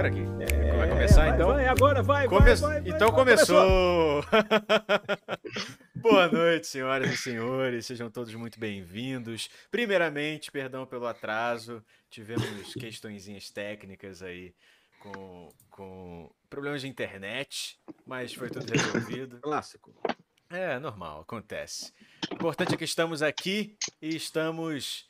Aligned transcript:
agora 0.00 0.08
aqui? 0.08 0.20
É, 0.40 0.76
vai 0.76 0.88
começar 0.88 1.26
vai, 1.26 1.34
então? 1.34 1.48
Vai, 1.48 1.66
agora 1.68 2.02
vai, 2.02 2.26
Come... 2.26 2.54
vai, 2.54 2.82
Então 2.86 3.12
começou! 3.12 4.24
Boa 5.94 6.28
noite, 6.28 6.66
senhoras 6.66 7.12
e 7.12 7.16
senhores, 7.18 7.84
sejam 7.84 8.10
todos 8.10 8.34
muito 8.34 8.58
bem-vindos. 8.58 9.50
Primeiramente, 9.70 10.50
perdão 10.50 10.86
pelo 10.86 11.06
atraso, 11.06 11.84
tivemos 12.08 12.72
questõezinhas 12.74 13.50
técnicas 13.50 14.22
aí 14.22 14.54
com, 15.00 15.48
com 15.68 16.30
problemas 16.48 16.80
de 16.80 16.88
internet, 16.88 17.78
mas 18.06 18.32
foi 18.32 18.48
tudo 18.48 18.72
resolvido. 18.72 19.38
Clássico. 19.40 19.92
É, 20.48 20.78
normal, 20.78 21.20
acontece. 21.20 21.92
O 22.30 22.34
importante 22.34 22.74
é 22.74 22.76
que 22.76 22.84
estamos 22.84 23.22
aqui 23.22 23.76
e 24.00 24.16
estamos 24.16 25.09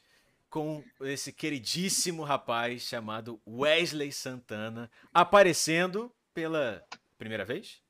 com 0.50 0.84
esse 1.00 1.32
queridíssimo 1.32 2.24
rapaz 2.24 2.82
chamado 2.82 3.40
Wesley 3.46 4.12
Santana 4.12 4.90
aparecendo 5.14 6.12
pela 6.34 6.84
primeira 7.16 7.44
vez? 7.44 7.80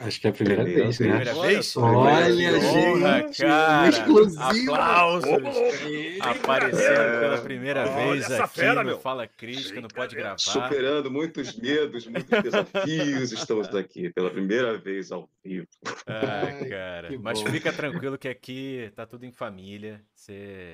Acho 0.00 0.18
que 0.18 0.26
é 0.26 0.30
a 0.30 0.32
primeira, 0.32 0.64
vez, 0.64 0.98
né? 0.98 1.08
Primeira 1.08 1.34
vez? 1.34 1.76
Olha, 1.76 2.60
gente, 2.60 3.42
cara. 3.42 3.88
Exclusivo. 3.88 4.74
Aplausos. 4.74 5.30
Oh, 5.30 6.24
aparecendo 6.24 7.20
pela 7.20 7.38
primeira 7.42 7.84
vez 7.84 8.30
aqui 8.30 8.54
fera, 8.54 8.82
no 8.82 8.98
Fala 8.98 9.26
Crítica, 9.26 9.78
não 9.78 9.88
Pode 9.88 10.16
Gravar. 10.16 10.38
Superando 10.38 11.10
muitos 11.10 11.54
medos, 11.56 12.06
muitos 12.06 12.42
desafios, 12.42 13.32
estamos 13.32 13.68
aqui 13.74 14.10
pela 14.10 14.30
primeira 14.30 14.78
vez 14.78 15.12
ao 15.12 15.28
vivo. 15.44 15.66
Ah, 16.06 16.48
cara. 16.68 17.10
Mas 17.20 17.42
fica 17.42 17.70
tranquilo 17.70 18.16
que 18.16 18.28
aqui 18.28 18.90
tá 18.96 19.04
tudo 19.04 19.26
em 19.26 19.32
família. 19.32 20.02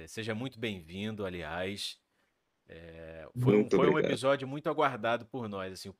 seja 0.06 0.34
muito 0.36 0.58
bem-vindo, 0.60 1.26
aliás. 1.26 1.98
É, 2.68 3.28
foi, 3.40 3.56
um, 3.56 3.70
foi 3.70 3.90
um, 3.90 3.98
episódio 3.98 4.46
muito 4.46 4.68
aguardado 4.68 5.24
por 5.26 5.48
nós. 5.48 5.72
Assim, 5.72 5.92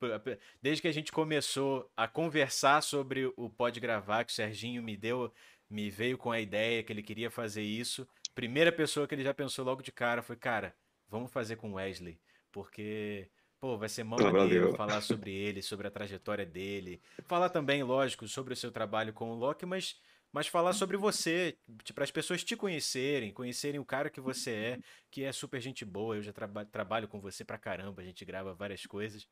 desde 0.60 0.82
que 0.82 0.88
a 0.88 0.92
gente 0.92 1.12
começou 1.12 1.90
a 1.96 2.08
conversar 2.08 2.82
sobre 2.82 3.32
o 3.36 3.48
Pode 3.48 3.78
Gravar, 3.78 4.24
que 4.24 4.32
o 4.32 4.34
Serginho 4.34 4.82
me 4.82 4.96
deu, 4.96 5.32
me 5.70 5.90
veio 5.90 6.18
com 6.18 6.30
a 6.30 6.40
ideia 6.40 6.82
que 6.82 6.92
ele 6.92 7.02
queria 7.02 7.30
fazer 7.30 7.62
isso. 7.62 8.06
Primeira 8.34 8.72
pessoa 8.72 9.06
que 9.06 9.14
ele 9.14 9.22
já 9.22 9.32
pensou 9.32 9.64
logo 9.64 9.82
de 9.82 9.92
cara 9.92 10.22
foi, 10.22 10.36
cara, 10.36 10.74
vamos 11.08 11.30
fazer 11.30 11.56
com 11.56 11.74
Wesley, 11.74 12.18
porque 12.50 13.28
pô, 13.60 13.78
vai 13.78 13.88
ser 13.88 14.04
mó 14.04 14.16
maneiro 14.18 14.74
falar 14.74 15.00
sobre 15.00 15.32
ele, 15.32 15.62
sobre 15.62 15.86
a 15.86 15.90
trajetória 15.90 16.44
dele, 16.44 17.00
falar 17.24 17.48
também, 17.48 17.82
lógico, 17.82 18.28
sobre 18.28 18.52
o 18.52 18.56
seu 18.56 18.70
trabalho 18.70 19.12
com 19.12 19.30
o 19.30 19.34
Loki, 19.34 19.64
mas 19.64 19.98
mas 20.36 20.48
falar 20.48 20.74
sobre 20.74 20.98
você, 20.98 21.56
para 21.94 22.04
as 22.04 22.10
pessoas 22.10 22.44
te 22.44 22.54
conhecerem, 22.54 23.32
conhecerem 23.32 23.80
o 23.80 23.86
cara 23.86 24.10
que 24.10 24.20
você 24.20 24.50
é, 24.50 24.78
que 25.10 25.24
é 25.24 25.32
super 25.32 25.58
gente 25.62 25.82
boa. 25.82 26.14
Eu 26.14 26.22
já 26.22 26.30
traba 26.30 26.62
trabalho 26.62 27.08
com 27.08 27.18
você 27.18 27.42
pra 27.42 27.56
caramba, 27.56 28.02
a 28.02 28.04
gente 28.04 28.22
grava 28.22 28.52
várias 28.52 28.84
coisas. 28.84 29.26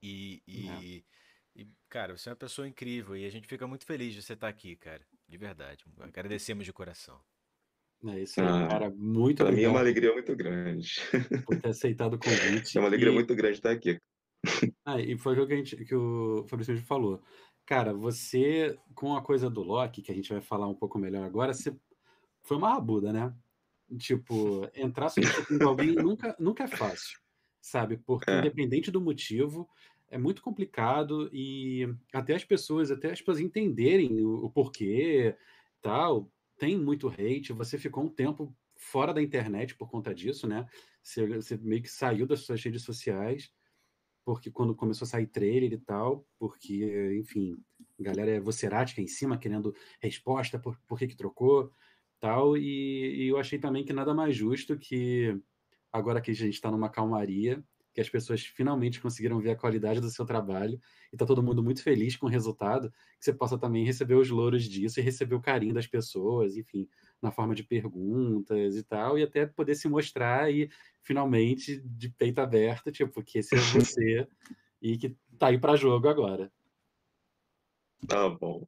E, 0.00 0.40
e, 0.46 1.02
é. 1.56 1.60
e, 1.62 1.68
cara, 1.88 2.16
você 2.16 2.28
é 2.28 2.30
uma 2.30 2.36
pessoa 2.36 2.68
incrível 2.68 3.16
e 3.16 3.26
a 3.26 3.30
gente 3.30 3.48
fica 3.48 3.66
muito 3.66 3.84
feliz 3.84 4.14
de 4.14 4.22
você 4.22 4.34
estar 4.34 4.46
aqui, 4.46 4.76
cara. 4.76 5.04
De 5.28 5.36
verdade. 5.36 5.84
Agradecemos 5.98 6.64
de 6.64 6.72
coração. 6.72 7.20
É 8.06 8.20
isso 8.20 8.40
aí, 8.40 8.46
ah, 8.46 8.68
cara. 8.68 8.90
Muito 8.90 9.42
Para 9.42 9.50
mim 9.50 9.62
é 9.62 9.68
uma 9.68 9.80
alegria 9.80 10.12
muito 10.12 10.36
grande. 10.36 11.00
Por 11.44 11.60
ter 11.60 11.70
aceitado 11.70 12.14
o 12.14 12.18
convite. 12.20 12.78
É 12.78 12.80
uma 12.80 12.86
alegria 12.86 13.10
e... 13.10 13.14
muito 13.14 13.34
grande 13.34 13.56
estar 13.56 13.72
aqui. 13.72 13.98
Ah, 14.84 15.00
e 15.00 15.18
foi 15.18 15.36
o 15.36 15.46
que, 15.48 15.52
a 15.52 15.56
gente, 15.56 15.76
que 15.84 15.94
o 15.96 16.44
Fabrício 16.48 16.76
falou. 16.82 17.20
Cara, 17.64 17.94
você, 17.94 18.78
com 18.94 19.14
a 19.14 19.22
coisa 19.22 19.48
do 19.48 19.62
Loki, 19.62 20.02
que 20.02 20.10
a 20.10 20.14
gente 20.14 20.32
vai 20.32 20.40
falar 20.40 20.68
um 20.68 20.74
pouco 20.74 20.98
melhor 20.98 21.24
agora, 21.24 21.54
você 21.54 21.76
foi 22.42 22.56
uma 22.56 22.70
rabuda, 22.70 23.12
né? 23.12 23.34
Tipo, 23.98 24.68
entrar 24.74 25.08
substituindo 25.08 25.68
alguém 25.68 25.94
nunca, 25.94 26.34
nunca 26.38 26.64
é 26.64 26.68
fácil, 26.68 27.18
sabe? 27.60 27.98
Porque 27.98 28.30
é. 28.30 28.38
independente 28.38 28.90
do 28.90 29.00
motivo, 29.00 29.68
é 30.08 30.18
muito 30.18 30.42
complicado 30.42 31.30
e 31.32 31.88
até 32.12 32.34
as 32.34 32.44
pessoas, 32.44 32.90
até 32.90 33.12
as 33.12 33.20
pessoas 33.20 33.40
entenderem 33.40 34.22
o, 34.22 34.44
o 34.44 34.50
porquê, 34.50 35.36
tal, 35.80 36.30
tem 36.58 36.76
muito 36.76 37.08
hate. 37.08 37.52
Você 37.52 37.78
ficou 37.78 38.04
um 38.04 38.08
tempo 38.10 38.54
fora 38.74 39.14
da 39.14 39.22
internet 39.22 39.76
por 39.76 39.88
conta 39.88 40.14
disso, 40.14 40.46
né? 40.46 40.66
Você, 41.02 41.26
você 41.26 41.56
meio 41.56 41.82
que 41.82 41.88
saiu 41.88 42.26
das 42.26 42.40
suas 42.40 42.62
redes 42.62 42.82
sociais 42.82 43.50
porque 44.24 44.50
quando 44.50 44.74
começou 44.74 45.04
a 45.04 45.08
sair 45.08 45.26
trailer 45.26 45.72
e 45.72 45.78
tal, 45.78 46.26
porque, 46.38 47.18
enfim, 47.18 47.56
a 47.98 48.02
galera 48.02 48.30
é 48.30 48.40
vocerática 48.40 49.00
em 49.00 49.06
cima, 49.06 49.38
querendo 49.38 49.74
resposta, 50.00 50.58
por, 50.58 50.78
por 50.86 50.98
que, 50.98 51.08
que 51.08 51.16
trocou, 51.16 51.70
tal, 52.20 52.56
e, 52.56 53.24
e 53.24 53.28
eu 53.28 53.38
achei 53.38 53.58
também 53.58 53.84
que 53.84 53.92
nada 53.92 54.14
mais 54.14 54.36
justo 54.36 54.78
que, 54.78 55.36
agora 55.92 56.20
que 56.20 56.30
a 56.30 56.34
gente 56.34 56.54
está 56.54 56.70
numa 56.70 56.88
calmaria, 56.88 57.62
que 57.92 58.00
as 58.00 58.08
pessoas 58.08 58.42
finalmente 58.42 59.00
conseguiram 59.00 59.38
ver 59.38 59.50
a 59.50 59.56
qualidade 59.56 60.00
do 60.00 60.08
seu 60.08 60.24
trabalho 60.24 60.80
e 61.12 61.14
está 61.14 61.26
todo 61.26 61.42
mundo 61.42 61.62
muito 61.62 61.82
feliz 61.82 62.16
com 62.16 62.26
o 62.26 62.28
resultado, 62.28 62.90
que 62.90 63.24
você 63.24 63.32
possa 63.32 63.58
também 63.58 63.84
receber 63.84 64.14
os 64.14 64.30
louros 64.30 64.64
disso 64.64 64.98
e 64.98 65.02
receber 65.02 65.34
o 65.34 65.40
carinho 65.40 65.74
das 65.74 65.86
pessoas, 65.86 66.56
enfim, 66.56 66.88
na 67.22 67.30
forma 67.30 67.54
de 67.54 67.62
perguntas 67.62 68.76
e 68.76 68.82
tal, 68.82 69.16
e 69.16 69.22
até 69.22 69.46
poder 69.46 69.76
se 69.76 69.88
mostrar 69.88 70.52
e 70.52 70.68
finalmente 71.00 71.80
de 71.80 72.08
peito 72.08 72.40
aberto, 72.40 72.90
tipo, 72.90 73.22
que 73.22 73.38
esse 73.38 73.54
é 73.54 73.58
você 73.72 74.28
e 74.80 74.98
que 74.98 75.16
tá 75.38 75.46
aí 75.46 75.58
para 75.58 75.76
jogo 75.76 76.08
agora. 76.08 76.52
Tá 78.06 78.28
bom. 78.28 78.66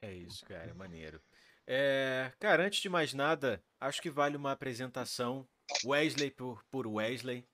É 0.00 0.14
isso, 0.14 0.44
cara, 0.46 0.74
maneiro. 0.74 1.20
É, 1.66 2.32
cara, 2.40 2.66
antes 2.66 2.80
de 2.80 2.88
mais 2.88 3.12
nada, 3.12 3.62
acho 3.78 4.00
que 4.00 4.10
vale 4.10 4.36
uma 4.36 4.52
apresentação 4.52 5.46
Wesley 5.84 6.30
por, 6.30 6.64
por 6.70 6.86
Wesley 6.86 7.46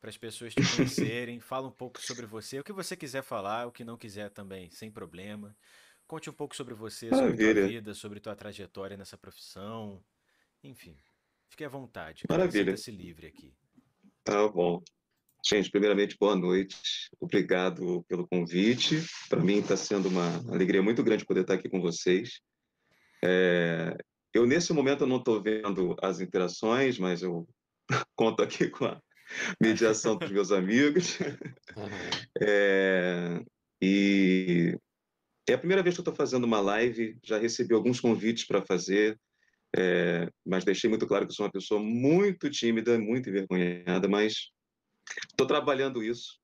para 0.00 0.10
as 0.10 0.18
pessoas 0.18 0.52
te 0.52 0.60
conhecerem. 0.76 1.38
Fala 1.38 1.68
um 1.68 1.72
pouco 1.72 2.00
sobre 2.02 2.26
você, 2.26 2.58
o 2.58 2.64
que 2.64 2.72
você 2.72 2.96
quiser 2.96 3.22
falar, 3.22 3.66
o 3.66 3.72
que 3.72 3.84
não 3.84 3.96
quiser 3.96 4.30
também, 4.30 4.70
sem 4.70 4.90
problema. 4.90 5.56
Conte 6.12 6.28
um 6.28 6.34
pouco 6.34 6.54
sobre 6.54 6.74
você, 6.74 7.08
Maravilha. 7.08 7.30
sobre 7.30 7.54
tua 7.54 7.68
vida, 7.68 7.94
sobre 7.94 8.20
tua 8.20 8.36
trajetória 8.36 8.98
nessa 8.98 9.16
profissão. 9.16 9.98
Enfim, 10.62 10.94
fique 11.48 11.64
à 11.64 11.70
vontade. 11.70 12.24
Maravilha. 12.28 12.76
se 12.76 12.90
livre 12.90 13.26
aqui. 13.26 13.54
Tá 14.22 14.46
bom. 14.46 14.82
Gente, 15.42 15.70
primeiramente, 15.70 16.18
boa 16.20 16.36
noite. 16.36 17.08
Obrigado 17.18 18.04
pelo 18.06 18.28
convite. 18.28 19.02
Para 19.30 19.40
mim 19.40 19.60
está 19.60 19.74
sendo 19.74 20.10
uma 20.10 20.36
alegria 20.52 20.82
muito 20.82 21.02
grande 21.02 21.24
poder 21.24 21.40
estar 21.40 21.54
aqui 21.54 21.70
com 21.70 21.80
vocês. 21.80 22.42
É... 23.24 23.96
Eu, 24.34 24.44
nesse 24.44 24.70
momento, 24.74 25.06
não 25.06 25.16
estou 25.16 25.42
vendo 25.42 25.96
as 26.02 26.20
interações, 26.20 26.98
mas 26.98 27.22
eu 27.22 27.48
conto 28.14 28.42
aqui 28.42 28.68
com 28.68 28.84
a 28.84 29.00
mediação 29.58 30.18
dos 30.18 30.30
meus 30.30 30.52
amigos. 30.52 31.16
É, 32.38 33.42
e 33.80 34.76
é 35.48 35.54
a 35.54 35.58
primeira 35.58 35.82
vez 35.82 35.94
que 35.94 36.00
eu 36.00 36.02
estou 36.02 36.14
fazendo 36.14 36.44
uma 36.44 36.60
live, 36.60 37.18
já 37.22 37.38
recebi 37.38 37.74
alguns 37.74 38.00
convites 38.00 38.44
para 38.44 38.62
fazer, 38.62 39.18
é, 39.76 40.28
mas 40.44 40.64
deixei 40.64 40.88
muito 40.88 41.06
claro 41.06 41.26
que 41.26 41.32
sou 41.32 41.46
uma 41.46 41.52
pessoa 41.52 41.80
muito 41.80 42.50
tímida, 42.50 42.98
muito 42.98 43.28
envergonhada, 43.28 44.08
mas 44.08 44.50
estou 45.30 45.46
trabalhando 45.46 46.02
isso. 46.02 46.41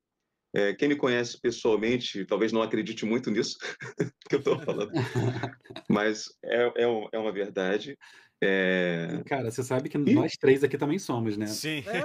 É, 0.54 0.74
quem 0.74 0.88
me 0.88 0.96
conhece 0.96 1.38
pessoalmente 1.40 2.24
talvez 2.24 2.52
não 2.52 2.62
acredite 2.62 3.04
muito 3.04 3.30
nisso 3.30 3.58
que 4.28 4.34
eu 4.34 4.38
estou 4.38 4.58
falando, 4.58 4.90
mas 5.88 6.24
é, 6.42 6.84
é, 6.84 7.08
é 7.12 7.18
uma 7.18 7.32
verdade. 7.32 7.96
É... 8.40 9.20
Cara, 9.26 9.50
você 9.50 9.64
sabe 9.64 9.88
que 9.88 9.98
e... 9.98 10.14
nós 10.14 10.32
três 10.38 10.62
aqui 10.62 10.78
também 10.78 10.98
somos, 10.98 11.36
né? 11.36 11.46
Sim. 11.48 11.82
É. 11.86 11.98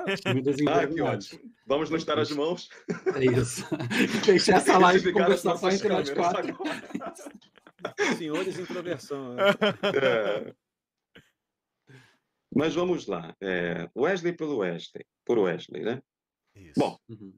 ah, 0.67 0.87
que 0.87 1.01
ótimo. 1.01 1.41
Vamos 1.65 1.89
nos 1.91 2.03
dar 2.03 2.17
as 2.17 2.31
mãos. 2.31 2.69
É 3.15 3.23
isso. 3.39 3.63
Fechar 4.25 4.57
essa 4.57 4.77
live 4.79 5.09
e 5.09 5.13
conversar 5.13 5.55
só 5.57 5.69
entre 5.69 5.89
nós 5.89 6.09
quatro. 6.09 6.57
Senhores 8.17 8.57
introversão. 8.57 9.35
Né? 9.35 9.43
É. 10.01 10.53
Mas 12.55 12.73
vamos 12.73 13.05
lá. 13.05 13.35
É, 13.39 13.87
Wesley 13.95 14.33
pelo 14.33 14.57
Wesley. 14.57 15.05
Por 15.25 15.37
Wesley, 15.37 15.83
né? 15.83 16.01
Isso. 16.55 16.73
Bom, 16.77 16.97
uhum. 17.09 17.33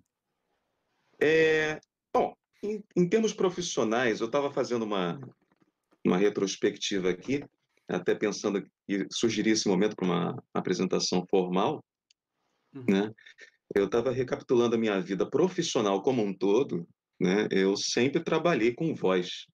É, 1.21 1.79
bom 2.13 2.33
em, 2.63 2.83
em 2.95 3.07
termos 3.07 3.33
profissionais, 3.33 4.19
eu 4.19 4.27
estava 4.27 4.51
fazendo 4.51 4.83
uma, 4.83 5.19
uma 6.05 6.17
retrospectiva 6.17 7.09
aqui 7.09 7.43
até 7.87 8.15
pensando 8.15 8.63
que 8.87 9.07
surgiria 9.11 9.53
esse 9.53 9.67
momento 9.67 9.95
para 9.95 10.05
uma 10.05 10.43
apresentação 10.53 11.25
formal, 11.29 11.83
uhum. 12.73 12.85
né? 12.89 13.11
Eu 13.75 13.85
estava 13.85 14.11
recapitulando 14.11 14.75
a 14.75 14.77
minha 14.77 14.99
vida 15.01 15.29
profissional 15.29 16.01
como 16.01 16.23
um 16.23 16.33
todo, 16.33 16.87
né? 17.19 17.47
Eu 17.51 17.75
sempre 17.77 18.23
trabalhei 18.23 18.73
com 18.73 18.95
voz. 18.95 19.45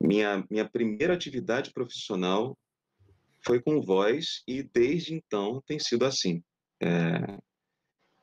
Minha 0.00 0.44
minha 0.48 0.68
primeira 0.68 1.14
atividade 1.14 1.72
profissional 1.72 2.56
foi 3.44 3.60
com 3.60 3.80
voz 3.80 4.42
e 4.46 4.62
desde 4.62 5.14
então 5.14 5.62
tem 5.66 5.78
sido 5.78 6.04
assim. 6.04 6.42
É... 6.80 7.38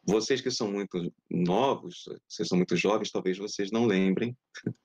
Vocês 0.05 0.39
que 0.39 0.51
são 0.51 0.71
muito 0.71 1.11
novos, 1.29 2.07
vocês 2.27 2.47
são 2.47 2.57
muito 2.57 2.75
jovens, 2.75 3.11
talvez 3.11 3.37
vocês 3.37 3.71
não 3.71 3.85
lembrem, 3.85 4.37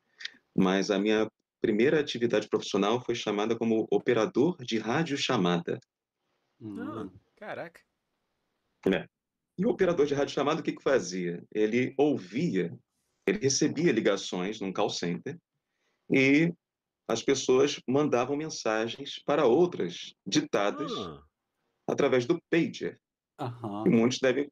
mas 0.57 0.91
a 0.91 0.99
minha 0.99 1.31
primeira 1.61 2.01
atividade 2.01 2.49
profissional 2.49 3.05
foi 3.05 3.15
chamada 3.15 3.57
como 3.57 3.87
operador 3.91 4.57
de 4.65 4.79
rádio 4.79 5.19
chamada. 5.19 5.79
Hum. 6.61 7.11
caraca. 7.37 7.81
É. 8.87 9.07
E 9.59 9.67
o 9.67 9.71
operador 9.71 10.07
de 10.07 10.15
rádio 10.15 10.35
chamado, 10.35 10.61
o 10.61 10.63
que, 10.63 10.73
que 10.73 10.83
fazia? 10.83 11.45
Ele 11.53 11.95
ouvia, 11.99 12.75
ele 13.27 13.39
recebia 13.39 13.93
ligações 13.93 14.59
num 14.59 14.73
call 14.73 14.89
center 14.89 15.39
e 16.11 16.51
as 17.07 17.23
pessoas 17.23 17.79
mandavam 17.87 18.37
mensagens 18.37 19.19
para 19.19 19.45
outras 19.45 20.15
ditadas 20.27 20.91
ah. 20.93 21.23
através 21.87 22.25
do 22.25 22.41
pager. 22.49 22.99
Uhum. 23.39 23.87
E 23.87 23.91
muitos 23.91 24.19
devem 24.19 24.51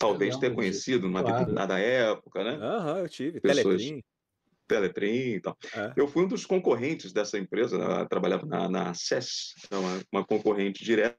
talvez 0.00 0.36
ter 0.38 0.54
conhecido 0.54 1.06
numa 1.06 1.20
claro. 1.20 1.38
determinada 1.38 1.78
época, 1.78 2.42
né? 2.42 2.52
Aham, 2.52 2.92
uhum, 2.92 2.98
eu 2.98 3.08
tive. 3.08 3.40
Pessoas... 3.40 3.82
Teletrim. 3.82 4.02
Teletrim 4.66 5.34
e 5.34 5.40
tal. 5.40 5.56
É. 5.74 5.92
Eu 5.94 6.08
fui 6.08 6.24
um 6.24 6.28
dos 6.28 6.46
concorrentes 6.46 7.12
dessa 7.12 7.38
empresa, 7.38 7.76
eu 7.76 8.08
trabalhava 8.08 8.46
na, 8.46 8.68
na 8.68 8.94
CES, 8.94 9.54
é 9.70 9.76
uma, 9.76 10.00
uma 10.10 10.24
concorrente 10.24 10.82
direta. 10.82 11.18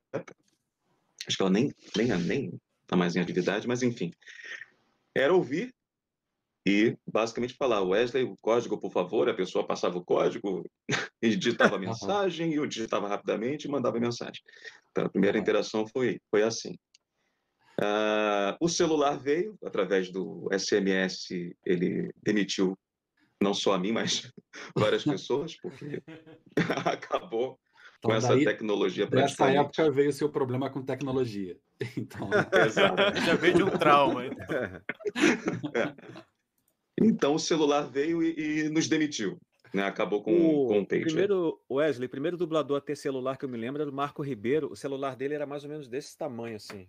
Acho 1.27 1.37
que 1.37 1.43
ela 1.43 1.51
nem 1.51 1.71
nem 1.95 2.07
nem 2.07 2.59
está 2.81 2.97
mais 2.97 3.15
em 3.15 3.19
atividade, 3.19 3.67
mas 3.67 3.83
enfim. 3.83 4.11
Era 5.15 5.33
ouvir 5.33 5.71
e 6.65 6.95
basicamente 7.07 7.55
falar, 7.55 7.81
Wesley, 7.81 8.23
o 8.23 8.37
código, 8.37 8.79
por 8.79 8.91
favor, 8.91 9.27
a 9.27 9.33
pessoa 9.33 9.65
passava 9.65 9.97
o 9.97 10.05
código 10.05 10.63
e 11.21 11.35
digitava 11.35 11.75
a 11.75 11.79
mensagem, 11.79 12.51
e 12.51 12.55
eu 12.55 12.67
digitava 12.67 13.07
rapidamente 13.07 13.67
e 13.67 13.71
mandava 13.71 13.97
a 13.97 14.01
mensagem. 14.01 14.41
Então, 14.91 15.05
a 15.05 15.09
primeira 15.09 15.37
interação 15.37 15.87
foi, 15.87 16.19
foi 16.29 16.43
assim. 16.43 16.75
Uh, 17.79 18.57
o 18.59 18.67
celular 18.67 19.17
veio, 19.17 19.57
através 19.63 20.11
do 20.11 20.49
SMS, 20.51 21.29
ele 21.65 22.11
demitiu 22.21 22.77
não 23.41 23.53
só 23.53 23.73
a 23.73 23.79
mim, 23.79 23.91
mas 23.91 24.31
várias 24.75 25.03
pessoas, 25.03 25.55
porque 25.59 26.01
acabou 26.85 27.59
então, 27.97 28.11
com 28.11 28.13
essa 28.13 28.35
tecnologia 28.35 29.07
Nessa 29.11 29.49
época 29.51 29.91
veio 29.91 30.09
o 30.09 30.13
seu 30.13 30.29
problema 30.29 30.69
com 30.69 30.81
tecnologia. 30.83 31.57
Então, 31.97 32.29
Exato. 32.63 32.95
Já 33.25 33.33
veio 33.33 33.55
de 33.55 33.63
um 33.63 33.69
trauma. 33.71 34.27
Então. 34.27 34.55
É. 35.73 35.95
Então 37.01 37.33
o 37.33 37.39
celular 37.39 37.81
veio 37.89 38.21
e, 38.21 38.65
e 38.65 38.69
nos 38.69 38.87
demitiu. 38.87 39.39
Né? 39.73 39.83
Acabou 39.83 40.21
com, 40.21 40.31
o, 40.31 40.67
com 40.67 40.79
o 40.81 40.87
pager. 40.87 41.05
Primeiro, 41.05 41.59
Wesley, 41.71 42.07
primeiro 42.07 42.37
dublador 42.37 42.77
a 42.77 42.81
ter 42.81 42.95
celular 42.95 43.35
que 43.35 43.45
eu 43.45 43.49
me 43.49 43.57
lembro 43.57 43.81
era 43.81 43.89
o 43.89 43.93
Marco 43.93 44.21
Ribeiro. 44.21 44.71
O 44.71 44.75
celular 44.75 45.15
dele 45.15 45.33
era 45.33 45.47
mais 45.47 45.63
ou 45.63 45.71
menos 45.71 45.87
desse 45.87 46.15
tamanho, 46.15 46.57
assim. 46.57 46.87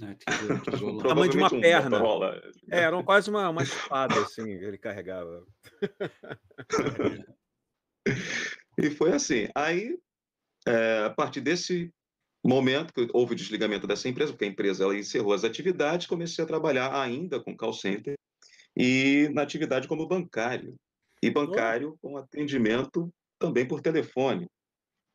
É, 0.00 0.14
tijolo, 0.70 1.02
tamanho 1.02 1.30
de 1.30 1.36
uma 1.36 1.50
perna. 1.50 2.02
Um 2.02 2.24
é, 2.24 2.40
era 2.70 3.02
quase 3.02 3.28
uma, 3.28 3.48
uma 3.48 3.62
espada, 3.62 4.20
assim, 4.20 4.50
ele 4.50 4.78
carregava. 4.78 5.44
e 8.78 8.90
foi 8.90 9.12
assim. 9.12 9.48
Aí, 9.54 9.98
é, 10.66 11.04
a 11.04 11.10
partir 11.10 11.40
desse 11.40 11.92
momento 12.44 12.92
que 12.92 13.08
houve 13.12 13.34
o 13.34 13.36
desligamento 13.36 13.86
dessa 13.86 14.08
empresa, 14.08 14.32
porque 14.32 14.44
a 14.44 14.48
empresa 14.48 14.84
ela 14.84 14.96
encerrou 14.96 15.32
as 15.32 15.44
atividades, 15.44 16.06
comecei 16.06 16.42
a 16.42 16.48
trabalhar 16.48 16.98
ainda 17.00 17.40
com 17.40 17.56
call 17.56 17.72
center 17.72 18.16
e 18.76 19.28
na 19.32 19.42
atividade 19.42 19.86
como 19.86 20.08
bancário. 20.08 20.74
E 21.22 21.30
bancário 21.30 21.96
com 22.00 22.16
atendimento 22.16 23.08
também 23.38 23.66
por 23.66 23.80
telefone. 23.80 24.48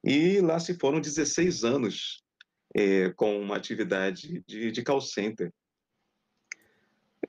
E 0.03 0.39
lá 0.39 0.57
se 0.59 0.73
foram 0.75 1.01
16 1.01 1.65
anos 1.65 2.23
é, 2.75 3.09
com 3.11 3.39
uma 3.39 3.55
atividade 3.55 4.43
de, 4.47 4.71
de 4.71 4.83
call 4.83 5.01
center. 5.01 5.51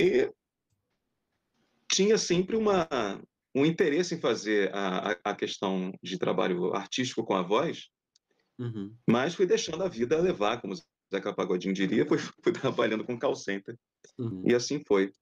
E 0.00 0.30
tinha 1.90 2.18
sempre 2.18 2.56
uma, 2.56 2.86
um 3.54 3.64
interesse 3.64 4.14
em 4.14 4.20
fazer 4.20 4.74
a, 4.74 5.16
a 5.24 5.34
questão 5.34 5.92
de 6.02 6.18
trabalho 6.18 6.74
artístico 6.74 7.24
com 7.24 7.34
a 7.34 7.42
voz, 7.42 7.88
uhum. 8.58 8.94
mas 9.08 9.34
fui 9.34 9.46
deixando 9.46 9.82
a 9.82 9.88
vida 9.88 10.20
levar, 10.20 10.60
como 10.60 10.74
Zeca 11.12 11.34
Pagodinho 11.34 11.74
diria, 11.74 12.06
fui, 12.06 12.18
fui 12.42 12.52
trabalhando 12.52 13.04
com 13.04 13.18
call 13.18 13.34
center. 13.34 13.76
Uhum. 14.18 14.42
E 14.46 14.54
assim 14.54 14.82
foi. 14.86 15.12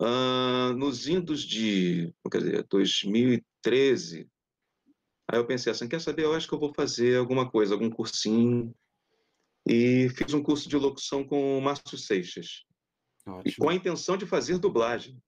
Uh, 0.00 0.72
nos 0.74 1.08
indos 1.08 1.42
de 1.42 2.14
quer 2.30 2.38
dizer, 2.38 2.66
2013, 2.68 4.28
aí 5.26 5.38
eu 5.38 5.46
pensei 5.46 5.72
assim, 5.72 5.88
quer 5.88 6.00
saber, 6.00 6.22
eu 6.24 6.34
acho 6.34 6.46
que 6.46 6.54
eu 6.54 6.60
vou 6.60 6.72
fazer 6.72 7.18
alguma 7.18 7.50
coisa, 7.50 7.74
algum 7.74 7.90
cursinho, 7.90 8.72
e 9.68 10.08
fiz 10.10 10.32
um 10.32 10.42
curso 10.42 10.68
de 10.68 10.76
locução 10.76 11.24
com 11.24 11.58
o 11.58 11.60
Márcio 11.60 11.98
Seixas, 11.98 12.64
e 13.44 13.54
com 13.54 13.68
a 13.68 13.74
intenção 13.74 14.16
de 14.16 14.24
fazer 14.26 14.58
dublagem. 14.58 15.20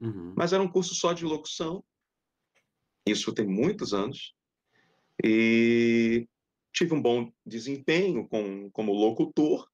Uhum. 0.00 0.32
Mas 0.36 0.52
era 0.52 0.62
um 0.62 0.70
curso 0.70 0.94
só 0.94 1.12
de 1.12 1.24
locução, 1.24 1.84
isso 3.06 3.32
tem 3.32 3.46
muitos 3.46 3.92
anos, 3.92 4.34
e 5.22 6.26
tive 6.72 6.94
um 6.94 7.02
bom 7.02 7.32
desempenho 7.44 8.26
com, 8.28 8.70
como 8.70 8.92
locutor. 8.92 9.68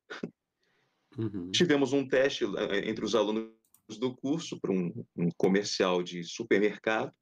Uhum. 1.18 1.50
Tivemos 1.50 1.92
um 1.92 2.06
teste 2.06 2.44
eh, 2.44 2.88
entre 2.88 3.04
os 3.04 3.14
alunos 3.14 3.52
do 3.98 4.14
curso 4.16 4.58
para 4.60 4.72
um, 4.72 4.92
um 5.16 5.28
comercial 5.36 6.02
de 6.02 6.24
supermercado, 6.24 7.12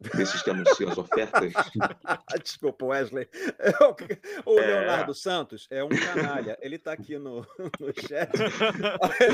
desses 0.00 0.42
que 0.42 0.50
anunciam 0.50 0.90
as 0.90 0.98
ofertas. 0.98 1.52
Desculpa, 2.42 2.86
Wesley. 2.86 3.28
O 4.44 4.58
é... 4.58 4.66
Leonardo 4.66 5.14
Santos 5.14 5.66
é 5.70 5.82
um 5.82 5.88
canalha. 5.88 6.58
Ele 6.60 6.76
está 6.76 6.92
aqui 6.92 7.18
no, 7.18 7.40
no 7.80 7.92
chat. 7.94 8.30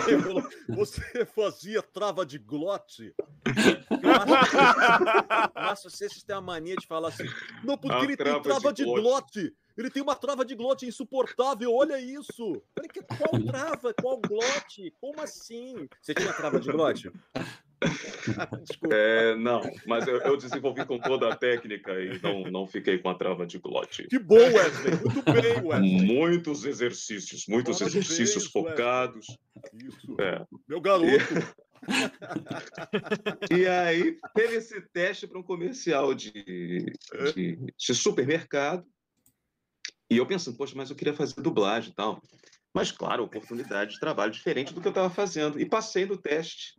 Ele 0.06 0.22
falou, 0.22 0.48
você 0.68 1.24
fazia 1.24 1.82
trava 1.82 2.24
de 2.24 2.38
glote? 2.38 3.14
Nossa, 5.54 5.90
vocês 5.90 6.22
têm 6.22 6.36
a 6.36 6.40
mania 6.40 6.76
de 6.76 6.86
falar 6.86 7.08
assim. 7.08 7.28
Não, 7.64 7.76
porque 7.76 7.96
a 7.96 8.04
ele 8.04 8.16
tem 8.16 8.42
trava 8.42 8.72
de, 8.72 8.84
de 8.84 8.90
glote. 8.90 9.54
Ele 9.76 9.90
tem 9.90 10.02
uma 10.02 10.14
trava 10.14 10.44
de 10.44 10.54
glote 10.54 10.86
insuportável, 10.86 11.74
olha 11.74 11.98
isso! 11.98 12.62
Que, 12.92 13.02
qual 13.02 13.42
trava? 13.42 13.94
Qual 13.94 14.20
glote? 14.20 14.92
Como 15.00 15.20
assim? 15.22 15.88
Você 16.00 16.12
tinha 16.12 16.32
trava 16.32 16.60
de 16.60 16.70
glote? 16.70 17.10
É, 18.92 19.34
não, 19.36 19.62
mas 19.86 20.06
eu, 20.06 20.18
eu, 20.18 20.36
desenvolvi 20.36 20.84
com 20.84 20.98
toda 20.98 21.32
a 21.32 21.36
técnica 21.36 21.92
e 22.00 22.20
não, 22.20 22.42
não 22.50 22.66
fiquei 22.66 22.98
com 22.98 23.08
a 23.08 23.14
trava 23.14 23.46
de 23.46 23.58
glote. 23.58 24.06
Que 24.08 24.18
bom, 24.18 24.36
Wesley! 24.36 25.00
Muito 25.00 25.22
bem, 25.22 25.66
Wesley! 25.66 26.02
Muitos 26.06 26.64
exercícios, 26.64 27.46
muitos 27.48 27.78
Parabéns, 27.78 28.06
exercícios 28.06 28.46
focados. 28.46 29.26
Isso. 29.72 30.16
É. 30.20 30.44
Meu 30.68 30.80
garoto! 30.80 31.06
E... 33.50 33.56
e 33.62 33.66
aí, 33.66 34.18
teve 34.34 34.56
esse 34.56 34.80
teste 34.92 35.26
para 35.26 35.38
um 35.38 35.42
comercial 35.42 36.12
de, 36.14 36.30
de, 36.32 37.56
de 37.56 37.94
supermercado 37.94 38.84
e 40.10 40.16
eu 40.16 40.26
pensando, 40.26 40.56
poxa, 40.56 40.74
mas 40.76 40.90
eu 40.90 40.96
queria 40.96 41.14
fazer 41.14 41.40
dublagem 41.40 41.92
e 41.92 41.94
tal. 41.94 42.20
Mas, 42.74 42.90
claro, 42.90 43.22
oportunidade 43.22 43.92
de 43.92 44.00
trabalho 44.00 44.32
diferente 44.32 44.74
do 44.74 44.80
que 44.80 44.88
eu 44.88 44.90
estava 44.90 45.08
fazendo. 45.08 45.60
E 45.60 45.64
passei 45.64 46.04
no 46.04 46.16
teste. 46.16 46.74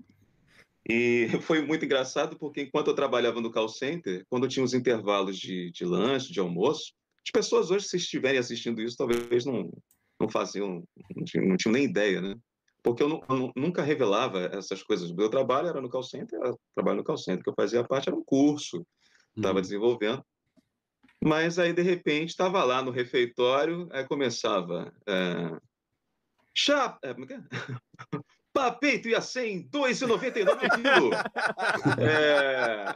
E 0.89 1.27
foi 1.41 1.65
muito 1.65 1.85
engraçado, 1.85 2.37
porque 2.37 2.61
enquanto 2.61 2.87
eu 2.87 2.95
trabalhava 2.95 3.41
no 3.41 3.51
call 3.51 3.69
center, 3.69 4.25
quando 4.29 4.47
tinha 4.47 4.63
os 4.63 4.73
intervalos 4.73 5.37
de, 5.37 5.71
de 5.71 5.85
lanche, 5.85 6.31
de 6.31 6.39
almoço, 6.39 6.93
as 7.25 7.31
pessoas 7.31 7.69
hoje, 7.69 7.87
se 7.87 7.97
estiverem 7.97 8.39
assistindo 8.39 8.81
isso, 8.81 8.97
talvez 8.97 9.45
não, 9.45 9.71
não 10.19 10.29
faziam, 10.29 10.83
não 11.15 11.23
tinham, 11.23 11.47
não 11.47 11.57
tinham 11.57 11.73
nem 11.73 11.83
ideia, 11.83 12.21
né? 12.21 12.35
Porque 12.83 13.03
eu, 13.03 13.09
não, 13.09 13.21
eu, 13.29 13.51
nunca 13.55 13.83
revelava 13.83 14.49
essas 14.53 14.81
coisas. 14.81 15.11
O 15.11 15.15
meu 15.15 15.29
trabalho 15.29 15.67
era 15.67 15.79
no 15.79 15.89
call 15.89 16.01
center, 16.01 16.39
era 16.39 16.55
trabalho 16.73 16.97
no 16.97 17.03
call 17.03 17.17
center, 17.17 17.43
que 17.43 17.49
eu 17.49 17.55
fazia 17.55 17.83
parte 17.83 18.09
era 18.09 18.17
um 18.17 18.23
curso, 18.23 18.85
estava 19.35 19.57
uhum. 19.57 19.61
desenvolvendo. 19.61 20.25
Mas 21.23 21.59
aí, 21.59 21.71
de 21.71 21.83
repente, 21.83 22.29
estava 22.29 22.63
lá 22.63 22.81
no 22.81 22.89
refeitório, 22.89 23.87
aí 23.91 24.03
começava. 24.07 24.91
É, 25.07 25.57
chá. 26.55 26.97
É, 27.03 27.13
como 28.53 28.65
é 28.65 28.71
que 28.71 28.75
é? 28.75 28.81
Papeito 28.81 29.09
e 29.09 29.15
a 29.15 29.21
100, 29.21 29.69
2,99 29.69 30.59
quilo. 30.75 31.11
É, 31.99 32.95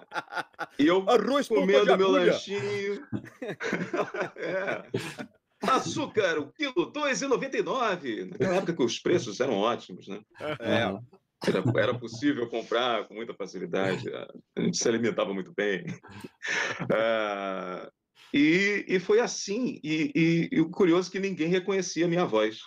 e 0.77 0.87
eu 0.87 1.09
Arroz 1.09 1.47
comendo 1.47 1.97
meu 1.97 2.11
lanchinho. 2.11 3.05
é. 4.37 4.83
Açúcar, 5.61 6.39
o 6.39 6.51
quilo, 6.51 6.91
2,99. 6.91 8.29
Naquela 8.31 8.55
época 8.55 8.75
que 8.75 8.83
os 8.83 8.99
preços 8.99 9.39
eram 9.39 9.55
ótimos, 9.55 10.07
né? 10.07 10.21
É. 10.39 10.95
Era, 11.47 11.63
era, 11.77 11.99
possível 11.99 12.49
comprar 12.49 13.07
com 13.07 13.13
muita 13.13 13.33
facilidade. 13.33 14.09
A 14.55 14.61
gente 14.61 14.77
se 14.77 14.87
alimentava 14.87 15.33
muito 15.33 15.53
bem. 15.55 15.85
É, 16.91 17.89
e, 18.33 18.85
e 18.87 18.99
foi 18.99 19.19
assim. 19.19 19.79
E, 19.83 20.11
e, 20.15 20.49
e, 20.51 20.61
o 20.61 20.69
curioso 20.69 21.09
é 21.09 21.11
que 21.11 21.19
ninguém 21.19 21.47
reconhecia 21.47 22.05
a 22.05 22.09
minha 22.09 22.25
voz. 22.25 22.59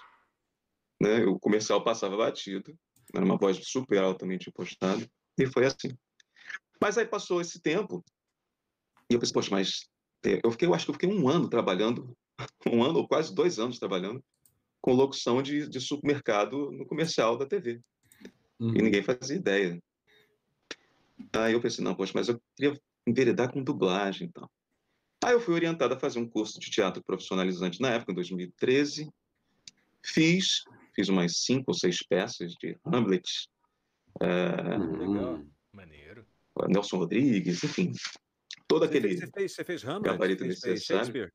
Né? 1.00 1.25
O 1.25 1.38
comercial 1.38 1.83
passava 1.83 2.17
batido, 2.17 2.76
era 3.14 3.25
uma 3.25 3.37
voz 3.37 3.59
super 3.62 4.02
altamente 4.02 4.49
impostada, 4.49 5.09
e 5.38 5.47
foi 5.47 5.67
assim. 5.67 5.97
Mas 6.81 6.99
aí 6.99 7.07
passou 7.07 7.40
esse 7.40 7.61
tempo, 7.61 8.05
e 9.11 9.14
eu 9.14 9.21
pensei, 9.21 9.33
poxa, 9.33 9.50
mas 9.50 9.88
é, 10.25 10.40
eu 10.45 10.50
fiquei, 10.50 10.69
eu 10.69 10.75
acho 10.75 10.85
que 10.85 10.90
eu 10.90 10.95
fiquei 10.95 11.09
um 11.09 11.28
ano 11.28 11.49
trabalhando, 11.49 12.17
um 12.71 12.83
ano 12.83 12.99
ou 12.99 13.09
quase 13.09 13.35
dois 13.35 13.59
anos 13.59 13.78
trabalhando 13.78 14.23
com 14.81 14.93
locução 14.93 15.43
de, 15.43 15.69
de 15.69 15.81
supermercado 15.81 16.71
no 16.71 16.87
comercial 16.87 17.37
da 17.37 17.47
TV. 17.47 17.81
Uhum. 18.61 18.76
E 18.76 18.83
ninguém 18.83 19.02
fazia 19.02 19.37
ideia. 19.37 19.83
Aí 21.33 21.52
eu 21.52 21.61
pensei, 21.61 21.83
não, 21.83 21.95
poxa, 21.95 22.12
mas 22.14 22.28
eu 22.28 22.40
queria 22.57 22.81
enveredar 23.07 23.52
com 23.52 23.62
dublagem 23.62 24.28
e 24.28 24.33
tal. 24.33 24.50
Aí 25.25 25.33
eu 25.33 25.40
fui 25.40 25.55
orientado 25.55 25.95
a 25.95 25.99
fazer 25.99 26.19
um 26.19 26.28
curso 26.28 26.61
de 26.61 26.71
teatro 26.71 27.02
profissionalizante 27.02 27.81
na 27.81 27.90
época, 27.90 28.12
em 28.12 28.14
2013. 28.14 29.11
Fiz, 30.05 30.62
fiz 30.99 31.09
umas 31.09 31.33
cinco 31.45 31.64
ou 31.69 31.75
seis 31.75 31.99
peças 32.02 32.52
de 32.55 32.76
Hamlet. 32.85 33.23
É, 34.21 34.76
Legal. 34.76 35.45
Maneiro. 35.73 36.26
Nelson 36.69 36.97
Rodrigues, 36.99 37.62
enfim. 37.62 37.93
Todo 38.67 38.81
Você 38.81 38.88
aquele 38.99 39.09
fez, 39.09 39.21
você 39.21 39.31
fez, 39.33 39.52
você 39.55 39.64
fez 39.64 39.85
Hamlet? 39.85 40.05
gabarito 40.12 40.45
Fez, 40.45 40.61
fez 40.61 40.73
necessário. 40.75 41.05
Shakespeare? 41.05 41.33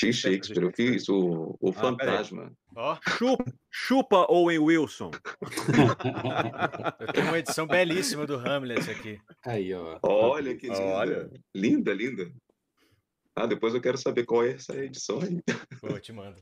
Fiz 0.00 0.16
Shakespeare, 0.16 0.62
eu 0.64 0.72
fiz 0.72 1.08
o, 1.08 1.56
o 1.60 1.70
Ah. 1.70 1.72
Fantasma. 1.72 2.52
Ó, 2.76 2.98
Chupa, 3.08 3.44
chupa 3.70 4.26
Owen 4.32 4.58
Wilson. 4.60 5.10
eu 7.00 7.12
tenho 7.12 7.26
uma 7.28 7.38
edição 7.38 7.66
belíssima 7.66 8.26
do 8.26 8.36
Hamlet 8.36 8.88
aqui. 8.90 9.20
Aí, 9.44 9.74
ó. 9.74 9.98
Olha 10.02 10.56
que 10.56 10.68
linda. 10.68 10.80
Olha. 10.80 11.30
Linda, 11.54 11.92
linda. 11.92 12.32
Ah, 13.34 13.46
depois 13.46 13.74
eu 13.74 13.80
quero 13.80 13.96
saber 13.98 14.24
qual 14.24 14.44
é 14.44 14.52
essa 14.52 14.74
edição 14.76 15.20
aí. 15.20 15.40
Pô, 15.80 15.88
eu 15.88 16.00
te 16.00 16.12
mando. 16.12 16.40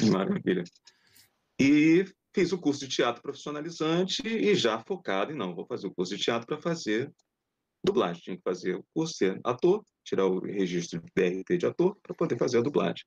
Maravilha. 0.00 0.64
E 1.60 2.04
fiz 2.34 2.52
o 2.52 2.58
curso 2.58 2.80
de 2.80 2.88
teatro 2.88 3.22
profissionalizante 3.22 4.26
e 4.26 4.54
já 4.54 4.78
focado 4.78 5.32
em 5.32 5.36
não, 5.36 5.54
vou 5.54 5.66
fazer 5.66 5.86
o 5.86 5.94
curso 5.94 6.16
de 6.16 6.22
teatro 6.22 6.46
para 6.46 6.60
fazer 6.60 7.12
dublagem. 7.84 8.22
Tinha 8.22 8.36
que 8.36 8.42
fazer 8.42 8.76
o 8.76 8.84
curso 8.94 9.14
ser 9.14 9.40
ator, 9.44 9.84
tirar 10.04 10.26
o 10.26 10.40
registro 10.40 11.00
de 11.00 11.10
DRT 11.14 11.58
de 11.58 11.66
ator 11.66 11.96
para 12.02 12.14
poder 12.14 12.38
fazer 12.38 12.58
a 12.58 12.62
dublagem. 12.62 13.04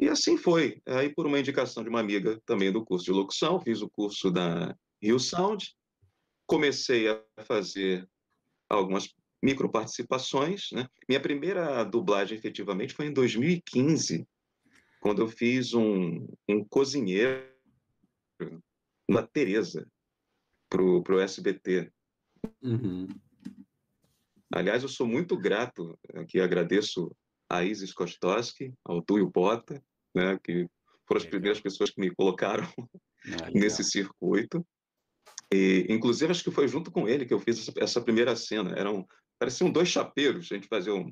E 0.00 0.08
assim 0.08 0.36
foi. 0.36 0.80
Aí, 0.86 1.12
por 1.12 1.26
uma 1.26 1.40
indicação 1.40 1.82
de 1.82 1.88
uma 1.88 2.00
amiga 2.00 2.40
também 2.46 2.70
do 2.70 2.84
curso 2.84 3.04
de 3.04 3.12
locução, 3.12 3.60
fiz 3.60 3.82
o 3.82 3.90
curso 3.90 4.30
da 4.30 4.76
Rio 5.02 5.18
Sound, 5.18 5.74
comecei 6.46 7.08
a 7.08 7.20
fazer 7.44 8.08
algumas 8.68 9.12
microparticipações. 9.42 10.70
Né? 10.72 10.86
Minha 11.08 11.20
primeira 11.20 11.82
dublagem, 11.84 12.38
efetivamente, 12.38 12.94
foi 12.94 13.06
em 13.06 13.12
2015, 13.12 14.26
quando 15.00 15.22
eu 15.22 15.28
fiz 15.28 15.74
um, 15.74 16.26
um 16.48 16.64
cozinheiro 16.64 17.46
na 19.08 19.22
Tereza, 19.22 19.86
para 20.68 20.82
o 20.82 21.20
SBT. 21.20 21.90
Uhum. 22.62 23.08
Aliás, 24.52 24.82
eu 24.82 24.88
sou 24.88 25.06
muito 25.06 25.36
grato, 25.36 25.98
aqui 26.14 26.40
agradeço 26.40 27.14
a 27.50 27.64
Isis 27.64 27.92
Kostowski, 27.92 28.72
ao 28.84 29.02
Túlio 29.02 29.30
Bota, 29.30 29.82
né, 30.14 30.38
que 30.42 30.68
foram 31.06 31.20
as 31.20 31.26
primeiras 31.26 31.60
pessoas 31.60 31.90
que 31.90 32.00
me 32.00 32.14
colocaram 32.14 32.66
Ah, 32.78 33.50
nesse 33.52 33.82
circuito. 33.82 34.64
E, 35.52 35.86
inclusive, 35.88 36.30
acho 36.30 36.44
que 36.44 36.50
foi 36.50 36.68
junto 36.68 36.90
com 36.90 37.08
ele 37.08 37.24
que 37.24 37.32
eu 37.32 37.40
fiz 37.40 37.58
essa, 37.58 37.72
essa 37.78 38.00
primeira 38.00 38.36
cena. 38.36 38.74
Eram, 38.76 39.06
pareciam 39.38 39.70
dois 39.70 39.88
chapeiros, 39.88 40.50
a 40.50 40.54
gente 40.54 40.68
fazia 40.68 40.94
um- 40.94 41.10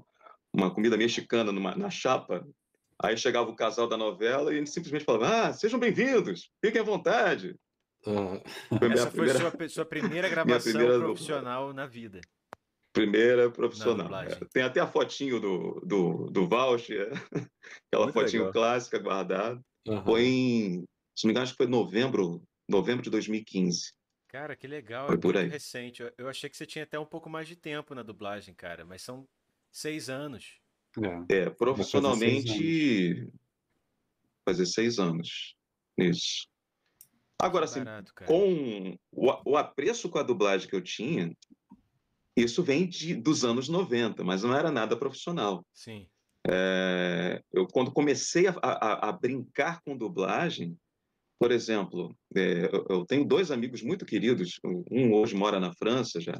uma 0.52 0.73
comida 0.73 0.97
mexicana 0.97 1.50
numa, 1.52 1.75
na 1.75 1.90
chapa. 1.90 2.47
Aí 3.03 3.17
chegava 3.17 3.50
o 3.50 3.57
casal 3.57 3.87
da 3.88 3.97
novela 3.97 4.53
e 4.53 4.57
a 4.57 4.59
gente 4.59 4.71
simplesmente 4.71 5.05
falava: 5.05 5.49
Ah, 5.49 5.53
sejam 5.53 5.79
bem-vindos, 5.79 6.49
fiquem 6.65 6.81
à 6.81 6.85
vontade. 6.85 7.55
Ah, 8.07 8.41
Foi 8.79 8.88
Essa 8.93 9.11
foi 9.11 9.26
primeira, 9.26 9.38
sua, 9.38 9.69
sua 9.69 9.85
primeira 9.87 10.29
gravação 10.29 10.62
primeira 10.73 10.99
profissional 10.99 11.73
na 11.73 11.87
vida. 11.87 12.21
primeira 12.93 13.50
profissional. 13.50 14.23
É, 14.23 14.38
Tem 14.53 14.62
até 14.62 14.81
a 14.81 14.87
fotinho 14.87 15.38
do, 15.41 15.81
do, 15.85 16.31
do 16.31 16.49
voucher, 16.49 17.11
aquela 17.93 18.05
Muito 18.07 18.15
fotinho 18.15 18.43
legal. 18.45 18.53
clássica 18.53 18.99
guardada. 18.99 19.61
aham. 19.88 20.05
Foi 20.05 20.25
em, 20.25 20.85
se 21.15 21.25
não 21.25 21.29
me 21.29 21.31
engano, 21.33 21.43
acho 21.45 21.53
que 21.53 21.59
foi 21.59 21.67
novembro, 21.67 22.43
novembro 22.69 23.03
de 23.03 23.11
2015. 23.11 23.91
Cara, 24.29 24.57
que 24.57 24.67
legal. 24.67 25.07
Foi 25.09 25.17
É 25.17 25.21
por 25.21 25.35
muito 25.35 25.41
aí. 25.45 25.49
recente. 25.50 26.03
Eu, 26.03 26.12
eu 26.19 26.29
achei 26.29 26.49
que 26.50 26.57
você 26.57 26.67
tinha 26.67 26.85
até 26.85 26.99
um 26.99 27.07
pouco 27.07 27.29
mais 27.29 27.47
de 27.49 27.57
tempo 27.57 27.95
na 27.95 28.03
dublagem, 28.03 28.55
cara. 28.55 28.85
Mas 28.85 29.03
são 29.03 29.25
seis 29.73 30.09
anos. 30.09 30.59
É. 31.29 31.35
É, 31.37 31.50
profissionalmente, 31.50 33.29
fazer 34.45 34.67
seis 34.67 34.99
anos 34.99 35.55
nisso. 35.99 36.47
Agora, 37.41 37.65
assim, 37.67 37.81
Barato, 37.85 38.12
com 38.26 38.97
o, 39.12 39.50
o 39.53 39.57
apreço 39.57 40.09
com 40.09 40.19
a 40.19 40.23
dublagem 40.23 40.69
que 40.69 40.75
eu 40.75 40.81
tinha, 40.83 41.37
isso 42.37 42.62
vem 42.62 42.87
de, 42.87 43.15
dos 43.15 43.45
anos 43.45 43.69
90, 43.69 44.25
mas 44.25 44.43
não 44.43 44.55
era 44.55 44.71
nada 44.71 44.97
profissional. 44.97 45.65
Sim. 45.75 46.07
É, 46.49 47.43
eu, 47.53 47.67
quando 47.67 47.93
comecei 47.93 48.47
a, 48.47 48.55
a- 48.62 49.09
a 49.09 49.12
brincar 49.12 49.81
com 49.83 49.97
dublagem, 49.97 50.79
por 51.38 51.50
exemplo, 51.50 52.17
é, 52.35 52.67
eu, 52.73 52.87
eu 52.88 53.05
tenho 53.07 53.25
dois 53.26 53.50
amigos 53.50 53.83
muito 53.83 54.07
queridos. 54.07 54.59
Um 54.91 55.12
hoje 55.12 55.35
mora 55.35 55.59
na 55.61 55.73
França, 55.75 56.21
já, 56.21 56.35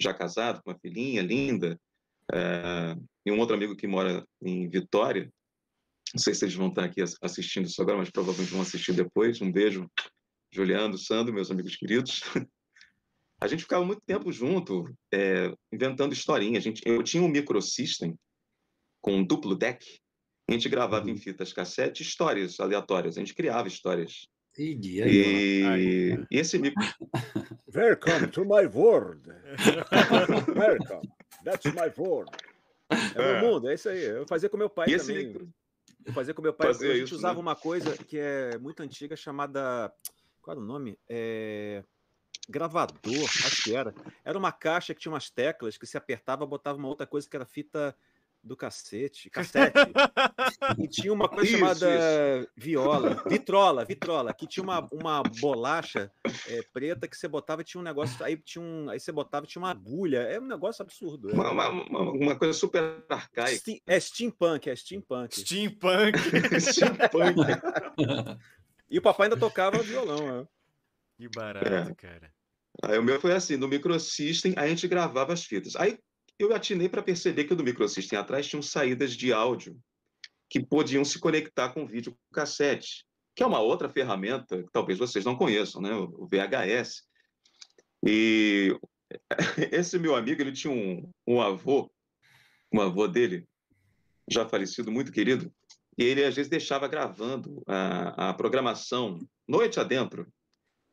já 0.00 0.12
casado, 0.12 0.60
com 0.62 0.70
uma 0.70 0.78
filhinha 0.78 1.22
linda, 1.22 1.80
é, 2.32 2.96
e 3.24 3.32
um 3.32 3.38
outro 3.38 3.54
amigo 3.56 3.76
que 3.76 3.86
mora 3.86 4.26
em 4.42 4.68
Vitória. 4.68 5.30
Não 6.14 6.20
sei 6.22 6.34
se 6.34 6.44
eles 6.44 6.54
vão 6.54 6.68
estar 6.68 6.84
aqui 6.84 7.00
as- 7.00 7.16
assistindo 7.22 7.66
isso 7.66 7.80
agora, 7.80 7.96
mas 7.98 8.10
provavelmente 8.10 8.52
vão 8.52 8.60
assistir 8.60 8.92
depois. 8.92 9.40
Um 9.40 9.50
beijo, 9.50 9.90
Juliano, 10.50 10.98
Sandro, 10.98 11.32
meus 11.32 11.50
amigos 11.50 11.74
queridos. 11.76 12.20
A 13.40 13.46
gente 13.48 13.62
ficava 13.62 13.84
muito 13.84 14.00
tempo 14.06 14.30
junto, 14.30 14.84
é, 15.12 15.52
inventando 15.72 16.12
historinha. 16.12 16.58
A 16.58 16.62
gente, 16.62 16.80
eu 16.86 17.02
tinha 17.02 17.22
um 17.22 17.28
microsystem 17.28 18.14
com 19.00 19.16
um 19.16 19.24
duplo 19.24 19.56
deck. 19.56 19.84
A 20.48 20.52
gente 20.52 20.68
gravava 20.68 21.08
em 21.08 21.12
Uhum. 21.14 21.18
fitas 21.18 21.52
cassete 21.52 22.02
histórias 22.02 22.60
aleatórias. 22.60 23.16
A 23.16 23.20
gente 23.20 23.34
criava 23.34 23.66
histórias. 23.66 24.28
Aí, 24.56 24.78
E, 24.84 25.02
Aí. 25.64 26.24
e 26.30 26.38
esse 26.38 26.56
micro... 26.58 26.80
Welcome 27.74 28.28
to 28.28 28.44
my 28.44 28.66
world. 28.66 29.28
Welcome. 30.54 31.08
That's 31.44 31.66
my 31.72 31.92
world. 31.96 32.30
É 32.90 33.40
meu 33.40 33.52
mundo, 33.52 33.68
é 33.68 33.74
isso 33.74 33.88
aí. 33.88 34.02
Eu 34.04 34.26
fazia 34.26 34.48
com 34.48 34.56
meu 34.56 34.68
pai 34.68 34.88
E 34.88 34.94
esse 34.94 35.06
também. 35.06 35.26
micro... 35.26 35.48
Eu 36.04 36.12
fazia 36.12 36.34
com 36.34 36.42
meu 36.42 36.52
pai. 36.52 36.68
Fazia 36.68 36.90
a 36.90 36.94
gente 36.94 37.06
isso, 37.06 37.14
usava 37.14 37.36
né? 37.36 37.40
uma 37.40 37.56
coisa 37.56 37.96
que 37.96 38.18
é 38.18 38.58
muito 38.58 38.82
antiga 38.82 39.16
chamada. 39.16 39.92
Qual 40.40 40.56
era 40.56 40.60
o 40.60 40.66
nome? 40.66 40.98
É... 41.08 41.84
Gravador, 42.48 43.24
acho 43.24 43.64
que 43.64 43.74
era. 43.74 43.94
Era 44.24 44.36
uma 44.36 44.50
caixa 44.50 44.92
que 44.94 45.00
tinha 45.00 45.12
umas 45.12 45.30
teclas 45.30 45.78
que 45.78 45.86
se 45.86 45.96
apertava, 45.96 46.44
botava 46.44 46.76
uma 46.76 46.88
outra 46.88 47.06
coisa 47.06 47.28
que 47.28 47.36
era 47.36 47.46
fita 47.46 47.96
do 48.44 48.56
cacete, 48.56 49.30
cassete. 49.30 49.78
e 50.78 50.88
tinha 50.88 51.12
uma 51.12 51.28
coisa 51.28 51.48
Isso, 51.50 51.58
chamada 51.58 52.48
viola, 52.56 53.22
vitrola, 53.28 53.84
vitrola, 53.84 54.34
que 54.34 54.46
tinha 54.48 54.64
uma, 54.64 54.86
uma 54.92 55.22
bolacha 55.40 56.10
é, 56.48 56.60
preta 56.72 57.06
que 57.06 57.16
você 57.16 57.28
botava 57.28 57.62
e 57.62 57.64
tinha 57.64 57.80
um 57.80 57.84
negócio, 57.84 58.22
aí 58.24 58.36
tinha 58.36 58.62
um, 58.64 58.90
aí 58.90 58.98
você 58.98 59.12
botava 59.12 59.46
e 59.46 59.48
tinha 59.48 59.62
uma 59.62 59.70
agulha, 59.70 60.18
é 60.22 60.40
um 60.40 60.46
negócio 60.46 60.82
absurdo. 60.82 61.30
é. 61.30 61.34
Uma, 61.34 61.50
uma, 61.50 61.68
uma- 61.68 62.00
uma 62.12 62.36
coisa 62.36 62.52
super 62.52 63.04
arcaica. 63.08 63.56
Steam- 63.56 63.80
é 63.86 64.00
steampunk, 64.00 64.68
é 64.68 64.74
steampunk. 64.76 65.40
Steampunk. 65.40 66.18
Steampunk. 66.60 67.36
E 68.90 68.98
o 68.98 69.02
papai 69.02 69.26
ainda 69.26 69.36
tocava 69.38 69.78
violão. 69.82 70.40
né? 70.40 70.46
Que 71.16 71.28
barato, 71.28 71.68
É. 71.90 71.94
cara. 71.94 72.32
Aí 72.82 72.98
o 72.98 73.02
meu 73.02 73.20
foi 73.20 73.32
assim, 73.32 73.56
no 73.56 73.68
microsystem 73.68 74.54
a 74.56 74.66
gente 74.66 74.88
gravava 74.88 75.32
as 75.32 75.44
fitas. 75.44 75.76
Aí 75.76 75.98
eu 76.44 76.54
atinei 76.54 76.88
para 76.88 77.02
perceber 77.02 77.44
que 77.44 77.54
no 77.54 77.64
microsystem 77.64 78.18
atrás 78.18 78.46
tinham 78.46 78.62
saídas 78.62 79.12
de 79.12 79.32
áudio 79.32 79.78
que 80.48 80.64
podiam 80.64 81.04
se 81.04 81.18
conectar 81.18 81.70
com 81.70 81.86
vídeo 81.86 82.16
cassete, 82.32 83.06
que 83.34 83.42
é 83.42 83.46
uma 83.46 83.60
outra 83.60 83.88
ferramenta 83.88 84.62
que 84.62 84.70
talvez 84.70 84.98
vocês 84.98 85.24
não 85.24 85.36
conheçam, 85.36 85.80
né? 85.80 85.94
O 85.94 86.26
VHS. 86.26 87.04
E 88.06 88.76
esse 89.72 89.98
meu 89.98 90.14
amigo, 90.14 90.42
ele 90.42 90.52
tinha 90.52 90.72
um, 90.72 91.10
um 91.26 91.40
avô, 91.40 91.90
um 92.72 92.80
avô 92.80 93.08
dele, 93.08 93.46
já 94.30 94.46
falecido, 94.48 94.90
muito 94.92 95.12
querido, 95.12 95.52
e 95.96 96.04
ele 96.04 96.24
às 96.24 96.34
vezes 96.34 96.50
deixava 96.50 96.88
gravando 96.88 97.62
a, 97.66 98.30
a 98.30 98.34
programação 98.34 99.18
noite 99.46 99.78
adentro, 99.80 100.26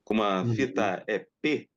com 0.04 0.14
uma 0.14 0.42
Uhum. 0.42 0.56
fita 0.56 1.04
EP 1.08 1.70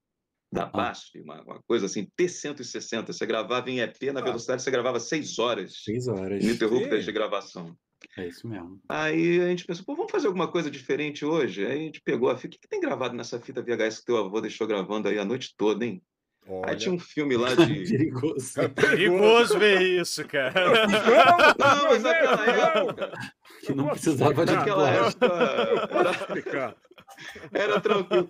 da 0.53 0.67
BASF, 0.67 1.19
uma, 1.21 1.41
uma 1.43 1.62
coisa 1.67 1.87
assim, 1.87 2.07
T160. 2.19 3.07
Você 3.07 3.25
gravava 3.25 3.71
em 3.71 3.81
EP 3.81 3.97
na 4.12 4.21
Ah. 4.21 4.25
velocidade, 4.25 4.62
você 4.62 4.71
gravava 4.71 5.01
seis 5.01 5.38
horas 5.38 5.83
Seis 5.83 6.07
horas. 6.09 6.45
ininterruptas 6.45 7.05
de 7.05 7.11
gravação. 7.12 7.75
É 8.19 8.27
isso 8.27 8.47
mesmo. 8.47 8.79
Aí 8.88 9.41
a 9.41 9.47
gente 9.49 9.65
pensou, 9.65 9.85
pô, 9.85 9.95
vamos 9.95 10.11
fazer 10.12 10.27
alguma 10.27 10.49
coisa 10.49 10.71
diferente 10.71 11.25
hoje? 11.25 11.65
Aí 11.65 11.73
a 11.73 11.83
gente 11.83 12.01
pegou 12.03 12.29
a 12.29 12.37
fita, 12.37 12.49
o 12.49 12.51
que, 12.51 12.59
que 12.59 12.69
tem 12.69 12.81
gravado 12.81 13.17
nessa 13.17 13.41
fita 13.41 13.62
VHS 13.62 14.01
que 14.01 14.07
teu 14.07 14.19
avô 14.19 14.41
deixou 14.41 14.67
gravando 14.67 15.09
aí 15.09 15.19
a 15.19 15.25
noite 15.25 15.55
toda, 15.57 15.85
hein? 15.87 16.03
Aí 16.67 16.75
tinha 16.75 16.93
um 16.93 16.99
filme 16.99 17.37
lá 17.37 17.55
de. 17.55 17.85
Perigoso. 17.88 18.69
Perigoso 18.75 19.59
ver 19.61 19.81
isso, 19.81 20.27
cara. 20.27 20.87
Não, 21.57 21.85
mas 21.88 22.03
naquela 22.03 22.47
época. 22.47 23.12
Que 23.65 23.73
não 23.73 23.87
precisava 23.88 24.45
de 24.45 24.53
Naquela 24.53 24.91
época 24.91 25.27
era, 25.27 26.11
Explicar. 26.11 26.77
Era 27.53 27.81
tranquilo. 27.81 28.29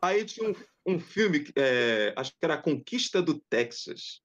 Aí 0.00 0.24
tinha 0.24 0.50
um, 0.50 0.54
um 0.86 1.00
filme, 1.00 1.44
é, 1.56 2.14
acho 2.16 2.32
que 2.32 2.38
era 2.42 2.60
Conquista 2.60 3.22
do 3.22 3.40
Texas. 3.48 4.20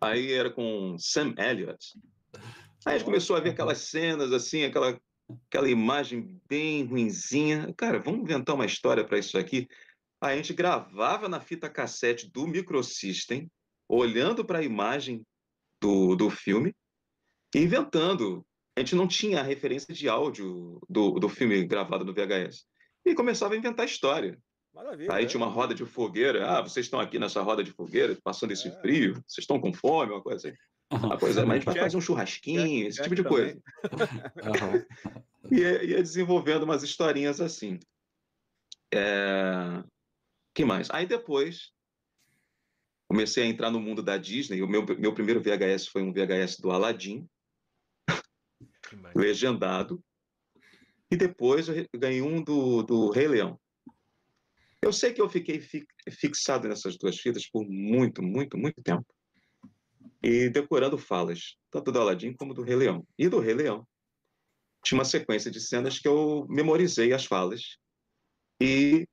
Aí 0.00 0.32
era 0.32 0.50
com 0.50 0.96
Sam 0.98 1.34
Elliott. 1.38 1.98
Aí 2.84 2.94
a 2.94 2.98
gente 2.98 3.04
começou 3.04 3.36
a 3.36 3.40
ver 3.40 3.50
aquelas 3.50 3.78
cenas 3.78 4.32
assim, 4.32 4.64
aquela, 4.64 5.00
aquela 5.48 5.68
imagem 5.68 6.40
bem 6.48 6.84
ruinzinha. 6.84 7.72
Cara, 7.76 7.98
vamos 7.98 8.20
inventar 8.20 8.54
uma 8.54 8.66
história 8.66 9.04
para 9.04 9.18
isso 9.18 9.36
aqui. 9.36 9.66
Aí 10.20 10.34
a 10.34 10.36
gente 10.36 10.54
gravava 10.54 11.28
na 11.28 11.40
fita 11.40 11.68
cassete 11.68 12.30
do 12.30 12.46
microsystem, 12.46 13.50
olhando 13.88 14.44
para 14.44 14.60
a 14.60 14.64
imagem 14.64 15.26
do, 15.80 16.16
do 16.16 16.30
filme 16.30 16.74
e 17.54 17.58
inventando 17.58 18.44
a 18.76 18.80
gente 18.80 18.94
não 18.94 19.08
tinha 19.08 19.40
a 19.40 19.42
referência 19.42 19.94
de 19.94 20.06
áudio 20.06 20.78
do, 20.88 21.12
do 21.12 21.28
filme 21.30 21.64
gravado 21.64 22.04
no 22.04 22.12
VHS. 22.12 22.66
E 23.06 23.14
começava 23.14 23.54
a 23.54 23.56
inventar 23.56 23.86
história. 23.86 24.36
Maravilha, 24.74 25.14
Aí 25.14 25.24
é. 25.24 25.26
tinha 25.26 25.42
uma 25.42 25.50
roda 25.50 25.74
de 25.74 25.86
fogueira. 25.86 26.44
Ah, 26.44 26.60
vocês 26.60 26.84
estão 26.84 27.00
aqui 27.00 27.18
nessa 27.18 27.40
roda 27.40 27.64
de 27.64 27.70
fogueira, 27.70 28.18
passando 28.22 28.50
esse 28.50 28.68
é. 28.68 28.80
frio, 28.80 29.14
vocês 29.26 29.44
estão 29.44 29.60
com 29.60 29.72
fome, 29.72 30.12
uma 30.12 30.20
coisa 30.20 30.48
assim. 30.48 30.56
Ah, 30.90 31.16
pois 31.16 31.36
é, 31.36 31.44
mas 31.44 31.50
a 31.50 31.54
gente 31.54 31.64
vai 31.64 31.78
fazer 31.78 31.96
um 31.96 32.00
churrasquinho, 32.00 32.86
esse 32.86 33.02
tipo 33.02 33.14
de 33.14 33.24
coisa. 33.24 33.58
e 35.50 35.56
ia, 35.56 35.84
ia 35.84 36.02
desenvolvendo 36.02 36.64
umas 36.64 36.82
historinhas 36.82 37.40
assim. 37.40 37.78
É... 38.92 39.82
que 40.54 40.64
mais? 40.64 40.90
Aí 40.90 41.06
depois 41.06 41.72
comecei 43.08 43.44
a 43.44 43.46
entrar 43.46 43.70
no 43.70 43.80
mundo 43.80 44.02
da 44.02 44.16
Disney. 44.16 44.62
O 44.62 44.68
meu, 44.68 44.84
meu 44.98 45.14
primeiro 45.14 45.40
VHS 45.40 45.88
foi 45.88 46.02
um 46.02 46.12
VHS 46.12 46.58
do 46.58 46.70
Aladdin, 46.70 47.26
legendado. 49.14 50.04
E 51.10 51.16
depois 51.16 51.68
eu 51.68 51.86
ganhei 51.94 52.22
um 52.22 52.42
do, 52.42 52.82
do 52.82 53.10
Rei 53.10 53.28
Leão. 53.28 53.58
Eu 54.82 54.92
sei 54.92 55.12
que 55.12 55.20
eu 55.20 55.28
fiquei 55.28 55.60
fi, 55.60 55.86
fixado 56.10 56.68
nessas 56.68 56.96
duas 56.96 57.18
fitas 57.18 57.48
por 57.48 57.64
muito, 57.66 58.22
muito, 58.22 58.58
muito 58.58 58.82
tempo. 58.82 59.06
E 60.22 60.48
decorando 60.48 60.98
falas, 60.98 61.56
tanto 61.70 61.92
do 61.92 62.00
Aladdin 62.00 62.34
como 62.34 62.54
do 62.54 62.62
Rei 62.62 62.76
Leão. 62.76 63.06
E 63.18 63.28
do 63.28 63.38
Rei 63.38 63.54
Leão. 63.54 63.86
Tinha 64.82 64.98
uma 64.98 65.04
sequência 65.04 65.50
de 65.50 65.60
cenas 65.60 65.98
que 65.98 66.06
eu 66.06 66.46
memorizei 66.48 67.12
as 67.12 67.24
falas 67.24 67.78
e 68.60 69.06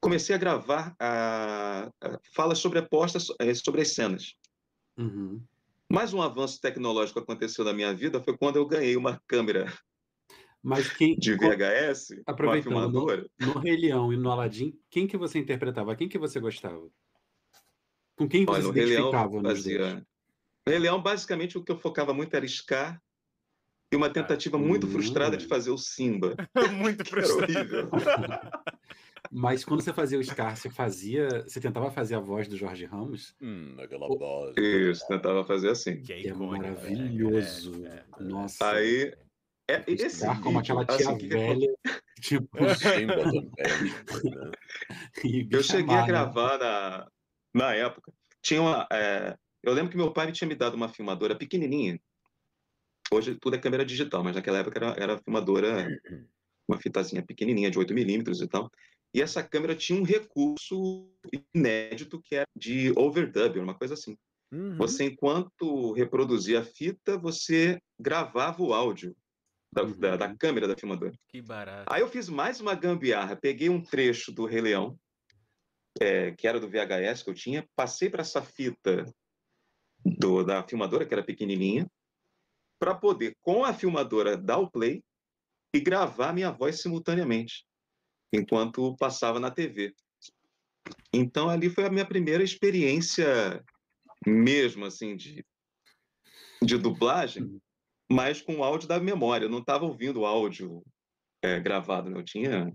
comecei 0.00 0.34
a 0.34 0.38
gravar 0.38 0.94
a, 0.98 1.90
a 2.00 2.18
falas 2.34 2.58
sobrepostas 2.58 3.26
eh, 3.38 3.54
sobre 3.54 3.82
as 3.82 3.92
cenas. 3.94 4.34
Uhum. 4.96 5.42
Mais 5.88 6.12
um 6.12 6.22
avanço 6.22 6.60
tecnológico 6.60 7.18
aconteceu 7.18 7.64
na 7.64 7.72
minha 7.72 7.94
vida 7.94 8.22
foi 8.22 8.36
quando 8.36 8.56
eu 8.56 8.66
ganhei 8.66 8.96
uma 8.96 9.20
câmera 9.26 9.72
mas 10.62 10.92
quem, 10.92 11.16
de 11.16 11.34
VHS, 11.34 12.22
aproveitando. 12.26 12.90
No, 12.90 13.06
no 13.46 13.58
Rei 13.58 13.76
Leão 13.76 14.12
e 14.12 14.16
no 14.16 14.30
Aladdin, 14.30 14.78
quem 14.90 15.06
que 15.06 15.16
você 15.16 15.38
interpretava? 15.38 15.96
Quem 15.96 16.08
que 16.08 16.18
você 16.18 16.38
gostava? 16.38 16.86
Com 18.16 18.28
quem 18.28 18.44
você 18.44 18.52
Olha, 18.52 18.62
se 18.62 18.68
identificava? 18.70 19.42
Fazia... 19.42 19.94
No 20.66 20.72
Rei 20.72 20.78
Leão, 20.78 21.02
basicamente, 21.02 21.56
o 21.56 21.64
que 21.64 21.72
eu 21.72 21.78
focava 21.78 22.12
muito 22.12 22.34
era 22.34 22.46
Scar 22.46 23.00
e 23.90 23.96
uma 23.96 24.10
tentativa 24.10 24.56
ah, 24.56 24.60
muito 24.60 24.86
hum. 24.86 24.90
frustrada 24.90 25.36
de 25.36 25.46
fazer 25.46 25.70
o 25.70 25.78
Simba. 25.78 26.36
muito 26.76 27.04
frustrada. 27.08 27.88
Mas 29.32 29.64
quando 29.64 29.80
você 29.82 29.92
fazia 29.92 30.18
o 30.18 30.24
Scar, 30.24 30.56
você 30.56 30.68
fazia. 30.68 31.42
Você 31.42 31.60
tentava 31.60 31.90
fazer 31.90 32.16
a 32.16 32.20
voz 32.20 32.48
do 32.48 32.56
Jorge 32.56 32.84
Ramos? 32.84 33.34
Hum, 33.40 33.76
aquela 33.78 34.08
voz. 34.08 34.54
Isso, 34.56 35.06
tentava 35.08 35.44
fazer 35.44 35.70
assim. 35.70 36.02
Que 36.02 36.12
é, 36.12 36.26
é 36.28 36.34
maravilhoso. 36.34 37.86
É, 37.86 38.04
é, 38.18 38.22
Nossa. 38.22 38.70
Aí. 38.70 39.14
É, 39.70 39.84
esse 39.86 40.10
Scar 40.10 40.42
como 40.42 40.58
aquela 40.58 40.84
tia 40.84 41.10
assim, 41.10 41.28
velha. 41.28 41.72
tipo. 42.20 42.48
Né? 42.60 42.74
eu 45.50 45.62
cheguei 45.62 45.94
a 45.94 46.00
né? 46.00 46.06
gravar 46.06 46.58
na, 46.58 47.08
na 47.54 47.74
época. 47.74 48.12
Tinha 48.42 48.60
uma. 48.60 48.88
É, 48.92 49.36
eu 49.62 49.72
lembro 49.72 49.90
que 49.90 49.96
meu 49.96 50.12
pai 50.12 50.32
tinha 50.32 50.48
me 50.48 50.56
dado 50.56 50.74
uma 50.74 50.88
filmadora 50.88 51.36
pequenininha. 51.36 52.00
Hoje 53.12 53.36
tudo 53.40 53.54
é 53.56 53.58
câmera 53.58 53.84
digital, 53.84 54.24
mas 54.24 54.34
naquela 54.34 54.58
época 54.58 54.78
era, 54.78 55.02
era 55.02 55.18
filmadora, 55.18 55.88
uma 56.68 56.78
fitazinha 56.78 57.22
pequenininha 57.22 57.70
de 57.70 57.78
8 57.78 57.94
milímetros 57.94 58.40
e 58.40 58.48
tal. 58.48 58.70
E 59.12 59.20
essa 59.20 59.42
câmera 59.42 59.74
tinha 59.74 60.00
um 60.00 60.04
recurso 60.04 61.10
inédito 61.52 62.20
que 62.20 62.36
era 62.36 62.46
de 62.56 62.92
overdub, 62.96 63.58
uma 63.58 63.74
coisa 63.74 63.94
assim. 63.94 64.16
Uhum. 64.52 64.76
Você, 64.76 65.04
enquanto 65.04 65.92
reproduzia 65.92 66.60
a 66.60 66.64
fita, 66.64 67.18
você 67.18 67.80
gravava 67.98 68.62
o 68.62 68.72
áudio 68.72 69.14
da, 69.72 69.84
uhum. 69.84 69.98
da, 69.98 70.16
da, 70.16 70.36
câmera 70.36 70.66
da 70.66 70.76
filmadora. 70.76 71.12
Que 71.28 71.40
barato. 71.40 71.92
Aí 71.92 72.00
eu 72.00 72.08
fiz 72.08 72.28
mais 72.28 72.60
uma 72.60 72.74
gambiarra. 72.74 73.36
Peguei 73.36 73.68
um 73.68 73.82
trecho 73.82 74.32
do 74.32 74.46
Rei 74.46 74.60
Leão, 74.60 74.98
é, 76.00 76.32
que 76.32 76.46
era 76.46 76.60
do 76.60 76.68
VHS 76.68 77.22
que 77.22 77.30
eu 77.30 77.34
tinha, 77.34 77.68
passei 77.74 78.08
para 78.10 78.22
essa 78.22 78.42
fita 78.42 79.04
do, 80.04 80.44
da 80.44 80.62
filmadora, 80.62 81.06
que 81.06 81.14
era 81.14 81.22
pequenininha, 81.22 81.90
para 82.78 82.94
poder, 82.94 83.36
com 83.42 83.64
a 83.64 83.74
filmadora, 83.74 84.36
dar 84.36 84.58
o 84.58 84.70
play 84.70 85.02
e 85.74 85.80
gravar 85.80 86.32
minha 86.32 86.50
voz 86.50 86.80
simultaneamente 86.80 87.64
enquanto 88.32 88.96
passava 88.96 89.38
na 89.38 89.50
TV. 89.50 89.94
Então 91.12 91.48
ali 91.48 91.68
foi 91.68 91.84
a 91.84 91.90
minha 91.90 92.06
primeira 92.06 92.42
experiência 92.42 93.62
mesmo 94.26 94.84
assim 94.84 95.16
de, 95.16 95.44
de 96.62 96.78
dublagem, 96.78 97.44
uhum. 97.44 97.60
Mas 98.10 98.40
com 98.40 98.56
o 98.56 98.64
áudio 98.64 98.88
da 98.88 98.98
memória. 98.98 99.44
Eu 99.46 99.50
não 99.50 99.60
estava 99.60 99.84
ouvindo 99.84 100.20
o 100.20 100.26
áudio 100.26 100.82
é, 101.42 101.58
gravado, 101.60 102.10
né? 102.10 102.18
eu 102.18 102.24
tinha 102.24 102.72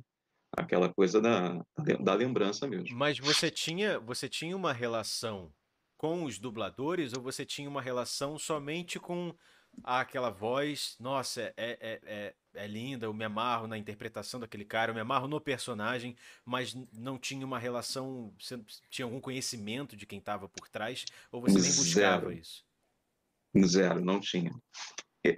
aquela 0.55 0.91
coisa 0.93 1.21
da, 1.21 1.61
da 2.01 2.13
lembrança 2.13 2.67
mesmo. 2.67 2.95
Mas 2.97 3.19
você 3.19 3.51
tinha 3.51 3.99
você 3.99 4.29
tinha 4.29 4.55
uma 4.55 4.73
relação 4.73 5.51
com 5.97 6.23
os 6.23 6.39
dubladores 6.39 7.13
ou 7.13 7.21
você 7.21 7.45
tinha 7.45 7.69
uma 7.69 7.81
relação 7.81 8.37
somente 8.39 8.99
com 8.99 9.33
aquela 9.83 10.29
voz? 10.29 10.95
Nossa, 10.99 11.53
é, 11.57 11.77
é, 11.81 11.99
é 12.05 12.35
é 12.55 12.67
linda, 12.67 13.05
eu 13.05 13.13
me 13.13 13.25
amarro 13.25 13.67
na 13.67 13.77
interpretação 13.77 14.39
daquele 14.39 14.65
cara, 14.65 14.91
eu 14.91 14.95
me 14.95 15.01
amarro 15.01 15.27
no 15.27 15.39
personagem, 15.39 16.15
mas 16.43 16.73
não 16.93 17.17
tinha 17.17 17.45
uma 17.45 17.59
relação, 17.59 18.33
você 18.39 18.59
tinha 18.89 19.05
algum 19.05 19.19
conhecimento 19.19 19.95
de 19.95 20.05
quem 20.05 20.19
estava 20.19 20.47
por 20.47 20.69
trás, 20.69 21.05
ou 21.31 21.41
você 21.41 21.59
nem 21.59 21.75
buscava 21.75 22.29
Zero. 22.29 22.31
isso? 22.31 22.65
Zero, 23.65 24.03
não 24.03 24.19
tinha. 24.19 24.51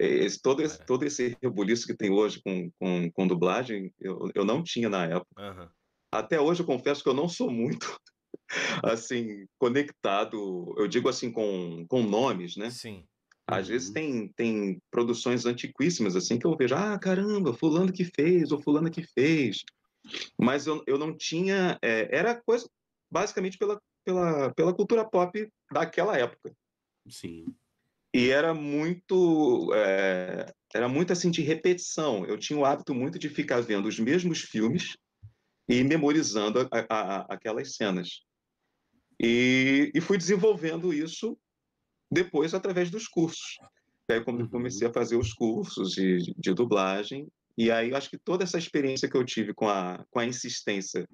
Esse, 0.00 0.40
todo, 0.40 0.62
esse, 0.62 0.84
todo 0.84 1.04
esse 1.04 1.36
rebuliço 1.42 1.86
que 1.86 1.96
tem 1.96 2.10
hoje 2.10 2.40
com, 2.42 2.70
com, 2.78 3.10
com 3.10 3.26
dublagem, 3.26 3.92
eu, 4.00 4.30
eu 4.34 4.44
não 4.44 4.62
tinha 4.62 4.88
na 4.88 5.04
época. 5.04 5.26
Uhum. 5.38 5.68
Até 6.12 6.40
hoje 6.40 6.60
eu 6.60 6.66
confesso 6.66 7.02
que 7.02 7.08
eu 7.08 7.14
não 7.14 7.28
sou 7.28 7.50
muito 7.50 7.98
assim 8.84 9.46
conectado, 9.58 10.74
eu 10.76 10.88
digo 10.88 11.08
assim 11.08 11.30
com, 11.30 11.86
com 11.88 12.02
nomes, 12.02 12.56
né? 12.56 12.70
Sim. 12.70 13.04
Às 13.46 13.66
uhum. 13.66 13.72
vezes 13.72 13.90
tem, 13.90 14.28
tem 14.36 14.82
produções 14.90 15.46
antiquíssimas, 15.46 16.14
assim, 16.14 16.38
que 16.38 16.46
eu 16.46 16.56
vejo, 16.56 16.74
ah, 16.74 16.98
caramba, 16.98 17.54
fulano 17.54 17.92
que 17.92 18.04
fez, 18.04 18.52
ou 18.52 18.60
fulano 18.60 18.90
que 18.90 19.02
fez. 19.02 19.64
Mas 20.38 20.66
eu, 20.66 20.82
eu 20.86 20.98
não 20.98 21.16
tinha... 21.16 21.78
É, 21.82 22.14
era 22.14 22.40
coisa, 22.42 22.68
basicamente, 23.10 23.56
pela, 23.56 23.80
pela, 24.04 24.52
pela 24.54 24.74
cultura 24.74 25.08
pop 25.08 25.50
daquela 25.72 26.16
época. 26.18 26.52
Sim. 27.08 27.46
E 28.14 28.30
era 28.30 28.54
muito... 28.54 29.72
É, 29.74 30.52
era 30.74 30.88
muito, 30.88 31.12
assim, 31.12 31.30
de 31.30 31.42
repetição. 31.42 32.24
Eu 32.26 32.38
tinha 32.38 32.58
o 32.58 32.64
hábito 32.64 32.94
muito 32.94 33.18
de 33.18 33.28
ficar 33.28 33.60
vendo 33.60 33.86
os 33.86 33.98
mesmos 33.98 34.40
filmes 34.40 34.96
e 35.68 35.82
memorizando 35.84 36.60
a, 36.60 36.68
a, 36.72 36.84
a, 36.88 37.34
aquelas 37.34 37.74
cenas. 37.74 38.22
E, 39.20 39.90
e 39.94 40.00
fui 40.00 40.16
desenvolvendo 40.16 40.92
isso 40.92 41.38
depois 42.10 42.54
através 42.54 42.90
dos 42.90 43.06
cursos. 43.06 43.58
Aí 44.10 44.22
uhum. 44.26 44.48
comecei 44.48 44.88
a 44.88 44.92
fazer 44.92 45.16
os 45.16 45.34
cursos 45.34 45.92
de, 45.92 46.34
de 46.36 46.54
dublagem, 46.54 47.28
e 47.58 47.70
aí 47.70 47.94
acho 47.94 48.08
que 48.08 48.16
toda 48.16 48.44
essa 48.44 48.56
experiência 48.56 49.08
que 49.08 49.16
eu 49.16 49.24
tive 49.24 49.52
com 49.52 49.68
a, 49.68 50.02
com 50.10 50.18
a 50.18 50.24
insistência 50.24 51.06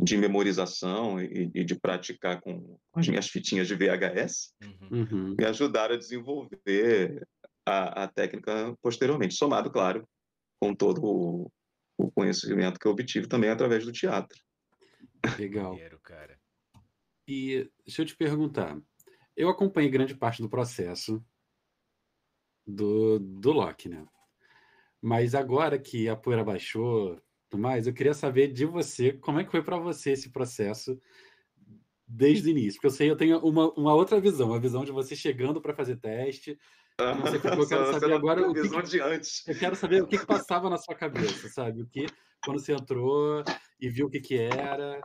de 0.00 0.16
memorização 0.16 1.20
e, 1.20 1.50
e 1.54 1.64
de 1.64 1.74
praticar 1.74 2.40
com 2.40 2.78
as 2.94 3.08
minhas 3.08 3.28
fitinhas 3.28 3.66
de 3.66 3.74
VHS 3.74 4.54
uhum. 4.62 4.88
uhum. 4.90 5.34
me 5.36 5.44
ajudaram 5.44 5.94
a 5.94 5.98
desenvolver 5.98 7.26
a, 7.66 8.04
a, 8.04 8.08
técnica 8.08 8.76
posteriormente, 8.80 9.34
somado, 9.34 9.70
claro, 9.70 10.08
com 10.60 10.74
todo 10.74 11.04
o, 11.04 11.52
o, 11.98 12.10
conhecimento 12.12 12.78
que 12.78 12.86
eu 12.86 12.92
obtive 12.92 13.26
também 13.26 13.50
através 13.50 13.84
do 13.84 13.92
teatro. 13.92 14.38
Legal. 15.38 15.74
E 17.26 17.70
deixa 17.84 18.02
eu 18.02 18.06
te 18.06 18.16
perguntar, 18.16 18.80
eu 19.36 19.48
acompanhei 19.48 19.90
grande 19.90 20.16
parte 20.16 20.40
do 20.40 20.48
processo 20.48 21.22
do, 22.66 23.18
do 23.18 23.52
Loki, 23.52 23.88
né? 23.88 24.06
Mas 25.00 25.34
agora 25.34 25.78
que 25.78 26.08
a 26.08 26.16
poeira 26.16 26.44
baixou, 26.44 27.20
mais, 27.56 27.86
eu 27.86 27.94
queria 27.94 28.12
saber 28.12 28.52
de 28.52 28.66
você, 28.66 29.12
como 29.12 29.40
é 29.40 29.44
que 29.44 29.50
foi 29.50 29.62
para 29.62 29.78
você 29.78 30.10
esse 30.10 30.30
processo 30.30 31.00
desde 32.06 32.48
o 32.48 32.50
início? 32.50 32.74
Porque 32.74 32.88
eu 32.88 32.90
sei, 32.90 33.10
eu 33.10 33.16
tenho 33.16 33.38
uma, 33.38 33.72
uma 33.72 33.94
outra 33.94 34.20
visão, 34.20 34.52
a 34.52 34.58
visão 34.58 34.84
de 34.84 34.92
você 34.92 35.16
chegando 35.16 35.60
para 35.60 35.74
fazer 35.74 35.96
teste. 35.96 36.58
Eu 36.98 37.40
quero 37.40 37.92
saber 37.92 38.12
agora 38.12 38.50
o 38.50 38.52
que. 38.52 38.60
Eu 38.60 39.58
quero 39.58 39.76
saber 39.76 40.02
o 40.02 40.06
que, 40.06 40.18
que 40.18 40.26
passava 40.26 40.68
na 40.68 40.76
sua 40.76 40.96
cabeça, 40.96 41.48
sabe? 41.48 41.82
O 41.82 41.86
que 41.86 42.06
quando 42.44 42.58
você 42.58 42.72
entrou 42.72 43.44
e 43.80 43.88
viu 43.88 44.06
o 44.06 44.10
que 44.10 44.20
que 44.20 44.36
era. 44.36 45.00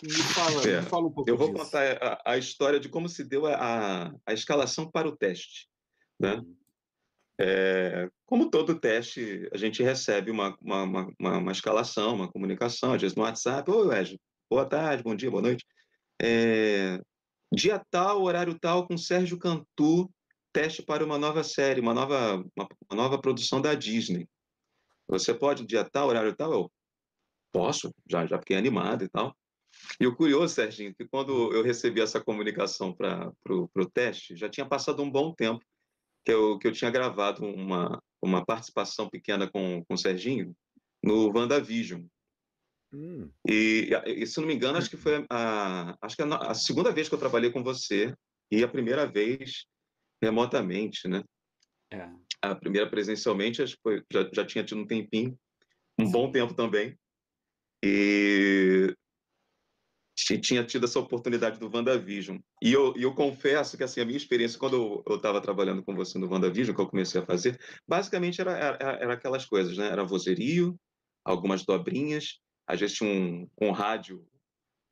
Me 0.00 0.12
fala, 0.12 0.62
é, 0.62 0.80
me 0.80 0.86
fala 0.86 1.06
um 1.08 1.10
pouco 1.10 1.28
Eu 1.28 1.36
vou 1.36 1.52
disso. 1.52 1.64
contar 1.64 1.98
a, 2.00 2.32
a, 2.32 2.38
história 2.38 2.78
de 2.78 2.88
como 2.88 3.08
se 3.08 3.24
deu 3.24 3.46
a, 3.46 4.14
a 4.24 4.32
escalação 4.32 4.88
para 4.88 5.08
o 5.08 5.16
teste. 5.16 5.68
Né? 6.20 6.34
Uhum. 6.34 6.56
É, 7.40 8.10
como 8.26 8.50
todo 8.50 8.78
teste, 8.78 9.48
a 9.52 9.56
gente 9.56 9.80
recebe 9.80 10.30
uma, 10.30 10.56
uma, 10.60 10.82
uma, 10.82 11.38
uma, 11.38 11.52
escalação, 11.52 12.16
uma 12.16 12.30
comunicação, 12.30 12.94
às 12.94 13.00
vezes 13.00 13.16
no 13.16 13.22
WhatsApp. 13.22 13.70
Oi, 13.70 13.86
Wesley, 13.86 14.20
boa 14.50 14.64
tarde, 14.64 15.04
bom 15.04 15.14
dia, 15.14 15.30
boa 15.30 15.42
noite. 15.42 15.64
É, 16.20 17.00
dia 17.52 17.80
tal, 17.90 18.22
horário 18.22 18.58
tal, 18.58 18.88
com 18.88 18.98
Sérgio 18.98 19.38
Cantu, 19.38 20.10
teste 20.52 20.82
para 20.82 21.04
uma 21.04 21.16
nova 21.16 21.44
série, 21.44 21.80
uma 21.80 21.94
nova, 21.94 22.44
uma, 22.56 22.68
nova 22.92 23.20
produção 23.20 23.60
da 23.60 23.72
Disney. 23.74 24.28
Você 25.06 25.32
pode 25.32 25.64
dia 25.64 25.84
tal, 25.84 26.08
horário 26.08 26.34
tal? 26.34 26.52
Eu 26.52 26.72
posso, 27.52 27.94
já, 28.10 28.26
já 28.26 28.38
fiquei 28.40 28.56
animado 28.56 29.04
e 29.04 29.08
tal. 29.08 29.32
E 30.00 30.06
o 30.08 30.16
curioso, 30.16 30.54
Serginho, 30.54 30.92
que 30.92 31.06
quando 31.06 31.52
eu 31.52 31.62
recebi 31.62 32.00
essa 32.00 32.20
comunicação 32.20 32.92
para 32.92 33.32
o 33.48 33.90
teste, 33.90 34.34
já 34.34 34.48
tinha 34.48 34.66
passado 34.66 35.00
um 35.04 35.10
bom 35.10 35.32
tempo 35.32 35.64
que 36.24 36.32
eu, 36.32 36.58
que 36.58 36.68
eu 36.68 36.72
tinha 36.72 36.90
gravado 36.90 37.44
uma, 37.44 38.02
uma 38.22 38.44
participação 38.44 39.08
pequena 39.08 39.50
com, 39.50 39.84
com 39.84 39.94
o 39.94 39.98
Serginho 39.98 40.54
no 41.02 41.32
WandaVision. 41.34 42.02
Hum. 42.92 43.30
E, 43.46 43.90
e, 44.06 44.26
se 44.26 44.40
não 44.40 44.46
me 44.46 44.54
engano, 44.54 44.78
acho 44.78 44.88
que 44.88 44.96
foi 44.96 45.24
a, 45.30 45.96
acho 46.00 46.16
que 46.16 46.22
a, 46.22 46.36
a, 46.36 46.54
segunda 46.54 46.90
vez 46.90 47.08
que 47.08 47.14
eu 47.14 47.18
trabalhei 47.18 47.50
com 47.50 47.62
você 47.62 48.14
e 48.50 48.64
a 48.64 48.68
primeira 48.68 49.06
vez 49.06 49.66
remotamente, 50.22 51.06
né? 51.06 51.22
É. 51.92 52.08
A 52.40 52.54
primeira 52.54 52.88
presencialmente, 52.88 53.62
acho 53.62 53.74
que 53.74 53.82
foi, 53.82 54.02
já, 54.10 54.28
já 54.32 54.44
tinha 54.44 54.64
tido 54.64 54.80
um 54.80 54.86
tempinho, 54.86 55.38
um 55.98 56.06
Sim. 56.06 56.12
bom 56.12 56.32
tempo 56.32 56.54
também. 56.54 56.98
E 57.84 58.94
tinha 60.40 60.64
tido 60.64 60.84
essa 60.84 60.98
oportunidade 60.98 61.58
do 61.58 61.70
WandaVision. 61.72 62.38
E 62.62 62.72
eu, 62.72 62.92
eu 62.96 63.14
confesso 63.14 63.76
que 63.76 63.84
assim, 63.84 64.00
a 64.00 64.04
minha 64.04 64.16
experiência, 64.16 64.58
quando 64.58 65.02
eu 65.06 65.16
estava 65.16 65.40
trabalhando 65.40 65.82
com 65.82 65.94
você 65.94 66.18
no 66.18 66.30
WandaVision, 66.30 66.74
que 66.74 66.80
eu 66.80 66.88
comecei 66.88 67.20
a 67.20 67.24
fazer, 67.24 67.58
basicamente 67.86 68.40
era, 68.40 68.52
era, 68.52 68.98
era 69.00 69.12
aquelas 69.14 69.46
coisas, 69.46 69.76
né? 69.76 69.86
Era 69.86 70.04
vozerio, 70.04 70.78
algumas 71.24 71.64
dobrinhas, 71.64 72.40
às 72.66 72.80
vezes 72.80 72.96
tinha 72.96 73.08
um, 73.08 73.48
um 73.60 73.70
rádio, 73.70 74.26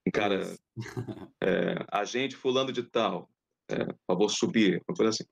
um 0.07 0.11
cara, 0.11 0.55
é, 1.43 1.85
agente 1.91 2.37
fulano 2.37 2.73
de 2.73 2.85
tal, 2.85 3.29
é, 3.69 3.85
por 3.85 3.99
favor, 4.07 4.29
subir, 4.31 4.83
uma 4.89 4.97
coisa 4.97 5.11
assim. 5.11 5.25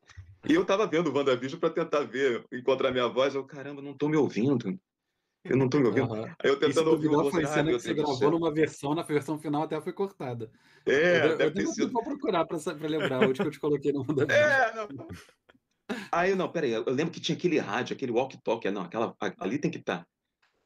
E 0.49 0.55
eu 0.55 0.63
estava 0.63 0.87
vendo 0.87 1.11
o 1.11 1.15
WandaVision 1.15 1.61
para 1.61 1.71
tentar 1.71 2.01
ver, 2.01 2.45
encontrar 2.53 2.91
minha 2.91 3.09
voz, 3.09 3.35
eu, 3.35 3.45
caramba, 3.45 3.81
não 3.81 3.93
estou 3.93 4.09
me 4.09 4.17
ouvindo. 4.17 4.79
Eu 5.45 5.57
não 5.59 5.67
estou 5.67 5.81
me 5.81 5.89
ouvindo. 5.89 6.13
Uhum. 6.13 6.25
Aí 6.25 6.51
eu 6.51 6.59
tentando 6.59 6.91
ouvir 6.91 7.09
você. 7.09 7.31
Foi 7.31 7.47
cena 7.47 7.71
que 7.71 7.79
você 7.79 7.93
gravou 7.93 8.31
numa 8.31 8.53
versão, 8.53 8.95
na 8.95 9.03
versão 9.03 9.39
final 9.39 9.63
até 9.63 9.79
foi 9.81 9.93
cortada. 9.93 10.51
É, 10.87 11.27
eu, 11.27 11.37
deve 11.37 11.45
eu 11.45 11.55
ter 11.55 11.67
sido. 11.67 11.93
Vou 11.93 12.03
procurar 12.03 12.47
para 12.47 12.59
lembrar 12.89 13.21
onde 13.21 13.41
que 13.41 13.47
eu 13.47 13.51
te 13.51 13.61
coloquei 13.61 13.93
no 13.93 14.05
mundo 14.05 14.23
É, 14.31 14.75
não. 14.75 14.89
Aí, 16.11 16.35
não, 16.35 16.51
peraí, 16.51 16.73
eu 16.73 16.85
lembro 16.87 17.13
que 17.13 17.21
tinha 17.21 17.37
aquele 17.37 17.59
rádio, 17.59 17.95
aquele 17.95 18.11
walkie-talkie, 18.11 18.71
não, 18.71 18.83
aquela, 18.83 19.15
ali 19.39 19.59
tem 19.59 19.71
que 19.71 19.77
estar. 19.79 19.99
Tá. 19.99 20.07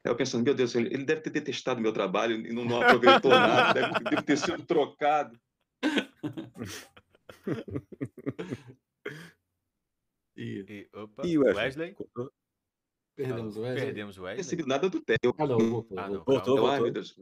Aí 0.05 0.11
eu 0.11 0.15
pensando, 0.15 0.45
meu 0.45 0.55
Deus, 0.55 0.73
ele 0.75 1.03
deve 1.03 1.19
ter 1.21 1.29
detestado 1.29 1.81
meu 1.81 1.91
trabalho 1.91 2.37
e 2.37 2.53
não, 2.53 2.63
não 2.63 2.81
aproveitou 2.81 3.31
nada, 3.31 3.73
deve, 3.73 3.99
deve 4.09 4.21
ter 4.21 4.37
sido 4.37 4.63
trocado. 4.65 5.37
e, 10.37 10.65
e, 10.69 10.89
opa, 10.93 11.27
e 11.27 11.37
Wesley? 11.37 11.65
Wesley? 11.65 11.95
Perdemos 13.19 13.57
o 13.57 13.61
Wesley. 13.61 13.85
Perdemos 13.85 14.17
o 14.17 14.21
Wesley. 14.21 14.37
Não 14.37 14.43
recebi 14.43 14.65
nada 14.65 14.89
do 14.89 15.01
Theo. 15.01 15.35
Ah, 15.37 15.45
não, 15.45 15.57
voltou. 15.57 15.99
Ah, 15.99 16.07
não, 16.07 16.23
voltou, 16.23 16.55
voltou. 16.55 16.67
Ai, 16.67 16.79
meu 16.79 16.91
Deus, 16.91 17.13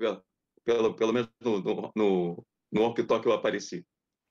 pelo, 0.63 0.93
pelo 0.93 1.13
menos 1.13 1.29
no, 1.41 1.59
no, 1.59 1.91
no, 1.95 2.45
no 2.71 2.81
Walk 2.81 3.03
Talk 3.03 3.25
eu 3.25 3.33
apareci. 3.33 3.83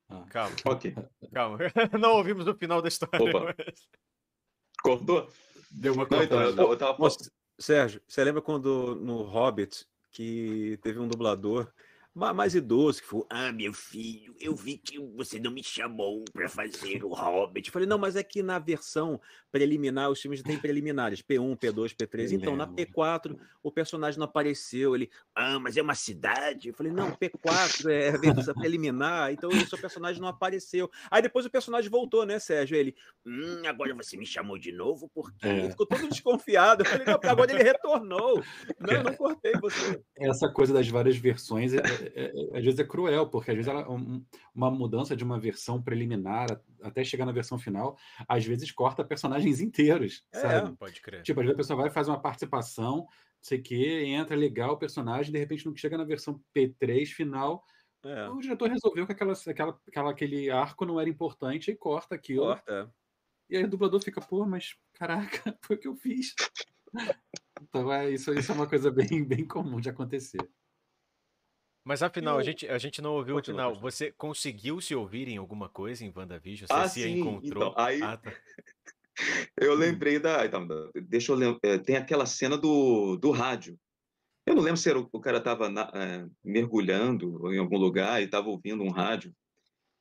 Ah. 0.09 0.24
Calma. 0.31 0.55
Ok. 0.64 0.94
Calma. 1.33 1.59
Não 2.00 2.12
ouvimos 2.12 2.46
o 2.46 2.55
final 2.55 2.81
da 2.81 2.87
história. 2.87 3.20
Opa. 3.20 3.52
Mas... 3.59 3.88
Cortou? 4.81 5.29
Deu 5.72 5.94
uma 5.94 6.07
cortada. 6.07 6.50
Então, 6.52 6.66
eu, 6.66 6.70
eu 6.70 6.79
tava... 6.79 7.09
Sérgio, 7.59 8.00
você 8.07 8.22
lembra 8.22 8.40
quando 8.40 8.94
no 8.94 9.22
Hobbit 9.22 9.85
que 10.12 10.79
teve 10.83 11.00
um 11.00 11.09
dublador 11.09 11.72
mais 12.16 12.55
idoso, 12.55 13.02
que 13.02 13.09
falou: 13.09 13.26
Ah, 13.29 13.52
meu 13.52 13.72
filho, 13.74 14.35
eu 14.40 14.55
vi 14.55 14.79
que 14.79 14.98
você 14.98 15.38
não 15.38 15.50
me 15.50 15.62
chamou 15.62 16.24
para 16.33 16.48
fazer 16.48 17.05
o 17.05 17.12
Hobbit. 17.12 17.68
Eu 17.68 17.72
falei: 17.72 17.87
Não, 17.87 17.98
mas 17.98 18.16
é 18.16 18.22
que 18.22 18.42
na 18.42 18.59
versão 18.59 19.20
preliminar, 19.52 20.11
os 20.11 20.20
filmes 20.20 20.40
já 20.40 20.46
têm 20.46 20.59
preliminares: 20.59 21.20
P1, 21.20 21.57
P2, 21.59 21.94
P3. 21.94 22.33
Então, 22.33 22.57
na 22.57 22.66
P4, 22.66 23.38
o 23.62 23.70
personagem 23.70 24.18
não 24.18 24.24
apareceu. 24.24 24.94
Ele: 24.94 25.11
Ah, 25.35 25.59
mas 25.59 25.76
é 25.76 25.83
uma 25.83 25.94
cidade? 25.94 26.68
Eu 26.68 26.74
falei: 26.74 26.90
Não, 26.90 27.11
P4 27.20 27.90
é 27.90 28.09
a 28.09 28.16
versão 28.16 28.55
preliminar, 28.55 29.31
então 29.33 29.50
o 29.50 29.66
seu 29.66 29.79
personagem 29.79 30.20
não 30.20 30.29
apareceu. 30.29 30.90
Aí 31.11 31.20
depois 31.20 31.44
o 31.44 31.50
personagem 31.50 31.90
voltou, 31.90 32.24
né, 32.24 32.38
Sérgio? 32.38 32.76
Ele: 32.76 32.94
Hum, 33.26 33.62
agora 33.66 33.94
você 33.94 34.16
me 34.16 34.24
chamou 34.24 34.59
de 34.59 34.72
novo, 34.72 35.11
porque 35.14 35.46
é. 35.46 35.59
ele 35.59 35.70
ficou 35.70 35.87
todo 35.87 36.09
desconfiado. 36.09 36.83
Eu 36.83 36.87
falei: 36.87 37.07
Não, 37.07 37.31
agora 37.31 37.52
ele 37.52 37.62
retornou. 37.62 38.42
Não, 38.81 38.94
eu 38.94 39.05
não 39.05 39.14
cortei 39.14 39.52
você. 39.61 40.00
Essa 40.16 40.48
coisa 40.48 40.72
das 40.72 40.88
várias 40.88 41.16
versões. 41.16 41.72
É 41.74 42.06
é, 42.14 42.33
é, 42.55 42.59
às 42.59 42.64
vezes 42.64 42.79
é 42.79 42.85
cruel, 42.85 43.29
porque 43.29 43.51
às 43.51 43.57
vezes 43.57 43.71
ela, 43.71 43.90
um, 43.90 44.25
uma 44.55 44.71
mudança 44.71 45.16
de 45.16 45.25
uma 45.25 45.38
versão 45.38 45.83
preliminar 45.83 46.61
até 46.83 47.03
chegar 47.05 47.27
na 47.27 47.33
versão 47.33 47.59
final, 47.59 47.97
às 48.29 48.45
vezes 48.45 48.71
corta 48.71 49.05
personagens 49.05 49.61
inteiros, 49.61 50.25
é, 50.33 50.40
sabe? 50.40 50.77
Pode 50.77 51.01
crer. 51.01 51.23
Tipo, 51.23 51.40
às 51.40 51.47
vezes 51.47 51.55
a 51.55 51.62
pessoa 51.62 51.83
vai 51.83 51.90
faz 51.90 52.09
uma 52.09 52.21
participação, 52.21 52.97
não 52.97 53.09
sei 53.40 53.59
o 53.59 53.62
que, 53.62 54.05
entra 54.05 54.37
legal 54.37 54.73
o 54.73 54.79
personagem, 54.79 55.33
de 55.33 55.38
repente, 55.38 55.66
não 55.66 55.77
chega 55.77 55.99
na 55.99 56.05
versão 56.05 56.40
P3 56.55 57.07
final, 57.07 57.64
é. 58.05 58.29
o 58.29 58.38
diretor 58.38 58.71
resolveu 58.71 59.07
que 59.07 59.12
aquela, 59.12 59.33
aquela, 59.33 59.81
aquela, 59.88 60.11
aquele 60.11 60.51
arco 60.51 60.85
não 60.85 61.01
era 61.01 61.11
importante 61.11 61.71
e 61.71 61.77
corta 61.77 62.14
aquilo. 62.14 62.47
Corta. 62.47 62.92
E 63.49 63.57
aí 63.57 63.64
o 63.64 63.69
dublador 63.69 64.01
fica, 64.01 64.21
pô, 64.21 64.45
mas 64.45 64.77
caraca, 64.92 65.57
foi 65.62 65.77
o 65.77 65.79
que 65.79 65.88
eu 65.88 65.97
fiz. 65.97 66.35
Então, 67.59 67.90
é, 67.90 68.11
isso, 68.11 68.35
isso 68.35 68.53
é 68.53 68.55
uma 68.55 68.69
coisa 68.69 68.90
bem, 68.90 69.25
bem 69.25 69.47
comum 69.47 69.81
de 69.81 69.88
acontecer. 69.88 70.47
Mas 71.87 72.03
afinal, 72.03 72.37
a 72.37 72.42
gente, 72.42 72.66
a 72.66 72.79
gente 72.79 73.01
não 73.01 73.12
ouviu 73.12 73.37
Continua, 73.37 73.68
o 73.68 73.70
final. 73.70 73.70
Continua. 73.75 73.90
Você 73.92 74.11
conseguiu 74.11 74.81
se 74.81 74.92
ouvir 74.92 75.29
em 75.29 75.37
alguma 75.37 75.68
coisa 75.68 76.05
em 76.05 76.12
WandaVision? 76.12 76.66
Você 76.66 76.72
ah, 76.72 76.88
se 76.88 77.03
sim. 77.05 77.20
encontrou? 77.20 77.68
Então, 77.68 77.75
aí... 77.77 78.03
Ah, 78.03 78.16
tá. 78.16 78.33
eu 79.57 79.72
hum. 79.72 79.77
lembrei 79.77 80.18
da. 80.18 80.44
Então, 80.44 80.66
deixa 81.09 81.31
eu 81.31 81.37
lembrar. 81.37 81.61
É, 81.62 81.79
tem 81.79 81.96
aquela 81.96 82.27
cena 82.27 82.59
do, 82.59 83.16
do 83.16 83.31
rádio. 83.31 83.79
Eu 84.44 84.57
não 84.57 84.64
lembro 84.64 84.79
se 84.79 84.90
era, 84.90 84.99
o 84.99 85.20
cara 85.20 85.38
estava 85.38 85.68
é, 85.94 86.27
mergulhando 86.44 87.55
em 87.55 87.59
algum 87.59 87.79
lugar 87.79 88.20
e 88.20 88.25
estava 88.25 88.49
ouvindo 88.49 88.83
um 88.83 88.90
rádio. 88.90 89.33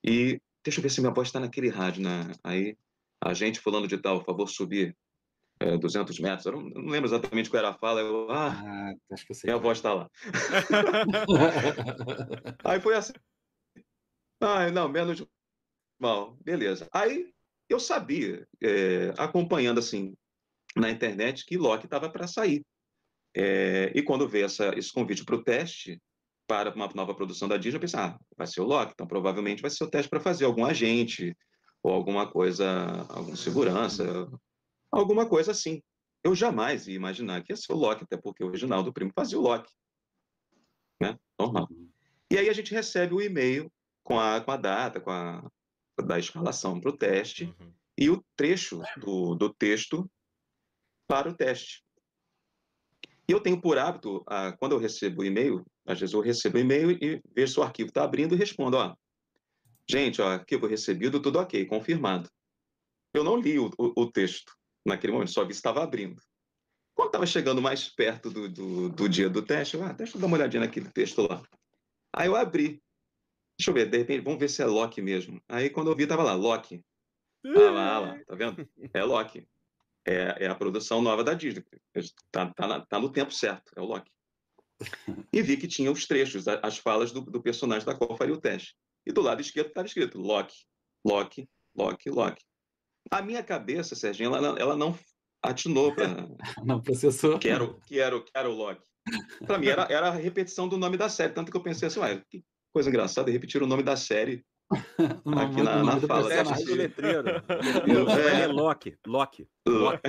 E 0.04 0.42
deixa 0.64 0.80
eu 0.80 0.82
ver 0.82 0.90
se 0.90 1.02
minha 1.02 1.14
voz 1.14 1.28
está 1.28 1.40
naquele 1.40 1.70
rádio. 1.70 2.02
Né? 2.02 2.32
Aí, 2.44 2.76
a 3.24 3.32
gente 3.36 3.60
falando 3.60 3.88
de 3.88 4.00
tal, 4.00 4.18
por 4.22 4.26
favor, 4.26 4.48
subir 4.48 4.98
é, 5.60 5.78
200 5.78 6.20
metros, 6.20 6.46
eu 6.46 6.52
não, 6.52 6.62
não, 6.62 6.92
lembro 6.92 7.10
exatamente 7.10 7.50
qual 7.50 7.60
era 7.60 7.70
a 7.70 7.78
fala, 7.78 8.02
eu, 8.02 8.30
ah, 8.30 8.52
ah 8.52 8.94
acho 9.12 9.26
que 9.26 9.32
eu 9.32 9.36
sei 9.36 9.50
minha 9.50 9.62
voz 9.62 9.78
está 9.78 9.94
lá. 9.94 10.10
aí 12.64 12.80
foi 12.82 12.96
assim, 12.96 13.14
ah, 14.42 14.70
não, 14.70 14.90
menos 14.90 15.26
mal, 16.00 16.38
beleza. 16.42 16.88
Aí 16.92 17.32
eu 17.70 17.80
sabia, 17.80 18.46
é, 18.62 19.14
acompanhando 19.18 19.80
assim 19.80 20.14
na 20.76 20.92
internet, 20.92 21.46
que 21.46 21.58
Loki 21.58 21.86
estava 21.86 22.10
para 22.10 22.28
sair. 22.28 22.64
É, 23.34 23.92
e 23.96 24.02
quando 24.02 24.28
veio 24.28 24.46
essa, 24.46 24.78
esse 24.78 24.92
convite 24.92 25.24
para 25.24 25.36
o 25.36 25.44
teste, 25.44 26.02
para 26.48 26.74
uma 26.74 26.90
nova 26.94 27.16
produção 27.16 27.48
da 27.48 27.58
Disney, 27.58 27.78
eu 27.78 27.82
pensei, 27.82 28.00
ah, 28.00 28.18
vai 28.38 28.46
ser 28.46 28.62
o 28.62 28.66
Loki, 28.66 28.92
então 28.94 29.08
provavelmente 29.08 29.62
vai 29.62 29.72
ser 29.72 29.84
o 29.84 29.90
teste 29.90 30.10
para 30.10 30.20
fazer 30.20 30.46
algum 30.46 30.66
agente, 30.66 31.36
ou 31.82 31.92
alguma 31.92 32.30
coisa, 32.30 33.06
alguma 33.10 33.36
segurança, 33.36 34.28
alguma 34.92 35.28
coisa 35.28 35.52
assim. 35.52 35.82
Eu 36.24 36.34
jamais 36.34 36.88
ia 36.88 36.96
imaginar 36.96 37.44
que 37.44 37.54
ia 37.54 37.58
ser 37.58 37.72
o 37.74 37.76
Loki, 37.76 38.04
até 38.04 38.18
porque 38.18 38.44
o 38.44 38.48
original 38.48 38.82
do 38.82 38.92
primo 38.92 39.12
fazia 39.14 39.38
o 39.38 39.42
Loki. 39.42 39.72
Né? 41.00 41.18
Normal. 41.38 41.68
Uhum. 41.70 41.90
E 42.32 42.38
aí 42.38 42.50
a 42.50 42.54
gente 42.54 42.74
recebe 42.74 43.14
o 43.14 43.22
e-mail 43.22 43.72
com 44.04 44.20
a, 44.20 44.42
com 44.42 44.52
a 44.52 44.58
data, 44.58 45.00
com 45.00 45.12
a 45.12 45.44
da 46.04 46.20
escalação 46.20 46.80
para 46.80 46.90
o 46.90 46.98
teste 46.98 47.46
uhum. 47.46 47.74
e 47.98 48.10
o 48.10 48.24
trecho 48.36 48.82
do, 48.98 49.36
do 49.36 49.54
texto 49.54 50.10
para 51.08 51.30
o 51.30 51.34
teste. 51.34 51.84
E 53.28 53.32
eu 53.32 53.40
tenho 53.40 53.60
por 53.60 53.78
hábito, 53.78 54.24
a, 54.28 54.52
quando 54.54 54.74
eu 54.74 54.80
recebo 54.80 55.22
o 55.22 55.26
e-mail, 55.26 55.66
às 55.86 56.00
vezes 56.00 56.14
eu 56.14 56.22
recebo 56.22 56.58
o 56.58 56.62
e-mail 56.62 56.92
e 56.92 57.22
vejo 57.34 57.54
se 57.54 57.60
o 57.60 57.64
arquivo 57.64 57.90
está 57.90 58.04
abrindo 58.04 58.36
e 58.36 58.38
respondo, 58.38 58.78
ó, 58.78 58.96
gente, 59.90 60.22
ó, 60.22 60.28
arquivo 60.28 60.68
recebido, 60.68 61.22
tudo 61.22 61.40
ok, 61.40 61.66
confirmado. 61.66 62.30
Eu 63.14 63.24
não 63.24 63.38
li 63.38 63.58
o, 63.58 63.70
o, 63.78 64.02
o 64.02 64.12
texto 64.12 64.55
naquele 64.86 65.14
momento, 65.14 65.32
só 65.32 65.44
vi 65.44 65.54
se 65.54 65.60
estava 65.60 65.84
abrindo. 65.84 66.22
Quando 66.94 67.08
estava 67.08 67.26
chegando 67.26 67.62
mais 67.62 67.90
perto 67.90 68.30
do, 68.30 68.48
do, 68.48 68.90
do, 68.90 69.10
dia 69.10 69.30
do 69.30 69.42
teste, 69.42 69.76
eu, 69.76 69.84
ah, 69.84 69.92
deixa 69.92 70.16
eu 70.16 70.22
dar 70.22 70.28
uma 70.28 70.38
olhadinha 70.38 70.62
naquele 70.62 70.90
texto 70.90 71.22
lá. 71.22 71.44
Aí 72.14 72.28
eu 72.28 72.36
abri. 72.36 72.82
Deixa 73.58 73.72
eu 73.72 73.74
ver, 73.74 73.90
de 73.90 73.98
repente, 73.98 74.24
vamos 74.24 74.40
ver 74.40 74.50
se 74.50 74.62
é 74.62 74.66
Loki 74.66 75.02
mesmo. 75.02 75.42
Aí 75.50 75.70
quando 75.70 75.92
eu 75.92 75.96
vi, 75.96 76.04
estava 76.04 76.24
lá, 76.24 76.34
Loki. 76.34 76.84
Ah 77.46 77.72
lá, 77.72 77.96
ah 77.96 78.00
lá, 78.00 78.20
tá 78.26 78.36
vendo? 78.36 78.68
É 78.94 79.04
Loki. 79.04 79.48
É, 80.08 80.46
é 80.46 80.48
a 80.48 80.56
produção 80.56 81.02
nova 81.02 81.24
da 81.24 81.34
Disney. 81.34 81.64
Tá, 82.32 82.54
tá, 82.54 82.86
tá, 82.86 83.00
no 83.00 83.12
tempo 83.12 83.34
certo, 83.34 83.74
é 83.76 83.82
o 83.82 83.86
Loki. 83.86 84.12
E 85.34 85.42
vi 85.42 85.58
que 85.58 85.68
tinha 85.68 85.92
os 85.92 86.06
trechos, 86.06 86.48
as 86.48 86.78
falas 86.78 87.12
do, 87.12 87.22
do 87.22 87.42
personagem 87.42 87.86
da 87.86 87.96
qual 87.96 88.16
faria 88.18 88.34
o 88.34 88.40
teste. 88.40 88.76
E 89.06 89.12
do 89.12 89.22
lado 89.22 89.42
esquerdo 89.42 89.68
estava 89.68 89.88
escrito 89.88 90.20
Loki, 90.20 90.66
Loki, 91.06 91.50
Loki, 91.76 92.10
Loki. 92.10 92.46
A 93.12 93.22
minha 93.22 93.44
cabeça, 93.44 93.96
Serginho, 93.96 94.36
ela, 94.36 94.60
ela 94.60 94.76
não 94.76 94.98
atinou 95.44 95.94
para. 95.94 96.08
não 96.66 96.82
processou. 96.82 97.40
Quero, 97.40 97.80
quero, 97.88 98.24
quero 98.24 98.52
o 98.52 98.56
Loki. 98.56 98.82
Para 99.46 99.60
mim 99.60 99.68
era, 99.68 99.88
era 99.90 100.08
a 100.08 100.12
repetição 100.12 100.68
do 100.68 100.78
nome 100.78 100.98
da 100.98 101.08
série, 101.08 101.34
tanto 101.34 101.52
que 101.52 101.58
eu 101.58 101.62
pensei 101.62 101.88
assim, 101.88 102.00
ué, 102.00 102.24
que 102.30 102.44
coisa 102.74 102.90
engraçada, 102.90 103.32
repetir 103.32 103.62
o 103.62 103.68
nome 103.68 103.84
da 103.84 103.96
série 103.96 104.44
aqui 104.72 105.62
na, 105.62 105.84
na 105.84 106.00
fala. 106.02 106.30
Teste 106.30 106.66
do 106.66 106.76
letreiro. 106.76 107.24
letreiro. 107.86 108.10
É. 108.12 108.42
é 108.42 108.48
Loki. 108.48 108.98
Loki. 109.06 109.48
Loki. 109.68 110.02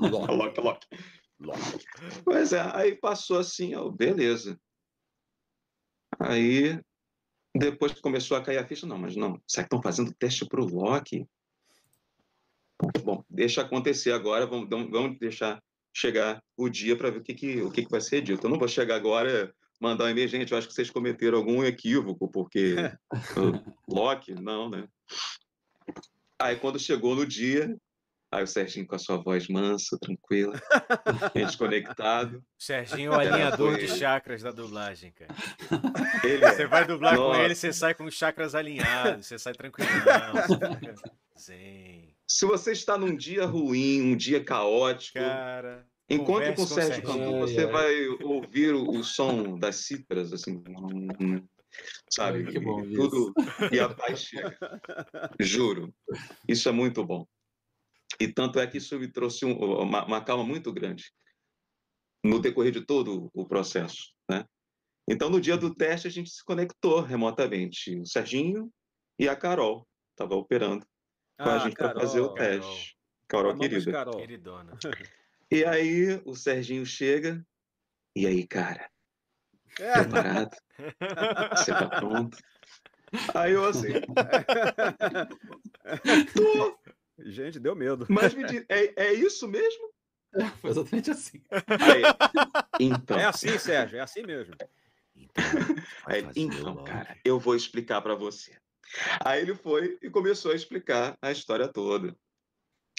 Loki. 0.00 0.60
Loki. 0.60 0.86
Loki. 1.40 1.84
Pois 2.24 2.52
é, 2.52 2.60
aí 2.74 2.96
passou 2.96 3.38
assim, 3.38 3.74
ó, 3.76 3.88
beleza. 3.88 4.58
Aí 6.18 6.80
depois 7.56 7.92
começou 8.00 8.36
a 8.36 8.42
cair 8.42 8.58
a 8.58 8.66
ficha, 8.66 8.86
não, 8.86 8.98
mas 8.98 9.14
não, 9.14 9.40
será 9.46 9.62
que 9.62 9.74
estão 9.74 9.82
fazendo 9.82 10.14
teste 10.18 10.46
para 10.46 10.60
o 10.60 10.66
Loki? 10.66 11.26
Bom, 13.02 13.24
deixa 13.28 13.62
acontecer 13.62 14.12
agora, 14.12 14.46
vamos, 14.46 14.68
vamos 14.68 15.18
deixar 15.18 15.60
chegar 15.94 16.42
o 16.56 16.68
dia 16.68 16.96
para 16.96 17.10
ver 17.10 17.18
o 17.18 17.22
que, 17.22 17.34
que, 17.34 17.62
o 17.62 17.70
que, 17.70 17.84
que 17.84 17.90
vai 17.90 18.00
ser 18.00 18.20
dito. 18.20 18.46
Eu 18.46 18.50
não 18.50 18.58
vou 18.58 18.68
chegar 18.68 18.94
agora 18.94 19.52
mandar 19.80 20.04
um 20.04 20.08
e-mail, 20.08 20.28
gente, 20.28 20.52
eu 20.52 20.58
acho 20.58 20.68
que 20.68 20.74
vocês 20.74 20.90
cometeram 20.90 21.38
algum 21.38 21.64
equívoco, 21.64 22.28
porque 22.28 22.76
Loki, 23.88 24.34
não, 24.34 24.68
né? 24.68 24.88
Aí 26.40 26.56
quando 26.56 26.78
chegou 26.78 27.14
no 27.14 27.26
dia, 27.26 27.76
aí 28.30 28.42
o 28.42 28.46
Serginho 28.46 28.86
com 28.86 28.96
a 28.96 28.98
sua 28.98 29.16
voz 29.16 29.48
mansa, 29.48 29.96
tranquila, 30.00 30.60
desconectado. 31.34 32.42
Serginho 32.58 33.12
é 33.12 33.16
o 33.16 33.20
alinhador 33.20 33.78
de 33.78 33.88
chakras 33.88 34.42
da 34.42 34.50
dublagem, 34.50 35.12
cara. 35.12 35.34
Ele 36.24 36.44
é. 36.44 36.52
Você 36.52 36.66
vai 36.66 36.84
dublar 36.84 37.16
Nossa. 37.16 37.38
com 37.38 37.44
ele, 37.44 37.54
você 37.54 37.72
sai 37.72 37.94
com 37.94 38.04
os 38.04 38.14
chakras 38.14 38.54
alinhados, 38.54 39.26
você 39.26 39.38
sai 39.38 39.52
tranquilo. 39.52 39.90
Zen. 41.38 42.14
Se 42.30 42.44
você 42.44 42.72
está 42.72 42.98
num 42.98 43.16
dia 43.16 43.46
ruim, 43.46 44.02
um 44.02 44.16
dia 44.16 44.44
caótico, 44.44 45.18
Cara, 45.18 45.88
encontre 46.10 46.54
com 46.54 46.62
o 46.62 46.66
Sérgio 46.66 47.02
Cantu, 47.02 47.38
você 47.38 47.66
vai 47.66 48.06
ouvir 48.22 48.74
o, 48.74 48.90
o, 48.90 49.02
som 49.02 49.58
das 49.58 49.76
cítaras, 49.76 50.30
assim, 50.32 50.62
sabe? 52.10 52.44
Ai, 52.44 52.52
que 52.52 52.58
bom 52.58 52.84
e, 52.84 52.94
tudo 52.94 53.32
e 53.72 53.80
a 53.80 53.88
paz 53.88 54.24
chega. 54.24 54.58
Juro. 55.40 55.94
Isso 56.46 56.68
é 56.68 56.72
muito 56.72 57.02
bom. 57.02 57.26
E 58.20 58.28
tanto 58.28 58.60
é 58.60 58.66
que 58.66 58.76
isso 58.76 58.98
me 58.98 59.10
trouxe 59.10 59.46
um, 59.46 59.56
uma, 59.56 60.04
uma 60.04 60.22
calma 60.22 60.44
muito 60.44 60.70
grande 60.70 61.10
no 62.22 62.40
decorrer 62.40 62.72
de 62.72 62.84
todo 62.84 63.30
o 63.32 63.46
processo, 63.46 64.12
né? 64.28 64.44
Então, 65.08 65.30
no 65.30 65.40
dia 65.40 65.56
do 65.56 65.74
teste, 65.74 66.06
a 66.06 66.10
gente 66.10 66.28
se 66.28 66.44
conectou 66.44 67.00
remotamente. 67.00 67.98
O 67.98 68.04
Serginho 68.04 68.70
e 69.18 69.26
a 69.26 69.34
Carol 69.34 69.88
estavam 70.10 70.36
operando 70.36 70.86
com 71.38 71.48
ah, 71.48 71.54
a 71.54 71.58
gente 71.60 71.76
para 71.76 71.94
fazer 71.94 72.20
o 72.20 72.30
teste. 72.30 72.96
Carol, 73.28 73.52
Carol 73.52 73.60
querida. 73.60 73.92
Carol. 73.92 74.16
Queridona. 74.16 74.78
E 75.50 75.64
aí 75.64 76.20
o 76.26 76.34
Serginho 76.34 76.84
chega. 76.84 77.42
E 78.14 78.26
aí, 78.26 78.46
cara? 78.46 78.90
É. 79.80 80.02
Preparado? 80.02 80.54
Você 81.56 81.72
tá 81.72 81.88
pronto? 81.88 82.36
Aí 83.34 83.52
eu 83.52 83.64
assim. 83.64 83.94
Tô. 86.36 86.78
Gente, 87.20 87.58
deu 87.58 87.74
medo. 87.74 88.06
Mas 88.10 88.34
me 88.34 88.44
diz, 88.44 88.62
é, 88.68 89.04
é 89.04 89.14
isso 89.14 89.48
mesmo? 89.48 89.90
É, 90.34 90.46
foi 90.60 90.70
exatamente 90.70 91.10
assim. 91.10 91.42
Aí, 91.50 92.02
então. 92.78 93.18
É 93.18 93.24
assim, 93.24 93.58
Sérgio, 93.58 93.98
é 93.98 94.02
assim 94.02 94.22
mesmo. 94.22 94.54
Então, 95.16 95.44
aí, 96.04 96.28
então 96.36 96.84
cara, 96.84 97.16
eu 97.24 97.40
vou 97.40 97.56
explicar 97.56 98.02
para 98.02 98.14
você. 98.14 98.54
Aí 99.24 99.42
ele 99.42 99.54
foi 99.54 99.98
e 100.02 100.10
começou 100.10 100.52
a 100.52 100.54
explicar 100.54 101.16
a 101.20 101.30
história 101.30 101.68
toda, 101.68 102.16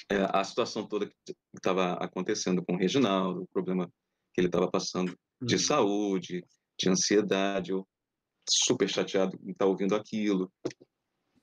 é, 0.09 0.17
a 0.31 0.43
situação 0.43 0.87
toda 0.87 1.07
que 1.07 1.35
estava 1.55 1.93
acontecendo 1.93 2.63
com 2.63 2.73
o 2.73 2.77
Reginaldo, 2.77 3.43
o 3.43 3.47
problema 3.47 3.91
que 4.33 4.41
ele 4.41 4.47
estava 4.47 4.69
passando 4.69 5.17
de 5.41 5.55
uhum. 5.55 5.61
saúde, 5.61 6.45
de 6.79 6.89
ansiedade. 6.89 7.71
Eu 7.71 7.87
super 8.49 8.89
chateado 8.89 9.37
em 9.43 9.51
estar 9.51 9.65
tá 9.65 9.69
ouvindo 9.69 9.95
aquilo. 9.95 10.51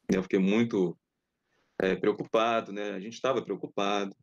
Eu 0.08 0.22
fiquei 0.22 0.38
muito 0.38 0.98
é, 1.80 1.94
preocupado, 1.94 2.72
né? 2.72 2.90
A 2.92 3.00
gente 3.00 3.14
estava 3.14 3.42
preocupado. 3.42 4.16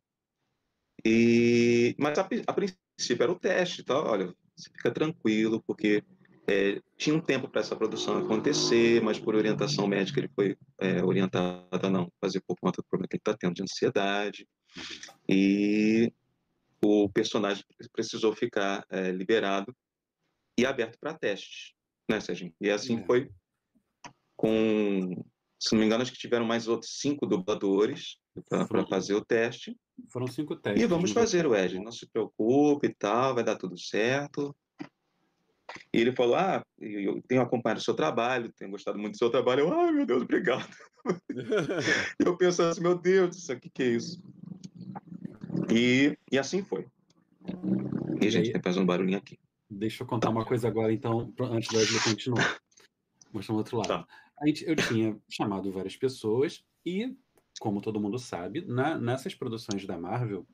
E 1.04 1.94
mas 1.98 2.18
a, 2.18 2.28
a 2.46 2.52
princípio 2.52 3.22
era 3.22 3.32
o 3.32 3.38
teste, 3.38 3.82
tá? 3.82 3.98
Olha, 3.98 4.34
você 4.56 4.70
fica 4.70 4.92
tranquilo 4.92 5.62
porque 5.66 6.02
é, 6.46 6.80
tinha 6.96 7.16
um 7.16 7.20
tempo 7.20 7.48
para 7.48 7.60
essa 7.60 7.74
produção 7.74 8.18
acontecer, 8.18 9.02
mas 9.02 9.18
por 9.18 9.34
orientação 9.34 9.86
médica 9.86 10.20
ele 10.20 10.30
foi 10.34 10.56
é, 10.78 11.02
orientado 11.02 11.66
a 11.70 11.90
não 11.90 12.12
fazer 12.20 12.42
por 12.46 12.56
conta 12.60 12.82
do 12.82 12.88
problema 12.88 13.08
que 13.08 13.16
ele 13.16 13.20
está 13.20 13.34
tendo 13.34 13.54
de 13.54 13.62
ansiedade. 13.62 14.46
E 15.28 16.12
o 16.82 17.08
personagem 17.08 17.64
precisou 17.92 18.34
ficar 18.34 18.84
é, 18.90 19.10
liberado 19.10 19.74
e 20.58 20.66
aberto 20.66 20.98
para 20.98 21.14
testes, 21.14 21.72
né, 22.08 22.20
Serginho? 22.20 22.54
E 22.60 22.70
assim 22.70 22.98
é. 22.98 23.06
foi 23.06 23.30
com, 24.36 25.24
se 25.58 25.72
não 25.72 25.80
me 25.80 25.86
engano, 25.86 26.02
acho 26.02 26.12
que 26.12 26.18
tiveram 26.18 26.44
mais 26.44 26.68
outros 26.68 26.98
cinco 26.98 27.26
dubladores 27.26 28.18
para 28.48 28.86
fazer 28.86 29.14
o 29.14 29.24
teste. 29.24 29.76
Foram 30.12 30.26
cinco 30.26 30.56
testes. 30.56 30.82
E 30.82 30.86
vamos 30.86 31.12
fazer, 31.12 31.46
Wesley, 31.46 31.82
não 31.82 31.92
se 31.92 32.06
preocupe 32.06 32.88
e 32.88 32.94
tal, 32.94 33.34
vai 33.34 33.44
dar 33.44 33.56
tudo 33.56 33.78
certo. 33.78 34.54
E 35.92 36.00
ele 36.00 36.12
falou: 36.12 36.36
Ah, 36.36 36.64
eu 36.80 37.22
tenho 37.26 37.42
acompanhado 37.42 37.80
o 37.80 37.84
seu 37.84 37.94
trabalho, 37.94 38.52
tenho 38.52 38.70
gostado 38.70 38.98
muito 38.98 39.12
do 39.12 39.18
seu 39.18 39.30
trabalho. 39.30 39.60
Eu, 39.60 39.72
ai, 39.72 39.92
meu 39.92 40.06
Deus, 40.06 40.22
obrigado. 40.22 40.68
eu 42.18 42.36
pensando 42.36 42.70
assim: 42.70 42.82
Meu 42.82 42.98
Deus, 42.98 43.36
isso 43.36 43.52
aqui 43.52 43.70
que 43.70 43.82
é 43.82 43.88
isso? 43.88 44.22
E, 45.70 46.16
e 46.30 46.38
assim 46.38 46.62
foi. 46.62 46.86
E, 48.20 48.30
gente, 48.30 48.52
tem 48.52 48.62
fazer 48.62 48.80
um 48.80 48.86
barulhinho 48.86 49.18
aqui. 49.18 49.38
Deixa 49.70 50.02
eu 50.02 50.06
contar 50.06 50.30
uma 50.30 50.44
coisa 50.44 50.68
agora, 50.68 50.92
então, 50.92 51.32
antes 51.40 51.72
da 51.72 51.84
gente 51.84 52.04
continuar. 52.04 52.58
Mostrar 53.32 53.54
o 53.54 53.58
outro 53.58 53.76
lado. 53.78 53.88
Tá. 53.88 54.06
A 54.40 54.46
gente, 54.46 54.64
eu 54.64 54.76
tinha 54.76 55.16
chamado 55.28 55.70
várias 55.72 55.96
pessoas 55.96 56.64
e, 56.84 57.16
como 57.58 57.80
todo 57.80 58.00
mundo 58.00 58.18
sabe, 58.18 58.64
na, 58.66 58.98
nessas 58.98 59.34
produções 59.34 59.84
da 59.86 59.98
Marvel, 59.98 60.46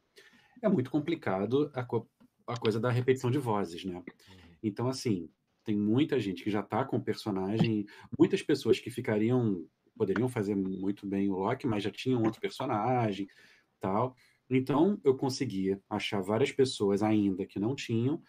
é 0.62 0.68
muito 0.68 0.90
complicado 0.90 1.70
a, 1.75 1.87
a 2.53 2.57
coisa 2.59 2.81
da 2.81 2.90
repetição 2.90 3.31
de 3.31 3.38
vozes, 3.38 3.85
né? 3.85 4.03
Então, 4.62 4.88
assim, 4.88 5.29
tem 5.64 5.77
muita 5.77 6.18
gente 6.18 6.42
que 6.42 6.51
já 6.51 6.61
está 6.61 6.85
com 6.85 6.96
o 6.96 7.03
personagem, 7.03 7.87
muitas 8.18 8.42
pessoas 8.42 8.79
que 8.79 8.90
ficariam, 8.90 9.66
poderiam 9.96 10.29
fazer 10.29 10.55
muito 10.55 11.07
bem 11.07 11.29
o 11.31 11.37
Loki, 11.37 11.66
mas 11.66 11.85
já 11.85 11.90
tinham 11.90 12.23
outro 12.23 12.40
personagem, 12.40 13.29
tal. 13.79 14.14
Então, 14.49 15.01
eu 15.05 15.16
conseguia 15.16 15.81
achar 15.88 16.20
várias 16.20 16.51
pessoas 16.51 17.03
ainda 17.03 17.46
que 17.46 17.61
não 17.61 17.75
tinham, 17.75 18.23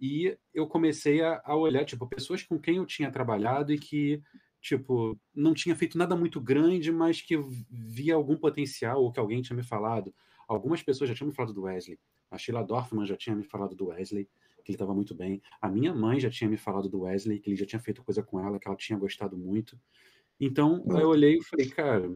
e 0.00 0.36
eu 0.52 0.66
comecei 0.66 1.22
a, 1.22 1.40
a 1.44 1.56
olhar, 1.56 1.84
tipo, 1.84 2.06
pessoas 2.06 2.42
com 2.42 2.58
quem 2.58 2.76
eu 2.76 2.86
tinha 2.86 3.10
trabalhado 3.10 3.72
e 3.72 3.78
que, 3.78 4.22
tipo, 4.60 5.18
não 5.34 5.54
tinha 5.54 5.74
feito 5.74 5.96
nada 5.96 6.14
muito 6.14 6.40
grande, 6.40 6.92
mas 6.92 7.20
que 7.22 7.36
via 7.70 8.14
algum 8.14 8.36
potencial, 8.36 9.02
ou 9.02 9.12
que 9.12 9.20
alguém 9.20 9.42
tinha 9.42 9.56
me 9.56 9.62
falado. 9.62 10.14
Algumas 10.46 10.82
pessoas 10.82 11.08
já 11.08 11.16
tinham 11.16 11.28
me 11.28 11.34
falado 11.34 11.54
do 11.54 11.62
Wesley. 11.62 11.98
A 12.30 12.38
Sheila 12.38 12.62
Dorfman 12.62 13.06
já 13.06 13.16
tinha 13.16 13.34
me 13.34 13.44
falado 13.44 13.74
do 13.74 13.86
Wesley 13.86 14.28
que 14.66 14.72
ele 14.72 14.76
estava 14.76 14.92
muito 14.92 15.14
bem. 15.14 15.40
A 15.60 15.68
minha 15.68 15.94
mãe 15.94 16.18
já 16.18 16.28
tinha 16.28 16.50
me 16.50 16.56
falado 16.56 16.88
do 16.88 17.02
Wesley, 17.02 17.38
que 17.38 17.48
ele 17.48 17.56
já 17.56 17.64
tinha 17.64 17.80
feito 17.80 18.02
coisa 18.02 18.20
com 18.20 18.40
ela, 18.40 18.58
que 18.58 18.66
ela 18.66 18.76
tinha 18.76 18.98
gostado 18.98 19.38
muito. 19.38 19.80
Então, 20.40 20.84
eu 20.90 21.08
olhei 21.08 21.36
e 21.36 21.44
falei, 21.44 21.68
cara, 21.68 22.14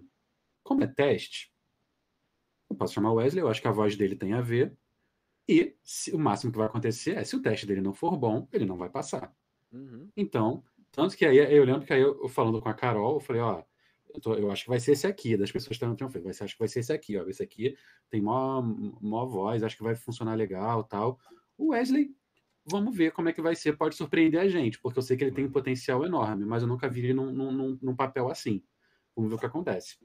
como 0.63 0.83
é 0.83 0.87
teste, 0.87 1.55
eu 2.69 2.77
posso 2.77 2.93
chamar 2.93 3.13
o 3.13 3.15
Wesley, 3.15 3.43
eu 3.43 3.49
acho 3.49 3.63
que 3.63 3.69
a 3.69 3.73
voz 3.73 3.97
dele 3.97 4.17
tem 4.17 4.33
a 4.33 4.41
ver. 4.41 4.77
E 5.49 5.77
se, 5.83 6.13
o 6.13 6.19
máximo 6.19 6.51
que 6.51 6.59
vai 6.59 6.67
acontecer 6.67 7.17
é, 7.17 7.25
se 7.25 7.37
o 7.37 7.43
teste 7.43 7.67
dele 7.67 7.81
não 7.81 7.95
for 7.95 8.17
bom, 8.17 8.49
ele 8.53 8.67
não 8.67 8.77
vai 8.77 8.91
passar. 8.91 9.33
Uhum. 9.73 10.09
Então, 10.17 10.65
tanto 10.91 11.17
que 11.17 11.25
aí 11.25 11.39
eu 11.39 11.65
lembro 11.65 11.87
que 11.87 11.93
aí 11.93 12.03
eu, 12.03 12.29
falando 12.29 12.61
com 12.61 12.69
a 12.69 12.75
Carol, 12.75 13.15
eu 13.15 13.21
falei, 13.21 13.43
ó, 13.43 13.63
eu, 14.13 14.21
tô, 14.21 14.35
eu, 14.35 14.51
acho 14.51 14.65
que 14.65 14.71
vai 14.71 14.81
ser 14.81 14.93
esse 14.93 15.07
aqui, 15.07 15.37
das 15.37 15.53
pessoas 15.53 15.79
que 15.79 15.85
estão 15.85 15.97
falando, 15.97 16.25
vai 16.25 16.33
ser, 16.33 16.45
acho 16.45 16.55
que 16.55 16.59
vai 16.59 16.69
ser 16.69 16.81
esse 16.81 16.93
aqui, 16.93 17.17
ó, 17.17 17.27
esse 17.29 17.43
aqui 17.43 17.77
tem 18.09 18.21
maior, 18.21 18.63
maior 19.01 19.27
voz, 19.27 19.63
acho 19.63 19.77
que 19.77 19.85
vai 19.85 19.95
funcionar 19.95 20.35
legal 20.35 20.83
tal. 20.83 21.19
O 21.57 21.69
Wesley 21.69 22.15
vamos 22.71 22.97
ver 22.97 23.13
como 23.13 23.29
é 23.29 23.33
que 23.33 23.43
vai 23.43 23.55
ser. 23.55 23.77
Pode 23.77 23.95
surpreender 23.95 24.41
a 24.41 24.49
gente, 24.49 24.79
porque 24.81 24.99
eu 24.99 25.03
sei 25.03 25.17
que 25.17 25.25
ele 25.25 25.35
tem 25.35 25.45
um 25.45 25.51
potencial 25.51 26.05
enorme, 26.05 26.45
mas 26.45 26.63
eu 26.63 26.69
nunca 26.69 26.89
vi 26.89 27.01
ele 27.01 27.15
num, 27.15 27.33
num, 27.33 27.79
num 27.81 27.97
papel 27.97 28.31
assim. 28.31 28.63
Vamos 29.15 29.31
ver 29.31 29.37
o 29.37 29.39
que 29.39 29.47
acontece. 29.47 29.97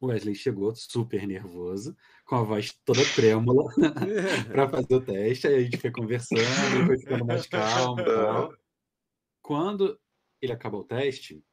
O 0.00 0.06
Wesley 0.06 0.34
chegou 0.34 0.74
super 0.74 1.26
nervoso, 1.26 1.96
com 2.24 2.36
a 2.36 2.42
voz 2.42 2.72
toda 2.84 3.00
trêmula, 3.14 3.64
para 4.52 4.68
fazer 4.68 4.94
o 4.94 5.00
teste. 5.00 5.48
Aí 5.48 5.54
a 5.56 5.60
gente 5.60 5.76
foi 5.76 5.90
conversando, 5.90 6.86
foi 6.86 6.98
ficando 6.98 7.24
mais 7.24 7.46
calmo 7.46 8.04
tal. 8.04 8.54
Quando 9.42 9.98
ele 10.40 10.52
acabou 10.52 10.80
o 10.80 10.84
teste 10.84 11.44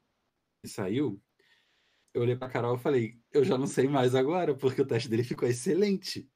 e 0.64 0.68
saiu, 0.68 1.20
eu 2.14 2.22
olhei 2.22 2.36
para 2.36 2.50
Carol 2.50 2.76
e 2.76 2.80
falei: 2.80 3.20
Eu 3.34 3.44
já 3.44 3.58
não 3.58 3.68
sei 3.68 3.88
mais 3.88 4.14
agora, 4.14 4.56
porque 4.56 4.82
o 4.82 4.86
teste 4.86 5.10
dele 5.10 5.24
ficou 5.24 5.48
excelente. 5.48 6.30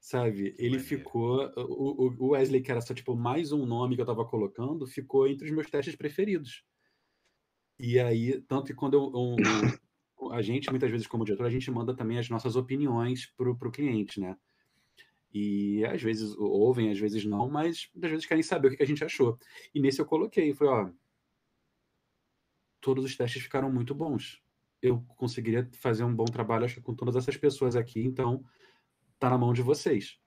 Sabe? 0.00 0.54
Ele 0.58 0.78
ficou. 0.78 1.50
O, 1.56 2.14
o 2.18 2.28
Wesley, 2.30 2.62
que 2.62 2.70
era 2.70 2.80
só 2.80 2.94
tipo 2.94 3.16
mais 3.16 3.52
um 3.52 3.66
nome 3.66 3.96
que 3.96 4.00
eu 4.00 4.06
tava 4.06 4.24
colocando, 4.24 4.86
ficou 4.86 5.26
entre 5.26 5.46
os 5.46 5.52
meus 5.52 5.68
testes 5.68 5.96
preferidos. 5.96 6.64
E 7.78 7.98
aí, 7.98 8.40
tanto 8.42 8.66
que 8.66 8.74
quando 8.74 8.94
eu, 8.94 9.12
um, 9.14 9.36
a 10.32 10.42
gente, 10.42 10.70
muitas 10.70 10.90
vezes, 10.90 11.06
como 11.06 11.24
diretor, 11.24 11.46
a 11.46 11.50
gente 11.50 11.70
manda 11.70 11.94
também 11.94 12.18
as 12.18 12.28
nossas 12.28 12.56
opiniões 12.56 13.26
pro, 13.36 13.56
pro 13.56 13.70
cliente, 13.70 14.20
né? 14.20 14.36
E 15.32 15.84
às 15.84 16.02
vezes 16.02 16.34
ouvem, 16.36 16.90
às 16.90 16.98
vezes 16.98 17.24
não, 17.24 17.48
mas 17.48 17.90
às 18.02 18.10
vezes 18.10 18.26
querem 18.26 18.42
saber 18.42 18.68
o 18.68 18.76
que 18.76 18.82
a 18.82 18.86
gente 18.86 19.04
achou. 19.04 19.38
E 19.74 19.80
nesse 19.80 20.00
eu 20.00 20.06
coloquei, 20.06 20.54
falei, 20.54 20.72
ó, 20.72 20.90
todos 22.80 23.04
os 23.04 23.16
testes 23.16 23.42
ficaram 23.42 23.70
muito 23.70 23.94
bons. 23.94 24.42
Eu 24.80 25.02
conseguiria 25.16 25.68
fazer 25.74 26.04
um 26.04 26.14
bom 26.14 26.24
trabalho 26.24 26.64
acho, 26.64 26.80
com 26.80 26.94
todas 26.94 27.16
essas 27.16 27.36
pessoas 27.36 27.76
aqui, 27.76 28.00
então 28.00 28.44
tá 29.18 29.30
na 29.30 29.38
mão 29.38 29.52
de 29.52 29.62
vocês. 29.62 30.18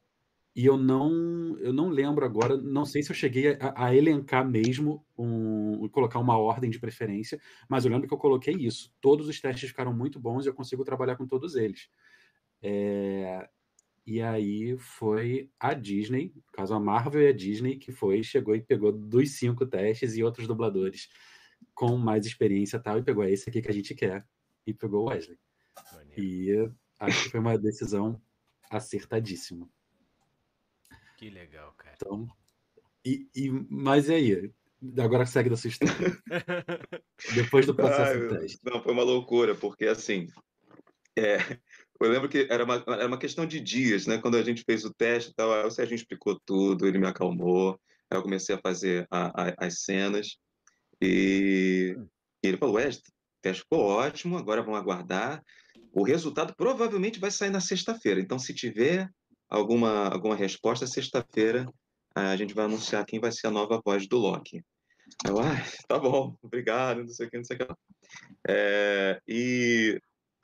E 0.54 0.66
eu 0.66 0.76
não, 0.76 1.58
eu 1.60 1.72
não 1.72 1.88
lembro 1.88 2.26
agora, 2.26 2.58
não 2.58 2.86
sei 2.86 3.02
se 3.02 3.10
eu 3.10 3.16
cheguei 3.16 3.54
a, 3.54 3.86
a 3.86 3.96
elencar 3.96 4.48
mesmo, 4.48 5.06
um, 5.18 5.88
colocar 5.90 6.20
uma 6.20 6.38
ordem 6.38 6.70
de 6.70 6.78
preferência, 6.78 7.40
mas 7.70 7.86
eu 7.86 7.92
lembro 7.92 8.08
que 8.08 8.14
eu 8.14 8.18
coloquei 8.18 8.54
isso. 8.56 8.94
Todos 9.00 9.30
os 9.30 9.40
testes 9.40 9.70
ficaram 9.70 9.94
muito 9.94 10.20
bons 10.20 10.46
e 10.46 10.50
eu 10.50 10.54
consigo 10.54 10.84
trabalhar 10.84 11.16
com 11.16 11.26
todos 11.26 11.56
eles. 11.56 11.90
É, 12.62 13.48
e 14.06 14.22
aí 14.22 14.78
foi 14.78 15.50
a 15.58 15.74
Disney, 15.74 16.34
no 16.36 16.44
caso 16.52 16.74
a 16.74 16.80
Marvel 16.80 17.22
e 17.22 17.28
a 17.28 17.34
Disney, 17.34 17.78
que 17.78 17.94
foi, 17.94 18.22
chegou 18.22 18.54
e 18.54 18.62
pegou 18.62 18.92
dos 18.92 19.38
cinco 19.38 19.66
testes 19.66 20.18
e 20.18 20.24
outros 20.24 20.48
dubladores 20.48 21.08
com 21.74 21.98
mais 21.98 22.26
experiência 22.26 22.80
tal, 22.80 23.00
e 23.00 23.04
pegou 23.04 23.24
esse 23.24 23.50
aqui 23.50 23.62
que 23.62 23.70
a 23.70 23.74
gente 23.74 23.96
quer, 23.96 24.28
e 24.68 24.74
pegou 24.74 25.04
o 25.04 25.10
Wesley. 25.10 25.38
E 26.18 26.70
acho 27.00 27.24
que 27.24 27.30
foi 27.30 27.40
uma 27.40 27.58
decisão 27.58 28.22
acertadíssima. 28.78 29.70
Que 31.18 31.30
legal, 31.30 31.74
cara. 31.78 31.96
Então, 31.96 32.28
e, 33.06 33.28
e, 33.36 33.50
mas 33.70 34.10
e 34.10 34.14
aí? 34.14 34.54
Agora 35.00 35.26
segue 35.26 35.50
da 35.50 35.58
sua 35.58 35.70
história. 35.70 36.18
Depois 37.36 37.66
do 37.68 37.76
processo 37.76 38.14
Ai, 38.14 38.20
do 38.20 38.40
teste. 38.40 38.60
Não, 38.64 38.82
foi 38.82 38.94
uma 38.94 39.04
loucura, 39.04 39.54
porque 39.54 39.86
assim. 39.86 40.28
É, 41.16 41.38
eu 42.00 42.10
lembro 42.10 42.30
que 42.30 42.48
era 42.50 42.64
uma, 42.64 42.84
era 42.88 43.08
uma 43.08 43.20
questão 43.20 43.46
de 43.46 43.60
dias, 43.60 44.08
né? 44.08 44.18
Quando 44.18 44.38
a 44.38 44.44
gente 44.44 44.64
fez 44.64 44.84
o 44.86 44.94
teste 44.94 45.30
e 45.32 45.34
tal, 45.34 45.54
aí 45.54 45.66
o 45.66 45.70
Serginho 45.70 45.98
explicou 45.98 46.40
tudo, 46.44 46.88
ele 46.88 46.98
me 46.98 47.06
acalmou, 47.06 47.80
aí 48.10 48.18
eu 48.18 48.24
comecei 48.24 48.56
a 48.56 48.62
fazer 48.62 49.06
a, 49.12 49.50
a, 49.50 49.68
as 49.68 49.82
cenas, 49.82 50.38
e, 51.00 51.96
e 52.44 52.48
ele 52.48 52.58
falou, 52.58 52.76
West, 52.76 53.08
o 53.08 53.12
teste 53.42 53.64
ficou 53.64 53.82
ótimo, 53.82 54.38
agora 54.38 54.64
vamos 54.64 54.80
aguardar. 54.80 55.44
O 55.94 56.04
resultado 56.04 56.56
provavelmente 56.56 57.20
vai 57.20 57.32
sair 57.32 57.50
na 57.50 57.60
sexta-feira, 57.60 58.20
então 58.20 58.40
se 58.40 58.54
tiver 58.54 59.10
alguma, 59.50 60.08
alguma 60.08 60.36
resposta, 60.36 60.88
sexta-feira 60.88 61.68
a 62.16 62.36
gente 62.36 62.54
vai 62.54 62.66
anunciar 62.66 63.06
quem 63.06 63.20
vai 63.20 63.32
ser 63.32 63.48
a 63.48 63.52
nova 63.52 63.82
voz 63.84 64.08
do 64.08 64.18
Loki. 64.18 64.64
Eu, 65.26 65.40
ah, 65.40 65.56
tá 65.88 66.00
bom, 66.00 66.36
obrigado, 66.42 67.04
não 67.04 67.10
sei 67.10 67.28
o 67.28 67.30
que, 67.30 67.38
não 67.38 67.44
sei 67.44 67.58
o 67.58 67.60
que. 67.60 67.74
É, 68.48 69.22
e 69.28 70.00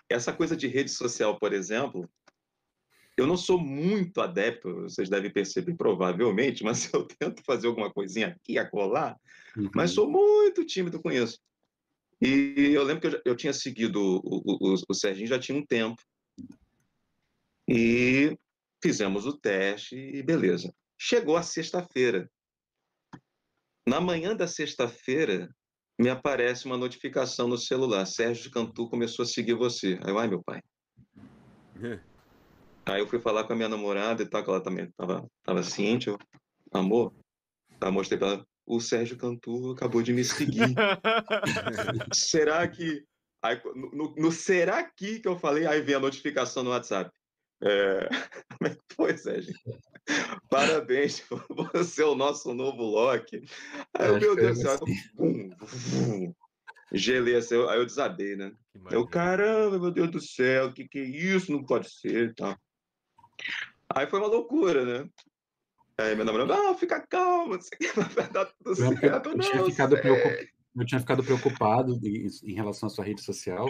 essa 0.10 0.32
coisa 0.34 0.56
de 0.56 0.68
rede 0.68 0.92
social, 0.92 1.38
por 1.38 1.54
exemplo, 1.54 2.10
eu 3.18 3.26
não 3.26 3.36
sou 3.36 3.60
muito 3.60 4.22
adepto, 4.22 4.84
vocês 4.84 5.10
devem 5.10 5.32
perceber 5.32 5.76
provavelmente, 5.76 6.64
mas 6.64 6.90
eu 6.94 7.06
tento 7.06 7.44
fazer 7.44 7.68
alguma 7.68 7.92
coisinha 7.92 8.28
aqui, 8.28 8.58
acolá, 8.58 9.18
uhum. 9.56 9.70
mas 9.74 9.92
sou 9.92 10.10
muito 10.10 10.66
tímido 10.66 11.02
com 11.02 11.12
isso. 11.12 11.40
E 12.22 12.72
eu 12.74 12.84
lembro 12.84 13.02
que 13.02 13.16
eu, 13.16 13.22
eu 13.26 13.36
tinha 13.36 13.54
seguido 13.54 14.02
o, 14.02 14.22
o, 14.24 14.76
o, 14.90 14.94
Serginho 14.94 15.28
já 15.28 15.40
tinha 15.40 15.58
um 15.58 15.66
tempo. 15.66 16.02
E 17.68 18.36
fizemos 18.82 19.26
o 19.26 19.38
teste 19.38 19.96
e 19.96 20.24
beleza. 20.24 20.74
Chegou 21.00 21.38
a 21.38 21.44
sexta-feira. 21.44 22.30
Na 23.88 24.02
manhã 24.02 24.36
da 24.36 24.48
sexta-feira, 24.48 25.50
me 26.00 26.10
aparece 26.10 26.66
uma 26.66 26.78
notificação 26.78 27.48
no 27.48 27.58
celular. 27.58 28.06
Sérgio 28.06 28.52
Cantu 28.52 28.90
começou 28.90 29.24
a 29.24 29.28
seguir 29.28 29.54
você. 29.54 30.00
Aí 30.04 30.12
eu, 30.12 30.18
ai, 30.18 30.28
meu 30.28 30.44
pai. 30.44 30.62
É. 31.82 32.00
Aí 32.88 33.02
eu 33.02 33.08
fui 33.08 33.20
falar 33.20 33.44
com 33.44 33.52
a 33.52 33.56
minha 33.56 33.68
namorada 33.68 34.24
e 34.24 34.26
tal, 34.26 34.42
que 34.42 34.50
ela 34.50 34.64
também 34.64 34.90
tava, 34.92 35.30
tava 35.44 35.62
ciente. 35.62 36.08
Eu, 36.08 36.18
amor, 36.72 37.14
tá, 37.82 37.92
mostrei 37.92 38.18
pra 38.18 38.30
ela, 38.30 38.48
o 38.68 38.82
Sérgio 38.82 39.18
Cantu 39.18 39.72
acabou 39.72 40.02
de 40.04 40.12
me 40.12 40.24
seguir. 40.24 40.76
será 42.14 42.68
que... 42.68 43.04
Aí, 43.42 43.62
no, 43.94 44.14
no, 44.18 44.32
será 44.32 44.84
que 44.84 45.20
que 45.20 45.28
eu 45.28 45.40
falei, 45.40 45.66
aí 45.66 45.82
vem 45.82 45.96
a 45.96 46.00
notificação 46.00 46.64
no 46.64 46.72
WhatsApp. 46.72 47.10
É... 47.64 48.10
Como 48.60 48.70
é 48.70 48.76
que 48.76 48.82
foi, 48.94 49.18
Sérgio? 49.18 49.54
Parabéns, 50.50 51.24
você 51.74 52.04
é 52.04 52.06
o 52.06 52.16
nosso 52.16 52.54
novo 52.54 52.84
Loki. 52.84 53.44
Aí, 53.94 54.20
meu 54.20 54.36
Deus 54.36 54.58
do 54.58 54.62
céu, 54.62 54.74
assim. 54.74 56.34
gelei 56.92 57.36
assim, 57.36 57.56
aí 57.68 57.78
eu 57.78 57.86
desabei, 57.86 58.36
né? 58.36 58.52
Eu, 58.92 59.08
caramba, 59.08 59.80
meu 59.80 59.92
Deus 59.92 60.12
do 60.12 60.22
céu, 60.22 60.68
o 60.68 60.74
que 60.74 60.88
que 60.88 61.00
é 61.00 61.04
isso? 61.04 61.52
Não 61.52 61.64
pode 61.64 61.90
ser, 61.90 62.34
tá? 62.36 62.58
Aí 63.90 64.08
foi 64.08 64.20
uma 64.20 64.28
loucura, 64.28 64.86
né? 64.86 65.10
Aí 66.00 66.16
meu 66.16 66.26
namorado, 66.26 66.54
não, 66.54 66.78
fica 66.78 67.00
calmo, 67.08 67.58
vai 68.16 68.30
dar 68.30 68.46
tudo 68.46 68.76
certo. 68.76 69.30
Eu, 69.30 69.34
eu, 69.34 69.40
tinha 69.40 69.66
ficado 69.66 69.98
preocup... 69.98 70.50
eu 70.76 70.86
tinha 70.86 71.00
ficado 71.00 71.24
preocupado 71.24 72.00
em, 72.04 72.28
em 72.44 72.54
relação 72.54 72.88
à 72.88 72.90
sua 72.90 73.04
rede 73.04 73.22
social, 73.22 73.68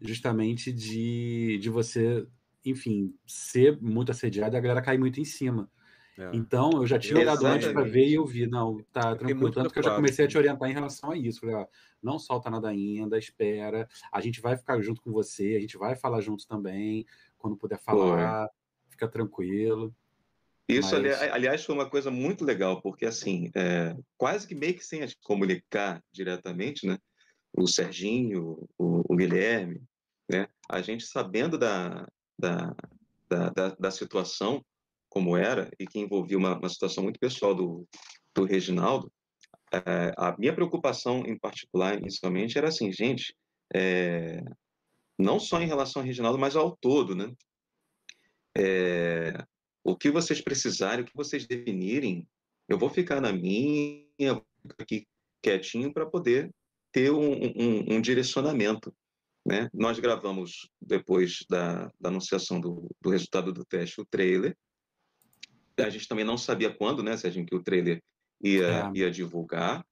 justamente 0.00 0.72
de, 0.72 1.58
de 1.58 1.70
você 1.70 2.26
enfim, 2.64 3.14
ser 3.26 3.80
muito 3.80 4.10
assediado 4.10 4.54
e 4.54 4.58
a 4.58 4.60
galera 4.60 4.82
cair 4.82 4.98
muito 4.98 5.20
em 5.20 5.24
cima. 5.24 5.70
É. 6.18 6.30
Então, 6.34 6.70
eu 6.74 6.86
já 6.86 6.98
tinha 6.98 7.18
olhado 7.18 7.46
antes 7.46 7.72
para 7.72 7.82
ver 7.82 8.06
e 8.06 8.14
eu 8.14 8.26
vi, 8.26 8.46
não, 8.46 8.78
tá 8.92 9.16
tranquilo. 9.16 9.50
Tanto 9.50 9.72
que 9.72 9.78
eu 9.78 9.82
já 9.82 9.94
comecei 9.94 10.24
a 10.24 10.28
te 10.28 10.36
orientar 10.36 10.68
em 10.68 10.74
relação 10.74 11.12
a 11.12 11.16
isso. 11.16 11.40
Falei, 11.40 11.54
ó, 11.54 11.66
não 12.02 12.18
solta 12.18 12.50
nada 12.50 12.68
ainda, 12.68 13.16
espera. 13.16 13.88
A 14.12 14.20
gente 14.20 14.40
vai 14.40 14.56
ficar 14.56 14.80
junto 14.82 15.00
com 15.00 15.10
você, 15.10 15.54
a 15.56 15.60
gente 15.60 15.78
vai 15.78 15.96
falar 15.96 16.20
junto 16.20 16.46
também, 16.46 17.06
quando 17.38 17.56
puder 17.56 17.78
falar, 17.78 18.48
Pô. 18.48 18.54
fica 18.90 19.08
tranquilo. 19.08 19.94
Isso, 20.78 21.00
Mas... 21.00 21.22
aliás, 21.22 21.64
foi 21.64 21.74
uma 21.74 21.88
coisa 21.88 22.10
muito 22.10 22.44
legal, 22.44 22.80
porque 22.80 23.06
assim, 23.06 23.50
é, 23.54 23.94
quase 24.16 24.46
que 24.46 24.54
meio 24.54 24.74
que 24.74 24.84
sem 24.84 25.02
a 25.02 25.06
gente 25.06 25.18
comunicar 25.22 26.02
diretamente, 26.12 26.86
né? 26.86 26.98
O 27.52 27.66
Serginho, 27.66 28.68
o, 28.78 29.12
o 29.12 29.16
Guilherme, 29.16 29.82
né? 30.30 30.46
A 30.70 30.80
gente 30.80 31.04
sabendo 31.04 31.58
da, 31.58 32.06
da, 32.38 32.74
da, 33.28 33.50
da, 33.50 33.68
da 33.70 33.90
situação 33.90 34.64
como 35.08 35.36
era 35.36 35.68
e 35.78 35.86
que 35.86 35.98
envolvia 35.98 36.38
uma, 36.38 36.56
uma 36.56 36.68
situação 36.68 37.02
muito 37.02 37.18
pessoal 37.18 37.54
do, 37.54 37.86
do 38.34 38.44
Reginaldo, 38.44 39.12
é, 39.72 40.12
a 40.16 40.36
minha 40.38 40.54
preocupação 40.54 41.24
em 41.26 41.38
particular, 41.38 41.98
inicialmente, 41.98 42.58
era 42.58 42.68
assim, 42.68 42.92
gente, 42.92 43.34
é, 43.74 44.42
não 45.18 45.38
só 45.38 45.60
em 45.60 45.66
relação 45.66 46.02
ao 46.02 46.06
Reginaldo, 46.06 46.38
mas 46.38 46.56
ao 46.56 46.76
todo, 46.76 47.14
né? 47.14 47.32
É, 48.56 49.32
o 49.84 49.96
que 49.96 50.10
vocês 50.10 50.40
precisarem, 50.40 51.04
o 51.04 51.06
que 51.06 51.16
vocês 51.16 51.46
definirem, 51.46 52.26
eu 52.68 52.78
vou 52.78 52.88
ficar 52.88 53.20
na 53.20 53.32
minha, 53.32 54.40
aqui 54.78 55.06
quietinho 55.42 55.92
para 55.92 56.06
poder 56.06 56.50
ter 56.92 57.10
um, 57.10 57.32
um, 57.32 57.94
um 57.96 58.00
direcionamento. 58.00 58.94
Né? 59.44 59.70
Nós 59.72 59.98
gravamos, 59.98 60.68
depois 60.80 61.44
da, 61.48 61.90
da 61.98 62.08
anunciação 62.08 62.60
do, 62.60 62.88
do, 63.00 63.10
resultado 63.10 63.52
do 63.52 63.64
teste, 63.64 64.00
o 64.00 64.04
trailer. 64.04 64.56
A 65.78 65.88
gente 65.88 66.06
também 66.06 66.24
não 66.24 66.36
sabia 66.36 66.74
quando, 66.74 67.02
né, 67.02 67.16
Serginho, 67.16 67.46
que 67.46 67.54
o 67.54 67.62
trailer 67.62 68.02
ia, 68.42 68.66
é. 68.66 68.90
ia 68.94 69.10
divulgar. 69.10 69.84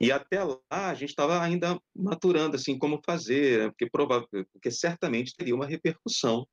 E 0.00 0.12
até 0.12 0.44
lá 0.44 0.60
a 0.70 0.94
gente 0.94 1.10
estava 1.10 1.42
ainda 1.42 1.76
maturando 1.94 2.54
assim 2.54 2.78
como 2.78 3.02
fazer, 3.04 3.58
né? 3.58 3.68
porque, 3.68 3.90
provável, 3.90 4.28
porque 4.52 4.70
certamente 4.70 5.34
teria 5.36 5.56
uma 5.56 5.66
repercussão 5.66 6.46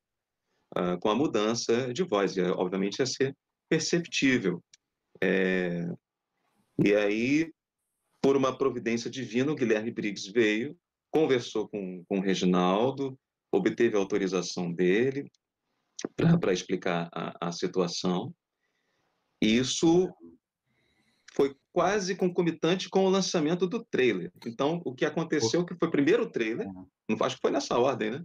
uh, 0.76 0.98
com 1.00 1.10
a 1.10 1.14
mudança 1.14 1.92
de 1.92 2.02
voz. 2.02 2.36
E, 2.36 2.42
obviamente 2.42 2.98
ia 2.98 3.06
ser 3.06 3.36
perceptível. 3.68 4.62
É... 5.22 5.86
E 6.84 6.94
aí, 6.94 7.52
por 8.20 8.36
uma 8.36 8.56
providência 8.56 9.10
divina, 9.10 9.52
o 9.52 9.56
Guilherme 9.56 9.90
Briggs 9.90 10.30
veio 10.30 10.76
conversou 11.16 11.66
com, 11.66 12.04
com 12.04 12.18
o 12.18 12.20
Reginaldo, 12.20 13.18
obteve 13.50 13.96
a 13.96 13.98
autorização 13.98 14.70
dele 14.70 15.30
para 16.14 16.52
explicar 16.52 17.08
a, 17.10 17.48
a 17.48 17.52
situação. 17.52 18.34
E 19.40 19.56
isso 19.56 20.12
foi 21.32 21.56
quase 21.72 22.14
concomitante 22.14 22.90
com 22.90 23.06
o 23.06 23.08
lançamento 23.08 23.66
do 23.66 23.82
trailer. 23.84 24.30
Então, 24.46 24.82
o 24.84 24.94
que 24.94 25.06
aconteceu 25.06 25.64
que 25.64 25.74
foi 25.78 25.90
primeiro 25.90 26.24
o 26.24 26.30
trailer, 26.30 26.66
não 27.08 27.16
acho 27.20 27.36
que 27.36 27.42
foi 27.42 27.50
nessa 27.50 27.78
ordem, 27.78 28.10
né? 28.10 28.22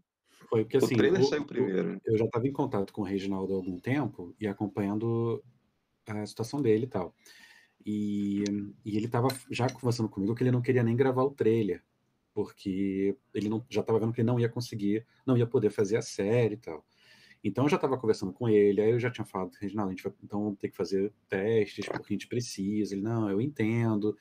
Foi 0.52 0.66
porque 0.66 0.76
assim, 0.76 0.96
o 0.96 0.98
trailer 0.98 1.22
o, 1.22 1.24
saiu 1.24 1.46
primeiro. 1.46 2.02
Eu 2.04 2.18
já 2.18 2.26
estava 2.26 2.46
em 2.46 2.52
contato 2.52 2.92
com 2.92 3.02
o 3.02 3.06
Reginaldo 3.06 3.54
há 3.54 3.56
algum 3.56 3.80
tempo 3.80 4.36
e 4.38 4.46
acompanhando 4.46 5.42
a 6.06 6.26
situação 6.26 6.62
dele 6.62 6.84
e 6.84 6.90
tal. 6.90 7.16
E, 7.86 8.44
e 8.84 8.98
ele 8.98 9.06
estava 9.06 9.30
já 9.50 9.70
conversando 9.70 10.10
comigo 10.10 10.36
que 10.36 10.44
ele 10.44 10.52
não 10.52 10.62
queria 10.62 10.84
nem 10.84 10.94
gravar 10.94 11.24
o 11.24 11.32
trailer, 11.32 11.82
porque 12.34 13.16
ele 13.34 13.48
não, 13.48 13.66
já 13.70 13.80
estava 13.80 13.98
vendo 13.98 14.12
que 14.12 14.20
ele 14.20 14.28
não 14.28 14.38
ia 14.38 14.50
conseguir, 14.50 15.06
não 15.26 15.38
ia 15.38 15.48
poder 15.48 15.70
fazer 15.70 15.96
a 15.96 16.02
série 16.02 16.56
e 16.56 16.58
tal. 16.58 16.86
Então 17.42 17.64
eu 17.64 17.70
já 17.70 17.78
estava 17.78 17.98
conversando 17.98 18.34
com 18.34 18.50
ele, 18.50 18.82
aí 18.82 18.92
eu 18.92 19.00
já 19.00 19.10
tinha 19.10 19.26
falado, 19.26 19.54
Reginaldo, 19.58 19.92
a 19.92 19.96
gente 19.96 20.04
vai 20.04 20.14
então 20.22 20.54
ter 20.56 20.68
que 20.68 20.76
fazer 20.76 21.14
testes 21.30 21.86
porque 21.86 22.14
a 22.14 22.16
gente 22.16 22.28
precisa. 22.28 22.94
Ele, 22.94 23.02
não, 23.02 23.30
eu 23.30 23.40
entendo. 23.40 24.18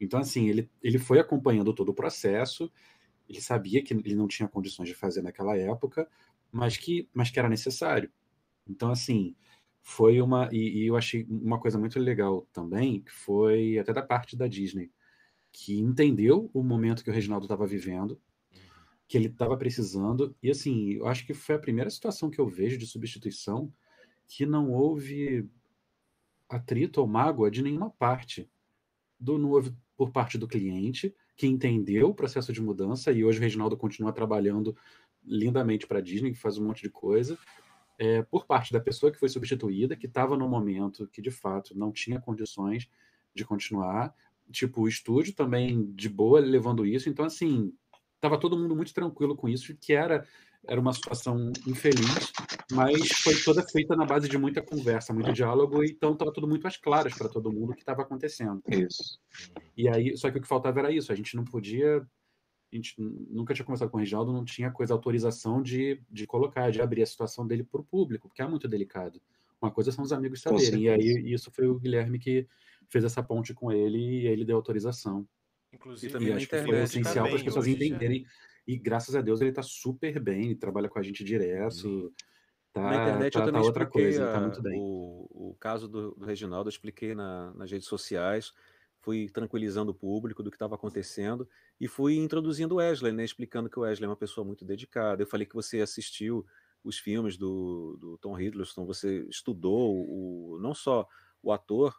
Então, 0.00 0.20
assim, 0.20 0.48
ele, 0.48 0.70
ele 0.80 0.98
foi 0.98 1.18
acompanhando 1.18 1.74
todo 1.74 1.88
o 1.88 1.94
processo, 1.94 2.70
ele 3.28 3.40
sabia 3.40 3.82
que 3.82 3.92
ele 3.94 4.14
não 4.14 4.28
tinha 4.28 4.48
condições 4.48 4.88
de 4.88 4.94
fazer 4.94 5.22
naquela 5.22 5.56
época, 5.56 6.08
mas 6.52 6.76
que, 6.76 7.08
mas 7.12 7.30
que 7.30 7.38
era 7.38 7.48
necessário. 7.48 8.10
Então, 8.68 8.90
assim, 8.90 9.34
foi 9.82 10.20
uma. 10.20 10.48
E, 10.52 10.82
e 10.82 10.86
eu 10.86 10.96
achei 10.96 11.24
uma 11.28 11.60
coisa 11.60 11.78
muito 11.78 11.98
legal 11.98 12.46
também, 12.52 13.02
que 13.02 13.12
foi 13.12 13.78
até 13.78 13.92
da 13.92 14.02
parte 14.02 14.36
da 14.36 14.46
Disney 14.46 14.90
que 15.58 15.80
entendeu 15.80 16.50
o 16.52 16.62
momento 16.62 17.02
que 17.02 17.08
o 17.08 17.12
Reginaldo 17.12 17.46
estava 17.46 17.66
vivendo, 17.66 18.20
que 19.08 19.16
ele 19.16 19.28
estava 19.28 19.56
precisando. 19.56 20.36
E 20.42 20.50
assim, 20.50 20.92
eu 20.92 21.06
acho 21.06 21.24
que 21.24 21.32
foi 21.32 21.54
a 21.54 21.58
primeira 21.58 21.88
situação 21.88 22.28
que 22.28 22.38
eu 22.38 22.46
vejo 22.46 22.76
de 22.76 22.86
substituição 22.86 23.72
que 24.28 24.44
não 24.44 24.70
houve 24.70 25.48
atrito 26.46 27.00
ou 27.00 27.06
mágoa 27.06 27.50
de 27.50 27.62
nenhuma 27.62 27.88
parte. 27.88 28.50
Do, 29.18 29.38
não 29.38 29.48
houve 29.48 29.74
por 29.96 30.10
parte 30.10 30.36
do 30.36 30.46
cliente, 30.46 31.14
que 31.36 31.46
entendeu 31.46 32.08
o 32.08 32.14
processo 32.14 32.52
de 32.52 32.62
mudança, 32.62 33.12
e 33.12 33.24
hoje 33.24 33.38
o 33.38 33.42
Reginaldo 33.42 33.76
continua 33.76 34.12
trabalhando 34.12 34.76
lindamente 35.24 35.86
para 35.86 35.98
a 35.98 36.02
Disney, 36.02 36.32
que 36.32 36.38
faz 36.38 36.56
um 36.56 36.66
monte 36.66 36.82
de 36.82 36.90
coisa. 36.90 37.38
É, 37.98 38.22
por 38.22 38.46
parte 38.46 38.72
da 38.72 38.80
pessoa 38.80 39.10
que 39.10 39.18
foi 39.18 39.28
substituída, 39.28 39.96
que 39.96 40.06
estava 40.06 40.36
no 40.36 40.48
momento 40.48 41.08
que 41.08 41.22
de 41.22 41.30
fato 41.30 41.76
não 41.76 41.92
tinha 41.92 42.20
condições 42.20 42.88
de 43.34 43.44
continuar. 43.44 44.14
Tipo, 44.50 44.82
o 44.82 44.88
estúdio 44.88 45.34
também 45.34 45.90
de 45.92 46.08
boa 46.08 46.40
levando 46.40 46.86
isso. 46.86 47.08
Então, 47.08 47.24
assim, 47.24 47.72
estava 48.14 48.38
todo 48.38 48.58
mundo 48.58 48.76
muito 48.76 48.94
tranquilo 48.94 49.34
com 49.34 49.48
isso, 49.48 49.76
que 49.76 49.92
era 49.92 50.26
era 50.68 50.80
uma 50.80 50.92
situação 50.92 51.52
infeliz, 51.66 52.32
mas 52.72 53.08
foi 53.22 53.34
toda 53.42 53.62
feita 53.62 53.94
na 53.96 54.04
base 54.04 54.28
de 54.28 54.36
muita 54.36 54.62
conversa, 54.62 55.12
muito 55.12 55.32
diálogo, 55.32 55.82
então 55.84 56.12
estava 56.12 56.32
tudo 56.32 56.48
muito 56.48 56.62
mais 56.62 56.76
claro 56.76 57.10
para 57.16 57.28
todo 57.28 57.52
mundo 57.52 57.70
o 57.72 57.74
que 57.74 57.82
estava 57.82 58.02
acontecendo. 58.02 58.62
Isso. 58.68 59.18
E 59.76 59.88
aí, 59.88 60.16
só 60.16 60.30
que 60.30 60.38
o 60.38 60.40
que 60.40 60.48
faltava 60.48 60.80
era 60.80 60.92
isso, 60.92 61.12
a 61.12 61.14
gente 61.14 61.36
não 61.36 61.44
podia, 61.44 61.98
a 61.98 62.76
gente 62.76 62.94
nunca 62.98 63.54
tinha 63.54 63.64
conversado 63.64 63.90
com 63.90 63.96
o 63.96 64.00
Reginaldo, 64.00 64.32
não 64.32 64.44
tinha 64.44 64.70
coisa, 64.70 64.92
autorização 64.92 65.62
de, 65.62 66.02
de 66.10 66.26
colocar, 66.26 66.70
de 66.70 66.80
abrir 66.80 67.02
a 67.02 67.06
situação 67.06 67.46
dele 67.46 67.64
para 67.64 67.80
o 67.80 67.84
público, 67.84 68.28
porque 68.28 68.42
é 68.42 68.48
muito 68.48 68.68
delicado. 68.68 69.20
Uma 69.60 69.70
coisa 69.70 69.90
são 69.90 70.04
os 70.04 70.12
amigos 70.12 70.42
saberem, 70.42 70.82
e 70.82 70.88
aí 70.88 71.32
isso 71.32 71.50
foi 71.50 71.66
o 71.66 71.78
Guilherme 71.78 72.18
que 72.18 72.46
fez 72.88 73.04
essa 73.04 73.22
ponte 73.22 73.54
com 73.54 73.72
ele 73.72 73.98
e 73.98 74.26
ele 74.26 74.44
deu 74.44 74.56
autorização. 74.56 75.26
Inclusive, 75.72 76.08
e 76.08 76.12
também 76.12 76.32
acho 76.34 76.48
que 76.48 76.62
foi 76.62 76.82
essencial 76.82 77.26
para 77.26 77.36
as 77.36 77.42
pessoas 77.42 77.66
entenderem. 77.66 78.22
Já. 78.22 78.30
E 78.66 78.76
graças 78.76 79.14
a 79.14 79.20
Deus 79.20 79.40
ele 79.40 79.50
está 79.50 79.62
super 79.62 80.18
bem, 80.18 80.56
trabalha 80.56 80.88
com 80.88 80.98
a 80.98 81.02
gente 81.02 81.22
direto. 81.22 82.12
Tá, 82.72 82.82
na 82.82 83.02
internet 83.02 83.32
tá, 83.32 83.38
eu 83.38 83.44
também 83.46 83.60
tá 83.62 83.66
outra 83.66 83.86
coisa, 83.86 84.28
a, 84.28 84.32
tá 84.32 84.40
muito 84.40 84.60
bem. 84.60 84.78
O, 84.78 85.50
o 85.50 85.56
caso 85.58 85.88
do, 85.88 86.14
do 86.14 86.26
Reginaldo 86.26 86.68
eu 86.68 86.72
expliquei 86.72 87.14
na, 87.14 87.52
nas 87.54 87.70
redes 87.70 87.88
sociais, 87.88 88.52
fui 89.00 89.30
tranquilizando 89.30 89.92
o 89.92 89.94
público 89.94 90.42
do 90.42 90.50
que 90.50 90.56
estava 90.56 90.74
acontecendo 90.74 91.48
e 91.80 91.86
fui 91.86 92.16
introduzindo 92.16 92.74
o 92.74 92.78
Wesley, 92.78 93.12
né, 93.12 93.24
explicando 93.24 93.70
que 93.70 93.78
o 93.78 93.82
Wesley 93.82 94.06
é 94.06 94.10
uma 94.10 94.16
pessoa 94.16 94.44
muito 94.44 94.64
dedicada. 94.64 95.22
Eu 95.22 95.26
falei 95.26 95.46
que 95.46 95.54
você 95.54 95.80
assistiu 95.80 96.44
os 96.82 96.98
filmes 96.98 97.36
do, 97.36 97.96
do 98.00 98.18
Tom 98.18 98.38
Hiddleston, 98.38 98.84
você 98.84 99.26
estudou 99.28 99.94
o, 99.94 100.58
não 100.60 100.74
só 100.74 101.06
o 101.42 101.52
ator, 101.52 101.96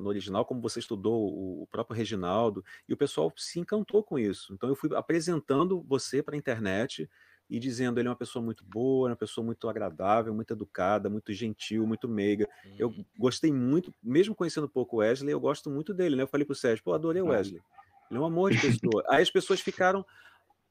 no 0.00 0.08
original, 0.08 0.44
como 0.44 0.60
você 0.60 0.78
estudou 0.78 1.28
o, 1.62 1.66
próprio 1.70 1.96
Reginaldo, 1.96 2.64
e 2.88 2.92
o 2.92 2.96
pessoal 2.96 3.32
se 3.36 3.60
encantou 3.60 4.02
com 4.02 4.18
isso. 4.18 4.52
Então 4.52 4.68
eu 4.68 4.74
fui 4.74 4.90
apresentando 4.94 5.82
você 5.82 6.22
para 6.22 6.34
a 6.34 6.38
internet 6.38 7.08
e 7.48 7.58
dizendo 7.58 7.98
ele 7.98 8.06
é 8.06 8.10
uma 8.10 8.16
pessoa 8.16 8.42
muito 8.42 8.64
boa, 8.64 9.08
uma 9.08 9.16
pessoa 9.16 9.44
muito 9.44 9.68
agradável, 9.68 10.32
muito 10.32 10.52
educada, 10.52 11.10
muito 11.10 11.32
gentil, 11.32 11.86
muito 11.86 12.08
meiga. 12.08 12.48
Eu 12.78 12.88
uhum. 12.88 13.04
gostei 13.18 13.52
muito, 13.52 13.92
mesmo 14.00 14.34
conhecendo 14.34 14.66
um 14.66 14.70
pouco 14.70 14.96
o 14.96 14.98
Wesley, 15.00 15.32
eu 15.32 15.40
gosto 15.40 15.68
muito 15.68 15.92
dele, 15.92 16.14
né? 16.14 16.22
Eu 16.22 16.28
falei 16.28 16.44
pro 16.44 16.54
Sérgio, 16.54 16.84
pô, 16.84 16.92
adorei 16.92 17.20
o 17.20 17.26
Wesley. 17.26 17.60
Ele 18.08 18.18
é 18.18 18.22
um 18.22 18.24
amor 18.24 18.52
de 18.52 18.60
pessoa. 18.60 19.04
Aí 19.08 19.22
as 19.22 19.30
pessoas 19.30 19.60
ficaram, 19.60 20.06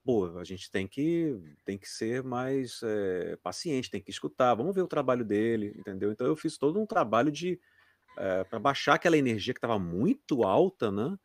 pô, 0.05 0.37
a 0.37 0.43
gente 0.45 0.71
tem 0.71 0.87
que 0.87 1.37
tem 1.65 1.77
que 1.77 1.87
ser 1.87 2.23
mais 2.23 2.79
é, 2.83 3.37
paciente, 3.43 3.91
tem 3.91 4.01
que 4.01 4.11
escutar, 4.11 4.55
vamos 4.55 4.73
ver 4.73 4.81
o 4.81 4.87
trabalho 4.87 5.25
dele, 5.25 5.73
entendeu? 5.77 6.11
Então 6.11 6.25
eu 6.25 6.35
fiz 6.35 6.57
todo 6.57 6.79
um 6.79 6.85
trabalho 6.85 7.31
de 7.31 7.59
é, 8.17 8.41
eh, 8.41 8.43
para 8.43 8.59
baixar 8.59 8.95
aquela 8.95 9.17
energia 9.17 9.53
que 9.53 9.57
estava 9.57 9.79
muito 9.79 10.43
alta, 10.43 10.91
né? 10.91 11.17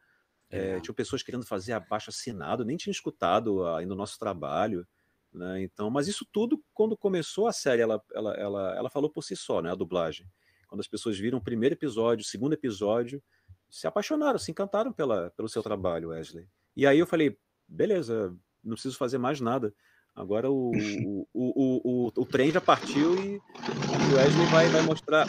É, 0.50 0.78
tinha 0.78 0.94
pessoas 0.94 1.22
querendo 1.22 1.44
fazer 1.44 1.72
abaixo 1.72 2.10
assinado, 2.10 2.64
nem 2.64 2.76
tinha 2.76 2.92
escutado 2.92 3.66
ainda 3.66 3.92
o 3.92 3.96
nosso 3.96 4.18
trabalho, 4.18 4.86
né? 5.32 5.62
Então, 5.62 5.90
mas 5.90 6.06
isso 6.06 6.24
tudo, 6.30 6.62
quando 6.72 6.96
começou 6.96 7.48
a 7.48 7.52
série, 7.52 7.82
ela, 7.82 8.00
ela, 8.14 8.34
ela, 8.34 8.76
ela 8.76 8.90
falou 8.90 9.10
por 9.10 9.22
si 9.22 9.34
só, 9.34 9.60
né? 9.60 9.72
A 9.72 9.74
dublagem. 9.74 10.26
Quando 10.68 10.80
as 10.80 10.88
pessoas 10.88 11.18
viram 11.18 11.38
o 11.38 11.42
primeiro 11.42 11.74
episódio, 11.74 12.22
o 12.22 12.26
segundo 12.26 12.52
episódio, 12.52 13.22
se 13.68 13.86
apaixonaram, 13.86 14.38
se 14.38 14.52
encantaram 14.52 14.92
pela, 14.92 15.30
pelo 15.30 15.48
seu 15.48 15.62
trabalho, 15.62 16.10
Wesley. 16.10 16.46
E 16.76 16.86
aí 16.86 16.98
eu 16.98 17.06
falei, 17.06 17.36
beleza, 17.66 18.36
não 18.62 18.74
preciso 18.74 18.96
fazer 18.96 19.18
mais 19.18 19.40
nada. 19.40 19.74
Agora 20.14 20.48
o, 20.48 20.70
o, 20.70 21.26
o, 21.34 22.06
o, 22.06 22.12
o, 22.16 22.26
trem 22.26 22.52
já 22.52 22.60
partiu 22.60 23.16
e 23.16 23.36
o 23.36 24.16
Wesley 24.16 24.46
vai, 24.46 24.68
vai 24.68 24.82
mostrar 24.82 25.26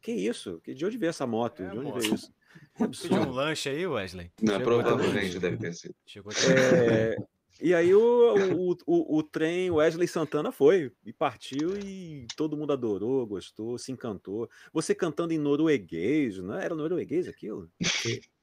que 0.00 0.12
isso? 0.12 0.60
De 0.66 0.84
onde 0.84 0.96
veio 0.96 1.10
essa 1.10 1.26
moto? 1.26 1.62
É, 1.62 1.70
de 1.70 1.78
onde 1.78 1.92
veio 1.92 2.14
isso? 2.14 2.32
Pediu 3.02 3.22
um 3.22 3.30
lanche 3.30 3.68
aí, 3.68 3.86
Wesley? 3.86 4.30
Não, 4.40 4.54
Chegou 4.54 4.82
provavelmente 4.82 5.38
deve 5.38 5.56
ter 5.56 5.74
sido. 5.74 5.94
Chegou 6.06 6.32
é, 6.32 7.16
e 7.60 7.74
aí 7.74 7.92
o, 7.92 8.34
o, 8.54 8.76
o, 8.86 9.18
o, 9.18 9.22
trem 9.22 9.70
Wesley 9.70 10.06
Santana 10.06 10.52
foi 10.52 10.92
e 11.04 11.12
partiu 11.12 11.76
e 11.76 12.26
todo 12.36 12.56
mundo 12.56 12.72
adorou, 12.72 13.26
gostou, 13.26 13.76
se 13.76 13.90
encantou. 13.90 14.48
Você 14.72 14.94
cantando 14.94 15.32
em 15.32 15.38
norueguês, 15.38 16.38
não 16.38 16.56
é? 16.56 16.64
Era 16.64 16.74
norueguês 16.76 17.26
aquilo? 17.26 17.68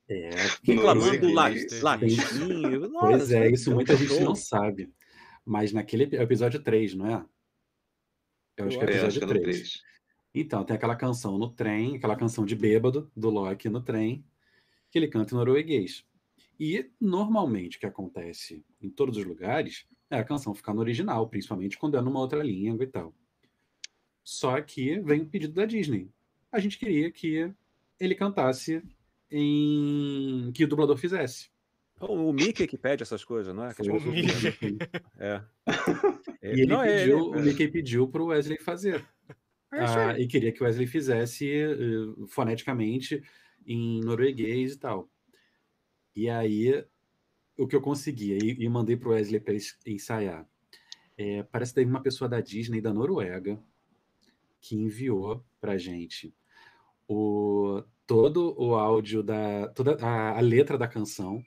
É, 0.09 0.29
reclamando 0.63 1.31
latim. 1.31 1.65
Pois 2.99 3.31
é, 3.31 3.49
isso 3.49 3.73
muita 3.73 3.95
gente 3.95 4.19
não 4.19 4.35
sabe. 4.35 4.91
Mas 5.45 5.71
naquele 5.71 6.03
episódio 6.15 6.61
3, 6.61 6.95
não 6.95 7.07
é? 7.07 7.25
Eu 8.57 8.65
acho 8.65 8.77
que 8.77 8.83
é 8.83 8.87
o 8.87 8.89
episódio 8.89 9.27
3. 9.27 9.43
3. 9.43 9.81
Então, 10.37 10.65
tem 10.65 10.75
aquela 10.75 10.97
canção 10.97 11.37
no 11.37 11.49
trem, 11.49 11.95
aquela 11.95 12.15
canção 12.17 12.45
de 12.45 12.57
bêbado 12.57 13.09
do 13.15 13.29
Loki 13.29 13.69
no 13.69 13.81
trem, 13.81 14.25
que 14.91 14.99
ele 14.99 15.07
canta 15.07 15.33
em 15.33 15.37
norueguês. 15.37 16.05
E 16.59 16.91
normalmente 16.99 17.77
o 17.77 17.79
que 17.79 17.85
acontece 17.85 18.65
em 18.81 18.89
todos 18.89 19.17
os 19.17 19.23
lugares 19.23 19.85
é 20.09 20.17
a 20.17 20.23
canção 20.25 20.53
ficar 20.53 20.73
no 20.73 20.81
original, 20.81 21.27
principalmente 21.29 21.77
quando 21.77 21.95
é 21.97 22.01
numa 22.01 22.19
outra 22.19 22.43
língua 22.43 22.83
e 22.83 22.87
tal. 22.87 23.15
Só 24.21 24.59
que 24.61 24.99
vem 24.99 25.21
o 25.21 25.25
pedido 25.25 25.53
da 25.53 25.65
Disney. 25.65 26.09
A 26.51 26.59
gente 26.59 26.77
queria 26.77 27.09
que 27.09 27.49
ele 27.97 28.13
cantasse 28.13 28.83
em 29.31 30.51
que 30.53 30.65
o 30.65 30.67
dublador 30.67 30.97
fizesse. 30.97 31.49
O 31.97 32.33
Mickey 32.33 32.67
que 32.67 32.77
pede 32.77 33.03
essas 33.03 33.23
coisas, 33.23 33.55
não 33.55 33.63
é? 33.63 33.73
o 33.79 34.01
Mickey. 34.01 34.77
É. 35.17 35.41
E 36.45 36.61
ele 36.61 36.67
não, 36.67 36.83
é, 36.83 36.99
pediu, 36.99 37.17
é, 37.17 37.37
é. 37.37 37.41
o 37.41 37.43
Mickey 37.43 37.67
pediu 37.67 38.07
para 38.07 38.21
o 38.21 38.27
Wesley 38.27 38.59
fazer. 38.59 39.03
É 39.75 39.83
ah, 39.83 40.19
e 40.19 40.25
queria 40.25 40.53
que 40.53 40.63
o 40.63 40.65
Wesley 40.65 40.87
fizesse 40.87 41.51
uh, 41.65 42.25
foneticamente 42.27 43.21
em 43.67 43.99
norueguês 43.99 44.73
e 44.73 44.79
tal. 44.79 45.09
E 46.15 46.29
aí, 46.29 46.85
o 47.57 47.67
que 47.67 47.75
eu 47.75 47.81
consegui, 47.81 48.37
e, 48.37 48.63
e 48.63 48.69
mandei 48.69 48.95
para 48.95 49.09
o 49.09 49.11
Wesley 49.11 49.41
para 49.41 49.53
ensaiar. 49.85 50.47
É, 51.17 51.43
parece 51.43 51.71
que 51.71 51.81
teve 51.81 51.89
uma 51.89 52.01
pessoa 52.01 52.29
da 52.29 52.39
Disney 52.39 52.79
da 52.79 52.93
Noruega 52.93 53.61
que 54.61 54.75
enviou 54.75 55.45
para 55.59 55.77
gente 55.77 56.33
o, 57.07 57.83
todo 58.07 58.55
o 58.57 58.75
áudio 58.75 59.21
da 59.21 59.67
toda 59.69 59.95
a, 60.05 60.37
a 60.37 60.41
letra 60.41 60.77
da 60.77 60.87
canção, 60.87 61.43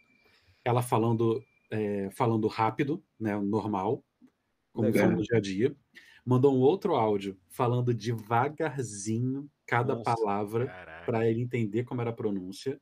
ela 0.64 0.82
falando 0.82 1.42
é, 1.70 2.10
falando 2.10 2.46
rápido, 2.46 3.02
né, 3.18 3.38
normal, 3.38 4.04
como 4.72 4.92
fala 4.92 5.12
no 5.12 5.22
dia 5.22 5.36
a 5.36 5.40
dia 5.40 5.76
mandou 6.28 6.54
um 6.54 6.60
outro 6.60 6.94
áudio 6.94 7.40
falando 7.48 7.94
devagarzinho 7.94 9.50
cada 9.66 9.94
Nossa, 9.94 10.04
palavra 10.04 10.66
para 11.06 11.26
ele 11.26 11.40
entender 11.40 11.84
como 11.84 12.02
era 12.02 12.10
a 12.10 12.12
pronúncia. 12.12 12.78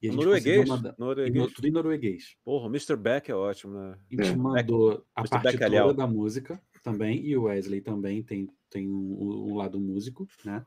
E 0.00 0.08
a 0.08 0.12
gente 0.12 0.24
norueguês? 0.24 0.66
Mandar, 0.66 0.94
norueguês. 0.98 1.52
tudo 1.52 1.68
em 1.68 1.70
norueguês. 1.70 2.36
Porra, 2.42 2.68
o 2.68 2.70
Mr. 2.70 2.96
Beck 2.96 3.30
é 3.30 3.34
ótimo, 3.34 3.74
né? 3.74 3.98
E 4.10 4.16
te 4.16 4.30
é. 4.30 4.34
mandou 4.34 5.04
a 5.14 5.20
Mr. 5.20 5.42
partitura 5.42 5.92
da 5.92 6.06
música 6.06 6.58
também, 6.82 7.22
e 7.22 7.36
o 7.36 7.42
Wesley 7.42 7.82
também 7.82 8.22
tem, 8.22 8.48
tem 8.70 8.88
um, 8.88 9.50
um, 9.50 9.56
lado 9.56 9.78
músico, 9.78 10.26
né? 10.42 10.64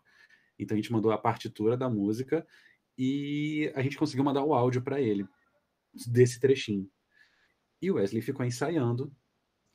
Então 0.59 0.75
a 0.75 0.79
gente 0.79 0.93
mandou 0.93 1.11
a 1.11 1.17
partitura 1.17 1.75
da 1.75 1.89
música 1.89 2.45
e 2.95 3.71
a 3.73 3.81
gente 3.81 3.97
conseguiu 3.97 4.23
mandar 4.23 4.43
o 4.43 4.53
áudio 4.53 4.83
para 4.83 5.01
ele 5.01 5.27
desse 6.07 6.39
trechinho. 6.39 6.87
E 7.81 7.89
o 7.89 7.95
Wesley 7.95 8.21
ficou 8.21 8.45
ensaiando 8.45 9.11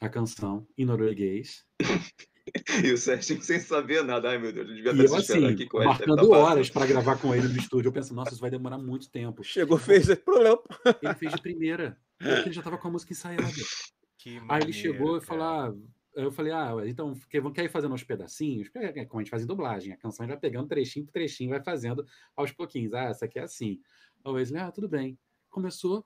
a 0.00 0.08
canção 0.08 0.66
em 0.76 0.84
norueguês. 0.84 1.64
e 2.84 2.92
o 2.92 2.98
Sérgio 2.98 3.42
sem 3.42 3.60
saber 3.60 4.02
nada. 4.02 4.30
Ai, 4.30 4.38
meu 4.38 4.52
Deus, 4.52 4.68
eu 4.68 4.74
devia 4.74 4.92
estar 4.92 5.04
eu, 5.04 5.14
assim, 5.16 5.46
aqui 5.46 5.66
com 5.66 5.78
ele. 5.78 5.88
Marcando 5.88 6.30
horas 6.30 6.70
para 6.70 6.86
gravar 6.86 7.16
com 7.16 7.34
ele 7.34 7.48
no 7.48 7.56
estúdio. 7.56 7.88
Eu 7.88 7.92
pensando, 7.92 8.16
nossa, 8.16 8.32
isso 8.32 8.40
vai 8.40 8.50
demorar 8.50 8.78
muito 8.78 9.10
tempo. 9.10 9.42
Chegou, 9.42 9.78
fez 9.78 10.08
esse 10.08 10.22
problema. 10.22 10.60
Ele 11.02 11.14
fez 11.14 11.32
de 11.32 11.42
primeira. 11.42 11.98
Porque 12.18 12.48
ele 12.48 12.52
já 12.52 12.60
estava 12.60 12.78
com 12.78 12.88
a 12.88 12.90
música 12.90 13.12
ensaiada. 13.12 13.42
Aí 14.48 14.62
ele 14.62 14.72
chegou 14.72 15.16
e 15.16 15.20
falou: 15.20 15.44
ah, 15.44 15.74
eu 16.14 16.32
falei, 16.32 16.52
ah, 16.52 16.74
então 16.84 17.14
quer 17.30 17.64
ir 17.64 17.70
fazendo 17.70 17.94
uns 17.94 18.02
pedacinhos? 18.02 18.68
É, 18.74 19.04
como 19.04 19.20
a 19.20 19.22
gente 19.22 19.30
faz 19.30 19.42
em 19.42 19.46
dublagem, 19.46 19.92
a 19.92 19.96
canção 19.96 20.26
já 20.26 20.36
pegando 20.36 20.68
trechinho 20.68 21.06
por 21.06 21.12
trechinho, 21.12 21.50
vai 21.50 21.62
fazendo 21.62 22.04
aos 22.36 22.50
pouquinhos. 22.50 22.92
Ah, 22.92 23.04
essa 23.04 23.24
aqui 23.24 23.38
é 23.38 23.42
assim. 23.42 23.80
Aí 24.24 24.32
o 24.32 24.34
Wesley, 24.34 24.60
ah, 24.60 24.72
tudo 24.72 24.88
bem. 24.88 25.16
Começou, 25.48 26.04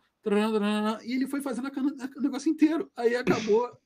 e 1.05 1.15
ele 1.15 1.27
foi 1.27 1.41
fazendo 1.41 1.69
o 2.17 2.21
negócio 2.21 2.51
inteiro. 2.51 2.91
Aí 2.97 3.17
acabou. 3.17 3.71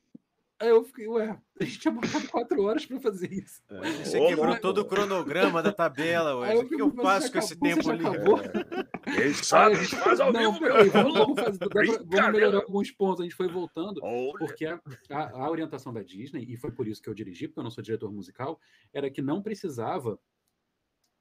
Aí 0.59 0.70
eu 0.70 0.82
fiquei, 0.84 1.07
ué, 1.07 1.39
a 1.61 1.64
gente 1.64 1.78
tinha 1.80 1.93
marcado 1.93 2.28
quatro 2.28 2.62
horas 2.62 2.87
para 2.87 2.99
fazer 2.99 3.30
isso. 3.30 3.61
É. 3.68 4.05
Você 4.05 4.18
quebrou 4.18 4.59
todo 4.59 4.78
o 4.78 4.84
cronograma 4.87 5.62
da 5.62 5.70
tabela, 5.70 6.34
ué. 6.39 6.55
O 6.55 6.66
que, 6.66 6.80
eu 6.80 6.91
faço 6.93 7.30
com 7.30 7.39
esse 7.39 7.57
tempo 7.57 7.91
ali? 7.91 8.03
Quem 9.05 9.34
sabe 9.34 9.76
faz 9.76 10.18
ao 10.18 10.32
não, 10.32 10.55
vivo. 10.55 10.64
Vamos, 10.93 11.12
vamos, 11.12 11.41
fazer, 11.43 11.59
pra, 11.59 11.82
vamos 11.84 12.32
melhorar 12.32 12.57
alguns 12.57 12.91
pontos. 12.91 13.20
A 13.20 13.24
gente 13.24 13.34
foi 13.34 13.49
voltando, 13.49 14.01
porque 14.39 14.64
a, 14.64 14.80
a, 15.11 15.30
a, 15.43 15.51
orientação 15.51 15.93
da 15.93 16.03
Disney, 16.03 16.47
e 16.49 16.57
foi 16.57 16.70
por 16.70 16.89
isso 16.89 17.03
que 17.03 17.11
eu 17.11 17.14
dirigi, 17.14 17.49
porque 17.49 17.61
eu 17.61 17.64
não 17.64 17.70
sou 17.70 17.84
diretor 17.84 18.11
musical, 18.11 18.59
era 18.95 19.11
que 19.11 19.20
não 19.20 19.43
precisava 19.43 20.18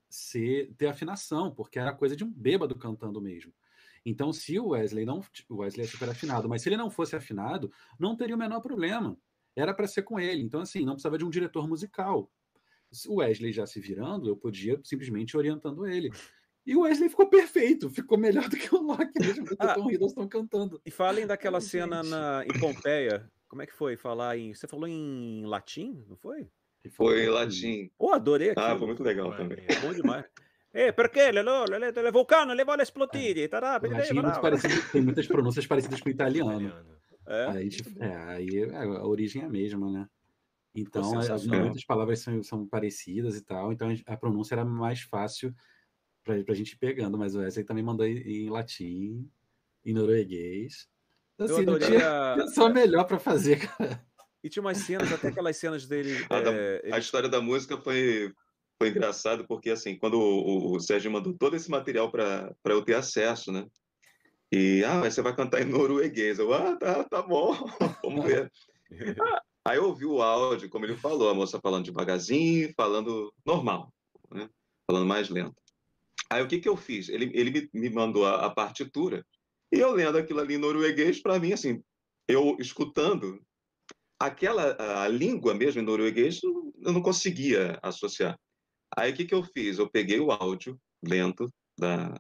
ser, 0.10 0.74
ter 0.78 0.88
afinação, 0.88 1.52
porque 1.52 1.78
era 1.78 1.92
coisa 1.92 2.16
de 2.16 2.24
um 2.24 2.32
bêbado 2.32 2.74
cantando 2.74 3.22
mesmo. 3.22 3.52
Então, 4.06 4.32
se 4.32 4.60
o 4.60 4.70
Wesley 4.70 5.06
não. 5.06 5.22
O 5.50 5.56
Wesley 5.58 5.86
é 5.86 5.90
super 5.90 6.10
afinado, 6.10 6.48
mas 6.48 6.62
se 6.62 6.70
ele 6.70 6.78
não 6.78 6.92
fosse 6.92 7.16
afinado, 7.16 7.72
não 8.00 8.16
teria 8.16 8.36
o 8.36 8.40
menor 8.40 8.62
problema. 8.62 9.18
Era 9.56 9.74
para 9.74 9.88
ser 9.88 10.04
com 10.04 10.20
ele. 10.20 10.42
Então, 10.44 10.62
assim, 10.62 10.86
não 10.86 10.94
precisava 10.94 11.18
de 11.18 11.26
um 11.26 11.30
diretor 11.30 11.68
musical. 11.68 12.32
O 13.08 13.16
Wesley 13.16 13.52
já 13.52 13.66
se 13.66 13.80
virando, 13.80 14.30
eu 14.30 14.38
podia 14.38 14.80
simplesmente 14.84 15.36
orientando 15.36 15.88
ele. 15.88 16.12
E 16.66 16.76
o 16.76 16.82
Wesley 16.82 17.10
ficou 17.10 17.28
perfeito, 17.28 17.90
ficou 17.90 18.18
melhor 18.18 18.48
do 18.50 18.58
que 18.58 18.74
o 18.74 18.82
Loki, 18.82 19.20
mesmo 19.20 19.46
que 19.46 19.54
o 19.54 19.58
Tom 19.58 19.92
Hiddleston 19.92 20.28
cantando. 20.28 20.82
E 20.86 20.92
falem 20.92 21.28
daquela 21.28 21.62
cena 21.62 22.02
na, 22.04 22.44
em 22.46 22.60
Pompeia. 22.60 23.30
Como 23.48 23.62
é 23.62 23.66
que 23.66 23.74
foi 23.74 23.96
falar 23.96 24.38
em. 24.38 24.54
Você 24.54 24.68
falou 24.68 24.88
em 24.88 25.46
latim, 25.46 26.04
não 26.08 26.16
foi? 26.16 26.48
Foi 26.92 27.26
em 27.26 27.30
latim. 27.30 27.92
Oh, 27.98 28.12
adorei 28.12 28.52
aqui. 28.52 28.60
Ah, 28.60 28.78
foi 28.78 28.88
muito 28.88 29.04
legal 29.04 29.36
também. 29.36 29.66
É 29.68 29.80
bom 29.80 29.94
demais. 29.94 30.26
É, 30.76 30.92
perché 30.92 31.32
le, 31.32 31.42
le, 31.42 31.92
le, 31.92 32.12
vulcano 32.12 32.54
le 32.54 32.66
vuole 32.66 32.84
esplodire? 32.84 33.48
Tará, 33.48 33.80
é 33.82 34.42
parecido, 34.42 34.92
tem 34.92 35.02
muitas 35.02 35.26
pronúncias 35.26 35.66
parecidas 35.66 36.02
com 36.02 36.10
o 36.10 36.12
italiano. 36.12 36.70
É? 37.26 37.46
Aí, 37.48 37.70
é, 37.98 38.16
aí 38.16 38.64
a 38.74 39.06
origem 39.06 39.42
é 39.42 39.46
a 39.46 39.50
mesma, 39.50 39.90
né? 39.90 40.06
Então, 40.76 41.18
as, 41.18 41.46
muitas 41.46 41.86
palavras 41.86 42.20
são, 42.20 42.44
são 42.44 42.68
parecidas 42.68 43.38
e 43.38 43.42
tal, 43.42 43.72
então 43.72 43.88
a 44.06 44.18
pronúncia 44.18 44.56
era 44.56 44.66
mais 44.66 45.00
fácil 45.00 45.56
para 46.26 46.36
a 46.46 46.54
gente 46.54 46.74
ir 46.74 46.78
pegando, 46.78 47.18
mas 47.18 47.36
o 47.36 47.40
Wesley 47.40 47.64
também 47.64 47.84
mandou 47.84 48.06
em 48.06 48.50
latim, 48.50 49.32
em 49.86 49.94
norueguês. 49.94 50.90
Assim, 51.40 51.64
não 51.64 51.80
tinha 51.80 52.48
só 52.50 52.68
melhor 52.68 53.06
para 53.06 53.18
fazer, 53.18 53.66
cara. 53.66 54.06
E 54.44 54.50
tinha 54.50 54.62
umas 54.62 54.80
cenas, 54.80 55.10
até 55.10 55.30
aquelas 55.30 55.56
cenas 55.56 55.88
dele. 55.88 56.26
A, 56.30 56.38
é, 56.40 56.82
ele... 56.84 56.94
a 56.94 57.00
história 57.00 57.30
da 57.30 57.40
música 57.40 57.78
foi, 57.78 58.34
foi 58.78 58.90
engraçado, 58.90 59.46
porque 59.48 59.70
assim, 59.70 59.98
quando 59.98 60.20
o, 60.20 60.76
o 60.76 60.80
Sérgio 60.80 61.12
mandou 61.12 61.34
todo 61.34 61.56
esse 61.56 61.70
material 61.70 62.12
para 62.12 62.56
eu 62.66 62.84
ter 62.84 62.96
acesso, 62.96 63.52
né? 63.52 63.66
E, 64.52 64.84
ah, 64.84 64.96
mas 64.96 65.14
você 65.14 65.22
vai 65.22 65.36
cantar 65.36 65.62
em 65.62 65.66
norueguês. 65.66 66.40
Eu, 66.40 66.54
ah, 66.54 66.76
tá, 66.78 67.04
tá 67.04 67.22
bom, 67.22 67.54
vamos 68.04 68.26
ver. 68.26 68.52
Aí 69.68 69.78
eu 69.78 69.86
ouvi 69.86 70.06
o 70.06 70.22
áudio, 70.22 70.70
como 70.70 70.86
ele 70.86 70.96
falou, 70.96 71.30
a 71.30 71.34
moça 71.34 71.60
falando 71.60 71.86
devagarzinho, 71.86 72.72
falando 72.78 73.34
normal, 73.44 73.92
né? 74.32 74.48
falando 74.86 75.08
mais 75.08 75.30
lento. 75.30 75.56
Aí 76.30 76.44
o 76.44 76.48
que, 76.48 76.60
que 76.60 76.70
eu 76.70 76.78
fiz? 76.78 77.10
Ele, 77.10 77.32
ele 77.34 77.68
me, 77.74 77.90
mandou 77.90 78.26
a, 78.26 78.46
a 78.46 78.50
partitura 78.50 79.26
e 79.72 79.80
eu 79.80 79.92
lendo 79.92 80.18
aquilo 80.18 80.40
ali 80.40 80.56
em 80.56 80.60
norueguês, 80.60 81.20
para 81.20 81.40
mim, 81.40 81.52
assim, 81.52 81.84
eu 82.28 82.56
escutando, 82.60 83.42
aquela 84.20 85.04
a 85.04 85.08
língua 85.08 85.54
mesmo 85.56 85.82
em 85.82 85.86
norueguês, 85.86 86.42
eu 86.44 86.94
não 86.94 87.02
conseguia 87.02 87.80
associar. 87.82 88.40
Aí 88.96 89.12
o 89.12 89.16
que, 89.16 89.26
que 89.26 89.34
eu 89.34 89.44
fiz? 89.44 89.78
Eu 89.78 89.90
peguei 89.90 90.20
o 90.20 90.32
áudio 90.32 90.80
lento 91.04 91.52
da, 91.78 92.20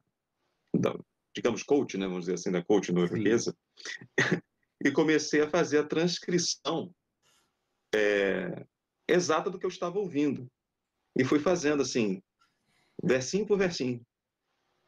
da 0.73 0.97
digamos, 1.35 1.63
coach, 1.63 1.97
né, 1.97 2.07
vamos 2.07 2.21
dizer 2.21 2.35
assim, 2.35 2.51
da 2.51 2.63
coach 2.63 2.91
norueguesa, 2.91 3.55
e 4.83 4.91
comecei 4.91 5.41
a 5.41 5.49
fazer 5.49 5.79
a 5.79 5.87
transcrição 5.87 6.93
é, 7.93 8.65
exata 9.07 9.49
do 9.49 9.59
que 9.59 9.65
eu 9.65 9.69
estava 9.69 9.99
ouvindo. 9.99 10.49
E 11.17 11.25
fui 11.25 11.39
fazendo 11.39 11.81
assim, 11.81 12.21
versinho 13.03 13.45
por 13.45 13.57
versinho. 13.57 14.05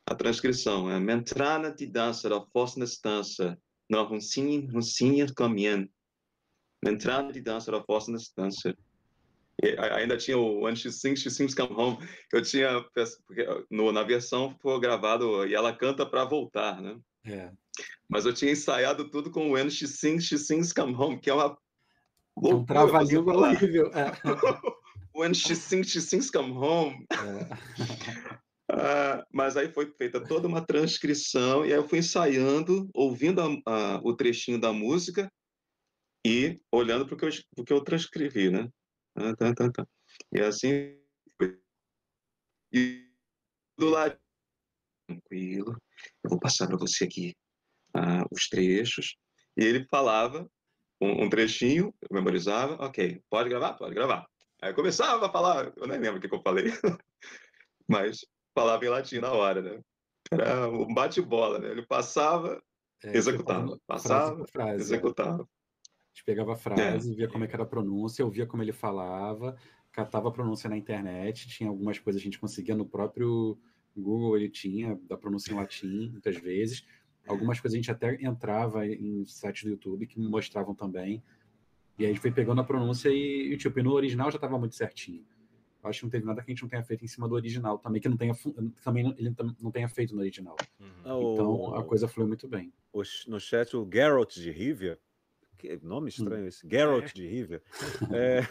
A 0.05 0.15
transcrição 0.15 0.89
é 0.89 0.99
Mentrana 0.99 1.69
de 1.69 1.85
dança 1.85 2.29
da 2.29 2.41
força 2.41 2.81
estança, 2.81 3.59
na 3.89 4.01
runsinha, 4.01 4.69
runsinha 4.71 5.25
caminhando. 5.33 5.89
Mentrana 6.83 7.31
de 7.31 7.41
dança 7.41 7.71
da 7.71 7.83
força 7.83 8.11
estança. 8.13 8.77
Ainda 9.95 10.17
tinha 10.17 10.37
o 10.37 10.63
When 10.63 10.75
She 10.75 10.91
Sings, 10.91 11.21
She 11.21 11.31
Sings 11.31 11.55
Come 11.55 11.73
Home. 11.73 11.97
Eu 12.31 12.41
tinha, 12.41 12.83
porque 13.25 13.45
no, 13.71 13.91
na 13.91 14.03
versão 14.03 14.55
foi 14.61 14.79
gravado 14.79 15.45
e 15.47 15.55
ela 15.55 15.75
canta 15.75 16.05
para 16.05 16.25
voltar, 16.25 16.79
né? 16.81 16.97
É. 17.25 17.51
Mas 18.07 18.25
eu 18.25 18.33
tinha 18.33 18.51
ensaiado 18.51 19.09
tudo 19.09 19.31
com 19.31 19.51
When 19.51 19.69
She 19.69 19.87
Sings, 19.87 20.25
She 20.25 20.37
Sings 20.37 20.71
Come 20.71 20.95
Home, 20.95 21.19
que 21.19 21.29
é 21.29 21.33
uma 21.33 21.57
loucura. 22.35 22.55
Um 22.55 22.65
trava-língua 22.65 23.35
horrível. 23.35 23.91
É. 23.93 24.11
When 25.15 25.33
She 25.33 25.55
Sings, 25.55 25.89
She 25.89 26.01
Sings 26.01 26.29
Come 26.29 26.51
Home. 26.51 27.05
É. 27.11 28.37
Ah, 28.69 29.25
mas 29.31 29.55
aí 29.55 29.71
foi 29.71 29.89
feita 29.97 30.21
toda 30.21 30.45
uma 30.45 30.59
transcrição 30.59 31.65
e 31.65 31.71
aí 31.71 31.79
eu 31.79 31.87
fui 31.87 31.99
ensaiando, 31.99 32.89
ouvindo 32.93 33.41
a, 33.41 33.45
a, 33.65 34.01
o 34.03 34.13
trechinho 34.13 34.59
da 34.59 34.73
música 34.73 35.31
e 36.25 36.59
olhando 36.69 37.05
para 37.05 37.15
o 37.15 37.17
que, 37.17 37.25
eu, 37.25 37.65
que 37.65 37.71
eu 37.71 37.81
transcrevi, 37.81 38.49
né? 38.49 38.69
Ah, 39.17 39.35
tá, 39.35 39.53
tá, 39.53 39.71
tá. 39.71 39.87
E 40.31 40.39
assim 40.39 40.95
foi. 41.37 41.59
E 42.71 43.09
do 43.75 43.89
lado, 43.89 44.17
tranquilo, 45.07 45.75
eu 46.23 46.29
vou 46.29 46.39
passar 46.39 46.67
para 46.67 46.77
você 46.77 47.05
aqui 47.05 47.35
ah, 47.95 48.25
os 48.31 48.47
trechos. 48.47 49.17
E 49.55 49.63
ele 49.63 49.87
falava 49.89 50.47
um, 51.01 51.23
um, 51.23 51.29
trechinho, 51.29 51.93
eu 52.01 52.15
memorizava, 52.15 52.75
ok, 52.75 53.21
pode 53.29 53.49
gravar? 53.49 53.73
Pode 53.73 53.95
gravar. 53.95 54.27
Aí 54.61 54.69
eu 54.71 54.75
começava 54.75 55.25
a 55.25 55.31
falar, 55.31 55.73
eu 55.75 55.87
nem 55.87 55.99
lembro 55.99 56.17
o 56.17 56.21
que, 56.21 56.29
que 56.29 56.35
eu 56.35 56.41
falei, 56.41 56.65
mas 57.87 58.25
falava 58.53 58.85
em 58.85 58.89
latim 58.89 59.19
na 59.19 59.31
hora, 59.31 59.61
né? 59.61 59.81
Era 60.31 60.69
um 60.69 60.93
bate-bola, 60.93 61.59
né? 61.59 61.69
Ele 61.69 61.85
passava, 61.85 62.61
é, 63.03 63.17
executava, 63.17 63.79
passava, 63.87 64.45
frase, 64.51 64.73
é. 64.73 64.81
executava. 64.81 65.47
A 66.17 66.19
gente 66.19 66.23
pegava 66.25 66.53
a 66.53 66.55
frase, 66.55 67.11
é. 67.11 67.15
via 67.15 67.27
como 67.27 67.43
é 67.43 67.47
que 67.47 67.53
era 67.53 67.61
a 67.61 67.67
pronúncia, 67.67 68.25
ouvia 68.25 68.47
como 68.47 68.63
ele 68.63 68.71
falava, 68.71 69.55
catava 69.91 70.29
a 70.29 70.31
pronúncia 70.31 70.67
na 70.67 70.75
internet, 70.75 71.47
tinha 71.47 71.69
algumas 71.69 71.99
coisas 71.99 72.19
que 72.19 72.27
a 72.27 72.31
gente 72.31 72.39
conseguia 72.39 72.75
no 72.75 72.87
próprio 72.87 73.55
Google, 73.95 74.35
ele 74.35 74.49
tinha 74.49 74.99
da 75.07 75.15
pronúncia 75.15 75.51
em 75.51 75.55
latim, 75.55 76.09
muitas 76.09 76.35
vezes. 76.37 76.83
Algumas 77.27 77.59
coisas 77.59 77.75
a 77.75 77.77
gente 77.77 77.91
até 77.91 78.15
entrava 78.23 78.87
em 78.87 79.25
sites 79.25 79.63
do 79.65 79.69
YouTube 79.69 80.07
que 80.07 80.19
mostravam 80.19 80.73
também. 80.73 81.21
E 81.99 82.03
aí 82.03 82.09
a 82.09 82.13
gente 82.13 82.21
foi 82.21 82.31
pegando 82.31 82.61
a 82.61 82.63
pronúncia 82.63 83.09
e, 83.09 83.53
e 83.53 83.57
tipo, 83.57 83.79
e 83.79 83.83
no 83.83 83.91
original 83.91 84.31
já 84.31 84.37
estava 84.37 84.57
muito 84.57 84.73
certinho. 84.73 85.23
Acho 85.83 85.99
que 85.99 86.05
não 86.05 86.09
teve 86.09 86.25
nada 86.25 86.41
que 86.41 86.49
a 86.49 86.53
gente 86.53 86.63
não 86.63 86.69
tenha 86.69 86.83
feito 86.83 87.05
em 87.05 87.07
cima 87.07 87.27
do 87.29 87.35
original 87.35 87.77
também, 87.77 88.01
que 88.01 88.09
não 88.09 88.17
tenha, 88.17 88.33
também 88.83 89.13
ele 89.17 89.35
não 89.61 89.71
tenha 89.71 89.87
feito 89.87 90.15
no 90.15 90.21
original. 90.21 90.55
Uhum. 90.79 91.33
Então 91.33 91.75
a 91.75 91.83
coisa 91.83 92.07
flui 92.07 92.25
muito 92.25 92.47
bem. 92.47 92.73
no 93.27 93.39
chat, 93.39 93.77
o 93.77 93.85
Garrett 93.85 94.41
de 94.41 94.51
Rivia, 94.51 94.99
que 95.57 95.79
nome 95.81 96.09
estranho 96.09 96.43
hum. 96.43 96.47
esse, 96.47 96.65
Garrett 96.67 97.09
é. 97.09 97.13
de 97.13 97.27
Rivia, 97.27 97.61
é, 98.13 98.41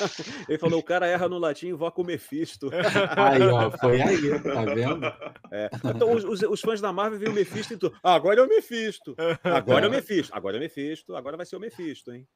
ele 0.48 0.58
falou: 0.58 0.80
o 0.80 0.82
cara 0.82 1.06
erra 1.06 1.28
no 1.28 1.38
latim 1.38 1.66
e 1.66 1.70
invoca 1.70 2.00
o 2.00 2.04
Mephisto. 2.04 2.70
Aí, 3.16 3.42
ó, 3.42 3.70
foi 3.70 4.00
aí, 4.00 4.40
tá 4.40 4.64
vendo? 4.64 5.06
É. 5.52 5.70
Então 5.84 6.12
os, 6.12 6.24
os, 6.24 6.42
os, 6.42 6.60
fãs 6.60 6.80
da 6.80 6.92
Marvel 6.92 7.18
viram 7.18 7.32
o 7.32 7.34
Mephisto 7.34 7.74
e 7.74 7.76
tudo. 7.76 7.96
Ah, 8.02 8.14
agora 8.14 8.40
é 8.40 8.42
o 8.42 8.48
Mephisto. 8.48 9.14
Agora 9.42 9.86
é 9.86 9.88
o 9.88 9.92
Mephisto. 9.92 10.34
Agora 10.34 10.56
é 10.56 10.58
o 10.58 10.60
Mephisto. 10.60 11.16
Agora 11.16 11.36
vai 11.36 11.46
ser 11.46 11.56
o 11.56 11.60
Mephisto, 11.60 12.12
hein? 12.12 12.26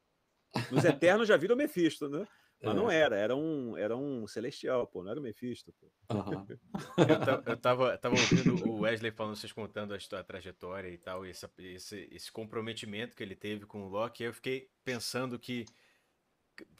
Nos 0.71 0.85
Eternos 0.85 1.29
já 1.29 1.37
viram 1.37 1.55
o 1.55 1.59
Mephisto, 1.59 2.09
né? 2.09 2.27
Mas 2.61 2.73
é. 2.73 2.75
não 2.75 2.91
era, 2.91 3.17
era 3.17 3.37
um, 3.37 3.77
era 3.77 3.97
um 3.97 4.27
celestial, 4.27 4.87
pô, 4.87 5.03
não 5.03 5.13
era 5.13 5.21
o 5.21 5.23
Mephisto. 5.23 5.73
Pô. 5.75 5.87
Uhum. 6.13 6.47
eu, 7.47 7.53
eu 7.53 7.57
tava, 7.57 7.97
tava 7.97 8.17
ouvindo 8.17 8.69
o 8.69 8.81
Wesley 8.81 9.13
falando, 9.13 9.37
vocês 9.37 9.53
contando 9.53 9.95
a, 9.95 10.19
a 10.19 10.25
trajetória 10.25 10.89
e 10.89 10.99
tal, 10.99 11.25
e 11.25 11.31
essa, 11.31 11.51
esse, 11.59 12.09
esse 12.11 12.33
comprometimento 12.33 13.15
que 13.15 13.23
ele 13.23 13.37
teve 13.37 13.65
com 13.65 13.83
o 13.85 13.89
Loki, 13.89 14.25
eu 14.25 14.35
fiquei 14.35 14.69
pensando 14.85 15.39
que 15.39 15.65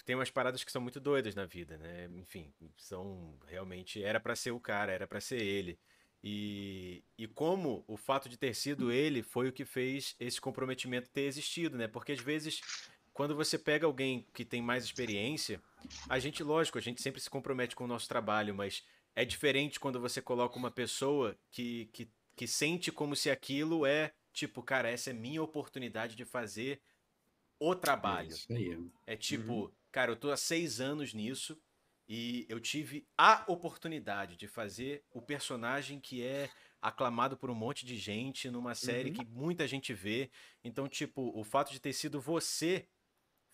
tem 0.05 0.17
umas 0.17 0.31
paradas 0.31 0.65
que 0.65 0.73
são 0.73 0.83
muito 0.83 0.99
doidas 0.99 1.35
na 1.35 1.47
vida, 1.47 1.79
né? 1.79 2.09
Enfim, 2.15 2.53
são 2.77 3.39
realmente 3.47 4.03
era 4.03 4.19
para 4.19 4.35
ser 4.35 4.51
o 4.51 4.61
cara, 4.61 4.93
era 4.93 5.07
para 5.07 5.21
ser 5.21 5.41
ele. 5.41 5.79
E, 6.23 7.05
e 7.17 7.29
como 7.29 7.85
o 7.87 7.97
fato 7.97 8.29
de 8.29 8.37
ter 8.37 8.55
sido 8.55 8.91
ele 8.91 9.23
foi 9.23 9.49
o 9.49 9.53
que 9.53 9.65
fez 9.65 10.17
esse 10.19 10.41
comprometimento 10.41 11.09
ter 11.11 11.23
existido, 11.23 11.77
né? 11.77 11.87
Porque 11.87 12.13
às 12.13 12.21
vezes 12.21 12.61
quando 13.19 13.35
você 13.35 13.59
pega 13.59 13.85
alguém 13.85 14.25
que 14.33 14.45
tem 14.45 14.63
mais 14.63 14.85
experiência, 14.85 15.61
a 16.09 16.21
gente, 16.21 16.41
lógico, 16.41 16.79
a 16.79 16.81
gente 16.81 17.03
sempre 17.03 17.21
se 17.21 17.29
compromete 17.29 17.75
com 17.75 17.83
o 17.83 17.89
nosso 17.89 18.07
trabalho, 18.07 18.55
mas 18.55 18.85
é 19.13 19.25
diferente 19.25 19.81
quando 19.81 20.01
você 20.01 20.23
coloca 20.23 20.57
uma 20.57 20.71
pessoa 20.71 21.37
que, 21.51 21.87
que, 21.93 22.09
que 22.37 22.47
sente 22.47 22.93
como 22.93 23.17
se 23.17 23.29
aquilo 23.29 23.85
é 23.85 24.13
tipo, 24.33 24.63
cara, 24.63 24.89
essa 24.89 25.11
é 25.11 25.13
minha 25.13 25.43
oportunidade 25.43 26.15
de 26.15 26.25
fazer 26.25 26.81
o 27.59 27.75
trabalho. 27.75 28.37
É, 29.05 29.15
é 29.15 29.17
tipo, 29.17 29.53
uhum. 29.53 29.73
cara, 29.91 30.13
eu 30.13 30.17
tô 30.17 30.31
há 30.31 30.37
seis 30.37 30.81
anos 30.81 31.13
nisso 31.13 31.61
e 32.09 32.47
eu 32.49 32.61
tive 32.61 33.05
a 33.19 33.43
oportunidade 33.49 34.37
de 34.37 34.47
fazer 34.47 35.03
o 35.11 35.21
personagem 35.21 35.99
que 35.99 36.23
é 36.23 36.49
aclamado 36.81 37.37
por 37.37 37.51
um 37.51 37.55
monte 37.57 37.85
de 37.85 37.97
gente 37.97 38.49
numa 38.49 38.77
série 38.77 39.11
uhum. 39.11 39.17
que 39.17 39.25
muita 39.25 39.67
gente 39.67 39.93
vê. 39.93 40.31
Então, 40.63 40.89
tipo, 40.89 41.37
o 41.37 41.43
fato 41.43 41.73
de 41.73 41.81
ter 41.81 41.93
sido 41.93 42.21
você 42.21 42.87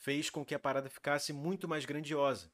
fez 0.04 0.28
com 0.28 0.44
que 0.44 0.54
a 0.54 0.58
parada 0.58 0.90
ficasse 0.90 1.32
muito 1.32 1.66
mais 1.66 1.86
grandiosa. 1.86 2.52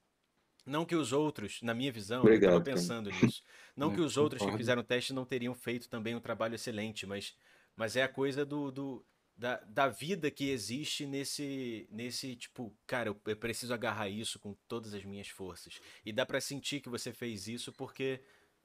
Não 0.64 0.84
que 0.84 0.94
os 0.94 1.12
outros, 1.12 1.60
na 1.62 1.74
minha 1.74 1.90
visão, 1.90 2.20
Obrigado, 2.20 2.52
eu 2.52 2.58
estava 2.58 2.76
pensando 2.76 3.10
cara. 3.10 3.26
nisso. 3.26 3.42
Não 3.76 3.92
que 3.92 4.00
os 4.00 4.16
outros 4.16 4.44
que 4.44 4.56
fizeram 4.56 4.82
o 4.82 4.84
teste 4.84 5.12
não 5.12 5.24
teriam 5.24 5.52
feito 5.52 5.88
também 5.88 6.14
um 6.14 6.20
trabalho 6.20 6.54
excelente, 6.54 7.06
mas, 7.06 7.34
mas 7.74 7.96
é 7.96 8.04
a 8.04 8.08
coisa 8.08 8.44
do, 8.44 8.70
do 8.70 9.04
da, 9.36 9.56
da 9.66 9.88
vida 9.88 10.30
que 10.30 10.50
existe 10.50 11.06
nesse, 11.06 11.88
nesse 11.90 12.36
tipo, 12.36 12.72
cara, 12.86 13.08
eu, 13.08 13.20
eu 13.26 13.36
preciso 13.36 13.74
agarrar 13.74 14.08
isso 14.08 14.38
com 14.38 14.54
todas 14.68 14.94
as 14.94 15.04
minhas 15.04 15.28
forças. 15.28 15.80
E 16.04 16.12
dá 16.12 16.24
para 16.24 16.40
sentir 16.40 16.80
que 16.80 16.88
você 16.88 17.12
fez 17.12 17.48
isso 17.48 17.72
porque 17.72 18.22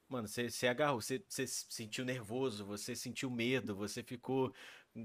Mano, 0.08 0.28
você, 0.28 0.50
você 0.50 0.68
agarrou, 0.68 1.02
você, 1.02 1.24
você 1.28 1.48
sentiu 1.48 2.06
nervoso, 2.06 2.64
você 2.64 2.96
sentiu 2.96 3.30
medo, 3.30 3.76
você 3.76 4.04
ficou. 4.04 4.54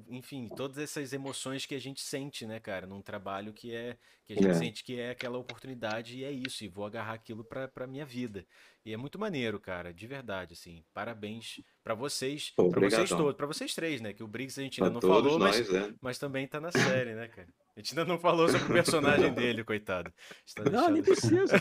Enfim, 0.09 0.49
todas 0.57 0.78
essas 0.78 1.12
emoções 1.12 1.66
que 1.66 1.74
a 1.74 1.80
gente 1.80 2.01
sente, 2.01 2.47
né, 2.47 2.61
cara, 2.61 2.86
num 2.86 3.03
trabalho 3.03 3.53
que 3.53 3.74
é. 3.74 3.97
Que 4.24 4.34
a 4.34 4.36
gente 4.36 4.49
é. 4.49 4.55
sente 4.55 4.84
que 4.84 5.01
é 5.01 5.11
aquela 5.11 5.36
oportunidade 5.36 6.16
e 6.16 6.24
é 6.24 6.30
isso, 6.30 6.64
e 6.64 6.68
vou 6.68 6.86
agarrar 6.86 7.14
aquilo 7.14 7.43
pra, 7.43 7.66
pra 7.66 7.88
minha 7.88 8.07
vida. 8.07 8.47
E 8.84 8.93
é 8.93 8.97
muito 8.97 9.18
maneiro, 9.18 9.59
cara, 9.59 9.93
de 9.93 10.07
verdade, 10.07 10.53
assim. 10.53 10.84
Parabéns 10.95 11.61
para 11.82 11.95
vocês, 11.95 12.53
para 12.55 12.80
vocês 12.80 13.09
todos, 13.09 13.34
para 13.34 13.47
vocês 13.49 13.74
três, 13.74 14.01
né? 14.01 14.12
Que 14.12 14.22
o 14.22 14.28
Briggs 14.28 14.61
a 14.61 14.62
gente 14.62 14.80
ainda 14.80 15.01
pra 15.01 15.09
não 15.09 15.14
falou, 15.14 15.36
nós, 15.41 15.59
mas, 15.59 15.74
é. 15.74 15.93
mas 16.01 16.18
também 16.18 16.47
tá 16.47 16.61
na 16.61 16.70
série, 16.70 17.14
né, 17.14 17.26
cara? 17.26 17.49
A 17.76 17.80
gente 17.80 17.99
ainda 17.99 18.05
não 18.05 18.18
falou 18.18 18.49
sobre 18.49 18.66
o 18.66 18.72
personagem 18.72 19.34
dele, 19.34 19.64
coitado. 19.64 20.12
Tá 20.55 20.70
não, 20.70 20.88
nem 20.88 21.03
precisa. 21.03 21.61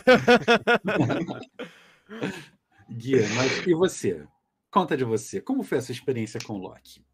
Guia, 2.88 3.28
mas 3.34 3.66
e 3.66 3.74
você? 3.74 4.24
Conta 4.70 4.96
de 4.96 5.02
você. 5.04 5.40
Como 5.40 5.64
foi 5.64 5.78
essa 5.78 5.90
experiência 5.90 6.38
com 6.40 6.54
o 6.54 6.58
Loki? 6.58 7.04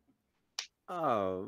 Ah, 0.89 1.41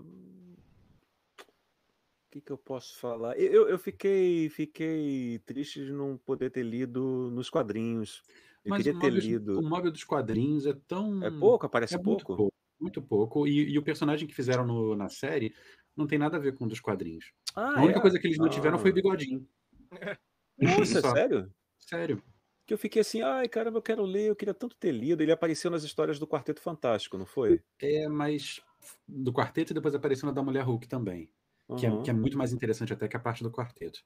o 2.28 2.30
que, 2.30 2.40
que 2.40 2.52
eu 2.52 2.58
posso 2.58 2.98
falar? 2.98 3.38
Eu, 3.38 3.68
eu 3.68 3.78
fiquei, 3.78 4.48
fiquei 4.50 5.38
triste 5.46 5.84
de 5.84 5.92
não 5.92 6.18
poder 6.18 6.50
ter 6.50 6.62
lido 6.62 7.30
nos 7.32 7.48
quadrinhos. 7.48 8.22
Eu 8.64 8.70
Mas 8.70 8.82
queria 8.82 9.00
ter 9.00 9.10
móvel, 9.10 9.20
lido. 9.20 9.58
O 9.58 9.62
móvel 9.62 9.90
dos 9.90 10.04
quadrinhos 10.04 10.66
é 10.66 10.74
tão. 10.86 11.22
É 11.22 11.30
pouco, 11.30 11.64
aparece 11.64 11.94
é 11.94 11.98
pouco. 11.98 12.10
Muito 12.10 12.26
pouco. 12.26 12.54
Muito 12.80 13.02
pouco. 13.02 13.46
E, 13.46 13.70
e 13.70 13.78
o 13.78 13.82
personagem 13.82 14.28
que 14.28 14.34
fizeram 14.34 14.66
no, 14.66 14.94
na 14.94 15.08
série 15.08 15.54
não 15.96 16.06
tem 16.06 16.18
nada 16.18 16.36
a 16.36 16.40
ver 16.40 16.54
com 16.54 16.64
um 16.64 16.68
dos 16.68 16.80
quadrinhos. 16.80 17.32
Ah, 17.54 17.80
a 17.80 17.82
única 17.82 17.98
é? 17.98 18.02
coisa 18.02 18.18
que 18.18 18.26
eles 18.26 18.38
não 18.38 18.46
ah. 18.46 18.50
tiveram 18.50 18.78
foi 18.78 18.90
o 18.90 18.94
bigodinho. 18.94 19.48
Nossa, 20.58 21.00
sério? 21.14 21.52
Sério 21.78 22.22
que 22.68 22.74
eu 22.74 22.78
fiquei 22.78 23.00
assim, 23.00 23.22
ai 23.22 23.48
caramba, 23.48 23.78
eu 23.78 23.82
quero 23.82 24.02
ler, 24.02 24.28
eu 24.28 24.36
queria 24.36 24.52
tanto 24.52 24.76
ter 24.76 24.92
lido. 24.92 25.22
Ele 25.22 25.32
apareceu 25.32 25.70
nas 25.70 25.84
histórias 25.84 26.18
do 26.18 26.26
Quarteto 26.26 26.60
Fantástico, 26.60 27.16
não 27.16 27.24
foi? 27.24 27.62
É, 27.80 28.06
mas 28.08 28.60
do 29.06 29.32
Quarteto 29.32 29.72
e 29.72 29.74
depois 29.74 29.94
apareceu 29.94 30.26
na 30.26 30.32
da 30.32 30.42
Mulher 30.42 30.64
Hulk 30.64 30.88
também, 30.88 31.30
uhum. 31.68 31.76
que, 31.76 31.86
é, 31.86 32.02
que, 32.02 32.10
é, 32.10 32.12
muito 32.12 32.36
mais 32.36 32.52
interessante 32.52 32.92
até 32.92 33.08
que 33.08 33.16
a 33.16 33.20
parte 33.20 33.42
do 33.42 33.50
Quarteto. 33.50 34.00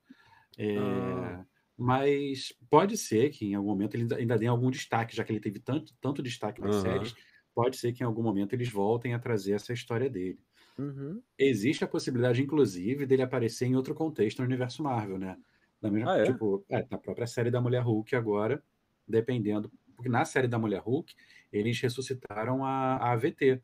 É, 0.58 0.76
ah. 0.78 1.44
Mas 1.76 2.52
pode 2.70 2.96
ser 2.96 3.30
que 3.30 3.46
em 3.46 3.54
algum 3.54 3.70
momento 3.70 3.94
ele 3.94 4.14
ainda 4.14 4.38
dê 4.38 4.46
algum 4.46 4.70
destaque, 4.70 5.16
já 5.16 5.24
que 5.24 5.32
ele 5.32 5.40
teve 5.40 5.58
tanto, 5.58 5.94
tanto 6.00 6.22
destaque 6.22 6.60
nas 6.60 6.76
uhum. 6.76 6.82
séries, 6.82 7.14
pode 7.54 7.76
ser 7.76 7.92
que 7.92 8.02
em 8.02 8.06
algum 8.06 8.22
momento 8.22 8.52
eles 8.52 8.68
voltem 8.68 9.14
a 9.14 9.18
trazer 9.18 9.52
essa 9.52 9.72
história 9.72 10.08
dele. 10.08 10.38
Uhum. 10.78 11.22
Existe 11.38 11.84
a 11.84 11.88
possibilidade, 11.88 12.42
inclusive, 12.42 13.06
dele 13.06 13.22
aparecer 13.22 13.66
em 13.66 13.76
outro 13.76 13.94
contexto 13.94 14.38
no 14.38 14.44
universo 14.44 14.82
Marvel, 14.82 15.18
né? 15.18 15.36
Da 15.80 15.90
mesma, 15.90 16.12
ah, 16.12 16.18
é? 16.18 16.24
Tipo, 16.24 16.64
é, 16.70 16.86
na 16.90 16.98
própria 16.98 17.26
série 17.26 17.50
da 17.50 17.60
Mulher 17.60 17.82
Hulk 17.82 18.14
agora, 18.14 18.62
dependendo. 19.06 19.70
Porque 19.96 20.08
na 20.08 20.24
série 20.24 20.48
da 20.48 20.58
Mulher 20.58 20.80
Hulk, 20.80 21.14
eles 21.52 21.78
ressuscitaram 21.80 22.64
a, 22.64 22.96
a 22.96 23.12
AVT, 23.12 23.60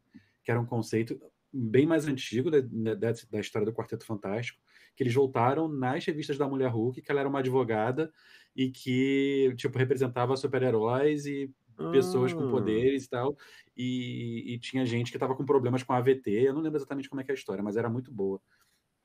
que 0.48 0.50
era 0.50 0.58
um 0.58 0.64
conceito 0.64 1.20
bem 1.52 1.86
mais 1.86 2.08
antigo 2.08 2.50
da, 2.50 2.60
da, 2.94 3.12
da, 3.30 3.38
história 3.38 3.66
do 3.66 3.72
Quarteto 3.74 4.06
Fantástico, 4.06 4.58
que 4.96 5.02
eles 5.02 5.12
voltaram 5.12 5.68
nas 5.68 6.06
revistas 6.06 6.38
da 6.38 6.48
Mulher 6.48 6.70
Hulk, 6.70 7.02
que 7.02 7.10
ela 7.10 7.20
era 7.20 7.28
uma 7.28 7.40
advogada 7.40 8.10
e 8.56 8.70
que, 8.70 9.52
tipo, 9.58 9.76
representava 9.76 10.34
super-heróis 10.38 11.26
e 11.26 11.52
pessoas 11.92 12.32
com 12.32 12.48
ah. 12.48 12.50
poderes 12.50 13.04
e 13.04 13.10
tal, 13.10 13.36
e, 13.76 14.54
e 14.54 14.58
tinha 14.58 14.86
gente 14.86 15.10
que 15.10 15.18
estava 15.18 15.36
com 15.36 15.44
problemas 15.44 15.82
com 15.82 15.92
a 15.92 15.98
AVT, 15.98 16.30
eu 16.30 16.54
não 16.54 16.62
lembro 16.62 16.78
exatamente 16.78 17.10
como 17.10 17.20
é 17.20 17.24
que 17.24 17.30
é 17.30 17.34
a 17.34 17.36
história, 17.36 17.62
mas 17.62 17.76
era 17.76 17.90
muito 17.90 18.10
boa. 18.10 18.40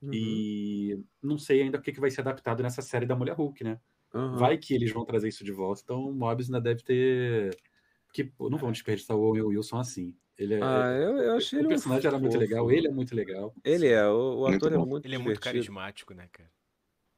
Uhum. 0.01 0.11
E 0.13 0.97
não 1.21 1.37
sei 1.37 1.61
ainda 1.61 1.77
o 1.77 1.81
que, 1.81 1.91
que 1.91 1.99
vai 1.99 2.09
ser 2.09 2.21
adaptado 2.21 2.63
nessa 2.63 2.81
série 2.81 3.05
da 3.05 3.17
Mulher 3.17 3.35
Hulk, 3.35 3.65
né? 3.65 3.81
Uhum. 4.13 4.37
Vai 4.37 4.57
que 4.57 4.73
eles 4.73 4.93
vão 4.93 5.03
trazer 5.03 5.27
isso 5.27 5.43
de 5.43 5.51
volta. 5.51 5.81
Então 5.83 6.05
o 6.05 6.13
Mobius 6.13 6.47
ainda 6.47 6.61
deve 6.61 6.83
ter. 6.83 7.57
Pô, 8.37 8.49
não 8.49 8.57
vão 8.57 8.69
é. 8.69 8.71
desperdiçar 8.71 9.17
o 9.17 9.21
Owen 9.21 9.43
Wilson 9.43 9.77
assim. 9.77 10.15
Ele 10.37 10.55
é, 10.55 10.59
ah, 10.63 10.91
eu, 10.99 11.17
eu 11.17 11.35
achei 11.35 11.61
o 11.61 11.67
personagem 11.67 12.09
um 12.09 12.09
era 12.09 12.19
muito 12.19 12.37
legal, 12.37 12.71
ele 12.71 12.87
é 12.87 12.91
muito 12.91 13.15
legal. 13.15 13.53
Ele 13.63 13.87
é, 13.87 14.07
o, 14.07 14.39
o 14.39 14.47
ator 14.47 14.73
é 14.73 14.77
muito 14.77 15.05
Ele 15.05 15.15
é 15.15 15.19
muito 15.19 15.39
carismático, 15.39 16.13
né, 16.13 16.27
cara? 16.31 16.49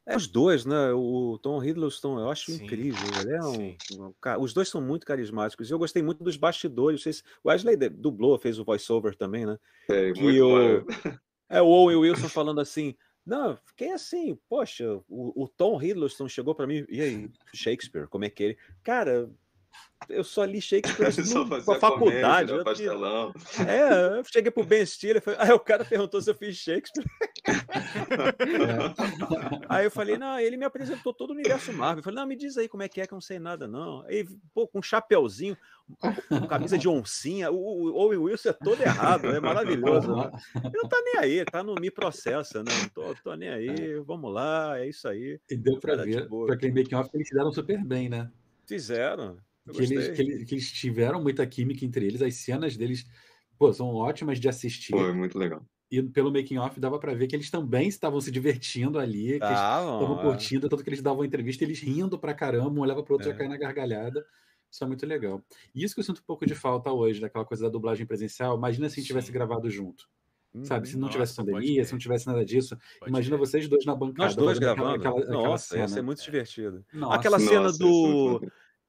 É, 0.07 0.15
os 0.15 0.27
dois, 0.27 0.65
né? 0.65 0.91
O 0.91 1.39
Tom 1.41 1.63
Hiddleston, 1.63 2.19
eu 2.19 2.29
acho 2.29 2.51
sim, 2.51 2.63
incrível. 2.63 3.07
Ele 3.21 3.31
é 3.31 3.41
um, 3.43 3.75
um, 4.05 4.41
os 4.41 4.53
dois 4.53 4.69
são 4.69 4.79
muito 4.79 5.05
carismáticos. 5.05 5.67
E 5.67 5.73
eu 5.73 5.79
gostei 5.79 6.03
muito 6.03 6.23
dos 6.23 6.37
bastidores. 6.37 7.23
O 7.43 7.49
Wesley 7.49 7.75
dublou, 7.89 8.37
fez 8.37 8.59
o 8.59 8.63
voiceover 8.63 9.15
também, 9.15 9.47
né? 9.47 9.57
É, 9.89 10.11
que 10.11 10.41
o, 10.41 10.85
é 11.49 11.59
o 11.59 11.65
Owen 11.65 11.97
Wilson 11.97 12.29
falando 12.29 12.61
assim: 12.61 12.95
não, 13.25 13.57
fiquei 13.65 13.91
assim, 13.91 14.37
poxa, 14.47 15.01
o, 15.09 15.43
o 15.43 15.47
Tom 15.47 15.81
Hiddleston 15.81 16.29
chegou 16.29 16.53
para 16.53 16.67
mim, 16.67 16.85
e 16.87 17.01
aí, 17.01 17.31
Shakespeare, 17.51 18.07
como 18.07 18.25
é 18.25 18.29
que 18.29 18.43
ele. 18.43 18.57
Cara, 18.83 19.27
eu 20.09 20.23
só 20.23 20.43
li 20.43 20.61
Shakespeare 20.61 21.09
no, 21.33 21.63
com 21.63 21.71
a 21.71 21.79
faculdade. 21.79 22.51
Comédia, 22.51 22.85
eu, 22.85 23.33
é, 23.67 24.19
eu 24.19 24.23
cheguei 24.25 24.51
pro 24.51 24.63
Ben 24.63 24.85
Stiller, 24.85 25.23
aí 25.37 25.51
o 25.51 25.59
cara 25.59 25.83
perguntou 25.83 26.21
se 26.21 26.29
eu 26.29 26.35
fiz 26.35 26.55
Shakespeare. 26.57 27.05
aí 29.67 29.85
eu 29.85 29.91
falei, 29.91 30.17
não, 30.17 30.39
ele 30.39 30.57
me 30.57 30.65
apresentou 30.65 31.13
todo 31.13 31.31
o 31.31 31.33
universo 31.33 31.73
Marvel. 31.73 31.99
Eu 31.99 32.03
falei, 32.03 32.19
não, 32.19 32.27
me 32.27 32.35
diz 32.35 32.57
aí 32.57 32.67
como 32.67 32.83
é 32.83 32.89
que 32.89 33.01
é, 33.01 33.07
que 33.07 33.13
eu 33.13 33.15
não 33.15 33.21
sei 33.21 33.39
nada, 33.39 33.67
não. 33.67 34.05
Aí, 34.05 34.27
pô, 34.53 34.67
com 34.67 34.79
um 34.79 34.83
chapéuzinho, 34.83 35.57
com 36.29 36.47
camisa 36.47 36.77
de 36.77 36.87
oncinha, 36.87 37.51
o, 37.51 37.95
Owen 37.95 38.19
Wilson 38.19 38.49
é 38.49 38.53
todo 38.53 38.81
errado, 38.81 39.27
é 39.27 39.39
maravilhoso. 39.39 40.15
Né? 40.15 40.31
Ele 40.63 40.77
não 40.77 40.89
tá 40.89 41.01
nem 41.03 41.17
aí, 41.17 41.45
tá 41.45 41.63
no 41.63 41.75
Me 41.75 41.89
Processa, 41.89 42.63
né? 42.63 42.71
Não 42.81 42.89
tô, 42.89 43.15
tô 43.23 43.35
nem 43.35 43.49
aí, 43.49 43.95
vamos 44.05 44.31
lá, 44.31 44.79
é 44.79 44.87
isso 44.87 45.07
aí. 45.07 45.39
E 45.49 45.55
deu 45.55 45.79
pra 45.79 45.95
cara, 45.95 46.05
ver, 46.05 46.23
tipo... 46.23 46.45
pra 46.45 46.55
aquele 46.55 46.73
making-off, 46.73 47.09
eles 47.13 47.27
se 47.27 47.33
deram 47.33 47.51
super 47.51 47.83
bem, 47.83 48.09
né? 48.09 48.29
Fizeram. 48.67 49.37
Que 49.71 49.81
eles, 49.81 50.09
que, 50.09 50.21
eles, 50.21 50.43
que 50.47 50.55
eles 50.55 50.71
tiveram 50.71 51.21
muita 51.21 51.45
química 51.45 51.83
entre 51.83 52.05
eles, 52.05 52.21
as 52.21 52.35
cenas 52.35 52.77
deles 52.77 53.05
pô, 53.57 53.73
são 53.73 53.87
ótimas 53.95 54.39
de 54.39 54.47
assistir. 54.47 54.91
Foi 54.91 55.13
muito 55.13 55.37
legal. 55.37 55.65
E 55.91 56.01
pelo 56.01 56.31
making 56.31 56.57
off 56.57 56.79
dava 56.79 56.99
para 56.99 57.13
ver 57.13 57.27
que 57.27 57.35
eles 57.35 57.49
também 57.49 57.87
estavam 57.87 58.19
se 58.19 58.31
divertindo 58.31 58.99
ali, 58.99 59.39
que 59.39 59.45
eles 59.45 59.49
estavam 59.49 60.19
é. 60.19 60.21
curtindo, 60.21 60.67
tanto 60.67 60.83
que 60.83 60.89
eles 60.89 61.01
davam 61.01 61.23
entrevista, 61.23 61.63
eles 61.63 61.79
rindo 61.79 62.17
pra 62.17 62.33
caramba, 62.33 62.79
um 62.79 62.81
olhava 62.81 63.03
pro 63.03 63.13
outro 63.13 63.29
é. 63.29 63.31
já 63.31 63.37
cair 63.37 63.49
na 63.49 63.57
gargalhada. 63.57 64.25
Isso 64.71 64.83
é 64.83 64.87
muito 64.87 65.05
legal. 65.05 65.41
E 65.73 65.83
isso 65.83 65.93
que 65.93 66.01
eu 66.01 66.03
sinto 66.03 66.19
um 66.19 66.25
pouco 66.25 66.45
de 66.45 66.55
falta 66.55 66.91
hoje, 66.91 67.21
daquela 67.21 67.45
coisa 67.45 67.63
da 67.63 67.69
dublagem 67.69 68.05
presencial. 68.05 68.57
Imagina 68.57 68.89
se 68.89 68.95
a 68.95 68.97
gente 68.97 69.07
tivesse 69.07 69.31
gravado 69.31 69.69
junto. 69.69 70.09
Sabe, 70.63 70.87
se 70.87 70.95
não 70.95 71.01
Nossa, 71.01 71.11
tivesse 71.11 71.35
pandemia, 71.35 71.83
se 71.83 71.91
não 71.91 71.99
tivesse 71.99 72.25
nada 72.27 72.45
disso, 72.45 72.77
pode 72.99 73.11
imagina 73.11 73.35
ver. 73.35 73.45
vocês 73.45 73.67
dois 73.67 73.85
na 73.85 73.93
bancada. 73.93 74.23
Nós 74.23 74.35
dois 74.35 74.57
gravando. 74.57 74.95
Aquela, 74.95 75.19
aquela, 75.19 75.33
Nossa, 75.33 75.75
aquela 75.75 75.81
ia 75.81 75.87
ser 75.93 76.01
muito 76.01 76.23
divertido. 76.23 76.85
Nossa. 76.93 77.15
Aquela 77.15 77.39
cena 77.39 77.63
Nossa, 77.63 77.77
do 77.77 78.41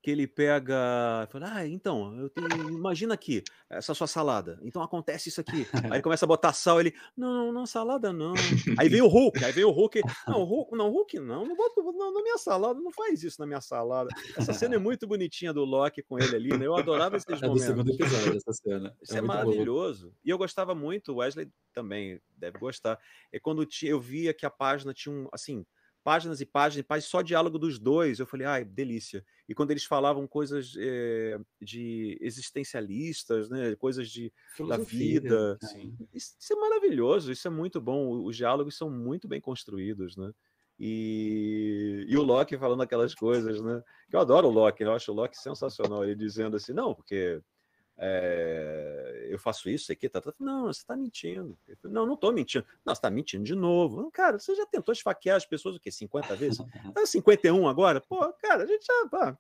que 0.07 0.11
ele 0.13 0.29
pega, 0.29 1.27
fala, 1.33 1.53
ah, 1.53 1.67
então, 1.67 2.17
eu 2.17 2.31
tenho, 2.31 2.71
imagina 2.71 3.13
aqui, 3.13 3.43
essa 3.69 3.93
sua 3.93 4.07
salada. 4.07 4.57
Então 4.63 4.81
acontece 4.81 5.31
isso 5.31 5.41
aqui. 5.41 5.67
Aí 5.73 5.95
ele 5.95 6.03
começa 6.07 6.25
a 6.25 6.29
botar 6.29 6.53
sal, 6.53 6.79
ele, 6.79 6.95
não, 7.17 7.53
não, 7.53 7.67
salada 7.67 8.13
não. 8.13 8.33
Aí 8.79 8.89
vem 8.89 9.03
o 9.03 9.09
Hulk, 9.09 9.45
aí 9.45 9.51
vem 9.51 9.65
o 9.65 9.73
Hulk, 9.73 10.01
não, 10.29 10.45
Hulk, 10.47 10.77
não, 10.77 10.91
Hulk 10.91 11.19
não, 11.19 11.45
não 11.45 11.57
bota 11.57 11.83
não, 11.83 12.15
na 12.15 12.23
minha 12.23 12.39
salada, 12.39 12.79
não 12.79 12.93
faz 12.93 13.25
isso 13.25 13.41
na 13.41 13.49
minha 13.49 13.61
salada. 13.61 14.09
Essa 14.37 14.53
cena 14.53 14.77
é 14.77 14.79
muito 14.79 15.09
bonitinha 15.09 15.53
do 15.53 15.65
Loki 15.65 16.05
com 16.05 16.21
ele 16.21 16.37
ali, 16.37 16.57
né? 16.57 16.69
Eu 16.69 16.77
adorava 16.77 17.17
esses 17.17 17.41
momentos. 17.41 17.65
É 17.65 17.73
do 17.73 17.77
segundo 17.83 17.91
episódio 17.91 18.37
essa 18.37 18.53
cena. 18.53 18.97
Isso 19.03 19.13
é, 19.13 19.19
é 19.19 19.21
maravilhoso. 19.21 20.11
Bom. 20.11 20.15
E 20.25 20.31
eu 20.31 20.39
gostava 20.39 20.73
muito, 20.73 21.17
Wesley 21.17 21.51
também 21.75 22.21
deve 22.37 22.61
gostar. 22.61 22.97
É 23.33 23.41
quando 23.41 23.67
eu 23.83 23.99
via 23.99 24.33
que 24.33 24.47
a 24.47 24.51
página 24.51 24.95
tinha 24.95 25.13
um, 25.13 25.27
assim, 25.33 25.67
páginas 26.07 26.41
e 26.41 26.47
páginas 26.47 26.85
e 26.85 26.87
páginas, 26.87 27.11
só 27.11 27.21
diálogo 27.21 27.59
dos 27.59 27.81
dois. 27.81 28.21
Eu 28.21 28.27
falei, 28.27 28.47
ai, 28.47 28.65
delícia. 28.65 29.25
E 29.49 29.55
quando 29.57 29.73
eles 29.73 29.85
falavam 29.85 30.25
coisas 30.25 30.73
é, 30.79 31.37
de 31.61 32.17
existencialistas, 32.21 33.51
né, 33.51 33.75
coisas 33.75 34.09
de, 34.09 34.33
da 34.69 34.77
vida, 34.77 35.59
isso, 36.15 36.37
isso, 36.39 36.53
é 36.53 36.57
maravilhoso, 36.57 37.33
isso 37.33 37.49
é 37.49 37.51
muito 37.51 37.81
bom. 37.81 38.23
Os 38.23 38.37
diálogos 38.37 38.79
são 38.79 38.89
muito 38.89 39.27
bem 39.27 39.41
construídos, 39.41 40.17
né? 40.17 40.31
E, 40.79 42.07
e 42.09 42.17
o 42.17 42.23
Loki 42.23 42.57
falando 42.57 42.85
aquelas 42.85 43.13
coisas, 43.13 43.61
né? 43.61 43.83
Eu 44.13 44.21
adoro 44.21 44.47
o 44.47 44.53
Loki, 44.53 44.85
eu 44.85 44.93
acho 44.93 45.11
o 45.11 45.15
Loki 45.15 45.37
sensacional. 45.37 46.05
Ele 46.05 46.15
dizendo 46.15 46.57
assim, 46.57 46.73
não, 46.73 46.95
porque 46.95 47.43
é, 47.99 49.29
eu 49.31 49.39
faço 49.39 49.71
isso 49.71 49.91
aqui, 49.91 50.09
tá, 50.09 50.21
tá, 50.21 50.33
não, 50.39 50.67
você 50.67 50.81
está 50.81 50.95
mentindo. 50.95 51.57
Falei, 51.81 51.95
não, 51.95 52.07
não 52.07 52.15
estou 52.15 52.33
mentindo. 52.33 52.65
Não, 52.85 52.95
você 52.95 52.99
está 52.99 53.11
mentindo 53.11 53.45
de 53.45 53.55
novo. 53.55 54.11
Cara, 54.11 54.39
você 54.39 54.55
já 54.55 54.67
tentou 54.67 54.93
esfaquear 54.93 55.37
as 55.37 55.47
pessoas 55.47 55.77
o 55.77 55.81
quê? 55.81 55.91
50 55.91 56.37
vezes? 56.37 56.59
Ah, 56.95 57.07
51 57.07 57.69
agora? 57.69 58.01
Pô, 58.01 58.33
cara, 58.35 58.65
a 58.65 58.67
gente 58.67 58.85
já. 58.85 59.09
Pá. 59.09 59.37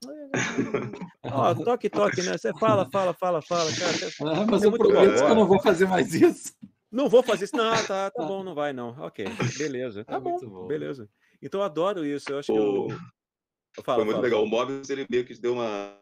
Ó, 1.22 1.54
toque, 1.64 1.88
toque, 1.88 2.22
né? 2.22 2.36
Você 2.36 2.52
fala, 2.54 2.88
fala, 2.90 3.14
fala, 3.14 3.42
fala. 3.42 3.70
Cara, 3.72 4.40
ah, 4.40 4.46
mas 4.46 4.62
eu 4.62 4.72
prometo 4.72 5.14
que 5.14 5.30
eu 5.30 5.34
não 5.34 5.46
vou 5.46 5.60
fazer 5.60 5.86
mais 5.86 6.14
isso. 6.14 6.54
Não 6.90 7.08
vou 7.08 7.22
fazer 7.22 7.44
isso. 7.44 7.56
Não, 7.56 7.72
tá, 7.84 8.10
tá 8.10 8.24
bom, 8.24 8.42
não 8.42 8.54
vai, 8.54 8.72
não. 8.72 8.90
Ok, 9.00 9.24
beleza. 9.58 10.04
Tá 10.06 10.16
é 10.16 10.20
bom, 10.20 10.38
bom, 10.38 10.66
beleza. 10.66 11.08
Então 11.42 11.60
eu 11.60 11.64
adoro 11.64 12.04
isso. 12.04 12.30
Eu 12.30 12.38
acho 12.38 12.52
Pô. 12.52 12.86
que 12.86 12.92
eu 12.92 12.98
Falo, 13.82 13.98
Foi 13.98 14.04
muito 14.04 14.16
falo, 14.16 14.24
legal. 14.24 14.40
Falo. 14.40 14.46
O 14.46 14.50
Mobius, 14.50 14.90
ele 14.90 15.06
meio 15.08 15.24
que 15.24 15.34
deu 15.34 15.52
uma, 15.52 15.98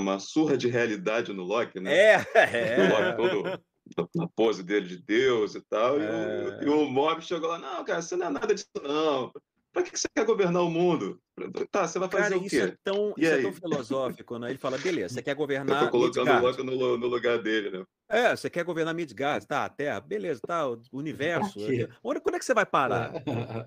uma 0.00 0.18
surra 0.18 0.56
de 0.56 0.68
realidade 0.68 1.32
no 1.32 1.42
Loki, 1.42 1.80
né? 1.80 1.94
É, 1.94 2.26
é. 2.34 2.86
O 2.86 2.88
Loki 2.88 3.16
todo 3.16 4.08
na 4.14 4.28
pose 4.28 4.62
dele 4.62 4.86
de 4.86 4.98
Deus 5.02 5.54
e 5.54 5.60
tal. 5.62 6.00
É... 6.00 6.62
E, 6.62 6.68
o, 6.68 6.68
e 6.68 6.68
o 6.68 6.88
Mobius 6.88 7.26
chegou 7.26 7.48
lá, 7.48 7.58
não, 7.58 7.84
cara, 7.84 8.02
você 8.02 8.16
não 8.16 8.26
é 8.26 8.30
nada 8.30 8.54
disso, 8.54 8.68
não. 8.82 9.32
Para 9.72 9.82
que 9.84 9.96
você 9.96 10.08
quer 10.12 10.24
governar 10.24 10.62
o 10.62 10.70
mundo? 10.70 11.20
Tá, 11.70 11.86
você 11.86 11.98
vai 11.98 12.08
fazer 12.08 12.30
Cara, 12.30 12.38
o 12.38 12.40
quê? 12.40 12.46
Isso 12.46 12.64
é 12.64 12.76
tão, 12.82 13.14
isso 13.16 13.32
é 13.32 13.42
tão 13.42 13.52
filosófico, 13.52 14.38
né? 14.38 14.50
Ele 14.50 14.58
fala, 14.58 14.76
beleza, 14.78 15.14
você 15.14 15.22
quer 15.22 15.34
governar. 15.34 15.82
Eu 15.82 15.86
tô 15.86 15.90
colocando 15.92 16.30
o 16.30 16.40
Loki 16.40 16.62
no, 16.62 16.98
no, 16.98 17.06
lugar 17.06 17.38
dele, 17.40 17.70
né? 17.70 17.84
É, 18.10 18.34
você 18.34 18.50
quer 18.50 18.64
governar 18.64 18.92
Midgard, 18.92 19.46
tá? 19.46 19.64
A 19.64 19.68
Terra, 19.68 20.00
beleza, 20.00 20.40
tá? 20.44 20.68
O 20.68 20.82
universo. 20.92 21.60
Onde, 22.02 22.20
quando 22.20 22.34
é 22.34 22.38
que 22.40 22.44
você 22.44 22.52
vai 22.52 22.66
parar? 22.66 23.12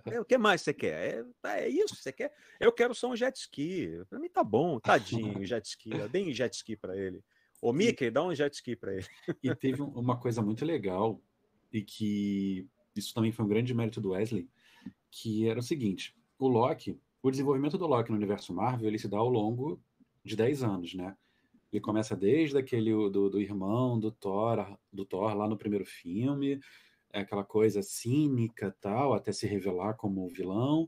É, 0.05 0.19
o 0.19 0.25
que 0.25 0.37
mais 0.37 0.61
você 0.61 0.73
quer? 0.73 1.25
É, 1.45 1.61
é 1.61 1.69
isso, 1.69 1.95
você 1.95 2.11
quer? 2.11 2.33
Eu 2.59 2.73
quero 2.73 2.93
só 2.93 3.09
um 3.09 3.15
jet 3.15 3.37
ski. 3.37 4.03
Pra 4.09 4.19
mim 4.19 4.27
tá 4.29 4.43
bom, 4.43 4.81
tadinho, 4.81 5.43
jet 5.47 5.65
ski. 5.65 5.91
Deem 6.11 6.33
jet 6.33 6.53
ski 6.53 6.75
pra 6.75 6.93
ele. 6.97 7.23
Ô, 7.61 7.71
Mickey, 7.71 8.11
dá 8.11 8.21
um 8.21 8.35
jet 8.35 8.53
ski 8.53 8.75
pra 8.75 8.93
ele. 8.93 9.07
E 9.41 9.55
teve 9.55 9.81
uma 9.81 10.19
coisa 10.19 10.41
muito 10.41 10.65
legal, 10.65 11.21
e 11.71 11.81
que 11.81 12.67
isso 12.93 13.13
também 13.13 13.31
foi 13.31 13.45
um 13.45 13.47
grande 13.47 13.73
mérito 13.73 14.01
do 14.01 14.09
Wesley, 14.09 14.49
que 15.09 15.47
era 15.47 15.59
o 15.59 15.63
seguinte: 15.63 16.13
o 16.37 16.49
Loki, 16.49 16.99
o 17.21 17.31
desenvolvimento 17.31 17.77
do 17.77 17.87
Loki 17.87 18.11
no 18.11 18.17
universo 18.17 18.53
Marvel, 18.53 18.89
ele 18.89 18.99
se 18.99 19.07
dá 19.07 19.17
ao 19.17 19.29
longo 19.29 19.81
de 20.21 20.35
10 20.35 20.63
anos, 20.63 20.93
né? 20.93 21.15
Ele 21.74 21.82
começa 21.82 22.15
desde 22.15 22.55
aquele 22.55 22.91
do, 23.09 23.32
do 23.32 23.41
irmão 23.41 23.99
do 23.99 24.11
Thor, 24.11 24.78
do 24.91 25.03
Thor 25.03 25.34
lá 25.36 25.47
no 25.47 25.57
primeiro 25.57 25.84
filme, 25.84 26.59
é 27.11 27.21
aquela 27.21 27.43
coisa 27.43 27.82
cínica 27.82 28.76
tal, 28.80 29.11
até 29.15 29.32
se 29.32 29.47
revelar 29.47 29.95
como 29.95 30.30
vilão, 30.30 30.88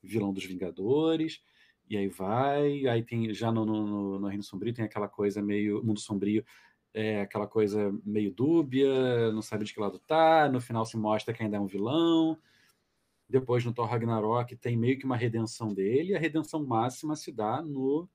vilão 0.00 0.32
dos 0.32 0.44
Vingadores, 0.44 1.42
e 1.88 1.96
aí 1.96 2.06
vai, 2.06 2.86
aí 2.86 3.02
tem 3.02 3.34
já 3.34 3.50
no, 3.50 3.66
no, 3.66 4.20
no 4.20 4.28
Reino 4.28 4.44
Sombrio 4.44 4.72
tem 4.72 4.84
aquela 4.84 5.08
coisa 5.08 5.42
meio 5.42 5.82
mundo 5.84 5.98
sombrio, 5.98 6.44
é 6.94 7.22
aquela 7.22 7.48
coisa 7.48 7.92
meio 8.04 8.32
dúbia, 8.32 9.32
não 9.32 9.42
sabe 9.42 9.64
de 9.64 9.74
que 9.74 9.80
lado 9.80 9.98
tá, 9.98 10.48
no 10.48 10.60
final 10.60 10.86
se 10.86 10.96
mostra 10.96 11.34
que 11.34 11.42
ainda 11.42 11.56
é 11.56 11.60
um 11.60 11.66
vilão, 11.66 12.38
depois, 13.28 13.64
no 13.64 13.72
Thor 13.72 13.86
Ragnarok, 13.86 14.56
tem 14.56 14.76
meio 14.76 14.96
que 14.96 15.04
uma 15.04 15.16
redenção 15.16 15.74
dele, 15.74 16.12
e 16.12 16.16
a 16.16 16.20
redenção 16.20 16.64
máxima 16.64 17.16
se 17.16 17.32
dá 17.32 17.60
no, 17.62 18.08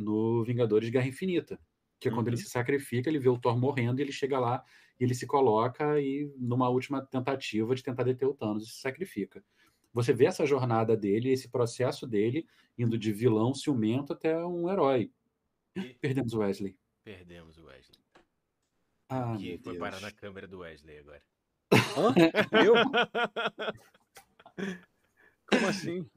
no 0.00 0.42
Vingadores 0.44 0.88
Guerra 0.88 1.06
Infinita, 1.06 1.60
que 1.98 2.08
é 2.08 2.12
quando 2.12 2.28
ele 2.28 2.36
uhum. 2.36 2.42
se 2.42 2.48
sacrifica, 2.48 3.08
ele 3.08 3.18
vê 3.18 3.28
o 3.28 3.38
Thor 3.38 3.58
morrendo, 3.58 4.00
e 4.00 4.02
ele 4.02 4.12
chega 4.12 4.38
lá, 4.38 4.64
e 4.98 5.04
ele 5.04 5.14
se 5.14 5.26
coloca 5.26 6.00
e, 6.00 6.32
numa 6.38 6.68
última 6.68 7.04
tentativa 7.04 7.74
de 7.74 7.82
tentar 7.82 8.04
deter 8.04 8.26
o 8.26 8.34
Thanos, 8.34 8.66
e 8.66 8.70
se 8.70 8.80
sacrifica. 8.80 9.44
Você 9.92 10.12
vê 10.12 10.26
essa 10.26 10.46
jornada 10.46 10.96
dele, 10.96 11.30
esse 11.30 11.48
processo 11.48 12.06
dele, 12.06 12.46
indo 12.78 12.96
de 12.96 13.12
vilão 13.12 13.54
ciumento 13.54 14.12
até 14.12 14.44
um 14.44 14.70
herói. 14.70 15.10
E... 15.76 15.94
Perdemos 15.94 16.32
o 16.32 16.38
Wesley. 16.38 16.76
Perdemos 17.04 17.58
o 17.58 17.64
Wesley. 17.64 18.00
Ah, 19.08 19.36
que 19.36 19.58
foi 19.58 19.72
Deus. 19.72 19.78
parar 19.78 20.00
na 20.00 20.12
câmera 20.12 20.46
do 20.46 20.60
Wesley 20.60 20.98
agora. 20.98 21.22
Hã? 21.72 22.14
Eu? 22.64 22.74
Como 25.50 25.66
assim? 25.66 26.08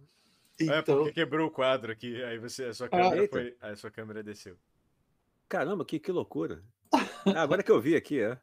É 0.69 0.79
então... 0.79 0.97
porque 0.97 1.13
quebrou 1.13 1.47
o 1.47 1.51
quadro 1.51 1.91
aqui, 1.91 2.21
aí 2.23 2.37
você, 2.37 2.65
a 2.65 2.73
sua 2.73 2.89
câmera 2.89 3.23
ah, 3.23 3.27
foi, 3.27 3.57
a 3.61 3.75
sua 3.75 3.91
câmera 3.91 4.23
desceu. 4.23 4.57
Caramba, 5.47 5.85
que, 5.85 5.99
que 5.99 6.11
loucura. 6.11 6.63
Ah, 6.91 7.41
agora 7.41 7.63
que 7.63 7.71
eu 7.71 7.79
vi 7.79 7.95
aqui, 7.95 8.21
é. 8.21 8.37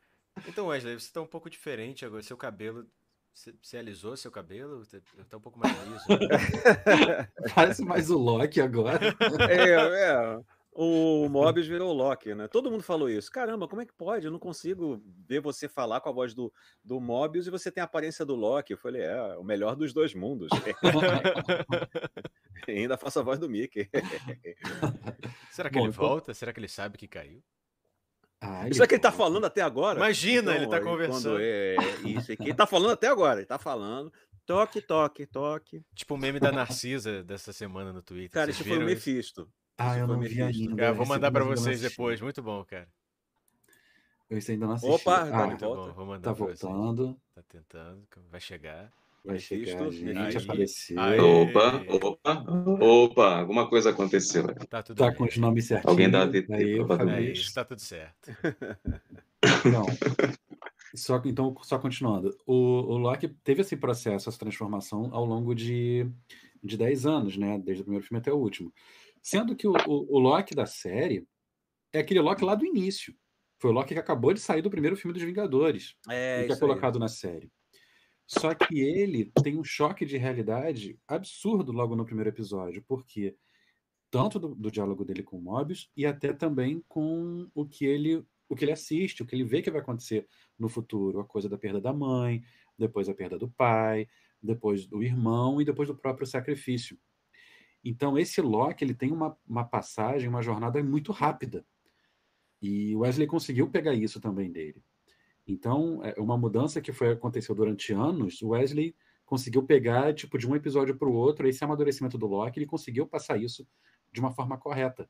Então, 0.47 0.69
Wesley, 0.69 0.99
você 0.99 1.13
tá 1.13 1.21
um 1.21 1.27
pouco 1.27 1.51
diferente 1.51 2.05
agora. 2.05 2.23
Seu 2.23 2.37
cabelo. 2.37 2.87
Você, 3.33 3.55
você 3.63 3.79
alisou 3.79 4.17
seu 4.17 4.31
cabelo? 4.31 4.85
Tá, 4.87 4.99
tá 5.29 5.37
um 5.37 5.41
pouco 5.41 5.59
mais 5.59 5.73
liso. 5.87 6.05
Né? 6.09 7.29
Parece 7.55 7.85
mais 7.85 8.11
o 8.11 8.19
Loki 8.19 8.61
agora. 8.61 8.99
É, 9.49 9.71
é 9.71 10.41
o 10.73 11.29
Mobius 11.29 11.67
virou 11.67 11.91
o 11.91 11.93
Loki, 11.93 12.35
né? 12.35 12.47
Todo 12.47 12.71
mundo 12.71 12.83
falou 12.83 13.11
isso. 13.11 13.31
Caramba, 13.31 13.67
como 13.67 13.83
é 13.83 13.87
que 13.87 13.93
pode? 13.93 14.27
Eu 14.27 14.33
não 14.33 14.39
consigo 14.39 15.03
ver 15.27 15.41
você 15.41 15.69
falar 15.69 16.01
com 16.01 16.09
a 16.09 16.13
voz 16.13 16.33
do, 16.33 16.53
do 16.85 17.01
Mobius 17.01 17.47
e 17.47 17.51
você 17.51 17.71
tem 17.71 17.83
a 17.83 17.85
aparência 17.85 18.25
do 18.25 18.37
Loki. 18.37 18.73
Eu 18.73 18.79
falei, 18.79 19.03
é, 19.03 19.37
o 19.37 19.43
melhor 19.43 19.75
dos 19.75 19.93
dois 19.93 20.15
mundos. 20.15 20.49
e 22.69 22.73
ainda 22.73 22.97
faço 22.97 23.19
a 23.19 23.23
voz 23.23 23.39
do 23.39 23.49
Mickey. 23.49 23.89
Será 25.51 25.69
que 25.69 25.75
Bom, 25.75 25.87
ele 25.87 25.91
então... 25.91 26.09
volta? 26.09 26.33
Será 26.33 26.53
que 26.53 26.61
ele 26.61 26.69
sabe 26.69 26.97
que 26.97 27.09
caiu? 27.09 27.43
Ah, 28.41 28.69
isso 28.69 28.83
é 28.83 28.87
que 28.87 28.95
ele 28.95 29.03
tá 29.03 29.13
falando 29.13 29.45
até 29.45 29.61
agora? 29.61 29.99
Imagina, 29.99 30.53
então, 30.53 30.55
ele 30.55 30.67
tá 30.67 30.81
conversando. 30.81 31.41
É, 31.41 31.77
é, 31.77 32.09
isso 32.09 32.33
aqui. 32.33 32.45
Ele 32.45 32.55
tá 32.55 32.67
falando 32.67 32.93
até 32.93 33.07
agora, 33.07 33.41
ele 33.41 33.47
tá 33.47 33.59
falando. 33.59 34.11
Toque, 34.47 34.81
toque, 34.81 35.27
toque. 35.27 35.83
Tipo 35.95 36.15
o 36.15 36.19
meme 36.19 36.41
da 36.41 36.51
Narcisa 36.51 37.23
dessa 37.23 37.53
semana 37.53 37.93
no 37.93 38.03
Twitter. 38.03 38.31
Cara, 38.31 38.51
isso 38.51 38.65
foi 38.65 38.79
o 38.79 38.81
Mephisto. 38.81 39.47
Ah, 39.83 39.97
eu 39.97 40.07
não 40.07 40.21
vi 40.21 40.43
ainda. 40.43 40.85
É, 40.85 40.93
vou 40.93 41.07
mandar 41.07 41.31
para 41.31 41.43
vocês 41.43 41.81
depois. 41.81 42.21
Muito 42.21 42.43
bom, 42.43 42.63
cara. 42.65 42.87
Eu 44.29 44.39
ainda 44.49 44.67
não 44.67 44.75
assisti. 44.75 44.95
Opa, 44.95 45.23
ah, 45.23 45.57
tá 45.57 45.67
bom, 45.67 45.93
vou 45.93 46.07
mandar 46.07 46.31
tá 46.31 46.33
voltando. 46.33 47.17
Tá 47.35 47.43
tentando, 47.49 48.07
vai 48.31 48.41
chegar. 48.41 48.93
Vai 49.25 49.39
chegar, 49.39 49.91
gente, 49.91 50.17
aí, 50.17 50.37
apareceu. 50.37 51.01
Aí. 51.01 51.19
Opa, 51.19 51.85
opa, 51.89 52.45
opa, 52.81 53.39
alguma 53.41 53.69
coisa 53.69 53.91
aconteceu. 53.91 54.47
Tá, 54.67 54.83
tudo 54.83 54.99
tá 54.99 55.09
bem. 55.09 55.17
com 55.17 55.25
os 55.25 55.37
nomes 55.37 55.67
certinhos. 55.67 55.91
Alguém 55.91 56.11
dá 56.11 56.25
VT, 56.25 56.55
aí, 56.55 56.79
é 57.17 57.33
isso, 57.33 57.53
tá 57.53 57.65
tudo 57.65 57.81
certo. 57.81 58.31
Então, 59.67 59.87
só, 60.95 61.21
então, 61.25 61.57
só 61.63 61.79
continuando. 61.79 62.37
O, 62.47 62.55
o 62.55 62.97
Loki 62.97 63.29
teve 63.29 63.63
esse 63.63 63.77
processo, 63.77 64.29
essa 64.29 64.39
transformação 64.39 65.09
ao 65.13 65.25
longo 65.25 65.55
de, 65.55 66.07
de 66.63 66.77
10 66.77 67.07
anos, 67.07 67.37
né? 67.37 67.59
Desde 67.59 67.83
o 67.83 67.85
primeiro 67.85 68.07
filme 68.07 68.21
até 68.21 68.33
o 68.33 68.37
último. 68.37 68.73
Sendo 69.23 69.55
que 69.55 69.67
o, 69.67 69.73
o, 69.87 70.17
o 70.17 70.19
Loki 70.19 70.55
da 70.55 70.67
série 70.67 71.27
é 71.93 72.01
aquele 72.01 72.21
Loki 72.21 72.45
lá 72.45 72.55
do 72.55 72.65
início. 72.65 73.15
Foi 73.59 73.71
o 73.71 73.75
Loki 73.75 73.95
que 73.95 74.01
acabou 74.01 74.33
de 74.33 74.41
sair 74.41 74.63
do 74.63 74.71
primeiro 74.71 74.97
filme 74.97 75.13
dos 75.13 75.23
Vingadores. 75.23 75.95
É, 76.09 76.47
que 76.47 76.53
é 76.53 76.57
colocado 76.59 76.97
aí. 76.97 77.01
na 77.01 77.09
série. 77.09 77.51
Só 78.27 78.55
que 78.55 78.79
ele 78.79 79.33
tem 79.43 79.59
um 79.59 79.65
choque 79.65 80.07
de 80.07 80.17
realidade 80.17 80.97
absurdo 81.07 81.73
logo 81.73 81.97
no 81.97 82.05
primeiro 82.05 82.31
episódio, 82.31 82.83
porque 82.87 83.37
tanto 84.09 84.39
do, 84.39 84.55
do, 84.55 84.71
diálogo 84.71 85.05
dele 85.05 85.23
com 85.23 85.37
o 85.37 85.43
Mobius 85.43 85.91
e 85.97 86.07
até 86.07 86.33
também 86.33 86.83
com 86.89 87.51
o 87.55 87.67
que 87.67 87.85
ele 87.85 88.25
o 88.49 88.57
que 88.57 88.65
ele 88.65 88.73
assiste, 88.73 89.23
o 89.23 89.27
que 89.27 89.35
ele 89.35 89.45
vê 89.45 89.63
que 89.63 89.71
vai 89.71 89.81
acontecer 89.81 90.27
no 90.59 90.69
futuro, 90.69 91.21
a 91.21 91.25
coisa 91.25 91.49
da 91.49 91.57
perda 91.57 91.81
da 91.81 91.93
mãe, 91.93 92.43
depois 92.77 93.09
a 93.09 93.15
perda 93.15 93.39
do 93.39 93.49
pai, 93.49 94.09
depois 94.43 94.87
do 94.87 95.05
irmão 95.05 95.61
e 95.61 95.65
depois 95.65 95.87
do 95.87 95.95
próprio 95.95 96.27
sacrifício. 96.27 96.99
Então, 97.85 98.19
esse 98.19 98.41
Loki 98.41 98.85
ele 98.85 98.95
tem 98.95 99.11
uma, 99.11 99.37
uma 99.47 99.65
passagem, 99.65 100.29
uma 100.29 100.43
jornada 100.43 100.83
muito 100.83 101.13
rápida. 101.13 101.65
E 102.61 102.95
Wesley 102.95 103.27
conseguiu 103.27 103.71
pegar 103.71 103.95
isso 103.95 104.21
também 104.21 104.53
dele. 104.53 104.83
Então, 105.47 106.05
é 106.05 106.21
uma 106.21 106.37
mudança 106.37 106.81
que 106.81 106.93
foi 106.93 107.11
aconteceu 107.11 107.55
durante 107.55 107.93
anos, 107.93 108.43
Wesley 108.43 108.95
conseguiu 109.25 109.63
pegar 109.63 110.13
tipo 110.15 110.37
de 110.37 110.47
um 110.47 110.55
episódio 110.55 110.97
para 110.97 111.09
o 111.09 111.13
outro, 111.13 111.49
esse 111.49 111.63
amadurecimento 111.65 112.19
do 112.19 112.27
Loki, 112.27 112.59
ele 112.59 112.67
conseguiu 112.67 113.07
passar 113.07 113.41
isso 113.41 113.67
de 114.13 114.21
uma 114.21 114.33
forma 114.33 114.59
correta. 114.59 115.09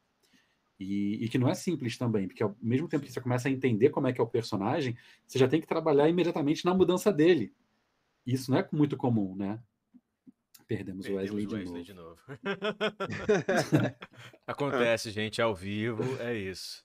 E, 0.78 1.24
e, 1.24 1.28
que 1.28 1.36
não 1.36 1.48
é 1.48 1.54
simples 1.54 1.98
também, 1.98 2.26
porque 2.26 2.42
ao 2.42 2.56
mesmo 2.60 2.88
tempo 2.88 3.04
que 3.04 3.12
você 3.12 3.20
começa 3.20 3.48
a 3.48 3.50
entender 3.50 3.90
como 3.90 4.06
é 4.06 4.12
que 4.14 4.20
é 4.20 4.24
o 4.24 4.26
personagem, 4.26 4.96
você 5.26 5.38
já 5.38 5.46
tem 5.46 5.60
que 5.60 5.66
trabalhar 5.66 6.08
imediatamente 6.08 6.64
na 6.64 6.72
mudança 6.72 7.12
dele. 7.12 7.52
Isso 8.26 8.50
não 8.50 8.58
é 8.58 8.68
muito 8.72 8.96
comum, 8.96 9.34
né? 9.36 9.60
Perdemos, 10.70 11.04
Perdemos 11.04 11.08
o 11.08 11.16
Wesley, 11.16 11.46
de 11.46 11.54
Wesley 11.56 11.82
de 11.82 11.94
novo. 11.94 12.16
Acontece, 14.46 15.10
gente, 15.10 15.42
ao 15.42 15.52
vivo, 15.52 16.04
é 16.20 16.36
isso. 16.36 16.84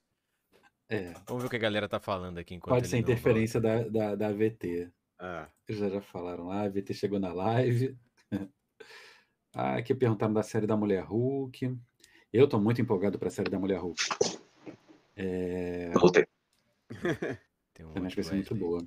É. 0.89 1.13
Vamos 1.27 1.43
ver 1.43 1.47
o 1.47 1.49
que 1.51 1.55
a 1.55 1.59
galera 1.59 1.87
tá 1.87 1.99
falando 1.99 2.39
aqui 2.39 2.55
enquanto 2.55 2.73
Pode 2.73 2.87
ser 2.87 2.97
interferência 2.97 3.61
da, 3.61 3.83
da, 3.83 4.15
da 4.15 4.27
AVT. 4.29 4.91
Ah. 5.19 5.47
Eles 5.67 5.79
já, 5.79 5.87
já 5.87 6.01
falaram 6.01 6.47
lá, 6.47 6.61
a 6.61 6.63
AVT 6.63 6.95
chegou 6.95 7.19
na 7.19 7.31
live. 7.31 7.95
ah, 9.53 9.75
aqui 9.75 9.93
perguntaram 9.93 10.33
da 10.33 10.41
série 10.41 10.65
da 10.65 10.75
Mulher 10.75 11.03
Hulk. 11.03 11.77
Eu 12.33 12.49
tô 12.49 12.59
muito 12.59 12.81
empolgado 12.81 13.19
para 13.19 13.27
a 13.27 13.31
série 13.31 13.51
da 13.51 13.59
Mulher 13.59 13.81
Hulk. 13.81 14.01
É... 15.15 15.91
Voltei. 15.91 16.25
Tem 17.71 17.85
um 17.85 17.93
Também 17.93 18.07
acho 18.07 18.15
que 18.15 18.21
vai 18.23 18.29
ser 18.31 18.35
muito 18.35 18.55
boa. 18.55 18.83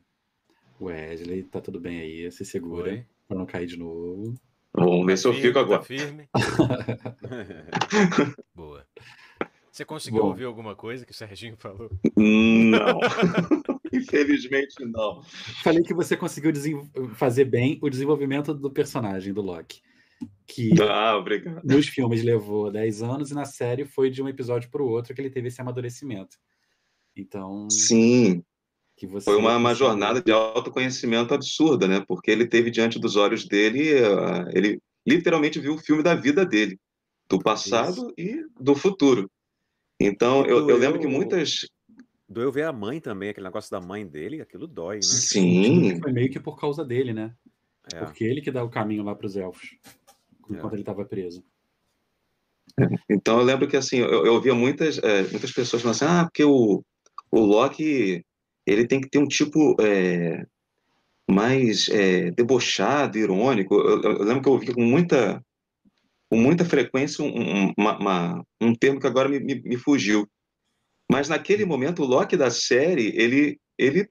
Wesley, 0.80 1.44
tá 1.44 1.60
tudo 1.60 1.78
bem 1.78 2.00
aí, 2.00 2.32
se 2.32 2.44
segura 2.44 3.06
para 3.28 3.38
não 3.38 3.46
cair 3.46 3.66
de 3.66 3.76
novo. 3.76 4.34
Vamos 4.74 5.06
ver 5.06 5.12
tá 5.12 5.16
se 5.16 5.26
eu 5.26 5.34
fico 5.34 5.58
agora. 5.58 5.80
Tá 5.80 5.84
firme. 5.84 6.28
Boa. 8.54 8.86
Você 9.70 9.84
conseguiu 9.84 10.22
Bom. 10.22 10.28
ouvir 10.28 10.44
alguma 10.44 10.74
coisa 10.74 11.06
que 11.06 11.12
o 11.12 11.14
Serginho 11.14 11.56
falou? 11.56 11.90
Não. 12.16 12.98
Infelizmente 13.92 14.84
não. 14.84 15.22
Falei 15.62 15.82
que 15.82 15.94
você 15.94 16.16
conseguiu 16.16 16.52
fazer 17.14 17.44
bem 17.44 17.78
o 17.80 17.88
desenvolvimento 17.88 18.52
do 18.52 18.70
personagem 18.70 19.32
do 19.32 19.40
Loki. 19.40 19.80
Que 20.46 20.70
ah, 20.82 21.16
obrigado. 21.16 21.62
nos 21.64 21.86
filmes 21.86 22.24
levou 22.24 22.72
10 22.72 23.02
anos 23.02 23.30
e 23.30 23.34
na 23.34 23.44
série 23.44 23.84
foi 23.84 24.10
de 24.10 24.20
um 24.20 24.28
episódio 24.28 24.68
para 24.68 24.82
o 24.82 24.88
outro 24.88 25.14
que 25.14 25.20
ele 25.20 25.30
teve 25.30 25.48
esse 25.48 25.60
amadurecimento. 25.60 26.36
Então. 27.16 27.70
Sim. 27.70 28.42
Foi 29.22 29.36
uma, 29.36 29.56
uma, 29.56 29.74
jornada 29.74 30.20
de 30.20 30.32
autoconhecimento 30.32 31.34
absurda, 31.34 31.86
né? 31.86 32.04
Porque 32.06 32.30
ele 32.30 32.46
teve 32.46 32.70
diante 32.70 32.98
dos 32.98 33.16
olhos 33.16 33.46
dele, 33.46 33.94
uh, 34.02 34.48
ele 34.52 34.80
literalmente 35.06 35.60
viu 35.60 35.74
o 35.74 35.78
filme 35.78 36.02
da 36.02 36.14
vida 36.14 36.44
dele. 36.44 36.78
do 37.28 37.38
passado 37.38 37.92
Isso. 37.92 38.14
e 38.16 38.44
do 38.58 38.74
futuro. 38.74 39.30
Então, 40.00 40.44
eu, 40.46 40.68
eu, 40.68 40.76
lembro 40.76 40.98
que 40.98 41.06
muitas. 41.06 41.66
Doeu 42.28 42.52
ver 42.52 42.64
a 42.64 42.72
mãe 42.72 43.00
também, 43.00 43.30
aquele 43.30 43.46
negócio 43.46 43.70
da 43.70 43.80
mãe 43.80 44.06
dele, 44.06 44.40
aquilo 44.40 44.66
dói, 44.66 44.96
né? 44.96 45.02
Sim. 45.02 46.00
Foi 46.00 46.12
meio 46.12 46.30
que 46.30 46.38
por 46.38 46.58
causa 46.58 46.84
dele, 46.84 47.12
né? 47.12 47.34
É. 47.92 48.04
Porque 48.04 48.24
ele 48.24 48.40
que 48.40 48.50
dá 48.50 48.62
o 48.62 48.70
caminho 48.70 49.02
lá 49.02 49.14
para 49.14 49.26
os 49.26 49.36
elfos, 49.36 49.76
enquanto 50.48 50.72
é. 50.72 50.74
ele 50.76 50.82
estava 50.82 51.04
preso. 51.04 51.42
É. 52.78 52.86
Então, 53.10 53.38
eu 53.38 53.44
lembro 53.44 53.66
que, 53.66 53.76
assim, 53.76 53.98
eu, 53.98 54.26
eu 54.26 54.34
ouvia 54.34 54.54
muitas, 54.54 54.98
é, 54.98 55.22
muitas 55.22 55.52
pessoas 55.52 55.82
falando 55.82 55.96
assim, 55.96 56.04
ah, 56.04 56.24
porque 56.24 56.44
o, 56.44 56.82
o 57.30 57.40
Loki, 57.40 58.24
ele 58.68 58.86
tem 58.86 59.00
que 59.00 59.08
ter 59.08 59.18
um 59.18 59.26
tipo 59.26 59.76
é, 59.80 60.44
mais 61.28 61.88
é, 61.88 62.30
debochado, 62.30 63.18
irônico. 63.18 63.74
Eu, 63.74 64.02
eu, 64.02 64.22
lembro 64.24 64.42
que 64.42 64.48
eu 64.48 64.52
ouvi 64.52 64.74
com 64.74 64.82
muita, 64.82 65.44
com 66.30 66.36
muita 66.36 66.64
frequência 66.64 67.24
um, 67.24 67.72
uma, 67.76 67.98
uma, 67.98 68.46
um 68.60 68.74
termo 68.74 69.00
que 69.00 69.06
agora 69.06 69.28
me, 69.28 69.40
me, 69.40 69.62
me, 69.62 69.76
fugiu. 69.76 70.28
Mas 71.10 71.28
naquele 71.28 71.64
momento, 71.64 72.02
o 72.02 72.06
Loki 72.06 72.36
da 72.36 72.50
série, 72.50 73.12
ele, 73.16 73.58
ele 73.78 74.08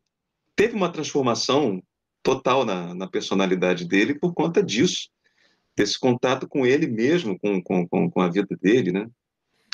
teve 0.55 0.75
uma 0.75 0.91
transformação 0.91 1.81
total 2.23 2.65
na, 2.65 2.93
na 2.93 3.07
personalidade 3.07 3.87
dele 3.87 4.17
por 4.17 4.33
conta 4.33 4.63
disso. 4.63 5.09
Desse 5.75 5.99
contato 5.99 6.47
com 6.47 6.65
ele 6.65 6.87
mesmo, 6.87 7.37
com, 7.39 7.61
com, 7.61 8.09
com 8.09 8.21
a 8.21 8.29
vida 8.29 8.57
dele, 8.59 8.91
né? 8.91 9.07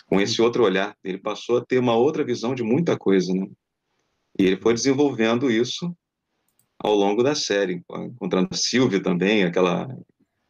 Com 0.06 0.20
esse 0.20 0.42
outro 0.42 0.64
olhar. 0.64 0.98
Ele 1.02 1.18
passou 1.18 1.58
a 1.58 1.66
ter 1.66 1.80
uma 1.80 1.96
outra 1.96 2.26
visão 2.26 2.54
de 2.54 2.62
muita 2.62 2.98
coisa, 2.98 3.34
né? 3.34 3.48
E 4.38 4.46
ele 4.46 4.58
foi 4.58 4.74
desenvolvendo 4.74 5.50
isso 5.50 5.96
ao 6.80 6.96
longo 6.96 7.24
da 7.24 7.36
série, 7.36 7.82
encontrando 7.90 8.50
a 8.52 8.56
Silvia 8.56 9.02
também, 9.02 9.44
aquela 9.44 9.88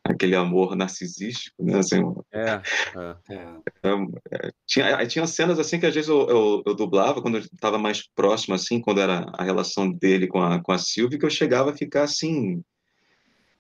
aquele 0.04 0.36
amor 0.36 0.76
narcisístico, 0.76 1.64
né? 1.64 1.80
Assim, 1.80 2.02
é, 2.34 2.62
é. 2.98 3.96
É, 4.32 4.52
tinha, 4.66 5.08
tinha 5.08 5.26
cenas 5.26 5.58
assim 5.58 5.80
que 5.80 5.86
às 5.86 5.96
vezes 5.96 6.10
eu, 6.10 6.28
eu, 6.30 6.64
eu 6.66 6.76
dublava 6.76 7.22
quando 7.22 7.38
eu 7.38 7.42
estava 7.42 7.78
mais 7.78 8.06
próximo, 8.14 8.54
assim, 8.54 8.82
quando 8.82 9.00
era 9.00 9.26
a 9.34 9.44
relação 9.44 9.90
dele 9.90 10.28
com 10.28 10.42
a, 10.42 10.62
com 10.62 10.74
a 10.74 10.78
Silvia, 10.78 11.18
que 11.18 11.26
eu 11.26 11.30
chegava 11.30 11.72
a 11.72 11.78
ficar 11.78 12.04
assim 12.04 12.62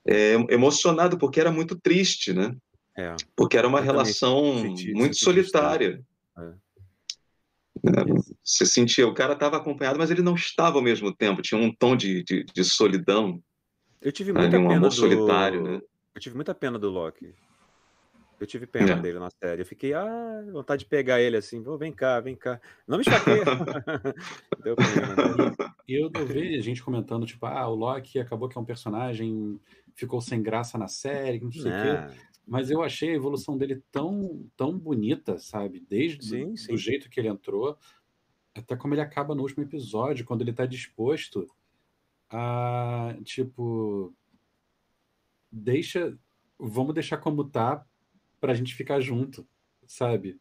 é, 0.05 0.34
emocionado 0.49 1.17
porque 1.17 1.39
era 1.39 1.51
muito 1.51 1.80
triste, 1.80 2.34
né? 2.34 2.53
É. 2.97 3.15
Porque 3.36 3.57
era 3.57 3.67
uma 3.67 3.80
relação 3.80 4.65
muito 4.93 5.15
solitária. 5.15 6.03
Né? 6.36 6.53
Você 8.43 8.65
sentia, 8.65 9.07
o 9.07 9.13
cara 9.13 9.34
estava 9.34 9.57
acompanhado, 9.57 9.97
mas 9.97 10.11
ele 10.11 10.21
não 10.21 10.36
estava 10.36 10.78
ao 10.78 10.84
mesmo 10.84 11.13
tempo, 11.13 11.41
tinha 11.41 11.59
um 11.59 11.74
tom 11.74 11.95
de, 11.95 12.24
de, 12.24 12.43
de 12.43 12.63
solidão. 12.63 13.41
Eu 14.01 14.11
tive 14.11 14.32
muita 14.32 14.57
um 14.57 14.67
pena 14.67 14.76
amor 14.76 14.89
do... 14.89 14.95
solitário, 14.95 15.63
né? 15.63 15.82
Eu 16.13 16.21
tive 16.21 16.36
muita 16.36 16.53
pena 16.53 16.78
do 16.78 16.89
Loki. 16.89 17.34
Eu 18.39 18.45
tive 18.45 18.67
pena 18.67 18.91
é. 18.91 18.95
dele 18.97 19.19
na 19.19 19.30
série. 19.30 19.61
Eu 19.61 19.65
fiquei, 19.65 19.93
ah, 19.93 20.43
vontade 20.51 20.84
de 20.84 20.89
pegar 20.89 21.21
ele 21.21 21.38
assim, 21.38 21.61
vou, 21.61 21.78
vem 21.78 21.93
cá, 21.93 22.19
vem 22.19 22.36
cá. 22.36 22.59
Não 22.86 22.97
me 22.97 23.03
chateia. 23.03 23.43
Deu 24.61 24.76
pena. 24.76 25.15
Né? 25.15 25.74
Eu, 25.88 26.11
eu 26.13 26.26
vejo 26.26 26.59
a 26.59 26.61
gente 26.61 26.84
comentando, 26.84 27.26
tipo, 27.26 27.45
ah, 27.45 27.67
o 27.69 27.76
Loki 27.76 28.19
acabou 28.19 28.49
que 28.49 28.57
é 28.57 28.61
um 28.61 28.65
personagem, 28.65 29.59
ficou 29.95 30.19
sem 30.19 30.41
graça 30.41 30.78
na 30.78 30.88
série, 30.88 31.39
não 31.39 31.51
sei 31.51 31.61
o 31.61 31.65
quê. 31.65 32.17
Mas 32.46 32.70
eu 32.70 32.84
achei 32.84 33.12
a 33.12 33.16
evolução 33.16 33.58
dele 33.58 33.82
tão, 33.91 34.46
tão 34.56 34.78
bonita, 34.78 35.38
sabe? 35.38 35.80
Desde 35.80 36.26
sim, 36.26 36.56
sim. 36.56 36.74
o 36.74 36.78
jeito 36.78 37.10
que 37.10 37.20
ele 37.20 37.30
entrou, 37.30 37.78
até 38.54 38.76
como 38.76 38.94
ele 38.94 39.02
acaba 39.02 39.34
no 39.34 39.41
último 39.41 39.64
episódio, 39.64 40.26
quando 40.26 40.41
ele 40.41 40.54
tá 40.54 40.66
disposto 40.66 41.48
a, 42.30 43.16
tipo, 43.24 44.14
deixa, 45.52 46.18
vamos 46.60 46.94
deixar 46.94 47.18
como 47.18 47.44
tá 47.46 47.86
pra 48.41 48.54
gente 48.54 48.76
ficar 48.76 49.00
junto, 49.00 49.48
sabe? 49.88 50.39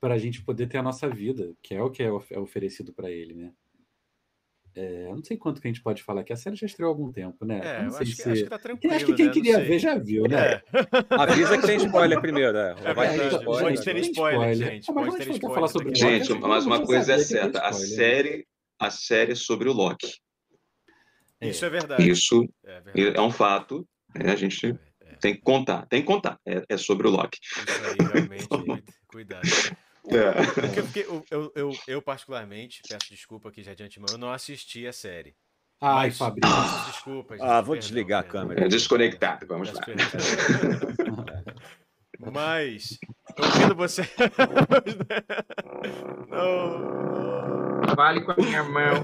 Pra 0.00 0.18
gente 0.18 0.42
poder 0.42 0.68
ter 0.68 0.78
a 0.78 0.82
nossa 0.82 1.08
vida, 1.08 1.54
que 1.62 1.74
é 1.74 1.82
o 1.82 1.90
que 1.90 2.02
é, 2.02 2.06
é 2.06 2.38
oferecido 2.38 2.92
para 2.92 3.10
ele, 3.10 3.34
né? 3.34 3.52
É, 4.74 5.06
eu 5.06 5.16
não 5.16 5.24
sei 5.24 5.36
quanto 5.36 5.60
que 5.60 5.66
a 5.66 5.70
gente 5.70 5.82
pode 5.82 6.02
falar 6.02 6.22
que 6.22 6.32
a 6.32 6.36
série 6.36 6.54
já 6.54 6.66
estreou 6.66 6.90
há 6.90 6.94
algum 6.94 7.10
tempo, 7.10 7.44
né? 7.44 7.60
É, 7.62 7.82
não 7.82 7.90
sei 7.90 8.02
acho, 8.02 8.16
se... 8.16 8.22
que, 8.22 8.30
acho 8.30 8.42
que 8.44 8.50
tá 8.50 8.58
tranquilo. 8.58 8.94
Acho 8.94 9.06
que 9.06 9.14
quem 9.14 9.26
né? 9.26 9.32
queria 9.32 9.60
ver 9.60 9.78
já 9.78 9.98
viu, 9.98 10.24
né? 10.28 10.54
É. 10.54 10.62
Avisa 11.10 11.58
que 11.58 11.66
tem 11.66 11.76
spoiler 11.84 12.20
primeiro, 12.20 12.52
né? 12.52 12.76
É 12.84 12.94
Vai 12.94 13.16
ter 13.16 13.26
spoiler. 13.26 13.62
Pode 13.62 13.84
ter 13.84 13.96
spoiler, 13.96 14.54
gente. 14.54 14.86
pode 14.86 15.16
ter 15.16 15.30
spoiler. 15.30 15.54
Falar 15.54 15.68
sobre 15.68 15.94
gente, 15.94 16.32
mas 16.34 16.66
uma 16.66 16.84
coisa 16.84 17.14
é 17.14 17.18
certa: 17.18 17.60
a 17.60 17.72
série, 17.72 18.46
a 18.78 18.90
série 18.90 19.32
é 19.32 19.36
sobre 19.36 19.68
o 19.68 19.72
Loki. 19.72 20.14
Isso 21.40 21.64
é 21.64 21.70
verdade. 21.70 22.08
Isso 22.08 22.48
é, 22.64 22.80
verdade. 22.80 23.16
é 23.16 23.20
um 23.20 23.30
fato. 23.30 23.86
Né? 24.14 24.32
A 24.32 24.36
gente 24.36 24.66
é, 24.66 24.70
é. 25.04 25.14
tem 25.16 25.34
que 25.34 25.40
contar, 25.40 25.86
tem 25.86 26.00
que 26.00 26.06
contar. 26.06 26.38
É, 26.46 26.76
sobre 26.76 27.08
o 27.08 27.10
Loki. 27.10 27.38
Isso 27.42 27.84
aí, 27.86 28.12
realmente, 28.12 28.48
cuidado. 29.08 29.48
É. 30.08 30.30
Eu, 31.06 31.24
eu, 31.30 31.52
eu, 31.54 31.72
eu, 31.86 32.02
particularmente, 32.02 32.82
peço 32.88 33.10
desculpa 33.10 33.48
aqui 33.48 33.62
já 33.62 33.74
de 33.74 33.82
antemão, 33.82 34.06
eu 34.10 34.18
não 34.18 34.32
assisti 34.32 34.86
a 34.86 34.92
série. 34.92 35.34
Ai, 35.80 36.08
mas, 36.08 36.18
Fabrício. 36.18 36.86
Desculpa. 36.86 37.36
Gente, 37.36 37.46
ah, 37.46 37.60
vou 37.60 37.74
perdão, 37.74 37.88
desligar 37.88 38.22
perdão, 38.22 38.40
a 38.40 38.44
câmera. 38.44 38.66
É 38.66 38.68
desconectado, 38.68 39.46
vamos 39.46 39.72
lá. 39.72 39.80
Mas, 42.32 42.98
ouvindo 43.38 43.74
você. 43.74 44.02
não. 46.28 47.94
Vale 47.96 48.20
com 48.20 48.32
a 48.32 48.36
minha 48.36 48.62
mão. 48.62 49.02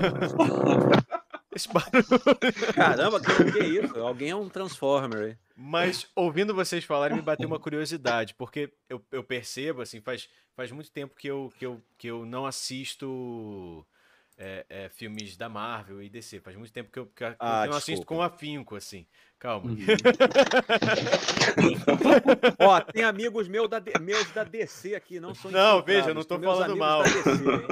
Esse 1.55 1.69
barulho. 1.73 2.05
Caramba, 2.75 3.19
que, 3.21 3.53
que 3.53 3.59
é 3.59 3.67
isso? 3.67 3.99
Alguém 3.99 4.31
é 4.31 4.37
um 4.37 4.51
Transformer. 4.51 5.39
Mas 5.57 6.07
ouvindo 6.15 6.55
vocês 6.55 6.85
falarem, 6.85 7.17
me 7.17 7.23
bateu 7.23 7.49
uma 7.49 7.59
curiosidade, 7.59 8.35
porque 8.35 8.71
eu, 8.91 9.03
eu 9.11 9.25
percebo, 9.25 9.81
assim, 9.81 10.03
faz, 10.03 10.29
faz 10.55 10.71
muito 10.71 10.93
tempo 10.93 11.15
que 11.17 11.29
eu, 11.29 11.51
que 11.59 11.65
eu, 11.65 11.83
que 11.97 12.07
eu 12.09 12.27
não 12.27 12.45
assisto 12.45 13.87
é, 14.37 14.67
é, 14.69 14.89
filmes 14.91 15.37
da 15.37 15.49
Marvel 15.49 16.03
e 16.03 16.11
DC. 16.11 16.41
Faz 16.41 16.57
muito 16.57 16.73
tempo 16.73 16.91
que 16.93 16.99
eu, 16.99 17.07
que 17.07 17.25
eu 17.25 17.35
ah, 17.39 17.67
não 17.67 17.77
assisto 17.77 18.05
com 18.05 18.21
afinco, 18.21 18.77
assim. 18.77 19.07
Calma. 19.39 19.71
Uhum. 19.71 19.79
Ó, 22.59 22.81
tem 22.81 23.05
amigos 23.05 23.49
meus 23.49 23.69
da, 23.69 23.83
meus 24.01 24.31
da 24.33 24.45
DC 24.45 24.95
aqui, 24.95 25.21
não 25.21 25.35
são 25.35 25.51
Não, 25.51 25.83
veja, 25.83 26.13
não 26.15 26.23
tô 26.23 26.39
falando 26.39 26.77
mal. 26.77 27.03
DC, 27.03 27.21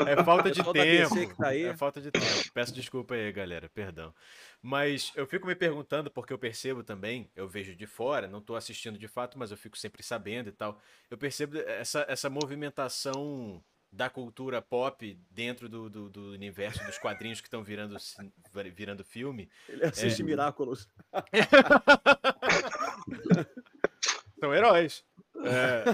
é 0.09 0.25
falta 0.25 0.51
de 0.51 0.63
tempo. 0.73 1.37
Tá 1.37 1.55
é 1.55 1.77
falta 1.77 2.01
de 2.01 2.11
tempo. 2.11 2.27
Peço 2.53 2.75
desculpa 2.75 3.15
aí, 3.15 3.31
galera, 3.33 3.69
perdão. 3.69 4.15
Mas 4.67 5.13
eu 5.15 5.27
fico 5.27 5.47
me 5.47 5.55
perguntando, 5.55 6.11
porque 6.11 6.33
eu 6.33 6.39
percebo 6.39 6.83
também, 6.83 7.31
eu 7.37 7.47
vejo 7.47 7.77
de 7.77 7.87
fora, 7.87 8.27
não 8.27 8.41
tô 8.41 8.57
assistindo 8.57 8.99
de 8.99 9.07
fato, 9.07 9.39
mas 9.39 9.51
eu 9.51 9.59
fico 9.59 9.77
sempre 9.77 10.03
sabendo 10.03 10.49
e 10.49 10.53
tal. 10.53 10.81
Eu 11.11 11.19
percebo 11.19 11.59
essa, 11.59 12.07
essa 12.09 12.31
movimentação 12.31 13.63
da 13.93 14.09
cultura 14.09 14.63
pop 14.63 15.21
dentro 15.31 15.69
do, 15.69 15.91
do, 15.91 16.09
do 16.09 16.33
universo 16.33 16.83
dos 16.87 16.97
quadrinhos 16.97 17.43
que 17.43 17.47
estão 17.47 17.63
virando, 17.63 17.95
virando 18.75 19.05
filme. 19.05 19.51
Ele 19.69 19.85
assiste 19.85 20.23
é... 20.23 20.25
Miraculous. 20.25 20.89
São 24.41 24.55
heróis. 24.55 25.05
É... 25.45 25.85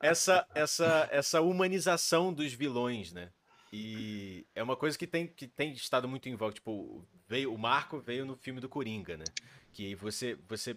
essa, 0.00 0.48
essa, 0.54 1.08
essa 1.12 1.42
humanização 1.42 2.32
dos 2.32 2.54
vilões, 2.54 3.12
né? 3.12 3.30
E 3.76 4.46
é 4.54 4.62
uma 4.62 4.76
coisa 4.76 4.96
que 4.96 5.04
tem, 5.04 5.26
que 5.26 5.48
tem 5.48 5.72
estado 5.72 6.06
muito 6.06 6.28
em 6.28 6.36
voga. 6.36 6.54
Tipo, 6.54 7.04
veio, 7.26 7.52
o 7.52 7.58
Marco 7.58 7.98
veio 7.98 8.24
no 8.24 8.36
filme 8.36 8.60
do 8.60 8.68
Coringa, 8.68 9.16
né? 9.16 9.24
Que 9.72 9.96
você, 9.96 10.38
você, 10.48 10.76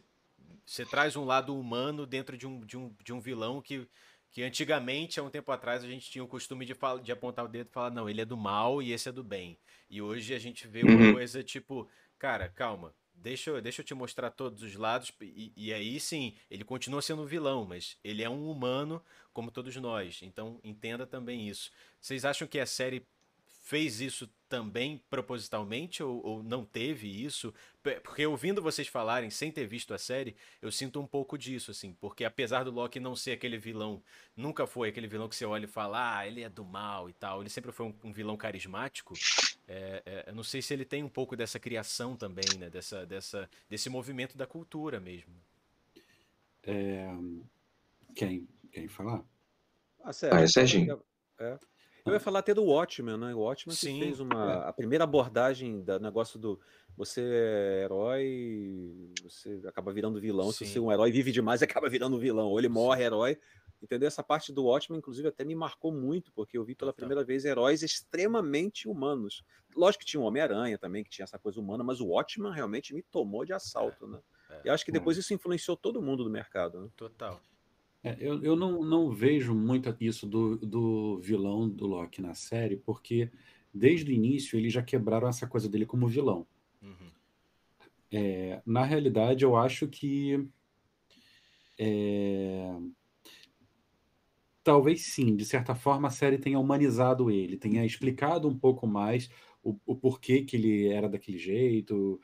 você 0.65 0.83
traz 0.83 1.15
um 1.15 1.23
lado 1.23 1.55
humano 1.55 2.07
dentro 2.07 2.35
de 2.35 2.47
um, 2.47 2.59
de 2.61 2.75
um, 2.75 2.91
de 3.03 3.13
um 3.13 3.19
vilão 3.19 3.61
que 3.61 3.87
que 4.29 4.43
antigamente, 4.43 5.19
há 5.19 5.23
um 5.23 5.29
tempo 5.29 5.51
atrás, 5.51 5.83
a 5.83 5.87
gente 5.87 6.11
tinha 6.11 6.23
o 6.23 6.27
costume 6.27 6.65
de, 6.65 6.73
falar, 6.73 7.01
de 7.01 7.11
apontar 7.11 7.45
o 7.45 7.47
dedo 7.47 7.67
e 7.69 7.73
falar, 7.73 7.89
não, 7.89 8.09
ele 8.09 8.21
é 8.21 8.25
do 8.25 8.35
mal 8.35 8.81
e 8.81 8.91
esse 8.91 9.07
é 9.07 9.11
do 9.11 9.23
bem. 9.23 9.57
E 9.89 10.01
hoje 10.01 10.33
a 10.33 10.37
gente 10.37 10.67
vê 10.67 10.83
uma 10.83 10.91
uhum. 10.91 11.13
coisa 11.13 11.41
tipo, 11.41 11.89
cara, 12.19 12.49
calma, 12.49 12.93
deixa 13.17 13.49
eu, 13.49 13.61
deixa 13.61 13.81
eu 13.81 13.85
te 13.85 13.93
mostrar 13.93 14.31
todos 14.31 14.63
os 14.63 14.75
lados. 14.75 15.11
E, 15.21 15.51
e, 15.55 15.73
aí 15.73 15.99
sim, 15.99 16.35
ele 16.49 16.63
continua 16.63 17.01
sendo 17.01 17.25
vilão, 17.25 17.65
mas 17.65 17.97
ele 18.03 18.23
é 18.23 18.29
um 18.29 18.49
humano 18.49 19.03
como 19.33 19.51
todos 19.51 19.75
nós. 19.77 20.19
Então 20.21 20.59
entenda 20.63 21.05
também 21.05 21.47
isso. 21.47 21.71
Vocês 21.99 22.25
acham 22.25 22.47
que 22.47 22.59
a 22.59 22.65
série 22.65 23.05
fez 23.67 23.99
isso 23.99 24.29
também 24.47 25.03
propositalmente 25.09 26.01
ou, 26.01 26.25
ou, 26.25 26.43
não 26.43 26.63
teve 26.63 27.05
isso? 27.07 27.53
Porque 28.01 28.25
ouvindo 28.25 28.61
vocês 28.61 28.87
falarem 28.87 29.29
sem 29.29 29.51
ter 29.51 29.67
visto 29.67 29.93
a 29.93 29.97
série, 29.97 30.37
eu 30.61 30.71
sinto 30.71 31.01
um 31.01 31.05
pouco 31.05 31.37
disso, 31.37 31.71
assim, 31.71 31.91
porque 31.99 32.23
apesar 32.23 32.63
do 32.63 32.71
Loki 32.71 32.97
não 32.97 33.13
ser 33.13 33.33
aquele 33.33 33.57
vilão, 33.57 34.01
nunca 34.37 34.65
foi 34.65 34.87
aquele 34.87 35.07
vilão 35.07 35.27
que 35.27 35.35
você 35.35 35.45
olha 35.45 35.65
e 35.65 35.67
fala, 35.67 36.19
ah, 36.19 36.25
ele 36.25 36.43
é 36.43 36.49
do 36.49 36.63
mal 36.63 37.09
e 37.09 37.13
tal, 37.13 37.41
ele 37.41 37.49
sempre 37.49 37.73
foi 37.73 37.87
um, 37.87 37.93
um 38.05 38.13
vilão 38.13 38.37
carismático. 38.37 39.15
É, 39.67 40.01
é, 40.05 40.29
eu 40.29 40.35
não 40.35 40.43
sei 40.43 40.61
se 40.61 40.73
ele 40.73 40.85
tem 40.85 41.03
um 41.03 41.09
pouco 41.09 41.35
dessa 41.35 41.59
criação 41.59 42.15
também, 42.15 42.45
né, 42.57 42.69
dessa, 42.69 43.05
dessa, 43.05 43.49
desse 43.69 43.89
movimento 43.89 44.37
da 44.37 44.47
cultura 44.47 44.99
mesmo. 44.99 45.33
É... 46.63 47.07
Quem? 48.15 48.47
Quem 48.71 48.87
falar? 48.87 49.23
A 50.03 50.13
série. 50.13 50.35
Ah, 50.35 50.41
é 50.41 50.47
Serginho. 50.47 51.01
É. 51.39 51.57
Eu 52.05 52.13
ia 52.13 52.19
falar 52.19 52.39
até 52.39 52.53
do 52.53 52.63
Watchmen, 52.63 53.17
né? 53.17 53.35
O 53.35 53.39
Watchmen 53.39 53.75
que 53.75 53.81
Sim. 53.81 53.99
fez 53.99 54.19
uma 54.21 54.63
a 54.63 54.71
primeira 54.71 55.03
abordagem 55.03 55.81
do 55.81 55.99
negócio 55.99 56.39
do 56.39 56.59
você 56.95 57.21
é 57.21 57.83
herói, 57.83 59.11
você 59.21 59.61
acaba 59.67 59.93
virando 59.93 60.19
vilão. 60.19 60.51
Sim. 60.51 60.65
Se 60.65 60.71
você 60.71 60.79
é 60.79 60.81
um 60.81 60.91
herói 60.91 61.11
vive 61.11 61.31
demais, 61.31 61.61
acaba 61.61 61.89
virando 61.89 62.17
vilão. 62.17 62.47
Ou 62.47 62.57
ele 62.57 62.69
morre 62.69 63.03
herói. 63.03 63.37
Entendeu? 63.81 64.07
Essa 64.07 64.23
parte 64.23 64.51
do 64.51 64.65
Watchmen, 64.65 64.97
inclusive, 64.97 65.27
até 65.27 65.43
me 65.43 65.53
marcou 65.55 65.91
muito, 65.91 66.31
porque 66.33 66.57
eu 66.57 66.63
vi 66.63 66.73
pela 66.73 66.91
primeira 66.91 67.23
vez 67.23 67.45
heróis 67.45 67.83
extremamente 67.83 68.87
humanos. 68.87 69.43
Lógico 69.75 70.03
que 70.03 70.09
tinha 70.09 70.19
o 70.19 70.23
Homem-Aranha 70.23 70.77
também, 70.77 71.03
que 71.03 71.09
tinha 71.09 71.23
essa 71.23 71.37
coisa 71.37 71.59
humana, 71.59 71.83
mas 71.83 72.01
o 72.01 72.07
Watchmen 72.07 72.51
realmente 72.51 72.93
me 72.93 73.03
tomou 73.03 73.45
de 73.45 73.53
assalto, 73.53 74.05
é, 74.05 74.09
né? 74.09 74.19
É, 74.49 74.61
e 74.65 74.69
acho 74.69 74.83
que 74.83 74.91
depois 74.91 75.17
isso 75.17 75.33
influenciou 75.33 75.77
todo 75.77 76.01
mundo 76.01 76.23
do 76.23 76.29
mercado. 76.29 76.81
Né? 76.81 76.89
Total. 76.95 77.39
É, 78.03 78.15
eu, 78.19 78.41
eu 78.43 78.55
não, 78.55 78.83
não 78.83 79.11
vejo 79.11 79.53
muito 79.53 79.95
isso 79.99 80.25
do, 80.25 80.57
do 80.57 81.19
vilão 81.19 81.67
do 81.69 81.85
Loki 81.85 82.21
na 82.21 82.33
série, 82.33 82.77
porque 82.77 83.29
desde 83.73 84.11
o 84.11 84.13
início 84.13 84.57
eles 84.57 84.73
já 84.73 84.81
quebraram 84.81 85.27
essa 85.27 85.45
coisa 85.45 85.67
dele 85.69 85.85
como 85.85 86.07
vilão. 86.07 86.47
Uhum. 86.81 87.11
É, 88.11 88.61
na 88.65 88.83
realidade, 88.83 89.43
eu 89.43 89.55
acho 89.55 89.87
que. 89.87 90.47
É, 91.77 92.75
talvez 94.67 95.05
sim, 95.05 95.33
de 95.33 95.45
certa 95.45 95.73
forma 95.73 96.09
a 96.09 96.11
série 96.11 96.37
tenha 96.37 96.59
humanizado 96.59 97.31
ele, 97.31 97.55
tenha 97.55 97.85
explicado 97.85 98.49
um 98.49 98.59
pouco 98.59 98.85
mais 98.85 99.29
o, 99.63 99.77
o 99.85 99.95
porquê 99.95 100.41
que 100.41 100.57
ele 100.57 100.89
era 100.89 101.07
daquele 101.07 101.37
jeito, 101.37 102.19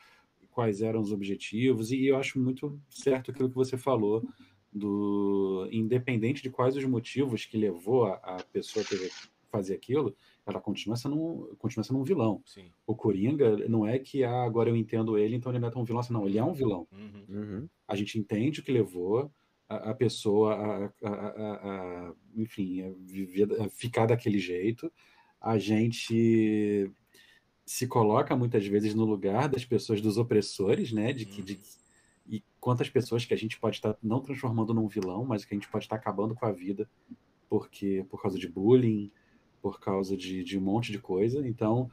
quais 0.52 0.82
eram 0.82 1.00
os 1.00 1.14
objetivos, 1.14 1.90
e 1.94 2.06
eu 2.06 2.18
acho 2.18 2.38
muito 2.38 2.78
certo 2.90 3.32
aquilo 3.32 3.48
que 3.50 3.56
você 3.56 3.78
falou 3.78 4.28
do 4.74 5.70
independente 5.72 6.44
de 6.44 6.50
quais 6.50 6.76
os 6.76 6.84
motivos 6.84 7.46
que 7.46 7.56
levou 7.56 8.08
a, 8.08 8.16
a 8.16 8.44
pessoa 8.52 8.84
a 8.84 9.48
fazer 9.50 9.76
aquilo, 9.76 10.14
ela 10.46 10.60
continua 10.60 10.98
sendo 10.98 11.16
um, 11.16 11.56
continua 11.58 11.86
sendo 11.86 12.00
um 12.00 12.04
vilão. 12.04 12.42
Sim. 12.46 12.66
O 12.86 12.94
Coringa 12.94 13.70
não 13.70 13.88
é 13.88 14.00
que 14.00 14.22
ah, 14.26 14.44
agora 14.44 14.70
eu 14.70 14.76
entendo 14.76 15.18
ele, 15.18 15.38
então 15.38 15.50
ele 15.50 15.60
não 15.60 15.70
é 15.70 15.72
tão 15.72 15.86
vilão 15.86 16.02
assim, 16.02 16.12
não. 16.12 16.28
Ele 16.28 16.40
é 16.40 16.44
um 16.44 16.54
vilão. 16.54 16.88
Uhum. 16.92 17.26
Uhum. 17.30 17.70
A 17.88 17.96
gente 17.96 18.20
entende 18.20 18.60
o 18.60 18.64
que 18.64 18.72
levou 18.72 19.32
a, 19.76 19.92
a 19.92 19.94
pessoa 19.94 20.92
a, 21.04 21.08
a, 21.08 22.14
enfim, 22.36 22.82
a, 22.82 22.92
viver, 23.00 23.70
ficar 23.72 24.06
daquele 24.06 24.40
jeito. 24.40 24.92
A 25.40 25.58
gente 25.58 26.92
se 27.66 27.88
coloca 27.88 28.36
muitas 28.36 28.66
vezes 28.66 28.94
no 28.94 29.06
lugar 29.06 29.48
das 29.50 29.66
pessoas, 29.66 30.02
dos 30.02 30.18
opressores, 30.18 30.92
né? 30.92 31.14
De 31.14 31.26
que, 31.26 31.40
uhum. 31.40 31.46
de, 31.46 31.60
e 32.26 32.44
quantas 32.60 32.90
pessoas 32.90 33.26
que 33.26 33.34
a 33.34 33.38
gente 33.38 33.60
pode 33.60 33.78
estar 33.78 33.98
não 34.02 34.22
transformando 34.22 34.74
num 34.74 34.88
vilão, 34.88 35.26
mas 35.26 35.46
que 35.46 35.54
a 35.54 35.58
gente 35.58 35.70
pode 35.70 35.86
estar 35.86 35.96
acabando 35.96 36.36
com 36.36 36.46
a 36.46 36.52
vida 36.52 36.90
porque 37.54 38.04
por 38.10 38.20
causa 38.20 38.40
de 38.40 38.48
bullying, 38.48 39.12
por 39.62 39.80
causa 39.80 40.18
de, 40.18 40.44
de 40.44 40.58
um 40.58 40.62
monte 40.62 40.92
de 40.92 40.98
coisa. 40.98 41.48
Então, 41.48 41.88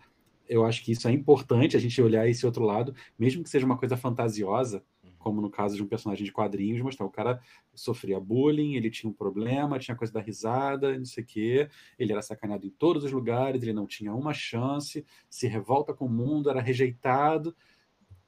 eu 0.48 0.64
acho 0.64 0.82
que 0.82 0.90
isso 0.90 1.06
é 1.06 1.12
importante 1.12 1.76
a 1.76 1.80
gente 1.80 2.00
olhar 2.00 2.26
esse 2.26 2.46
outro 2.46 2.64
lado, 2.64 2.94
mesmo 3.18 3.42
que 3.42 3.50
seja 3.50 3.66
uma 3.66 3.76
coisa 3.76 3.94
fantasiosa, 3.94 4.82
uhum. 4.99 4.99
Como 5.20 5.40
no 5.40 5.50
caso 5.50 5.76
de 5.76 5.82
um 5.82 5.86
personagem 5.86 6.24
de 6.24 6.32
quadrinhos, 6.32 6.80
mostrar 6.80 7.06
o 7.06 7.10
cara 7.10 7.40
sofria 7.74 8.18
bullying, 8.18 8.74
ele 8.74 8.90
tinha 8.90 9.08
um 9.08 9.12
problema, 9.12 9.78
tinha 9.78 9.96
coisa 9.96 10.12
da 10.12 10.20
risada, 10.20 10.96
não 10.98 11.04
sei 11.04 11.22
o 11.22 11.26
quê, 11.26 11.68
ele 11.98 12.12
era 12.12 12.22
sacaneado 12.22 12.66
em 12.66 12.70
todos 12.70 13.04
os 13.04 13.12
lugares, 13.12 13.62
ele 13.62 13.72
não 13.72 13.86
tinha 13.86 14.12
uma 14.12 14.32
chance, 14.32 15.04
se 15.28 15.46
revolta 15.46 15.94
com 15.94 16.06
o 16.06 16.10
mundo, 16.10 16.50
era 16.50 16.60
rejeitado, 16.60 17.54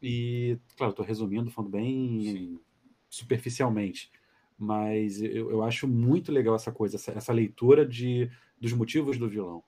e, 0.01 0.59
claro, 0.77 0.91
estou 0.91 1.05
resumindo, 1.05 1.51
falando 1.51 1.71
bem 1.71 2.21
Sim. 2.23 2.61
superficialmente, 3.09 4.13
mas 4.59 5.23
eu, 5.23 5.51
eu, 5.51 5.63
acho 5.63 5.89
muito 5.89 6.31
legal 6.31 6.55
essa 6.55 6.71
coisa, 6.71 6.97
essa, 6.97 7.13
essa, 7.13 7.33
leitura 7.33 7.87
de, 7.87 8.31
dos 8.61 8.73
motivos 8.73 9.17
do 9.17 9.29
vilão. 9.29 9.65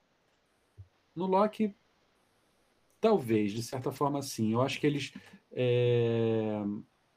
No 1.15 1.25
Loki, 1.25 1.73
talvez, 3.01 3.51
de 3.51 3.63
certa 3.63 3.91
forma, 3.91 4.21
sim. 4.21 4.53
Eu 4.53 4.61
acho 4.61 4.79
que 4.79 4.85
eles 4.85 5.13
é, 5.51 6.61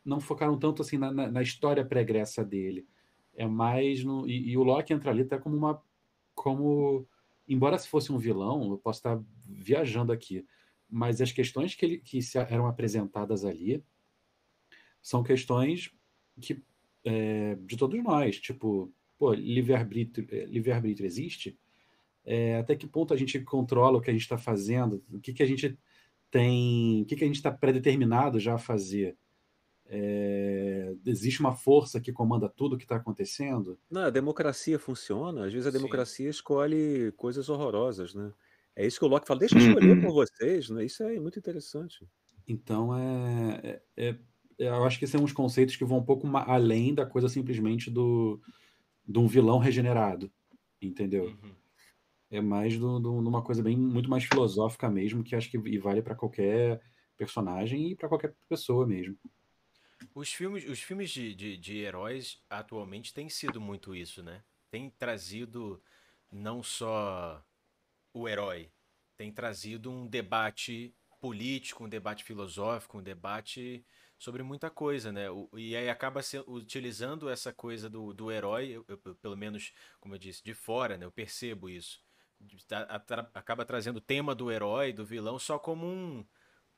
não 0.09 0.21
focaram 0.21 0.59
tanto 0.59 0.83
assim 0.83 0.99
na, 0.99 1.13
na, 1.13 1.31
na 1.31 1.43
história 1.43 1.85
pregressa 1.85 2.45
dele. 2.45 2.87
É 3.35 3.47
mais 3.47 4.03
no. 4.03 4.27
E, 4.29 4.51
e, 4.51 4.57
o 4.57 4.63
Loki 4.63 4.93
entra 4.93 5.11
ali 5.11 5.23
até 5.23 5.39
como 5.39 5.57
uma. 5.57 5.83
como 6.35 7.07
Embora 7.47 7.79
se 7.79 7.89
fosse 7.89 8.13
um 8.13 8.19
vilão, 8.19 8.71
eu 8.71 8.79
posso 8.79 8.99
estar 8.99 9.21
viajando 9.47 10.13
aqui 10.13 10.45
mas 10.89 11.21
as 11.21 11.31
questões 11.31 11.75
que, 11.75 11.85
ele, 11.85 11.99
que 11.99 12.21
eram 12.49 12.67
apresentadas 12.67 13.45
ali 13.45 13.85
são 15.03 15.23
questões 15.23 15.93
que 16.41 16.63
é, 17.05 17.57
de 17.57 17.77
todos 17.77 18.03
nós, 18.03 18.39
tipo, 18.41 18.93
pô, 19.19 19.33
livre-arbítrio 19.33 20.27
é, 20.31 20.47
livre 20.47 20.73
existe? 21.05 21.59
É, 22.25 22.57
até 22.57 22.75
que 22.75 22.87
ponto 22.87 23.13
a 23.13 23.17
gente 23.17 23.39
controla 23.41 23.99
o 23.99 24.01
que 24.01 24.11
a 24.11 24.13
gente 24.13 24.23
está 24.23 24.39
fazendo? 24.39 25.03
O 25.11 25.21
que, 25.21 25.33
que 25.33 25.43
a 25.43 25.47
gente 25.47 25.79
tem, 26.31 27.03
o 27.03 27.07
que, 27.07 27.17
que 27.17 27.25
a 27.25 27.27
gente 27.27 27.37
está 27.37 27.51
predeterminado 27.51 28.41
já 28.41 28.55
a 28.55 28.59
fazer? 28.59 29.17
É, 29.91 30.95
existe 31.07 31.41
uma 31.41 31.53
força 31.53 31.99
que 32.01 32.13
comanda 32.13 32.49
tudo 32.49 32.75
o 32.75 32.79
que 32.79 32.85
está 32.85 32.97
acontecendo? 32.97 33.79
Não, 33.91 34.03
a 34.03 34.11
democracia 34.11 34.79
funciona. 34.79 35.47
Às 35.47 35.53
vezes 35.53 35.67
a 35.67 35.71
democracia 35.71 36.27
Sim. 36.27 36.31
escolhe 36.31 37.13
coisas 37.17 37.49
horrorosas, 37.49 38.15
né? 38.15 38.31
É 38.77 38.87
isso 38.87 38.99
que 38.99 39.05
o 39.05 39.09
Locke 39.09 39.27
fala, 39.27 39.41
deixa 39.41 39.57
eu 39.57 39.61
escolher 39.61 40.01
por 40.01 40.09
uhum. 40.09 40.15
vocês, 40.15 40.71
né? 40.71 40.85
Isso 40.85 41.03
é 41.03 41.19
muito 41.19 41.39
interessante. 41.39 42.07
Então, 42.47 42.97
é, 42.97 43.61
é, 43.65 43.83
é, 43.97 44.09
é 44.59 44.69
eu 44.69 44.85
acho 44.85 44.99
que 44.99 45.07
são 45.07 45.25
uns 45.25 45.33
conceitos 45.33 45.75
que 45.75 45.85
vão 45.85 45.99
um 45.99 46.05
pouco 46.05 46.29
além 46.37 46.95
da 46.95 47.07
coisa 47.07 47.29
simplesmente 47.29 47.91
do, 47.91 48.41
de 49.07 49.19
um 49.19 49.27
vilão 49.27 49.59
regenerado, 49.59 50.31
entendeu? 50.81 51.25
Uhum. 51.25 51.55
É 52.31 52.41
mais 52.41 52.79
do, 52.79 53.01
do, 53.01 53.21
numa 53.23 53.43
coisa 53.43 53.63
bem 53.63 53.77
muito 53.77 54.11
mais 54.11 54.25
filosófica 54.25 54.89
mesmo, 54.91 55.25
que 55.25 55.35
acho 55.35 55.51
que 55.51 55.57
e 55.57 55.79
vale 55.79 56.03
para 56.03 56.15
qualquer 56.15 56.81
personagem 57.17 57.91
e 57.91 57.97
para 57.97 58.09
qualquer 58.09 58.35
pessoa 58.49 58.87
mesmo. 58.87 59.17
Os 60.15 60.33
filmes, 60.33 60.65
os 60.69 60.81
filmes 60.81 61.11
de, 61.11 61.35
de, 61.35 61.57
de 61.57 61.79
heróis 61.79 62.41
atualmente 62.49 63.13
têm 63.13 63.29
sido 63.29 63.61
muito 63.61 63.95
isso, 63.95 64.23
né? 64.23 64.43
Tem 64.71 64.91
trazido 64.91 65.83
não 66.31 66.63
só 66.63 67.45
o 68.13 68.29
herói. 68.29 68.71
Tem 69.17 69.33
trazido 69.33 69.91
um 69.91 70.07
debate 70.07 70.95
político, 71.21 71.85
um 71.85 71.89
debate 71.89 72.25
filosófico, 72.25 72.99
um 72.99 73.03
debate 73.03 73.85
sobre 74.19 74.43
muita 74.43 74.71
coisa, 74.71 75.13
né? 75.13 75.27
E 75.55 75.77
aí 75.77 75.89
acaba 75.89 76.23
se, 76.23 76.39
utilizando 76.47 77.29
essa 77.29 77.53
coisa 77.53 77.89
do, 77.89 78.13
do 78.13 78.31
herói, 78.31 78.71
eu, 78.71 78.85
eu, 78.89 78.99
pelo 79.17 79.37
menos, 79.37 79.73
como 80.01 80.15
eu 80.15 80.19
disse, 80.19 80.43
de 80.43 80.55
fora, 80.55 80.97
né? 80.97 81.07
Eu 81.07 81.13
percebo 81.13 81.69
isso. 81.69 82.01
Acaba 83.35 83.65
trazendo 83.65 83.97
o 83.97 84.01
tema 84.01 84.35
do 84.35 84.51
herói, 84.51 84.93
do 84.93 85.05
vilão, 85.05 85.39
só 85.39 85.59
como 85.59 85.87
um 85.87 86.25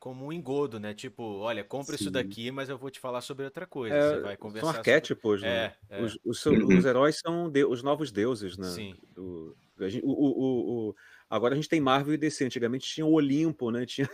como 0.00 0.26
um 0.26 0.32
engodo, 0.32 0.80
né? 0.80 0.94
Tipo, 0.94 1.22
olha, 1.22 1.62
compra 1.62 1.96
Sim. 1.96 2.04
isso 2.04 2.10
daqui, 2.10 2.50
mas 2.50 2.70
eu 2.70 2.78
vou 2.78 2.90
te 2.90 2.98
falar 2.98 3.20
sobre 3.20 3.44
outra 3.44 3.66
coisa. 3.66 3.94
É, 3.94 4.08
Você 4.08 4.20
vai 4.20 4.36
conversar. 4.36 4.66
São 4.66 4.76
arquétipos, 4.76 5.40
sobre... 5.40 5.54
né? 5.54 5.74
É, 5.90 6.00
é. 6.00 6.02
Os, 6.02 6.18
os, 6.24 6.46
os, 6.46 6.84
heróis 6.86 7.18
são 7.18 7.50
de, 7.50 7.66
os 7.66 7.82
novos 7.82 8.10
deuses, 8.10 8.56
né? 8.56 8.68
Sim. 8.70 8.96
Do, 9.14 9.54
o, 10.02 10.12
o, 10.12 10.88
o, 10.88 10.96
Agora 11.28 11.52
a 11.52 11.56
gente 11.56 11.68
tem 11.68 11.80
Marvel 11.80 12.14
e 12.14 12.16
DC. 12.16 12.46
Antigamente 12.46 12.88
tinha 12.88 13.04
o 13.04 13.12
Olimpo, 13.12 13.70
né? 13.70 13.84
Tinha 13.86 14.08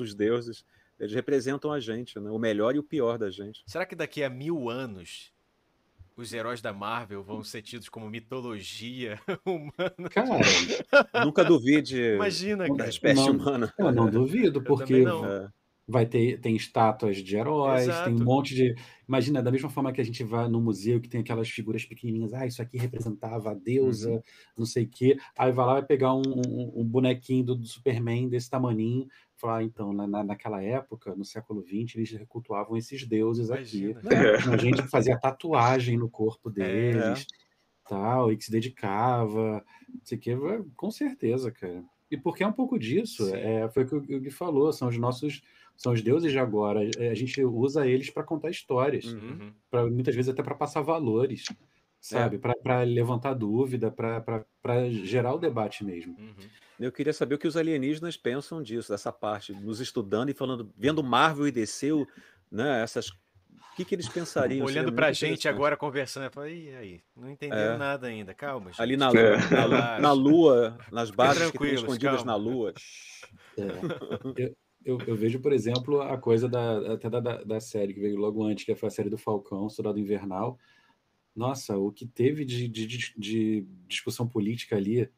os 0.00 0.14
deuses. 0.14 0.64
Eles 0.98 1.12
representam 1.12 1.70
a 1.70 1.78
gente, 1.78 2.18
né? 2.18 2.30
O 2.30 2.38
melhor 2.38 2.74
e 2.74 2.78
o 2.78 2.82
pior 2.82 3.18
da 3.18 3.30
gente. 3.30 3.62
Será 3.66 3.84
que 3.84 3.94
daqui 3.94 4.24
a 4.24 4.30
mil 4.30 4.70
anos 4.70 5.32
os 6.16 6.32
heróis 6.32 6.60
da 6.60 6.72
Marvel 6.72 7.22
vão 7.22 7.44
ser 7.44 7.62
tidos 7.62 7.88
como 7.88 8.08
mitologia 8.08 9.20
humana? 9.44 10.08
Cara, 10.10 10.40
nunca 11.24 11.44
duvide 11.44 12.14
Imagina, 12.14 12.66
da 12.74 12.88
espécie 12.88 13.26
não, 13.26 13.32
humana. 13.32 13.72
Eu 13.78 13.92
não 13.92 14.08
duvido, 14.08 14.62
porque 14.62 15.02
não. 15.02 15.24
É 15.24 15.48
vai 15.88 16.04
ter 16.04 16.40
tem 16.40 16.56
estátuas 16.56 17.18
de 17.18 17.36
heróis, 17.36 17.84
Exato. 17.84 18.10
tem 18.10 18.20
um 18.20 18.24
monte 18.24 18.54
de. 18.54 18.74
Imagina, 19.08 19.40
da 19.40 19.52
mesma 19.52 19.70
forma 19.70 19.92
que 19.92 20.00
a 20.00 20.04
gente 20.04 20.24
vai 20.24 20.48
no 20.48 20.60
museu 20.60 21.00
que 21.00 21.08
tem 21.08 21.20
aquelas 21.20 21.48
figuras 21.48 21.84
pequenininhas, 21.84 22.34
ah, 22.34 22.44
isso 22.44 22.60
aqui 22.60 22.76
representava 22.76 23.52
a 23.52 23.54
deusa, 23.54 24.10
uhum. 24.10 24.22
não 24.58 24.66
sei 24.66 24.82
o 24.82 24.88
quê. 24.88 25.16
Aí 25.38 25.52
vai 25.52 25.64
lá 25.64 25.72
vai 25.74 25.84
pegar 25.84 26.12
um, 26.12 26.22
um, 26.26 26.80
um 26.80 26.84
bonequinho 26.84 27.44
do, 27.44 27.54
do, 27.54 27.66
Superman 27.66 28.28
desse 28.28 28.50
tamaninho, 28.50 29.06
falar, 29.36 29.58
ah, 29.58 29.62
então, 29.62 29.92
na, 29.92 30.24
naquela 30.24 30.62
época, 30.62 31.14
no 31.14 31.24
século 31.24 31.62
XX, 31.62 31.96
eles 31.96 32.18
cultuavam 32.28 32.76
esses 32.76 33.06
deuses 33.06 33.48
Imagina. 33.48 34.00
aqui. 34.00 34.14
É. 34.14 34.54
A 34.54 34.56
gente 34.56 34.82
fazia 34.88 35.18
tatuagem 35.18 35.96
no 35.96 36.08
corpo 36.08 36.48
é. 36.50 36.52
deles, 36.52 37.22
é. 37.22 37.88
tal, 37.88 38.32
e 38.32 38.36
que 38.36 38.44
se 38.44 38.50
dedicava, 38.50 39.64
não 39.88 40.00
sei 40.04 40.18
o 40.18 40.20
quê. 40.20 40.36
Com 40.76 40.90
certeza, 40.90 41.50
cara. 41.50 41.84
E 42.10 42.16
porque 42.16 42.42
é 42.42 42.46
um 42.46 42.52
pouo 42.52 42.78
disso, 42.78 43.34
é, 43.34 43.68
foi 43.68 43.84
o 43.84 43.86
que 43.86 44.14
o 44.14 44.20
Gui 44.20 44.30
falou, 44.30 44.72
são 44.72 44.88
os 44.88 44.96
nossos 44.96 45.42
são 45.76 45.92
os 45.92 46.00
deuses 46.00 46.32
de 46.32 46.38
agora. 46.38 46.88
É, 46.98 47.10
a 47.10 47.14
gente 47.14 47.42
usa 47.44 47.86
eles 47.86 48.08
para 48.08 48.22
contar 48.22 48.50
histórias, 48.50 49.04
uhum. 49.04 49.52
para 49.70 49.86
muitas 49.86 50.14
vezes 50.14 50.30
até 50.30 50.42
para 50.42 50.54
passar 50.54 50.80
valores, 50.80 51.44
sabe? 52.00 52.36
É. 52.36 52.38
Para 52.38 52.82
levantar 52.82 53.34
dúvida, 53.34 53.90
para 53.90 54.90
gerar 54.90 55.34
o 55.34 55.38
debate 55.38 55.84
mesmo. 55.84 56.16
Uhum. 56.18 56.34
Eu 56.78 56.92
queria 56.92 57.12
saber 57.12 57.36
o 57.36 57.38
que 57.38 57.48
os 57.48 57.56
alienígenas 57.56 58.16
pensam 58.16 58.62
disso, 58.62 58.92
dessa 58.92 59.10
parte, 59.10 59.52
nos 59.52 59.80
estudando 59.80 60.30
e 60.30 60.34
falando, 60.34 60.72
vendo 60.76 61.02
Marvel 61.02 61.48
e 61.48 61.52
DC, 61.52 62.06
né, 62.50 62.82
essas 62.82 63.10
que, 63.76 63.84
que 63.84 63.94
eles 63.94 64.08
pensariam? 64.08 64.66
Olhando 64.66 64.92
pra 64.92 65.12
gente 65.12 65.46
agora 65.46 65.76
conversando, 65.76 66.24
eu 66.24 66.30
falei, 66.30 66.70
e 66.70 66.74
aí? 66.74 67.00
Não 67.14 67.30
entendeu 67.30 67.58
é. 67.58 67.76
nada 67.76 68.06
ainda, 68.06 68.32
calma. 68.32 68.70
Gente. 68.70 68.80
Ali 68.80 68.96
na, 68.96 69.10
é. 69.10 69.36
na, 69.68 70.00
na, 70.00 70.12
lua, 70.12 70.78
nas 70.90 71.10
bases 71.10 71.50
que 71.50 71.56
estão 71.58 71.66
escondidas 71.66 72.22
calma. 72.22 72.32
na 72.32 72.36
lua. 72.36 72.72
É. 73.58 73.66
Eu, 74.86 74.98
eu, 75.00 75.06
eu, 75.08 75.16
vejo, 75.16 75.40
por 75.40 75.52
exemplo, 75.52 76.00
a 76.00 76.16
coisa 76.16 76.48
da, 76.48 76.92
até 76.92 77.10
da, 77.10 77.20
da, 77.20 77.58
série 77.58 77.92
que 77.92 77.98
veio 77.98 78.16
logo 78.16 78.44
antes, 78.44 78.64
que 78.64 78.72
foi 78.76 78.86
a 78.86 78.90
série 78.90 79.10
do 79.10 79.18
Falcão, 79.18 79.68
Soldado 79.68 79.98
Invernal. 79.98 80.56
Nossa, 81.36 81.76
o 81.76 81.92
que 81.92 82.06
teve 82.06 82.46
de, 82.46 82.66
de, 82.66 83.12
de, 83.14 83.66
discussão 83.86 84.26
política 84.26 84.74
ali, 84.74 85.08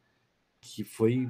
que 0.60 0.82
foi 0.82 1.28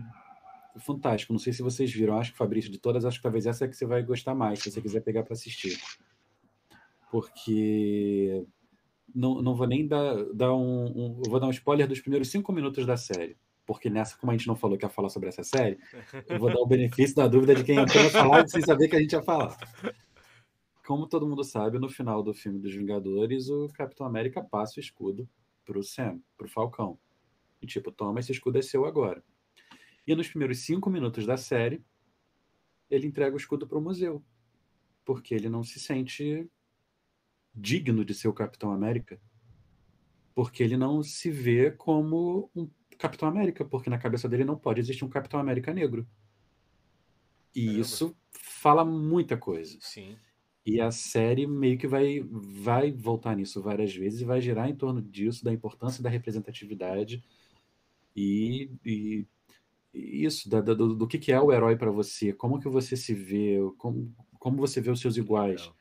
fantástico. 0.79 1.33
Não 1.33 1.39
sei 1.39 1.53
se 1.53 1.63
vocês 1.63 1.93
viram, 1.93 2.19
acho 2.19 2.33
que 2.33 2.39
Fabrício, 2.39 2.73
de 2.73 2.79
todas, 2.79 3.05
acho 3.05 3.19
que 3.19 3.23
talvez 3.23 3.45
essa 3.45 3.67
é 3.67 3.69
que 3.69 3.77
você 3.77 3.85
vai 3.85 4.03
gostar 4.03 4.35
mais, 4.35 4.61
se 4.61 4.71
você 4.71 4.81
quiser 4.81 5.01
pegar 5.03 5.25
para 5.25 5.35
assistir. 5.35 5.79
Porque 7.11 8.47
não, 9.15 9.43
não 9.43 9.55
vou 9.55 9.67
nem 9.67 9.87
dar, 9.87 10.25
dar 10.33 10.55
um, 10.55 10.87
um, 10.87 11.23
vou 11.29 11.39
dar 11.39 11.47
um 11.47 11.51
spoiler 11.51 11.87
dos 11.87 12.01
primeiros 12.01 12.31
cinco 12.31 12.51
minutos 12.51 12.87
da 12.87 12.97
série. 12.97 13.37
Porque 13.67 13.91
nessa, 13.91 14.17
como 14.17 14.33
a 14.33 14.37
gente 14.37 14.47
não 14.47 14.57
falou 14.57 14.79
que 14.79 14.87
ia 14.87 14.89
falar 14.89 15.11
sobre 15.11 15.29
essa 15.29 15.43
série, 15.45 15.79
eu 16.27 16.39
vou 16.39 16.49
dar 16.49 16.61
o 16.61 16.67
benefício 16.67 17.15
da 17.15 17.29
dúvida 17.29 17.55
de 17.55 17.65
quem 17.65 17.77
entrou 17.77 18.03
na 18.03 18.09
falar 18.09 18.49
sem 18.49 18.63
saber 18.63 18.89
que 18.89 18.97
a 18.97 19.01
gente 19.01 19.13
ia 19.13 19.23
falar. 19.23 19.59
Como 20.89 21.07
todo 21.07 21.29
mundo 21.29 21.45
sabe, 21.45 21.79
no 21.79 21.91
final 21.91 22.23
do 22.23 22.33
filme 22.33 22.59
dos 22.59 22.75
Vingadores, 22.75 23.51
o 23.51 23.69
Capitão 23.69 24.07
América 24.07 24.43
passa 24.43 24.81
o 24.81 24.81
escudo 24.81 25.29
pro 25.63 25.83
Sam, 25.83 26.19
pro 26.35 26.49
Falcão. 26.49 26.99
E 27.61 27.67
tipo, 27.67 27.93
toma, 27.93 28.21
esse 28.21 28.33
escudo 28.33 28.57
é 28.57 28.63
seu 28.63 28.87
agora. 28.87 29.23
E 30.07 30.15
nos 30.15 30.29
primeiros 30.29 30.61
cinco 30.61 30.89
minutos 30.89 31.27
da 31.27 31.37
série, 31.37 31.85
ele 32.89 33.07
entrega 33.07 33.35
o 33.35 33.37
escudo 33.37 33.67
para 33.67 33.77
o 33.77 33.83
museu. 33.83 34.25
Porque 35.05 35.35
ele 35.35 35.51
não 35.51 35.63
se 35.63 35.79
sente 35.79 36.51
digno 37.55 38.03
de 38.03 38.15
ser 38.15 38.29
o 38.29 38.33
Capitão 38.33 38.73
América. 38.73 39.21
Porque 40.35 40.63
ele 40.63 40.79
não 40.79 41.03
se 41.03 41.31
vê 41.31 41.71
como 41.71 42.51
um 42.57 42.67
Capitão 42.97 43.29
América, 43.29 43.63
porque 43.63 43.91
na 43.91 43.99
cabeça 43.99 44.27
dele 44.27 44.43
não 44.43 44.57
pode 44.57 44.81
existir 44.81 45.05
um 45.05 45.11
Capitão 45.11 45.39
América 45.39 45.71
negro. 45.75 46.09
E 47.55 47.67
Caramba. 47.67 47.83
isso 47.83 48.17
fala 48.31 48.87
muita 48.87 49.37
coisa. 49.37 49.77
Sim. 49.83 50.17
E 50.69 50.83
a 50.83 50.91
série 50.91 51.47
meio 51.47 51.79
que 51.79 51.87
vai, 51.87 52.21
vai 52.31 52.93
voltar 52.93 53.35
nisso 53.35 53.63
várias 53.63 53.95
vezes 53.95 54.21
e 54.21 54.25
vai 54.27 54.39
girar 54.39 54.69
em 54.69 54.75
torno 54.75 55.01
disso, 55.01 55.43
da 55.43 55.51
importância 55.51 56.03
da 56.03 56.11
representatividade 56.11 57.25
e, 58.15 58.71
e 58.85 59.27
isso, 59.95 60.47
da, 60.47 60.61
do, 60.61 60.95
do 60.95 61.09
que, 61.09 61.19
que 61.19 61.33
é 61.33 61.41
o 61.41 61.51
herói 61.51 61.75
para 61.75 61.91
você, 61.91 62.35
como 62.35 62.61
que 62.61 62.69
você 62.69 62.99
se 62.99 63.15
vê, 63.15 63.57
como, 63.79 64.15
como 64.39 64.59
você 64.59 64.79
vê 64.79 64.91
os 64.91 65.01
seus 65.01 65.17
iguais, 65.17 65.63
Legal. 65.63 65.77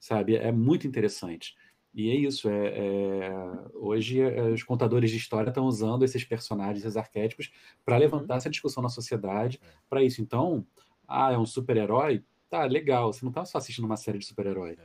sabe? 0.00 0.34
É 0.34 0.50
muito 0.50 0.88
interessante. 0.88 1.54
E 1.94 2.10
é 2.10 2.16
isso, 2.16 2.48
é, 2.48 2.66
é 2.66 3.32
hoje 3.74 4.20
é, 4.20 4.50
os 4.50 4.64
contadores 4.64 5.12
de 5.12 5.18
história 5.18 5.50
estão 5.50 5.66
usando 5.66 6.04
esses 6.04 6.24
personagens, 6.24 6.84
esses 6.84 6.96
arquétipos, 6.96 7.52
para 7.84 7.96
levantar 7.96 8.34
uhum. 8.34 8.38
essa 8.38 8.50
discussão 8.50 8.82
na 8.82 8.88
sociedade, 8.88 9.60
é. 9.62 9.66
para 9.88 10.02
isso. 10.02 10.20
Então, 10.20 10.66
ah, 11.06 11.30
é 11.30 11.38
um 11.38 11.46
super-herói? 11.46 12.24
Tá, 12.52 12.66
legal, 12.66 13.10
você 13.10 13.24
não 13.24 13.30
está 13.30 13.46
só 13.46 13.56
assistindo 13.56 13.86
uma 13.86 13.96
série 13.96 14.18
de 14.18 14.26
super-herói. 14.26 14.76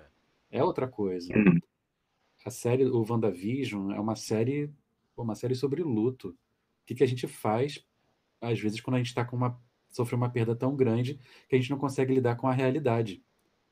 É. 0.50 0.60
é 0.60 0.64
outra 0.64 0.88
coisa. 0.88 1.34
Uhum. 1.36 1.60
A 2.46 2.50
série, 2.50 2.86
o 2.86 3.06
WandaVision, 3.06 3.92
é 3.92 4.00
uma 4.00 4.16
série, 4.16 4.72
uma 5.18 5.36
série 5.36 5.54
sobre 5.54 5.84
luto. 5.84 6.30
O 6.30 6.36
que, 6.86 6.96
que 6.96 7.04
a 7.04 7.08
gente 7.08 7.28
faz 7.28 7.86
às 8.40 8.58
vezes, 8.58 8.80
quando 8.80 8.96
a 8.96 9.00
gente 9.00 9.08
está 9.08 9.26
com 9.26 9.36
uma 9.36 9.62
sofre 9.90 10.16
uma 10.16 10.30
perda 10.30 10.56
tão 10.56 10.78
grande 10.78 11.20
que 11.50 11.58
a 11.58 11.60
gente 11.60 11.70
não 11.70 11.78
consegue 11.78 12.14
lidar 12.14 12.38
com 12.38 12.48
a 12.48 12.54
realidade. 12.54 13.22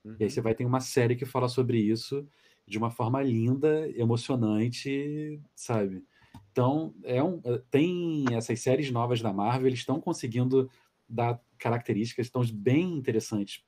Uhum. 0.04 0.18
E 0.20 0.26
aí 0.26 0.30
você 0.30 0.42
uhum. 0.42 0.44
vai 0.44 0.54
ter 0.54 0.66
uma 0.66 0.82
série 0.82 1.16
que 1.16 1.26
fala 1.26 1.48
sobre 1.48 1.78
isso 1.78 2.28
de 2.68 2.78
uma 2.78 2.92
forma 2.92 3.24
linda, 3.24 3.90
emocionante, 3.98 5.40
sabe? 5.56 6.04
Então, 6.52 6.94
é 7.02 7.24
um, 7.24 7.40
eh, 7.46 7.62
tem 7.72 8.26
essas 8.34 8.60
séries 8.60 8.92
novas 8.92 9.22
da 9.22 9.32
Marvel, 9.32 9.68
eles 9.68 9.80
estão 9.80 10.02
conseguindo 10.02 10.70
dar 11.08 11.40
características 11.58 12.30
tão 12.30 12.44
bem 12.54 12.98
interessantes, 12.98 13.64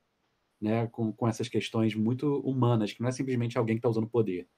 né, 0.60 0.86
com, 0.88 1.12
com 1.12 1.28
essas 1.28 1.48
questões 1.48 1.94
muito 1.94 2.40
humanas, 2.40 2.92
que 2.92 3.00
não 3.00 3.08
é 3.08 3.12
simplesmente 3.12 3.56
alguém 3.56 3.76
que 3.76 3.80
está 3.80 3.88
usando 3.88 4.08
poder, 4.08 4.48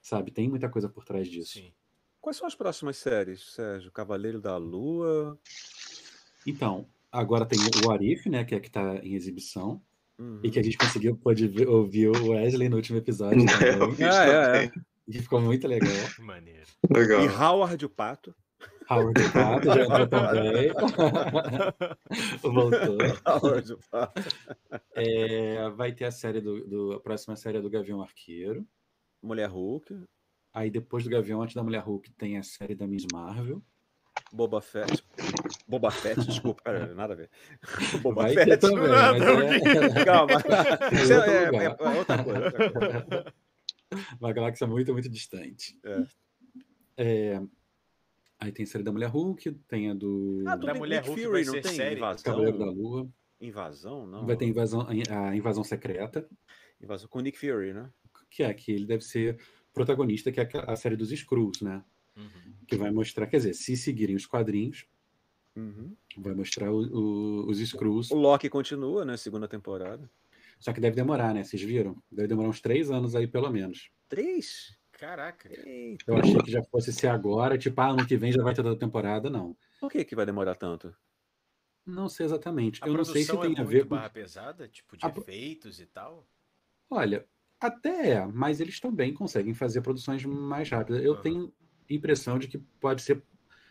sabe? 0.00 0.30
Tem 0.30 0.48
muita 0.48 0.68
coisa 0.68 0.88
por 0.88 1.04
trás 1.04 1.28
disso. 1.28 1.54
Sim. 1.54 1.72
Quais 2.20 2.36
são 2.36 2.46
as 2.46 2.54
próximas 2.54 2.98
séries, 2.98 3.40
Sérgio? 3.54 3.90
Cavaleiro 3.90 4.40
da 4.40 4.56
Lua? 4.58 5.38
Então, 6.46 6.86
agora 7.10 7.46
tem 7.46 7.58
o 7.58 7.90
Arif, 7.90 8.28
né? 8.28 8.44
Que 8.44 8.54
é 8.54 8.60
que 8.60 8.68
está 8.68 8.96
em 8.96 9.14
exibição. 9.14 9.80
Uhum. 10.18 10.40
E 10.44 10.50
que 10.50 10.58
a 10.58 10.62
gente 10.62 10.76
conseguiu 10.76 11.16
pode 11.16 11.48
ver, 11.48 11.66
ouvir 11.66 12.08
o 12.08 12.32
Wesley 12.32 12.68
no 12.68 12.76
último 12.76 12.98
episódio 12.98 13.40
também. 13.46 14.06
ah, 14.06 14.56
é, 14.56 14.64
é. 14.66 14.72
E 15.08 15.18
ficou 15.18 15.40
muito 15.40 15.66
legal. 15.66 15.90
Maneiro. 16.20 16.66
Legal. 16.90 17.24
E 17.24 17.28
Howard 17.28 17.84
o 17.86 17.88
Pato. 17.88 18.34
Howard 18.90 19.32
Pato 19.32 19.66
já 19.66 19.84
entrou 19.84 20.06
também. 20.08 20.72
Voltou. 22.42 22.98
Howard 23.24 23.76
Pato. 23.90 24.22
É, 24.94 25.70
vai 25.70 25.92
ter 25.92 26.06
a 26.06 26.10
série 26.10 26.40
do, 26.40 26.66
do, 26.66 26.92
A 26.94 27.00
próxima 27.00 27.36
série 27.36 27.58
é 27.58 27.60
do 27.60 27.70
Gavião 27.70 28.02
Arqueiro. 28.02 28.66
Mulher 29.22 29.48
Hulk. 29.48 30.04
Aí 30.52 30.70
depois 30.70 31.04
do 31.04 31.10
Gavião, 31.10 31.40
antes 31.40 31.54
da 31.54 31.62
Mulher 31.62 31.82
Hulk, 31.82 32.10
tem 32.12 32.36
a 32.36 32.42
série 32.42 32.74
da 32.74 32.86
Miss 32.86 33.06
Marvel. 33.12 33.62
Boba 34.32 34.60
Fett. 34.60 35.04
Boba 35.68 35.90
Fett, 35.90 36.24
desculpa, 36.26 36.62
cara, 36.64 36.94
nada 36.94 37.14
a 37.14 37.16
ver. 37.16 37.30
Boba 38.02 38.22
Vai 38.22 38.34
Fett. 38.34 38.58
Também, 38.58 38.86
é... 38.86 40.04
Calma. 40.04 40.32
Isso 40.92 41.12
é, 41.12 41.16
é, 41.16 41.44
é, 41.44 41.64
é, 41.64 41.98
outra 41.98 42.24
coisa. 42.24 42.44
Outra 42.44 42.70
coisa. 42.72 43.34
Uma 44.20 44.32
galáxia 44.32 44.66
muito, 44.66 44.92
muito 44.92 45.08
distante. 45.08 45.78
É. 46.96 47.40
Aí 48.40 48.50
tem 48.50 48.64
a 48.64 48.66
série 48.66 48.82
da 48.82 48.90
Mulher 48.90 49.10
Hulk, 49.10 49.52
tem 49.68 49.90
a 49.90 49.94
do. 49.94 50.42
Ah, 50.46 50.56
do 50.56 50.66
da 50.66 50.74
Mulher 50.74 51.04
Hulk 51.04 51.22
Fury, 51.22 51.44
não 51.44 51.52
tem 51.52 51.62
série? 51.62 51.96
Invasão. 51.96 52.24
Cavaleiro 52.24 52.58
da 52.58 52.70
Lua. 52.70 53.08
Invasão, 53.38 54.06
não. 54.06 54.26
Vai 54.26 54.36
ter 54.36 54.46
invasão, 54.46 54.86
a 54.88 55.36
invasão 55.36 55.62
secreta. 55.62 56.26
Invasão 56.82 57.08
com 57.08 57.20
Nick 57.20 57.38
Fury, 57.38 57.74
né? 57.74 57.90
Que 58.30 58.42
é 58.42 58.54
que 58.54 58.72
ele 58.72 58.86
deve 58.86 59.04
ser 59.04 59.38
protagonista, 59.74 60.32
que 60.32 60.40
é 60.40 60.48
a 60.66 60.74
série 60.74 60.96
dos 60.96 61.12
Skrulls, 61.12 61.62
né? 61.62 61.84
Uhum. 62.16 62.54
Que 62.66 62.76
vai 62.76 62.90
mostrar, 62.90 63.26
quer 63.26 63.38
dizer, 63.38 63.54
se 63.54 63.76
seguirem 63.76 64.16
os 64.16 64.26
quadrinhos, 64.26 64.86
uhum. 65.54 65.94
vai 66.16 66.34
mostrar 66.34 66.70
o, 66.70 66.80
o, 66.80 67.50
os 67.50 67.60
Skrulls. 67.60 68.10
O 68.10 68.16
Loki 68.18 68.48
continua, 68.48 69.04
né? 69.04 69.16
Segunda 69.16 69.46
temporada. 69.46 70.10
Só 70.58 70.72
que 70.72 70.80
deve 70.80 70.96
demorar, 70.96 71.34
né? 71.34 71.44
Vocês 71.44 71.62
viram? 71.62 72.02
Deve 72.10 72.28
demorar 72.28 72.48
uns 72.48 72.60
três 72.60 72.90
anos 72.90 73.14
aí, 73.14 73.26
pelo 73.26 73.50
menos. 73.50 73.90
Três? 74.08 74.78
Caraca. 75.00 75.48
Eita. 75.66 76.04
Eu 76.06 76.18
achei 76.18 76.42
que 76.42 76.50
já 76.50 76.62
fosse 76.64 76.92
ser 76.92 77.06
agora, 77.06 77.56
tipo, 77.56 77.80
ah, 77.80 77.88
ano 77.88 78.06
que 78.06 78.18
vem 78.18 78.30
já 78.30 78.42
vai 78.42 78.52
ter 78.52 78.62
toda 78.62 78.74
a 78.74 78.78
temporada, 78.78 79.30
não. 79.30 79.56
Por 79.80 79.90
que, 79.90 80.04
que 80.04 80.14
vai 80.14 80.26
demorar 80.26 80.54
tanto? 80.56 80.94
Não 81.86 82.06
sei 82.06 82.26
exatamente. 82.26 82.84
A 82.84 82.86
eu 82.86 82.92
não 82.92 83.04
sei 83.04 83.24
se 83.24 83.34
é 83.34 83.40
tem 83.40 83.58
a 83.58 83.64
ver 83.64 83.84
com 83.84 83.94
barra 83.94 84.10
pesada, 84.10 84.68
tipo 84.68 84.98
de 84.98 85.06
a... 85.06 85.08
efeitos 85.08 85.80
e 85.80 85.86
tal. 85.86 86.28
Olha, 86.90 87.26
até 87.58 88.10
é, 88.10 88.26
mas 88.26 88.60
eles 88.60 88.78
também 88.78 89.14
conseguem 89.14 89.54
fazer 89.54 89.80
produções 89.80 90.22
mais 90.26 90.68
rápidas. 90.68 91.02
Eu 91.02 91.14
uhum. 91.14 91.22
tenho 91.22 91.54
impressão 91.88 92.38
de 92.38 92.46
que 92.46 92.58
pode 92.58 93.00
ser 93.00 93.22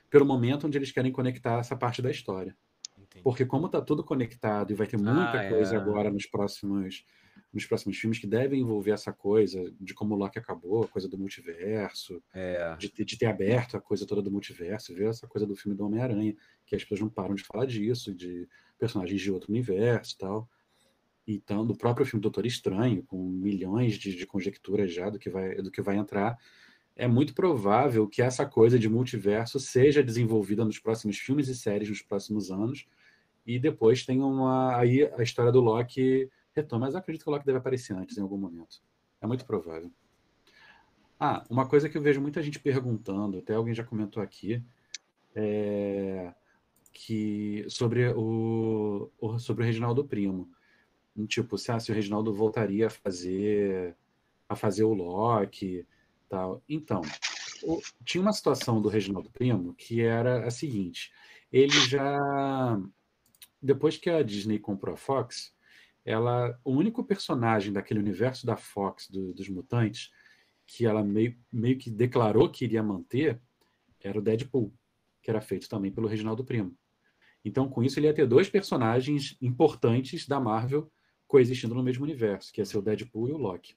pelo 0.10 0.26
momento 0.26 0.66
onde 0.66 0.80
eles 0.80 0.92
querem 0.92 1.12
conectar 1.12 1.60
essa 1.60 1.76
parte 1.76 2.02
da 2.02 2.10
história. 2.10 2.58
Entendi. 2.98 3.24
Porque 3.24 3.46
como 3.46 3.68
está 3.68 3.80
tudo 3.82 4.04
conectado 4.04 4.72
e 4.72 4.76
vai 4.76 4.88
ter 4.88 4.98
muita 4.98 5.42
ah, 5.42 5.48
coisa 5.48 5.76
é. 5.76 5.78
agora 5.78 6.10
nos 6.10 6.26
próximos 6.26 7.06
nos 7.52 7.66
próximos 7.66 7.98
filmes 7.98 8.20
que 8.20 8.28
devem 8.28 8.62
envolver 8.62 8.92
essa 8.92 9.12
coisa 9.12 9.74
de 9.80 9.94
como 9.94 10.14
o 10.14 10.18
Loki 10.18 10.38
acabou, 10.38 10.84
a 10.84 10.88
coisa 10.88 11.08
do 11.08 11.18
multiverso, 11.18 12.22
é. 12.34 12.76
de, 12.78 12.92
de, 13.04 13.18
ter 13.18 13.26
aberto 13.26 13.76
a 13.76 13.82
coisa 13.82 14.06
toda 14.06 14.22
do 14.22 14.30
multiverso, 14.30 14.94
ver 14.94 15.10
essa 15.10 15.28
coisa 15.28 15.48
do 15.48 15.56
filme 15.56 15.76
do 15.76 15.84
Homem-Aranha, 15.84 16.36
que 16.66 16.76
as 16.76 16.84
pessoas 16.84 17.02
não 17.02 17.10
param 17.10 17.34
de 17.34 17.44
falar 17.44 17.66
disso, 17.66 18.14
de 18.14 18.48
personagens 18.78 19.20
de 19.20 19.32
outro 19.32 19.52
universo 19.52 20.14
e 20.14 20.18
tal. 20.18 20.50
Então, 21.28 21.66
do 21.66 21.76
próprio 21.76 22.06
filme 22.06 22.22
Doutor 22.22 22.46
Estranho, 22.46 23.04
com 23.04 23.18
milhões 23.18 23.96
de, 23.96 24.16
de 24.16 24.26
conjecturas 24.26 24.94
já 24.94 25.10
do 25.10 25.18
que, 25.18 25.30
vai, 25.30 25.56
do 25.56 25.72
que 25.72 25.82
vai 25.82 25.98
entrar, 25.98 26.38
é 26.96 27.08
muito 27.08 27.34
provável 27.34 28.08
que 28.08 28.22
essa 28.22 28.46
coisa 28.46 28.78
de 28.78 28.90
multiverso 28.90 29.60
seja 29.60 30.04
desenvolvida 30.04 30.66
nos 30.66 30.80
próximos 30.80 31.18
filmes 31.18 31.48
e 31.48 31.56
séries 31.56 31.90
nos 31.90 32.02
próximos 32.02 32.52
anos, 32.52 32.86
e 33.46 33.58
depois 33.58 34.06
tem 34.06 34.22
uma. 34.22 34.78
Aí 34.78 35.10
a 35.18 35.24
história 35.24 35.52
do 35.52 35.62
Loki 35.62 36.30
retoma, 36.54 36.86
mas 36.86 36.96
acredito 36.96 37.24
que 37.24 37.30
o 37.30 37.34
Loki 37.34 37.46
deve 37.46 37.58
aparecer 37.58 37.96
antes, 37.96 38.18
em 38.18 38.22
algum 38.22 38.38
momento. 38.38 38.82
É 39.22 39.28
muito 39.28 39.46
provável. 39.46 39.92
Ah, 41.20 41.44
uma 41.50 41.68
coisa 41.68 41.90
que 41.90 41.98
eu 41.98 42.02
vejo 42.02 42.22
muita 42.22 42.42
gente 42.42 42.60
perguntando, 42.60 43.40
até 43.40 43.54
alguém 43.54 43.74
já 43.74 43.84
comentou 43.84 44.24
aqui, 44.24 44.64
é 45.36 46.34
que 46.92 47.66
sobre 47.70 48.10
o, 48.16 49.10
sobre 49.38 49.64
o 49.64 49.66
Reginaldo 49.66 50.04
Primo 50.04 50.50
tipo, 51.28 51.58
se, 51.58 51.72
ah, 51.72 51.80
se 51.80 51.92
o 51.92 51.96
Reginaldo 51.96 52.34
voltaria 52.34 52.88
a 52.88 52.90
fazer 52.90 53.96
a 54.48 54.56
fazer 54.56 54.84
o 54.84 54.94
Loki, 54.94 55.86
tal. 56.28 56.64
Então, 56.68 57.02
o, 57.64 57.80
tinha 58.04 58.22
uma 58.22 58.34
situação 58.34 58.82
do 58.82 58.90
Reginaldo 58.90 59.30
Primo 59.30 59.74
que 59.76 60.02
era 60.02 60.46
a 60.46 60.52
seguinte: 60.52 61.12
ele 61.52 61.78
já 61.88 62.80
depois 63.62 63.98
que 63.98 64.10
a 64.10 64.24
Disney 64.24 64.58
comprou 64.58 64.96
a 64.96 64.98
Fox, 64.98 65.54
ela, 66.06 66.60
o 66.64 66.72
único 66.72 67.04
personagem 67.04 67.74
daquele 67.74 68.00
universo 68.00 68.46
da 68.46 68.56
Fox 68.56 69.10
do, 69.10 69.34
dos 69.34 69.50
mutantes 69.50 70.12
que 70.66 70.86
ela 70.86 71.04
meio, 71.04 71.38
meio 71.52 71.78
que 71.78 71.90
declarou 71.90 72.50
que 72.50 72.64
iria 72.64 72.84
manter 72.84 73.42
era 74.02 74.18
o 74.18 74.22
Deadpool, 74.22 74.74
que 75.22 75.30
era 75.30 75.42
feito 75.42 75.68
também 75.68 75.92
pelo 75.92 76.08
Reginaldo 76.08 76.46
Primo. 76.46 76.76
Então, 77.44 77.70
com 77.70 77.84
isso, 77.84 78.00
ele 78.00 78.08
ia 78.08 78.14
ter 78.14 78.28
dois 78.28 78.50
personagens 78.50 79.38
importantes 79.42 80.28
da 80.28 80.40
Marvel 80.40 80.92
coexistindo 81.28 81.76
no 81.76 81.84
mesmo 81.84 82.04
universo, 82.04 82.52
que 82.52 82.62
ia 82.62 82.66
ser 82.66 82.78
o 82.78 82.82
Deadpool 82.82 83.30
e 83.30 83.32
o 83.32 83.38
Loki. 83.38 83.76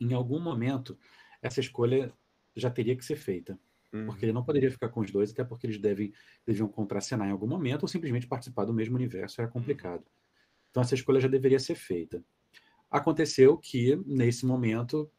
Em 0.00 0.12
algum 0.12 0.40
momento, 0.40 0.98
essa 1.42 1.60
escolha 1.60 2.12
já 2.54 2.70
teria 2.70 2.96
que 2.96 3.04
ser 3.04 3.16
feita. 3.16 3.58
Uhum. 3.92 4.06
Porque 4.06 4.24
ele 4.24 4.32
não 4.32 4.44
poderia 4.44 4.70
ficar 4.70 4.88
com 4.88 5.00
os 5.00 5.10
dois, 5.10 5.30
até 5.30 5.44
porque 5.44 5.66
eles 5.66 5.78
devem, 5.78 6.12
deviam 6.46 6.68
contracenar 6.68 7.28
em 7.28 7.32
algum 7.32 7.46
momento 7.46 7.82
ou 7.82 7.88
simplesmente 7.88 8.26
participar 8.26 8.64
do 8.64 8.74
mesmo 8.74 8.96
universo, 8.96 9.40
era 9.40 9.50
complicado. 9.50 10.04
Então 10.76 10.82
essa 10.82 10.94
escolha 10.94 11.18
já 11.18 11.26
deveria 11.26 11.58
ser 11.58 11.74
feita. 11.74 12.22
Aconteceu 12.90 13.56
que, 13.56 13.96
nesse 14.04 14.44
momento, 14.44 15.10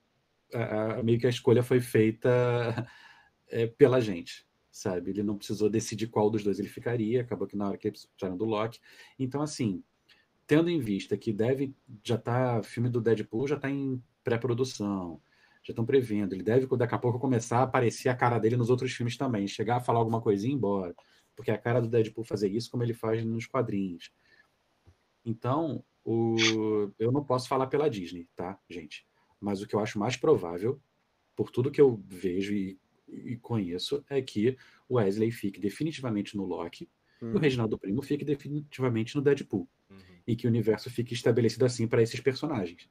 a, 0.54 1.00
a, 1.00 1.04
meio 1.04 1.18
que 1.18 1.26
a 1.26 1.32
escolha 1.32 1.64
foi 1.64 1.80
feita 1.80 2.88
é, 3.50 3.66
pela 3.66 4.00
gente, 4.00 4.48
sabe? 4.70 5.10
Ele 5.10 5.24
não 5.24 5.36
precisou 5.36 5.68
decidir 5.68 6.10
qual 6.10 6.30
dos 6.30 6.44
dois 6.44 6.60
ele 6.60 6.70
ficaria, 6.70 7.22
acabou 7.22 7.48
que 7.48 7.58
na 7.58 7.68
hora 7.68 7.76
que 7.76 7.88
eles 7.88 8.06
precisaram 8.06 8.38
do 8.38 8.46
Loki. 8.46 8.80
Então, 9.18 9.42
assim, 9.42 9.84
tendo 10.46 10.70
em 10.70 10.80
vista 10.80 11.18
que 11.18 11.34
deve, 11.34 11.76
já 12.06 12.20
tá, 12.20 12.62
filme 12.62 12.88
do 12.88 13.02
Deadpool 13.02 13.48
já 13.48 13.56
está 13.56 13.68
em 13.68 14.00
pré-produção, 14.24 15.20
já 15.64 15.72
estão 15.72 15.88
prevendo. 15.88 16.34
Ele 16.34 16.44
deve, 16.44 16.68
daqui 16.78 16.94
a 16.94 17.00
pouco, 17.00 17.18
começar 17.18 17.62
a 17.62 17.64
aparecer 17.64 18.10
a 18.10 18.16
cara 18.16 18.38
dele 18.38 18.58
nos 18.58 18.70
outros 18.70 18.94
filmes 18.94 19.18
também. 19.18 19.48
Chegar 19.48 19.78
a 19.78 19.82
falar 19.82 19.98
alguma 19.98 20.22
coisinha 20.22 20.52
e 20.52 20.54
ir 20.54 20.58
embora. 20.58 20.94
Porque 21.36 21.50
é 21.50 21.56
a 21.56 21.58
cara 21.58 21.82
do 21.82 21.90
Deadpool 21.90 22.24
fazer 22.24 22.52
isso 22.52 22.70
como 22.70 22.84
ele 22.84 22.94
faz 22.94 23.26
nos 23.26 23.48
quadrinhos. 23.48 24.12
Então, 25.28 25.84
o... 26.06 26.38
eu 26.98 27.12
não 27.12 27.22
posso 27.22 27.50
falar 27.50 27.68
pela 27.68 27.90
Disney, 27.90 28.30
tá, 28.34 28.58
gente? 28.70 29.06
Mas 29.42 29.62
o 29.62 29.68
que 29.68 29.76
eu 29.76 29.82
acho 29.82 30.00
mais 30.00 30.16
provável, 30.16 30.80
por 31.36 31.52
tudo 31.52 31.70
que 31.70 31.82
eu 31.82 32.02
vejo 32.08 32.54
e, 32.54 32.80
e 33.10 33.36
conheço, 33.36 34.04
é 34.10 34.22
que 34.22 34.58
o 34.88 34.96
Wesley 34.96 35.30
fique 35.32 35.60
definitivamente 35.60 36.38
no 36.38 36.46
Loki 36.46 36.90
uhum. 37.22 37.28
e 37.28 37.32
o 37.32 37.36
uhum. 37.36 37.42
Reginaldo 37.42 37.78
Primo 37.78 38.02
fique 38.02 38.24
definitivamente 38.24 39.18
no 39.18 39.22
Deadpool. 39.22 39.68
Uhum. 39.90 39.98
E 40.26 40.34
que 40.34 40.48
o 40.48 40.50
universo 40.50 40.90
fique 40.90 41.14
estabelecido 41.14 41.66
assim 41.66 41.86
para 41.86 42.02
esses 42.02 42.22
personagens. 42.22 42.90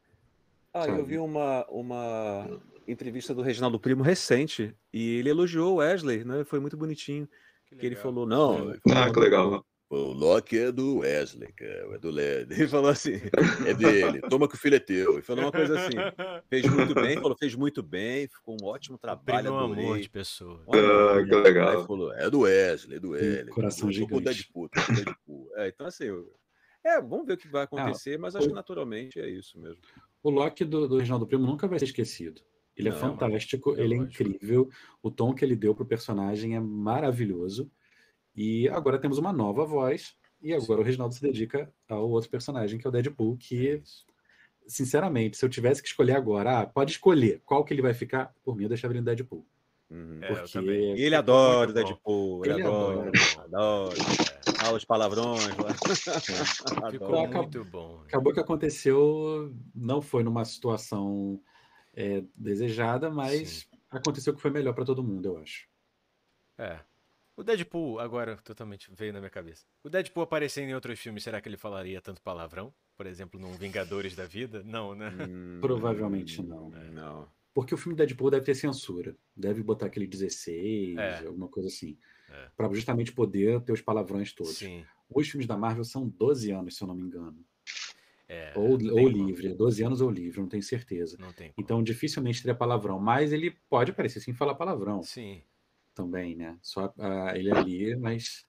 Ah, 0.74 0.84
sabe? 0.84 0.98
eu 0.98 1.04
vi 1.06 1.16
uma, 1.16 1.66
uma 1.70 2.60
entrevista 2.86 3.34
do 3.34 3.40
Reginaldo 3.40 3.80
Primo 3.80 4.02
recente 4.02 4.74
e 4.92 5.16
ele 5.16 5.30
elogiou 5.30 5.72
o 5.72 5.76
Wesley, 5.76 6.22
né? 6.22 6.44
Foi 6.44 6.60
muito 6.60 6.76
bonitinho. 6.76 7.26
Que, 7.64 7.76
que 7.76 7.86
ele 7.86 7.96
falou, 7.96 8.26
não. 8.26 8.74
Ah, 8.94 9.10
que 9.10 9.18
legal. 9.18 9.64
O 9.88 10.12
Loki 10.12 10.58
é 10.58 10.72
do 10.72 10.98
Wesley, 10.98 11.52
cara, 11.52 11.94
é 11.94 11.98
do 11.98 12.10
Led. 12.10 12.50
Ele 12.52 12.66
falou 12.66 12.90
assim, 12.90 13.20
é 13.64 13.72
dele, 13.72 14.20
toma 14.22 14.48
que 14.48 14.56
o 14.56 14.58
filho 14.58 14.74
é 14.74 14.80
teu. 14.80 15.14
Ele 15.14 15.22
falou 15.22 15.44
uma 15.44 15.52
coisa 15.52 15.78
assim, 15.78 15.96
fez 16.50 16.66
muito 16.66 16.94
bem, 16.94 17.14
falou, 17.14 17.36
fez 17.38 17.54
muito 17.54 17.82
bem, 17.84 18.26
ficou 18.26 18.56
um 18.60 18.66
ótimo 18.66 18.98
trabalho. 18.98 19.52
Um 19.52 19.58
amor 19.58 20.00
de 20.00 20.10
pessoa. 20.10 20.60
Ah, 20.68 21.22
que 21.24 21.34
legal. 21.36 21.68
Aí 21.80 21.86
falou, 21.86 22.12
é 22.12 22.28
do 22.28 22.40
Wesley, 22.40 22.96
é 22.96 23.00
do 23.00 23.10
Wesley. 23.10 23.46
Coração 23.46 23.92
gigante. 23.92 24.24
Deadpool, 24.24 24.68
Deadpool. 24.68 25.50
É, 25.54 25.68
então 25.68 25.86
assim, 25.86 26.06
é, 26.84 27.00
vamos 27.00 27.26
ver 27.26 27.34
o 27.34 27.36
que 27.36 27.46
vai 27.46 27.62
acontecer, 27.62 28.18
mas 28.18 28.34
acho 28.34 28.48
que 28.48 28.54
naturalmente 28.54 29.20
é 29.20 29.28
isso 29.28 29.60
mesmo. 29.60 29.80
O 30.20 30.30
Loki 30.30 30.64
do, 30.64 30.88
do 30.88 30.98
Reginaldo 30.98 31.28
Primo 31.28 31.46
nunca 31.46 31.68
vai 31.68 31.78
ser 31.78 31.84
esquecido. 31.84 32.40
Ele 32.76 32.88
é 32.88 32.90
não, 32.90 32.98
é 32.98 33.00
fantástico, 33.00 33.74
é 33.76 33.82
ele 33.82 33.94
é 33.94 33.96
incrível. 33.96 34.68
O 35.00 35.10
tom 35.10 35.32
que 35.32 35.44
ele 35.44 35.54
deu 35.54 35.74
pro 35.76 35.86
personagem 35.86 36.56
é 36.56 36.60
maravilhoso. 36.60 37.70
E 38.36 38.68
agora 38.68 38.98
temos 38.98 39.18
uma 39.18 39.32
nova 39.32 39.64
voz. 39.64 40.14
E 40.42 40.52
agora 40.52 40.76
Sim. 40.78 40.80
o 40.80 40.82
Reginaldo 40.82 41.14
se 41.14 41.22
dedica 41.22 41.72
ao 41.88 42.08
outro 42.10 42.28
personagem, 42.30 42.78
que 42.78 42.86
é 42.86 42.90
o 42.90 42.92
Deadpool, 42.92 43.36
que, 43.38 43.68
é 43.68 43.82
sinceramente, 44.68 45.36
se 45.36 45.44
eu 45.44 45.48
tivesse 45.48 45.80
que 45.80 45.88
escolher 45.88 46.16
agora, 46.16 46.60
ah, 46.60 46.66
pode 46.66 46.92
escolher 46.92 47.40
qual 47.44 47.64
que 47.64 47.72
ele 47.72 47.82
vai 47.82 47.94
ficar, 47.94 48.34
por 48.44 48.54
mim 48.56 48.64
eu 48.64 48.68
deixava 48.68 48.92
ele 48.92 49.00
no 49.00 49.06
Deadpool. 49.06 49.46
Uhum. 49.88 50.20
Porque... 50.20 50.58
É, 50.58 50.62
e 50.62 51.02
ele 51.02 51.14
adora 51.14 51.70
o 51.70 51.72
Deadpool, 51.72 52.44
ele, 52.44 52.54
ele 52.54 52.62
adora, 52.62 53.12
adora. 53.38 53.94
adora. 53.94 54.76
os 54.76 54.84
palavrões 54.84 55.56
lá. 55.56 55.72
Ficou 56.90 57.28
muito 57.28 57.64
bom. 57.64 58.02
Acabou 58.06 58.32
que 58.32 58.40
aconteceu, 58.40 59.54
não 59.74 60.02
foi 60.02 60.22
numa 60.24 60.44
situação 60.44 61.40
é, 61.94 62.22
desejada, 62.34 63.08
mas 63.08 63.48
Sim. 63.48 63.78
aconteceu 63.90 64.34
que 64.34 64.42
foi 64.42 64.50
melhor 64.50 64.74
para 64.74 64.84
todo 64.84 65.04
mundo, 65.04 65.26
eu 65.26 65.38
acho. 65.38 65.68
É. 66.58 66.80
O 67.36 67.44
Deadpool, 67.44 68.00
agora 68.00 68.36
totalmente 68.38 68.90
veio 68.94 69.12
na 69.12 69.18
minha 69.18 69.30
cabeça. 69.30 69.66
O 69.84 69.90
Deadpool 69.90 70.22
aparecendo 70.22 70.70
em 70.70 70.74
outros 70.74 70.98
filmes, 70.98 71.22
será 71.22 71.38
que 71.38 71.48
ele 71.48 71.58
falaria 71.58 72.00
tanto 72.00 72.22
palavrão? 72.22 72.72
Por 72.96 73.06
exemplo, 73.06 73.38
num 73.38 73.52
Vingadores 73.52 74.16
da 74.16 74.24
Vida? 74.24 74.62
Não, 74.64 74.94
né? 74.94 75.12
Hum, 75.28 75.58
Provavelmente 75.60 76.42
não. 76.42 76.74
É. 76.74 76.90
Não. 76.90 77.28
Porque 77.52 77.74
o 77.74 77.76
filme 77.76 77.94
Deadpool 77.94 78.30
deve 78.30 78.44
ter 78.46 78.54
censura. 78.54 79.14
Deve 79.36 79.62
botar 79.62 79.86
aquele 79.86 80.06
16, 80.06 80.96
é. 80.96 81.26
alguma 81.26 81.48
coisa 81.48 81.68
assim. 81.68 81.98
É. 82.30 82.48
Para 82.56 82.72
justamente 82.72 83.12
poder 83.12 83.60
ter 83.60 83.72
os 83.72 83.82
palavrões 83.82 84.32
todos. 84.32 84.56
Sim. 84.56 84.84
Os 85.08 85.28
filmes 85.28 85.46
da 85.46 85.58
Marvel 85.58 85.84
são 85.84 86.08
12 86.08 86.50
anos, 86.50 86.76
se 86.76 86.82
eu 86.82 86.88
não 86.88 86.94
me 86.94 87.02
engano. 87.02 87.36
É, 88.28 88.52
ou, 88.56 88.72
ou 88.72 89.08
livre, 89.08 89.54
12 89.54 89.84
anos 89.84 90.00
ou 90.00 90.10
livre, 90.10 90.40
não 90.40 90.48
tenho 90.48 90.62
certeza. 90.62 91.16
Não 91.20 91.32
tem 91.32 91.52
então 91.56 91.80
dificilmente 91.80 92.42
teria 92.42 92.56
palavrão, 92.56 92.98
mas 92.98 93.32
ele 93.32 93.52
pode 93.70 93.92
aparecer 93.92 94.20
sim 94.20 94.32
falar 94.32 94.56
palavrão. 94.56 95.00
Sim. 95.02 95.42
Também, 95.96 96.36
né? 96.36 96.58
Só 96.60 96.88
uh, 96.98 97.34
ele 97.34 97.50
ali, 97.50 97.96
mas 97.96 98.46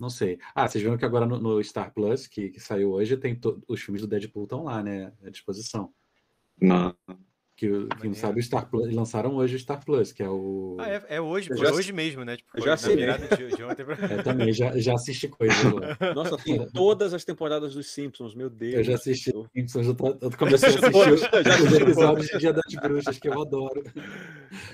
não 0.00 0.08
sei. 0.08 0.38
Ah, 0.54 0.66
vocês 0.66 0.82
viram 0.82 0.96
que 0.96 1.04
agora 1.04 1.26
no, 1.26 1.38
no 1.38 1.62
Star 1.62 1.92
Plus, 1.92 2.26
que, 2.26 2.48
que, 2.48 2.58
saiu 2.58 2.92
hoje, 2.92 3.14
tem 3.18 3.38
os 3.68 3.80
filmes 3.82 4.00
do 4.00 4.08
Deadpool 4.08 4.44
estão 4.44 4.64
lá, 4.64 4.82
né? 4.82 5.12
À 5.22 5.28
disposição. 5.28 5.92
Não. 6.58 6.96
Que, 7.56 7.70
quem 8.02 8.10
não 8.10 8.14
sabe, 8.14 8.38
o 8.38 8.42
Star 8.42 8.68
Plus, 8.68 8.94
lançaram 8.94 9.34
hoje 9.34 9.56
o 9.56 9.58
Star 9.58 9.82
Plus, 9.82 10.12
que 10.12 10.22
é 10.22 10.28
o. 10.28 10.76
Ah, 10.78 10.90
é, 10.90 11.02
é 11.08 11.20
hoje, 11.22 11.48
foi 11.56 11.72
hoje 11.72 11.90
mesmo, 11.90 12.22
né? 12.22 12.36
Tipo, 12.36 12.60
já 12.60 12.76
sei. 12.76 12.96
De, 12.96 13.56
de 13.56 13.64
ontem 13.64 13.82
pra... 13.82 13.94
é, 13.94 14.22
também, 14.22 14.52
já, 14.52 14.76
já 14.76 14.92
assisti 14.92 15.26
coisas 15.26 15.56
lá. 15.72 16.14
Nossa, 16.14 16.36
tem 16.36 16.68
todas 16.68 17.14
as 17.14 17.24
temporadas 17.24 17.72
dos 17.72 17.86
Simpsons, 17.86 18.34
meu 18.34 18.50
Deus. 18.50 18.74
Eu 18.74 18.84
já 18.84 18.94
assisti 18.96 19.34
os 19.34 19.48
Simpsons, 19.56 19.86
eu, 19.86 19.94
tô, 19.94 20.08
eu 20.20 20.30
comecei 20.36 20.68
a 20.68 20.72
assistir 20.72 21.64
os 21.66 21.72
episódios 21.72 22.26
de 22.26 22.38
Dia 22.38 22.52
das 22.52 22.74
Bruxas, 22.74 23.18
que 23.18 23.26
eu 23.26 23.40
adoro. 23.40 23.82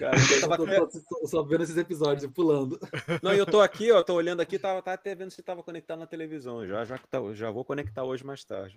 Cara, 0.01 0.17
eu 0.17 0.41
tava 0.41 0.57
tô, 0.57 0.67
tô, 0.89 1.01
tô, 1.21 1.27
só 1.29 1.41
vendo 1.45 1.63
esses 1.63 1.77
episódios 1.77 2.25
e 2.25 2.29
pulando. 2.29 2.81
Não, 3.23 3.33
eu 3.33 3.47
tô 3.47 3.61
aqui, 3.61 3.93
ó, 3.93 4.03
tô 4.03 4.15
olhando 4.15 4.41
aqui, 4.41 4.59
tava, 4.59 4.83
tava 4.83 4.97
até 4.97 5.15
vendo 5.15 5.31
se 5.31 5.41
tava 5.41 5.63
conectado 5.63 6.01
na 6.01 6.07
televisão. 6.09 6.67
Já, 6.67 6.85
já, 6.85 6.99
tá, 6.99 7.21
já 7.33 7.49
vou 7.49 7.65
conectar 7.65 8.03
hoje 8.03 8.27
mais 8.27 8.43
tarde. 8.45 8.77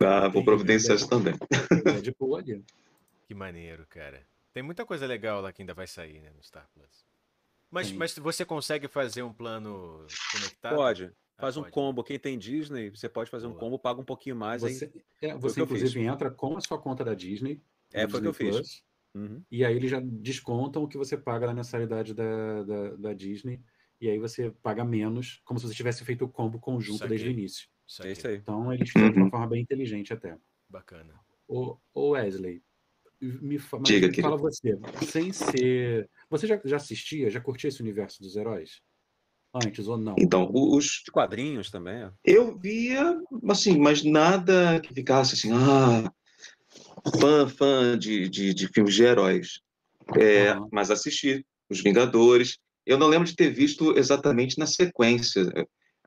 Ah, 0.00 0.28
vou 0.28 0.42
providenciar 0.42 0.96
isso 0.96 1.08
também. 1.08 1.34
É 1.84 2.00
de 2.00 2.14
boa 2.18 2.40
ali. 2.40 2.64
Que 3.26 3.34
maneiro, 3.34 3.86
cara. 3.88 4.26
Tem 4.52 4.62
muita 4.62 4.86
coisa 4.86 5.06
legal 5.06 5.40
lá 5.40 5.52
que 5.52 5.62
ainda 5.62 5.74
vai 5.74 5.86
sair, 5.86 6.20
né, 6.20 6.30
no 6.34 6.42
Star 6.42 6.68
Plus. 6.72 7.04
Mas, 7.70 7.92
mas 7.92 8.16
você 8.16 8.44
consegue 8.44 8.88
fazer 8.88 9.22
um 9.22 9.32
plano 9.32 10.06
conectado? 10.32 10.76
Pode. 10.76 11.12
Ah, 11.36 11.42
Faz 11.42 11.56
ah, 11.56 11.60
um 11.60 11.62
pode. 11.64 11.74
combo. 11.74 12.04
Quem 12.04 12.18
tem 12.18 12.38
Disney, 12.38 12.88
você 12.90 13.08
pode 13.08 13.30
fazer 13.30 13.46
Boa. 13.46 13.56
um 13.56 13.58
combo, 13.60 13.78
paga 13.78 14.00
um 14.00 14.04
pouquinho 14.04 14.36
mais. 14.36 14.62
Você, 14.62 14.90
aí... 15.22 15.30
é, 15.30 15.36
você 15.36 15.60
inclusive, 15.60 16.00
entra 16.00 16.30
com 16.30 16.56
a 16.56 16.60
sua 16.60 16.78
conta 16.78 17.04
da 17.04 17.14
Disney. 17.14 17.60
É, 17.92 18.08
foi 18.08 18.20
o 18.20 18.22
que 18.22 18.28
eu 18.28 18.32
fiz. 18.32 18.82
Uhum. 19.14 19.42
E 19.50 19.64
aí 19.64 19.74
eles 19.74 19.90
já 19.90 20.00
descontam 20.00 20.82
o 20.82 20.88
que 20.88 20.98
você 20.98 21.16
paga 21.16 21.46
na 21.46 21.54
mensalidade 21.54 22.14
da, 22.14 22.62
da, 22.62 22.96
da, 22.96 23.12
Disney. 23.12 23.60
E 24.00 24.08
aí 24.08 24.18
você 24.18 24.50
paga 24.62 24.84
menos, 24.84 25.40
como 25.44 25.58
se 25.58 25.66
você 25.66 25.74
tivesse 25.74 26.04
feito 26.04 26.24
o 26.24 26.28
combo 26.28 26.58
conjunto 26.58 27.06
desde 27.08 27.28
o 27.28 27.30
início. 27.30 27.68
É 28.02 28.12
isso 28.12 28.28
aí. 28.28 28.36
Então 28.36 28.72
eles 28.72 28.90
fizeram 28.90 29.12
de 29.12 29.18
uma 29.18 29.30
forma 29.30 29.46
bem 29.46 29.62
inteligente 29.62 30.12
até. 30.12 30.36
Bacana. 30.68 31.14
O, 31.48 31.78
o 31.94 32.10
Wesley, 32.10 32.62
me, 33.20 33.58
Diga, 33.82 34.08
me 34.08 34.22
fala 34.22 34.36
você, 34.36 34.78
sem 35.06 35.32
ser. 35.32 36.08
Você 36.28 36.46
já, 36.46 36.60
já 36.64 36.76
assistia, 36.76 37.30
já 37.30 37.40
curtia 37.40 37.68
esse 37.68 37.80
universo 37.80 38.22
dos 38.22 38.36
heróis? 38.36 38.80
Antes 39.54 39.88
ou 39.88 39.96
não? 39.96 40.14
Então, 40.18 40.50
os 40.52 41.02
quadrinhos 41.10 41.70
também. 41.70 42.10
Eu 42.22 42.58
via, 42.58 43.18
assim, 43.48 43.78
mas 43.78 44.04
nada 44.04 44.80
que 44.80 44.92
ficasse 44.92 45.34
assim, 45.34 45.50
ah, 45.52 46.12
fã, 47.18 47.48
fã 47.48 47.98
de, 47.98 48.28
de, 48.28 48.52
de 48.52 48.68
filmes 48.68 48.94
de 48.94 49.04
heróis. 49.04 49.60
É, 50.14 50.52
uhum. 50.52 50.68
Mas 50.70 50.90
assisti 50.90 51.44
Os 51.70 51.80
Vingadores. 51.80 52.58
Eu 52.84 52.98
não 52.98 53.08
lembro 53.08 53.26
de 53.26 53.34
ter 53.34 53.50
visto 53.50 53.96
exatamente 53.96 54.58
na 54.58 54.66
sequência. 54.66 55.50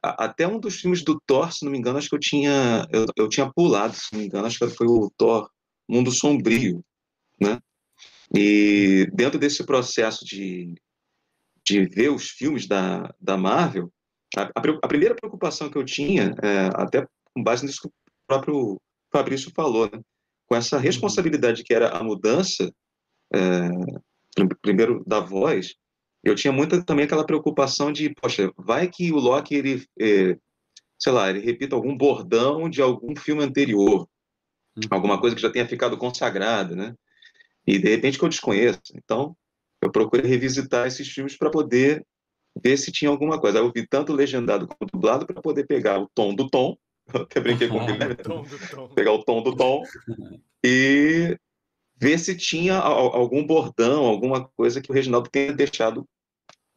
Até 0.01 0.47
um 0.47 0.59
dos 0.59 0.79
filmes 0.79 1.03
do 1.03 1.19
Thor, 1.25 1.51
se 1.51 1.65
não 1.65 1.71
me 1.71 1.77
engano, 1.77 1.97
acho 1.97 2.07
que 2.07 2.15
eu 2.15 2.19
tinha, 2.19 2.87
eu, 2.91 3.05
eu 3.17 3.27
tinha 3.27 3.51
pulado, 3.51 3.95
se 3.95 4.13
não 4.13 4.19
me 4.19 4.27
engano, 4.27 4.45
acho 4.45 4.59
que 4.59 4.67
foi 4.69 4.87
o 4.87 5.11
Thor 5.17 5.49
Mundo 5.89 6.11
Sombrio 6.11 6.83
né? 7.39 7.59
E 8.35 9.07
dentro 9.13 9.39
desse 9.39 9.65
processo 9.65 10.23
de, 10.25 10.75
de 11.65 11.85
ver 11.85 12.09
os 12.09 12.29
filmes 12.29 12.67
da, 12.67 13.13
da 13.19 13.37
Marvel, 13.37 13.91
a, 14.37 14.43
a, 14.55 14.87
primeira 14.87 15.15
preocupação 15.15 15.69
que 15.69 15.77
eu 15.77 15.83
tinha, 15.83 16.35
é, 16.43 16.69
até 16.75 17.07
com 17.33 17.43
base 17.43 17.65
nisso 17.65 17.81
que 17.81 17.87
o 17.87 17.91
próprio 18.27 18.79
Fabrício 19.11 19.51
falou, 19.55 19.89
né? 19.91 19.99
com 20.45 20.55
essa 20.55 20.77
uhum. 20.77 20.81
responsabilidade 20.81 21.63
que 21.63 21.73
era 21.73 21.89
a 21.89 22.03
mudança, 22.03 22.71
é, 23.33 23.69
primeiro 24.61 25.03
da 25.05 25.19
voz, 25.19 25.75
eu 26.23 26.35
tinha 26.35 26.51
muita 26.51 26.83
também 26.83 27.05
aquela 27.05 27.25
preocupação 27.25 27.91
de, 27.91 28.13
poxa, 28.13 28.51
vai 28.57 28.87
que 28.87 29.11
o 29.11 29.17
Loki 29.17 29.55
ele 29.55 29.85
é, 29.99 30.37
sei 30.97 31.11
lá, 31.13 31.29
ele 31.29 31.39
repita 31.39 31.75
algum 31.75 31.95
bordão 31.95 32.69
de 32.69 32.81
algum 32.81 33.15
filme 33.15 33.43
anterior, 33.43 34.07
uhum. 34.75 34.83
alguma 34.91 35.19
coisa 35.19 35.35
que 35.35 35.41
já 35.41 35.49
tenha 35.49 35.67
ficado 35.67 35.97
consagrada, 35.97 36.75
né? 36.75 36.95
E 37.69 37.77
de 37.77 37.87
repente 37.87 38.17
que 38.17 38.25
eu 38.25 38.29
desconheço. 38.29 38.81
Então, 38.95 39.37
eu 39.79 39.91
procurei 39.91 40.25
revisitar 40.27 40.87
esses 40.87 41.07
filmes 41.07 41.37
para 41.37 41.51
poder 41.51 42.03
ver 42.63 42.77
se 42.77 42.91
tinha 42.91 43.11
alguma 43.11 43.39
coisa. 43.39 43.59
Eu 43.59 43.71
vi 43.71 43.87
tanto 43.87 44.11
legendado 44.11 44.67
quanto 44.67 44.91
dublado 44.91 45.27
para 45.27 45.39
poder 45.39 45.67
pegar 45.67 45.99
o 45.99 46.09
tom 46.15 46.33
do 46.33 46.49
tom, 46.49 46.75
eu 47.13 47.21
até 47.21 47.39
brinquei 47.39 47.67
com 47.67 47.77
o 47.77 47.85
Guilherme, 47.85 48.15
pegar 48.95 49.11
o 49.11 49.23
tom 49.23 49.43
do 49.43 49.55
tom 49.55 49.83
e 50.65 51.37
ver 51.95 52.17
se 52.17 52.35
tinha 52.35 52.75
algum 52.75 53.45
bordão, 53.45 54.05
alguma 54.05 54.47
coisa 54.49 54.81
que 54.81 54.89
o 54.89 54.93
Reginaldo 54.93 55.29
tenha 55.29 55.53
deixado 55.53 56.07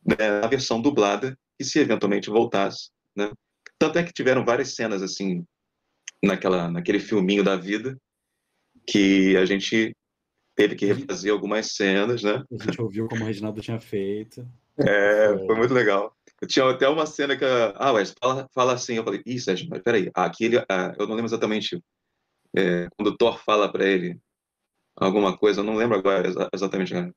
né, 0.05 0.41
na 0.43 0.47
versão 0.47 0.81
dublada 0.81 1.39
e 1.59 1.65
se 1.65 1.79
eventualmente 1.79 2.29
voltasse, 2.29 2.91
né? 3.17 3.31
Tanto 3.79 3.99
é 3.99 4.03
que 4.03 4.13
tiveram 4.13 4.45
várias 4.45 4.75
cenas 4.75 5.01
assim 5.01 5.45
naquela 6.23 6.71
naquele 6.71 7.01
filminho 7.01 7.43
da 7.43 7.57
vida 7.57 7.97
que 8.87 9.37
a 9.37 9.45
gente 9.45 9.95
teve 10.63 10.77
que 10.77 10.87
refazer 10.87 11.33
algumas 11.33 11.73
cenas, 11.73 12.23
né? 12.23 12.45
A 12.51 12.65
gente 12.65 12.81
ouviu 12.81 13.09
como 13.09 13.23
o 13.23 13.27
Reginaldo 13.27 13.61
tinha 13.61 13.81
feito. 13.81 14.47
É, 14.79 15.37
foi 15.47 15.57
muito 15.57 15.75
legal. 15.75 16.17
Eu 16.41 16.49
tinha 16.49 16.69
até 16.69 16.89
uma 16.89 17.07
cena 17.07 17.37
que 17.37 17.45
ah, 17.45 17.93
Wes, 17.93 18.15
fala, 18.21 18.49
fala 18.55 18.73
assim, 18.75 18.95
eu 18.95 19.05
falei, 19.05 19.23
ih, 19.27 19.39
Sérgio, 19.39 19.69
mas 19.69 19.83
peraí, 19.83 20.11
aqui 20.15 20.45
ele, 20.45 20.59
ah, 20.69 20.95
eu 20.99 21.07
não 21.07 21.15
lembro 21.15 21.29
exatamente 21.29 21.83
é, 22.57 22.89
quando 22.97 23.09
o 23.09 23.17
Thor 23.17 23.39
fala 23.39 23.71
para 23.71 23.85
ele 23.85 24.21
alguma 24.97 25.37
coisa, 25.37 25.61
eu 25.61 25.65
não 25.65 25.77
lembro 25.77 25.99
agora 25.99 26.29
exatamente. 26.53 26.95
É, 26.95 27.13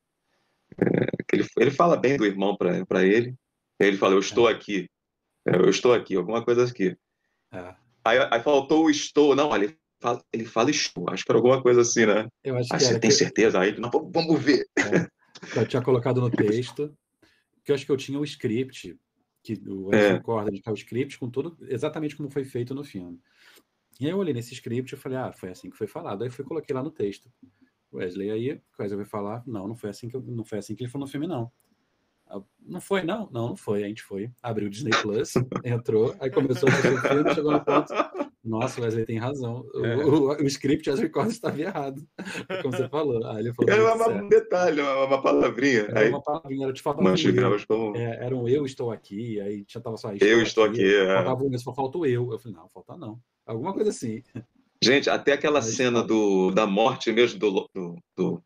ele, 1.33 1.45
ele 1.57 1.71
fala 1.71 1.97
bem 1.97 2.17
do 2.17 2.25
irmão 2.25 2.55
para 2.57 3.03
ele, 3.03 3.35
ele 3.79 3.97
fala, 3.97 4.13
eu 4.13 4.19
estou 4.19 4.49
é. 4.49 4.53
aqui, 4.53 4.89
é, 5.47 5.55
eu 5.55 5.69
estou 5.69 5.93
aqui, 5.93 6.15
alguma 6.15 6.43
coisa 6.43 6.65
aqui. 6.65 6.97
É. 7.51 7.75
Aí, 8.03 8.19
aí, 8.31 8.43
faltou 8.43 8.85
o 8.85 8.89
estou, 8.89 9.35
não, 9.35 9.55
ele 9.55 9.77
fala, 9.99 10.23
ele 10.31 10.45
fala 10.45 10.69
estou, 10.69 11.09
acho 11.09 11.23
que 11.23 11.31
era 11.31 11.37
alguma 11.37 11.61
coisa 11.61 11.81
assim, 11.81 12.05
né? 12.05 12.27
Eu 12.43 12.57
acho 12.57 12.73
aí 12.73 12.79
que 12.79 12.85
você 12.85 12.99
tem 12.99 13.11
certeza? 13.11 13.59
Aí 13.59 13.77
não, 13.79 13.89
vamos 13.89 14.41
ver. 14.41 14.65
É. 14.77 15.59
Eu 15.59 15.67
tinha 15.67 15.81
colocado 15.81 16.21
no 16.21 16.29
texto, 16.29 16.95
que 17.63 17.71
eu 17.71 17.75
acho 17.75 17.85
que 17.85 17.91
eu 17.91 17.97
tinha 17.97 18.19
o 18.19 18.23
script, 18.23 18.97
que 19.43 19.53
o 19.67 19.87
Anderson 19.87 20.15
é. 20.15 20.19
Corda 20.19 20.51
de 20.51 20.61
o 20.65 20.73
script 20.73 21.19
com 21.19 21.29
tudo 21.29 21.57
exatamente 21.61 22.15
como 22.15 22.29
foi 22.29 22.43
feito 22.43 22.73
no 22.73 22.83
filme. 22.83 23.19
E 23.99 24.05
aí 24.05 24.11
eu 24.11 24.17
olhei 24.17 24.33
nesse 24.33 24.53
script 24.53 24.93
e 24.93 24.97
falei, 24.97 25.17
ah, 25.17 25.31
foi 25.31 25.49
assim 25.49 25.69
que 25.69 25.77
foi 25.77 25.87
falado. 25.87 26.23
Aí 26.23 26.29
fui 26.29 26.43
coloquei 26.43 26.75
lá 26.75 26.83
no 26.83 26.91
texto. 26.91 27.31
Wesley 27.93 28.29
aí, 28.29 28.61
Wesley 28.77 28.97
vai 28.97 29.05
falar, 29.05 29.43
não, 29.47 29.67
não 29.67 29.75
foi 29.75 29.89
assim 29.89 30.09
que 30.09 30.15
eu, 30.15 30.21
não 30.21 30.43
foi 30.43 30.57
assim 30.57 30.75
que 30.75 30.83
ele 30.83 30.91
falou 30.91 31.05
no 31.05 31.11
filme 31.11 31.27
não. 31.27 31.51
Ah, 32.27 32.41
não 32.59 32.81
foi, 32.81 33.03
não? 33.03 33.29
Não, 33.31 33.49
não 33.49 33.55
foi. 33.55 33.83
A 33.83 33.87
gente 33.87 34.01
foi, 34.01 34.31
abriu 34.41 34.67
o 34.67 34.69
Disney 34.69 34.91
Plus, 35.01 35.33
entrou, 35.63 36.15
aí 36.19 36.29
começou 36.29 36.67
a 36.67 36.71
fazer 36.71 36.93
o 36.93 37.01
filme, 37.01 37.33
chegou 37.33 37.51
no 37.51 37.63
ponto. 37.63 37.93
Nossa, 38.45 38.79
Wesley 38.79 39.05
tem 39.05 39.17
razão. 39.17 39.65
É. 39.83 39.95
O, 39.97 40.27
o, 40.27 40.29
o, 40.29 40.43
script 40.43 40.87
as 40.89 40.99
records 40.99 41.33
estava 41.33 41.59
errado. 41.59 42.05
Como 42.61 42.77
você 42.77 42.87
falou. 42.87 43.25
Aí 43.25 43.39
ele 43.39 43.53
falou. 43.53 43.73
Era 43.73 44.23
um 44.23 44.29
detalhe, 44.29 44.81
uma, 44.81 45.05
uma 45.05 45.21
palavrinha. 45.21 45.87
Era 45.89 46.01
aí, 46.01 46.09
uma 46.09 46.21
palavrinha, 46.21 46.65
era 46.65 46.73
tipo 46.73 46.93
como... 46.93 47.97
é, 47.97 48.23
Era 48.23 48.35
um 48.35 48.47
eu 48.47 48.63
estou 48.63 48.91
aqui, 48.91 49.41
aí 49.41 49.65
já 49.67 49.81
tava 49.81 49.97
só 49.97 50.13
Eu 50.13 50.43
estou 50.43 50.63
aqui. 50.63 50.75
aqui 50.75 50.95
é. 50.95 51.15
Faltava 51.15 51.43
um, 51.43 51.57
só 51.57 51.73
falta 51.73 51.97
o 51.97 52.05
eu. 52.05 52.31
Eu 52.31 52.37
falei, 52.37 52.55
não, 52.55 52.69
falta 52.69 52.95
não. 52.95 53.19
Alguma 53.47 53.73
coisa 53.73 53.89
assim. 53.89 54.21
Gente, 54.83 55.09
até 55.09 55.33
aquela 55.33 55.61
cena 55.63 56.03
do, 56.03 56.51
da 56.51 56.67
morte 56.67 57.11
mesmo 57.11 57.39
do, 57.39 57.67
do, 57.73 57.97
do 58.15 58.43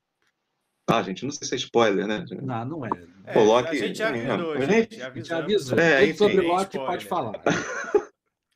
ah, 0.90 1.04
gente, 1.04 1.24
não 1.24 1.32
sei 1.32 1.48
se 1.48 1.54
é 1.54 1.58
spoiler, 1.58 2.08
né? 2.08 2.26
Não, 2.42 2.66
não 2.66 2.86
é. 2.86 2.90
é 3.26 3.34
Coloque... 3.34 3.70
A 3.70 3.76
gente 3.76 3.98
já 3.98 4.10
avisou, 4.10 4.56
é, 4.56 4.66
gente, 4.66 4.98
já 4.98 5.08
avisou. 5.08 5.30
Já 5.30 5.38
avisou. 5.38 5.80
É, 5.80 6.04
enfim, 6.06 6.18
sobre 6.18 6.42
Loki 6.42 6.78
pode 6.80 7.06
falar. 7.06 7.42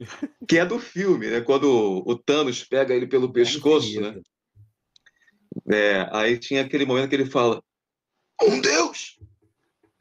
que 0.48 0.58
é 0.58 0.66
do 0.66 0.80
filme, 0.80 1.30
né? 1.30 1.42
Quando 1.42 2.04
o 2.06 2.18
Thanos 2.18 2.64
pega 2.64 2.94
ele 2.94 3.08
pelo 3.08 3.32
pescoço, 3.32 4.00
né? 4.00 4.22
É, 5.72 6.08
aí 6.12 6.38
tinha 6.38 6.62
aquele 6.62 6.86
momento 6.86 7.10
que 7.10 7.16
ele 7.16 7.30
fala: 7.30 7.62
Um 8.42 8.60
Deus! 8.60 9.20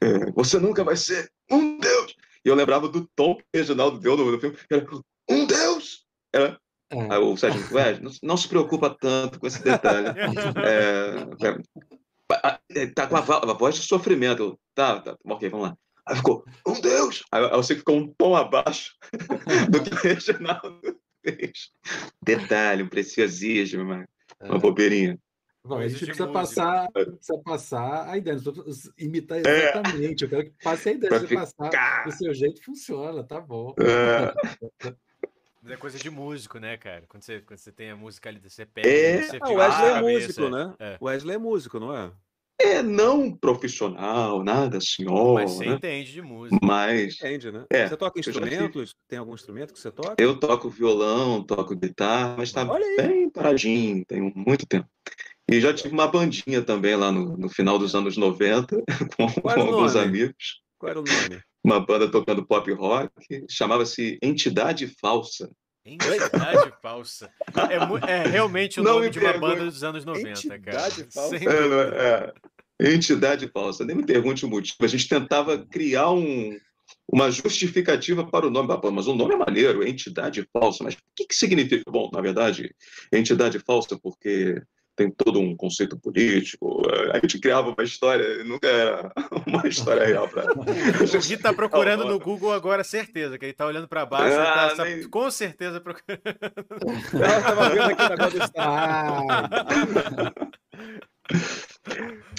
É, 0.01 0.31
você 0.31 0.59
nunca 0.59 0.83
vai 0.83 0.95
ser 0.95 1.31
um 1.49 1.77
Deus! 1.77 2.15
E 2.45 2.49
eu 2.49 2.55
lembrava 2.55 2.89
do 2.89 3.07
tom 3.15 3.35
que 3.35 3.43
o 3.43 3.57
Reginaldo 3.57 3.99
deu 3.99 4.17
no, 4.17 4.31
no 4.31 4.39
filme, 4.39 4.57
era 4.69 4.85
um 5.29 5.45
Deus! 5.45 6.05
Era, 6.33 6.59
é. 6.93 7.13
Aí 7.13 7.19
o 7.19 7.35
Sérgio, 7.35 7.65
ué, 7.73 7.99
não, 7.99 8.11
não, 8.21 8.37
se 8.37 8.47
preocupa 8.47 8.89
tanto 8.89 9.39
com 9.39 9.47
esse 9.47 9.63
detalhe. 9.63 10.07
É, 10.07 11.15
é, 12.77 12.81
é, 12.81 12.87
tá 12.87 13.07
com 13.07 13.15
a, 13.15 13.19
a, 13.19 13.53
voz 13.53 13.75
de 13.75 13.81
sofrimento. 13.81 14.59
Tá, 14.75 14.99
tá, 14.99 15.17
ok, 15.25 15.49
vamos 15.49 15.69
lá. 15.69 15.77
Aí 16.05 16.15
ficou, 16.17 16.43
um 16.67 16.79
Deus! 16.81 17.23
Aí, 17.31 17.47
você 17.49 17.75
ficou 17.75 17.97
um 17.97 18.07
tom 18.17 18.35
abaixo 18.35 18.95
do 19.71 19.83
que 19.83 19.93
o 19.93 19.97
Reginaldo 19.97 20.99
fez. 21.23 21.71
Detalhe, 22.21 22.83
um 22.83 22.89
preciosismo, 22.89 23.83
uma, 23.83 24.07
uma 24.41 24.55
é. 24.57 24.59
bobeirinha. 24.59 25.17
Bom, 25.65 25.77
a 25.77 25.87
gente 25.87 26.05
precisa 26.05 26.27
passar, 26.27 26.91
precisa 26.91 27.41
passar 27.41 28.09
a 28.09 28.17
ideia, 28.17 28.37
imitar 28.97 29.37
é. 29.45 29.69
exatamente. 29.69 30.23
É. 30.23 30.25
Eu 30.25 30.29
quero 30.29 30.43
que 30.43 30.51
passe 30.61 30.89
a 30.89 30.91
ideia. 30.91 31.19
Se 31.19 31.33
passar 31.33 32.03
do 32.03 32.11
seu 32.11 32.33
jeito, 32.33 32.61
funciona, 32.65 33.23
tá 33.23 33.39
bom. 33.39 33.73
É. 33.79 34.93
É 35.65 35.77
coisa 35.77 35.97
de 35.97 36.09
músico, 36.09 36.59
né, 36.59 36.75
cara? 36.75 37.05
Quando 37.07 37.23
você, 37.23 37.39
quando 37.39 37.57
você 37.57 37.71
tem 37.71 37.89
a 37.89 37.95
música 37.95 38.27
ali, 38.27 38.39
você 38.39 38.65
pega. 38.65 38.89
É, 38.89 39.21
você 39.21 39.37
o 39.37 39.53
Wesley 39.53 39.89
é 39.89 40.01
músico, 40.01 40.49
né? 40.49 40.75
É. 40.77 40.97
O 40.99 41.05
Wesley 41.05 41.35
é 41.35 41.39
músico, 41.39 41.79
não 41.79 41.95
é? 41.95 42.11
É, 42.59 42.81
não 42.81 43.35
profissional, 43.35 44.43
nada, 44.43 44.79
senhor. 44.79 45.35
Mas 45.35 45.51
você 45.51 45.65
né? 45.65 45.73
entende 45.75 46.11
de 46.11 46.21
música. 46.21 46.59
Mas. 46.61 47.15
Entende, 47.15 47.51
né? 47.51 47.65
É, 47.69 47.87
você 47.87 47.97
toca 47.97 48.19
instrumentos? 48.19 48.95
Tem 49.07 49.19
algum 49.19 49.33
instrumento 49.33 49.73
que 49.73 49.79
você 49.79 49.91
toca? 49.91 50.15
Eu 50.17 50.39
toco 50.39 50.69
violão, 50.69 51.43
toco 51.43 51.75
guitarra, 51.75 52.35
mas 52.37 52.51
tá 52.51 52.65
bem 52.97 53.29
paradinho, 53.29 54.05
tem 54.05 54.21
muito 54.35 54.65
tempo. 54.65 54.87
E 55.51 55.59
já 55.59 55.73
tive 55.73 55.93
uma 55.93 56.07
bandinha 56.07 56.61
também 56.61 56.95
lá 56.95 57.11
no, 57.11 57.37
no 57.37 57.49
final 57.49 57.77
dos 57.77 57.95
anos 57.95 58.15
90, 58.15 58.81
com, 59.17 59.41
com 59.41 59.49
alguns 59.49 59.95
amigos. 59.95 60.61
Qual 60.77 60.89
era 60.89 60.99
o 60.99 61.03
nome? 61.03 61.41
uma 61.63 61.79
banda 61.79 62.11
tocando 62.11 62.45
pop 62.45 62.69
rock, 62.73 63.09
chamava-se 63.49 64.19
Entidade 64.21 64.87
Falsa. 64.99 65.49
Entidade 65.85 66.73
Falsa. 66.81 67.29
É, 67.69 68.11
é, 68.11 68.27
realmente 68.27 68.79
o 68.79 68.83
não 68.83 68.95
nome 68.95 69.09
de 69.09 69.19
uma 69.19 69.37
banda 69.37 69.65
dos 69.65 69.83
anos 69.83 70.05
90, 70.05 70.29
Entidade 70.29 70.63
cara. 70.63 71.11
Falsa. 71.11 71.35
É, 71.35 72.33
é. 72.79 72.93
Entidade 72.93 73.47
Falsa. 73.49 73.85
Nem 73.85 73.95
me 73.95 74.05
pergunte 74.05 74.45
o 74.45 74.49
motivo. 74.49 74.77
A 74.81 74.87
gente 74.87 75.07
tentava 75.07 75.57
criar 75.65 76.11
um, 76.11 76.57
uma 77.11 77.29
justificativa 77.29 78.25
para 78.25 78.47
o 78.47 78.49
nome. 78.49 78.69
Mas 78.91 79.07
o 79.07 79.15
nome 79.15 79.33
é 79.33 79.37
maneiro, 79.37 79.85
Entidade 79.85 80.47
Falsa. 80.53 80.83
Mas 80.83 80.93
o 80.93 80.97
que, 81.15 81.25
que 81.25 81.35
significa? 81.35 81.83
Bom, 81.91 82.09
na 82.13 82.21
verdade, 82.21 82.73
Entidade 83.11 83.59
Falsa 83.59 83.99
porque 84.01 84.61
tem 84.95 85.09
todo 85.09 85.39
um 85.39 85.55
conceito 85.55 85.97
político. 85.97 86.81
A 87.11 87.19
gente 87.19 87.39
criava 87.39 87.69
uma 87.69 87.83
história, 87.83 88.43
nunca 88.43 88.67
era 88.67 89.11
uma 89.47 89.67
história 89.67 90.05
real. 90.05 90.27
Pra... 90.27 90.43
o 90.53 90.63
Gui 91.21 91.33
está 91.33 91.53
procurando 91.53 92.05
no 92.05 92.19
Google 92.19 92.53
agora, 92.53 92.83
certeza, 92.83 93.37
que 93.37 93.45
ele 93.45 93.51
está 93.51 93.65
olhando 93.65 93.87
para 93.87 94.05
baixo, 94.05 94.37
ah, 94.37 94.73
tá, 94.75 94.85
nem... 94.85 95.09
com 95.09 95.29
certeza 95.31 95.79
procurando. 95.81 96.21
Eu 97.13 97.37
estava 97.37 97.69
vendo 97.69 97.91
aqui 97.91 98.03
na 98.09 98.17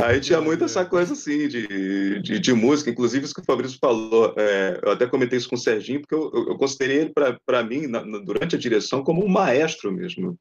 Aí 0.02 0.20
tinha 0.20 0.40
muito 0.40 0.64
essa 0.64 0.84
coisa 0.84 1.12
assim 1.12 1.48
de, 1.48 2.20
de, 2.20 2.38
de, 2.38 2.52
música, 2.52 2.90
inclusive 2.90 3.24
isso 3.24 3.34
que 3.34 3.40
o 3.40 3.44
Fabrício 3.44 3.78
falou. 3.80 4.34
É, 4.36 4.80
eu 4.82 4.92
até 4.92 5.06
comentei 5.06 5.38
isso 5.38 5.48
com 5.48 5.54
o 5.54 5.58
Serginho, 5.58 6.00
porque 6.00 6.14
eu, 6.14 6.30
eu, 6.48 6.56
considerei 6.56 6.98
ele, 6.98 7.12
para 7.46 7.62
mim, 7.62 7.86
na, 7.86 8.00
durante 8.00 8.56
a 8.56 8.58
direção, 8.58 9.02
como 9.02 9.24
um 9.24 9.28
maestro 9.28 9.92
mesmo. 9.92 10.38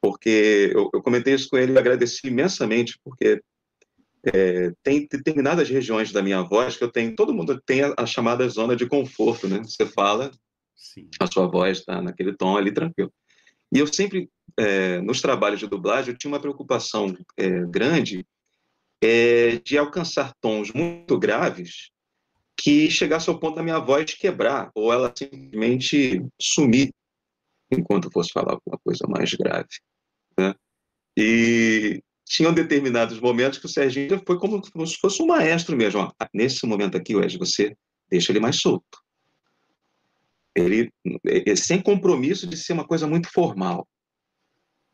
Porque 0.00 0.70
eu, 0.74 0.90
eu 0.92 1.02
comentei 1.02 1.34
isso 1.34 1.48
com 1.48 1.58
ele 1.58 1.72
e 1.72 1.78
agradeci 1.78 2.26
imensamente, 2.26 2.98
porque 3.04 3.40
é, 4.24 4.72
tem 4.82 5.06
determinadas 5.10 5.68
regiões 5.68 6.10
da 6.10 6.22
minha 6.22 6.42
voz 6.42 6.76
que 6.76 6.84
eu 6.84 6.90
tenho, 6.90 7.14
todo 7.14 7.34
mundo 7.34 7.60
tem 7.64 7.82
a, 7.82 7.94
a 7.96 8.06
chamada 8.06 8.48
zona 8.48 8.74
de 8.74 8.86
conforto, 8.86 9.46
né? 9.46 9.58
Você 9.62 9.86
fala, 9.86 10.30
Sim. 10.74 11.08
a 11.20 11.26
sua 11.26 11.46
voz 11.46 11.78
está 11.78 12.02
naquele 12.02 12.34
tom 12.36 12.56
ali 12.56 12.72
tranquilo. 12.72 13.12
E 13.72 13.78
eu 13.78 13.86
sempre, 13.86 14.30
é, 14.58 15.00
nos 15.00 15.20
trabalhos 15.20 15.60
de 15.60 15.66
dublagem, 15.66 16.12
eu 16.12 16.18
tinha 16.18 16.32
uma 16.32 16.40
preocupação 16.40 17.16
é, 17.36 17.60
grande 17.66 18.26
é, 19.02 19.56
de 19.58 19.76
alcançar 19.76 20.34
tons 20.40 20.72
muito 20.72 21.18
graves 21.18 21.90
que 22.58 22.90
chegasse 22.90 23.28
ao 23.28 23.38
ponto 23.38 23.56
da 23.56 23.62
minha 23.62 23.78
voz 23.78 24.14
quebrar 24.14 24.70
ou 24.74 24.92
ela 24.92 25.12
simplesmente 25.14 26.24
sumir 26.40 26.90
enquanto 27.70 28.10
fosse 28.10 28.30
falar 28.32 28.52
alguma 28.52 28.78
coisa 28.82 29.06
mais 29.08 29.34
grave. 29.34 29.68
Né? 30.38 30.54
E 31.16 32.02
tinham 32.24 32.52
determinados 32.52 33.20
momentos 33.20 33.58
que 33.58 33.66
o 33.66 33.68
Serginho 33.68 34.20
foi 34.26 34.38
como, 34.38 34.60
como 34.70 34.86
se 34.86 34.96
fosse 34.96 35.22
um 35.22 35.26
maestro 35.26 35.76
mesmo. 35.76 36.00
Ó, 36.00 36.12
nesse 36.34 36.66
momento 36.66 36.96
aqui, 36.96 37.14
Wes, 37.14 37.34
você 37.36 37.76
deixa 38.10 38.32
ele 38.32 38.40
mais 38.40 38.56
solto. 38.60 38.98
Ele, 40.56 40.90
sem 41.54 41.82
compromisso 41.82 42.46
de 42.46 42.56
ser 42.56 42.72
uma 42.72 42.86
coisa 42.86 43.06
muito 43.06 43.30
formal. 43.30 43.86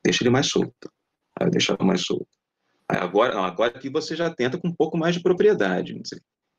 Deixa 0.05 0.24
ele 0.24 0.30
mais 0.30 0.48
solto. 0.48 0.90
Aí 1.39 1.47
eu 1.47 1.51
deixava 1.51 1.84
mais 1.84 2.02
solto. 2.02 2.26
Aí 2.89 2.98
agora, 2.98 3.34
não, 3.34 3.44
agora 3.44 3.70
aqui 3.70 3.89
você 3.89 4.16
já 4.16 4.28
tenta 4.34 4.59
com 4.59 4.68
um 4.68 4.74
pouco 4.74 4.98
mais 4.98 5.14
de 5.14 5.22
propriedade. 5.22 5.94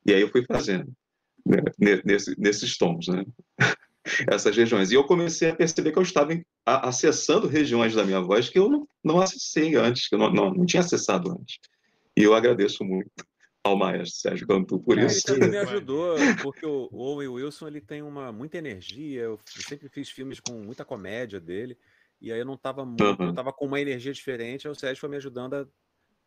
E 0.06 0.14
aí 0.14 0.22
eu 0.22 0.30
fui 0.30 0.42
fazendo 0.46 0.90
né, 1.44 1.60
nesse, 2.04 2.34
nesses 2.40 2.78
tons, 2.78 3.06
né? 3.08 3.24
essas 4.30 4.56
regiões. 4.56 4.90
E 4.90 4.94
eu 4.94 5.04
comecei 5.04 5.50
a 5.50 5.56
perceber 5.56 5.92
que 5.92 5.98
eu 5.98 6.02
estava 6.02 6.32
acessando 6.64 7.46
regiões 7.46 7.94
da 7.94 8.04
minha 8.04 8.20
voz 8.20 8.48
que 8.48 8.58
eu 8.58 8.70
não, 8.70 8.88
não 9.04 9.20
acessei 9.20 9.74
antes, 9.76 10.08
que 10.08 10.14
eu 10.14 10.18
não, 10.18 10.32
não, 10.32 10.50
não 10.50 10.66
tinha 10.66 10.80
acessado 10.80 11.30
antes. 11.30 11.58
E 12.16 12.22
eu 12.22 12.32
agradeço 12.32 12.82
muito 12.84 13.10
maestro 13.72 14.20
Sérgio 14.20 14.46
Cantu 14.46 14.78
por 14.78 14.98
é, 14.98 15.06
isso. 15.06 15.30
Ele 15.30 15.40
também 15.40 15.50
me 15.50 15.56
ajudou, 15.56 16.16
porque 16.42 16.66
o 16.66 16.88
Owen 16.92 17.28
Wilson 17.28 17.66
ele 17.66 17.80
tem 17.80 18.02
uma, 18.02 18.30
muita 18.30 18.58
energia. 18.58 19.22
Eu 19.22 19.40
sempre 19.46 19.88
fiz 19.88 20.10
filmes 20.10 20.38
com 20.38 20.52
muita 20.52 20.84
comédia 20.84 21.40
dele, 21.40 21.78
e 22.20 22.30
aí 22.30 22.38
eu 22.38 22.44
não 22.44 22.54
estava 22.54 22.84
muito, 22.84 23.02
uhum. 23.02 23.28
eu 23.28 23.34
tava 23.34 23.52
com 23.52 23.66
uma 23.66 23.80
energia 23.80 24.12
diferente. 24.12 24.66
Aí 24.66 24.72
o 24.72 24.78
Sérgio 24.78 25.00
foi 25.00 25.08
me 25.08 25.16
ajudando 25.16 25.54
a 25.54 25.66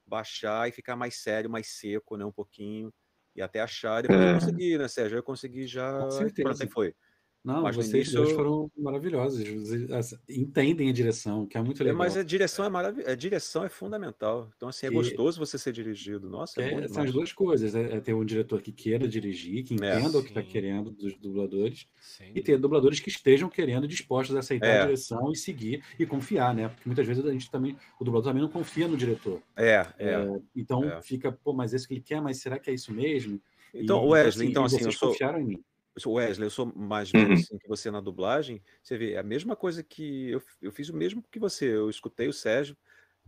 baixar 0.05 0.67
e 0.67 0.71
ficar 0.71 0.95
mais 0.95 1.17
sério, 1.17 1.49
mais 1.49 1.67
seco, 1.67 2.17
né? 2.17 2.25
Um 2.25 2.31
pouquinho. 2.31 2.91
E 3.35 3.41
até 3.41 3.61
achar. 3.61 4.01
Depois 4.01 4.19
é. 4.19 4.29
eu 4.31 4.33
consegui, 4.39 4.77
né, 4.77 4.87
Sérgio? 4.87 5.17
Eu 5.17 5.23
consegui 5.23 5.67
já. 5.67 5.99
Com 5.99 6.11
certeza. 6.11 6.65
que 6.65 6.73
foi? 6.73 6.95
Não, 7.43 7.61
mas 7.61 7.75
vocês 7.75 8.07
início... 8.07 8.21
dois 8.21 8.31
foram 8.33 8.69
maravilhosos. 8.77 9.41
Entendem 10.29 10.89
a 10.89 10.93
direção, 10.93 11.45
que 11.45 11.57
é 11.57 11.61
muito 11.61 11.81
é, 11.81 11.85
legal. 11.85 11.97
Mas 11.97 12.17
a 12.17 12.23
direção 12.23 12.65
é 12.65 12.69
maravilhosa. 12.69 13.11
A 13.11 13.15
direção 13.15 13.63
é 13.63 13.69
fundamental. 13.69 14.49
Então, 14.57 14.67
assim, 14.67 14.85
é 14.85 14.89
gostoso 14.89 15.39
você 15.39 15.57
ser 15.57 15.71
dirigido. 15.71 16.29
Nossa, 16.29 16.61
é, 16.61 16.73
é 16.73 16.87
são 16.87 17.03
as 17.03 17.11
duas 17.11 17.31
coisas. 17.31 17.73
É, 17.73 17.95
é, 17.95 17.99
ter 18.01 18.13
um 18.13 18.25
diretor 18.25 18.61
que 18.61 18.71
queira 18.71 19.07
dirigir, 19.07 19.63
que 19.63 19.73
é, 19.75 19.99
entenda 19.99 20.17
o 20.17 20.23
que 20.23 20.29
está 20.29 20.43
querendo 20.43 20.91
dos 20.91 21.17
dubladores, 21.17 21.87
sim. 22.01 22.31
e 22.35 22.41
ter 22.41 22.57
dubladores 22.57 22.99
que 22.99 23.09
estejam 23.09 23.49
querendo, 23.49 23.87
dispostos 23.87 24.35
a 24.35 24.39
aceitar 24.39 24.67
a 24.67 24.73
é. 24.73 24.85
direção 24.85 25.31
e 25.31 25.35
seguir 25.37 25.81
e 25.97 26.05
confiar, 26.05 26.53
né? 26.53 26.67
Porque 26.67 26.87
muitas 26.87 27.07
vezes 27.07 27.23
a 27.25 27.31
gente 27.31 27.49
também, 27.49 27.77
o 27.99 28.03
dublador 28.03 28.31
também 28.31 28.43
não 28.43 28.49
confia 28.49 28.87
no 28.87 28.97
diretor. 28.97 29.41
É, 29.55 29.87
é. 29.99 30.39
então 30.55 30.81
fica, 31.01 31.31
pô, 31.31 31.53
mas 31.53 31.73
esse 31.73 31.87
que 31.87 31.93
ele 31.93 32.01
quer, 32.01 32.21
mas 32.21 32.41
será 32.41 32.59
que 32.59 32.69
é 32.69 32.73
isso 32.73 32.91
mesmo? 32.91 33.41
Então, 33.73 34.03
e, 34.03 34.09
Wesley, 34.09 34.49
então, 34.49 34.65
assim, 34.65 34.75
então, 34.77 34.89
assim 34.89 34.95
eu 34.95 34.99
sou... 34.99 35.09
confiaram 35.09 35.39
em 35.39 35.45
mim. 35.45 35.63
Wesley, 36.05 36.45
eu 36.45 36.51
sou 36.51 36.65
mais 36.65 37.11
velho 37.11 37.27
uhum. 37.27 37.33
assim, 37.33 37.57
que 37.57 37.67
você 37.67 37.89
na 37.89 38.01
dublagem. 38.01 38.61
Você 38.81 38.97
vê, 38.97 39.13
é 39.13 39.19
a 39.19 39.23
mesma 39.23 39.55
coisa 39.55 39.83
que 39.83 40.29
eu, 40.29 40.41
eu 40.61 40.71
fiz 40.71 40.89
o 40.89 40.95
mesmo 40.95 41.23
que 41.31 41.39
você. 41.39 41.65
Eu 41.65 41.89
escutei 41.89 42.27
o 42.27 42.33
Sérgio, 42.33 42.77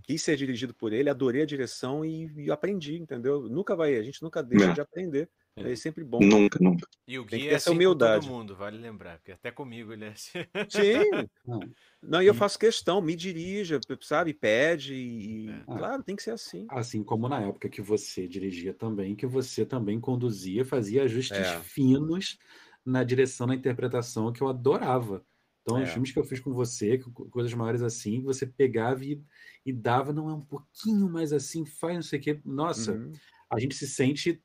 quis 0.03 0.21
ser 0.21 0.35
dirigido 0.35 0.73
por 0.73 0.93
ele, 0.93 1.09
adorei 1.09 1.41
a 1.41 1.45
direção 1.45 2.05
e, 2.05 2.31
e 2.35 2.51
aprendi, 2.51 2.95
entendeu? 2.95 3.41
Nunca 3.49 3.75
vai, 3.75 3.95
a 3.95 4.03
gente 4.03 4.21
nunca 4.21 4.43
deixa 4.43 4.71
é. 4.71 4.73
de 4.73 4.81
aprender. 4.81 5.29
É. 5.67 5.71
é 5.71 5.75
sempre 5.75 6.03
bom. 6.03 6.19
Nunca, 6.19 6.59
nunca. 6.61 6.87
E 7.07 7.17
o 7.17 7.25
Gui 7.25 7.47
é 7.47 7.55
assim 7.55 7.71
humildade. 7.71 8.25
com 8.25 8.31
todo 8.31 8.39
mundo, 8.39 8.55
vale 8.55 8.77
lembrar, 8.77 9.17
porque 9.17 9.31
até 9.31 9.51
comigo 9.51 9.93
ele 9.93 10.05
é 10.05 10.09
assim. 10.09 10.39
Sim. 10.69 11.27
Não, 12.01 12.21
e 12.21 12.27
eu 12.27 12.33
faço 12.33 12.57
questão, 12.57 13.01
me 13.01 13.15
dirija, 13.15 13.79
sabe? 14.01 14.33
Pede 14.33 14.93
e. 14.93 15.49
É. 15.49 15.63
Claro, 15.65 16.03
tem 16.03 16.15
que 16.15 16.23
ser 16.23 16.31
assim. 16.31 16.65
Assim 16.69 17.03
como 17.03 17.27
na 17.27 17.41
época 17.41 17.69
que 17.69 17.81
você 17.81 18.27
dirigia 18.27 18.73
também, 18.73 19.15
que 19.15 19.25
você 19.25 19.65
também 19.65 19.99
conduzia, 19.99 20.63
fazia 20.63 21.03
ajustes 21.03 21.37
é. 21.37 21.59
finos 21.59 22.37
na 22.85 23.03
direção, 23.03 23.47
na 23.47 23.55
interpretação, 23.55 24.31
que 24.31 24.41
eu 24.41 24.47
adorava. 24.47 25.23
Então, 25.61 25.77
é. 25.77 25.83
os 25.83 25.89
filmes 25.91 26.11
que 26.11 26.19
eu 26.19 26.23
fiz 26.23 26.39
com 26.39 26.51
você, 26.51 26.97
coisas 27.29 27.53
maiores 27.53 27.81
assim, 27.81 28.21
você 28.21 28.45
pegava 28.45 29.05
e, 29.05 29.21
e 29.65 29.71
dava, 29.71 30.11
não 30.11 30.29
é 30.29 30.33
um 30.33 30.41
pouquinho 30.41 31.09
mais 31.09 31.31
assim, 31.31 31.65
faz 31.65 31.95
não 31.95 32.01
sei 32.01 32.19
o 32.19 32.21
quê. 32.21 32.41
Nossa, 32.43 32.93
uhum. 32.93 33.13
a 33.49 33.59
gente 33.59 33.75
se 33.75 33.87
sente 33.87 34.41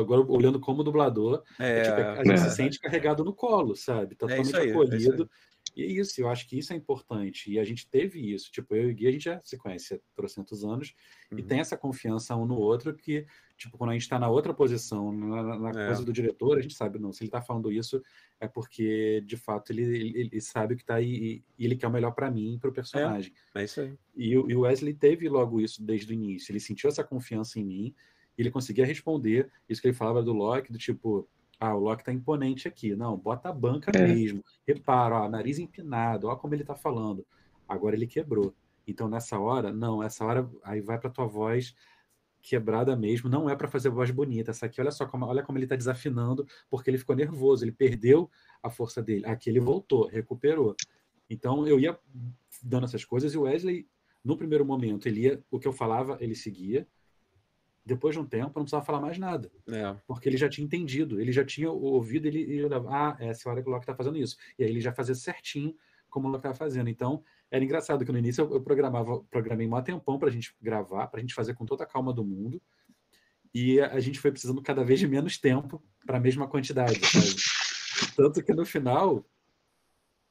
agora 0.00 0.20
olhando 0.22 0.60
como 0.60 0.84
dublador, 0.84 1.42
é, 1.58 1.80
é 1.80 1.82
tipo, 1.82 1.96
a 1.96 2.24
gente 2.24 2.32
é. 2.32 2.36
se 2.36 2.56
sente 2.56 2.78
carregado 2.78 3.24
no 3.24 3.34
colo, 3.34 3.74
sabe? 3.74 4.14
Tá 4.14 4.26
é 4.26 4.36
totalmente 4.36 4.56
aí, 4.56 4.68
é 4.68 4.70
acolhido. 4.70 5.30
E 5.76 5.82
é 5.82 5.86
isso, 5.86 6.20
eu 6.20 6.28
acho 6.28 6.46
que 6.48 6.58
isso 6.58 6.72
é 6.72 6.76
importante. 6.76 7.50
E 7.50 7.58
a 7.58 7.64
gente 7.64 7.88
teve 7.88 8.32
isso. 8.32 8.50
Tipo, 8.50 8.76
eu 8.76 8.88
e 8.88 8.92
o 8.92 8.94
Gui, 8.94 9.08
a 9.08 9.10
gente 9.10 9.24
já 9.24 9.40
se 9.42 9.56
conhece 9.56 9.94
há 9.94 9.98
trocentos 10.14 10.64
anos 10.64 10.94
uhum. 11.30 11.38
e 11.38 11.42
tem 11.42 11.58
essa 11.58 11.76
confiança 11.76 12.36
um 12.36 12.46
no 12.46 12.56
outro 12.56 12.94
que, 12.94 13.26
tipo, 13.56 13.76
quando 13.76 13.90
a 13.90 13.92
gente 13.94 14.02
está 14.02 14.18
na 14.18 14.28
outra 14.28 14.54
posição, 14.54 15.10
na, 15.10 15.58
na 15.58 15.70
é. 15.70 15.86
coisa 15.86 16.04
do 16.04 16.12
diretor, 16.12 16.58
a 16.58 16.60
gente 16.60 16.74
sabe, 16.74 16.98
não, 16.98 17.12
se 17.12 17.22
ele 17.22 17.28
está 17.28 17.42
falando 17.42 17.72
isso 17.72 18.00
é 18.40 18.46
porque, 18.46 19.22
de 19.26 19.36
fato, 19.36 19.72
ele, 19.72 19.82
ele, 19.82 20.20
ele 20.32 20.40
sabe 20.40 20.74
o 20.74 20.76
que 20.76 20.82
está 20.82 20.96
aí 20.96 21.42
e 21.58 21.64
ele 21.64 21.76
quer 21.76 21.88
o 21.88 21.90
melhor 21.90 22.12
para 22.12 22.30
mim 22.30 22.54
e 22.54 22.58
para 22.58 22.70
o 22.70 22.72
personagem. 22.72 23.32
É, 23.54 23.62
é 23.62 23.64
isso 23.64 23.80
aí. 23.80 23.94
E, 24.14 24.30
e 24.32 24.54
o 24.54 24.60
Wesley 24.60 24.94
teve 24.94 25.28
logo 25.28 25.60
isso 25.60 25.82
desde 25.82 26.12
o 26.12 26.14
início. 26.14 26.52
Ele 26.52 26.60
sentiu 26.60 26.88
essa 26.88 27.02
confiança 27.02 27.58
em 27.58 27.64
mim 27.64 27.94
e 28.36 28.42
ele 28.42 28.50
conseguia 28.50 28.84
responder 28.84 29.50
isso 29.68 29.80
que 29.80 29.88
ele 29.88 29.96
falava 29.96 30.22
do 30.22 30.32
Loki, 30.32 30.72
do 30.72 30.78
tipo, 30.78 31.28
ah, 31.58 31.74
o 31.74 31.78
Loki 31.78 32.04
tá 32.04 32.12
imponente 32.12 32.68
aqui. 32.68 32.94
Não, 32.94 33.16
bota 33.16 33.48
a 33.48 33.52
banca 33.52 33.90
é. 33.94 34.06
mesmo. 34.06 34.44
Repara, 34.66 35.22
ó, 35.22 35.28
nariz 35.28 35.58
empinado, 35.58 36.28
ó 36.28 36.36
como 36.36 36.54
ele 36.54 36.64
tá 36.64 36.74
falando. 36.74 37.26
Agora 37.68 37.94
ele 37.94 38.06
quebrou. 38.06 38.54
Então 38.86 39.08
nessa 39.08 39.38
hora, 39.38 39.72
não, 39.72 40.02
essa 40.02 40.24
hora 40.24 40.48
aí 40.62 40.80
vai 40.80 40.98
para 40.98 41.10
tua 41.10 41.26
voz 41.26 41.74
quebrada 42.42 42.94
mesmo, 42.94 43.30
não 43.30 43.48
é 43.48 43.56
para 43.56 43.66
fazer 43.66 43.88
voz 43.88 44.10
bonita. 44.10 44.50
Essa 44.50 44.66
aqui, 44.66 44.80
olha 44.80 44.90
só 44.90 45.06
como, 45.06 45.24
olha 45.24 45.42
como 45.42 45.56
ele 45.56 45.66
tá 45.66 45.74
desafinando, 45.74 46.46
porque 46.68 46.90
ele 46.90 46.98
ficou 46.98 47.16
nervoso, 47.16 47.64
ele 47.64 47.72
perdeu 47.72 48.30
a 48.62 48.68
força 48.68 49.02
dele. 49.02 49.24
Aqui 49.24 49.48
ele 49.48 49.60
voltou, 49.60 50.06
recuperou. 50.06 50.76
Então 51.30 51.66
eu 51.66 51.80
ia 51.80 51.98
dando 52.62 52.84
essas 52.84 53.04
coisas 53.04 53.32
e 53.32 53.38
o 53.38 53.42
Wesley, 53.42 53.88
no 54.22 54.36
primeiro 54.36 54.64
momento, 54.64 55.06
ele 55.06 55.22
ia, 55.22 55.42
o 55.50 55.58
que 55.58 55.66
eu 55.66 55.72
falava, 55.72 56.18
ele 56.20 56.34
seguia 56.34 56.86
depois 57.84 58.14
de 58.14 58.20
um 58.20 58.24
tempo, 58.24 58.52
não 58.54 58.64
precisava 58.64 58.84
falar 58.84 59.00
mais 59.00 59.18
nada. 59.18 59.50
É. 59.68 59.94
Porque 60.06 60.28
ele 60.28 60.38
já 60.38 60.48
tinha 60.48 60.64
entendido, 60.64 61.20
ele 61.20 61.32
já 61.32 61.44
tinha 61.44 61.70
ouvido, 61.70 62.26
ele, 62.26 62.40
ele 62.40 62.74
ah, 62.88 63.16
essa 63.20 63.46
é 63.46 63.50
a 63.50 63.52
hora 63.52 63.62
que 63.62 63.68
o 63.68 63.72
Loki 63.72 63.82
está 63.82 63.94
fazendo 63.94 64.16
isso. 64.16 64.36
E 64.58 64.64
aí 64.64 64.70
ele 64.70 64.80
já 64.80 64.92
fazia 64.92 65.14
certinho 65.14 65.76
como 66.08 66.26
o 66.26 66.30
Loki 66.30 66.40
estava 66.40 66.54
fazendo. 66.54 66.88
Então, 66.88 67.22
era 67.50 67.62
engraçado 67.62 68.04
que 68.04 68.10
no 68.10 68.18
início 68.18 68.42
eu, 68.42 68.54
eu 68.54 68.62
programava, 68.62 69.20
programei 69.24 69.66
um 69.66 69.82
tempão 69.82 70.18
para 70.18 70.28
a 70.28 70.32
gente 70.32 70.54
gravar, 70.62 71.08
para 71.08 71.18
a 71.18 71.20
gente 71.20 71.34
fazer 71.34 71.54
com 71.54 71.66
toda 71.66 71.84
a 71.84 71.86
calma 71.86 72.12
do 72.12 72.24
mundo. 72.24 72.60
E 73.52 73.78
a, 73.80 73.92
a 73.92 74.00
gente 74.00 74.18
foi 74.18 74.30
precisando 74.30 74.62
cada 74.62 74.82
vez 74.82 74.98
de 74.98 75.06
menos 75.06 75.36
tempo 75.36 75.82
para 76.06 76.16
a 76.16 76.20
mesma 76.20 76.48
quantidade, 76.48 76.98
sabe? 77.04 78.14
Tanto 78.16 78.42
que 78.42 78.54
no 78.54 78.64
final, 78.64 79.24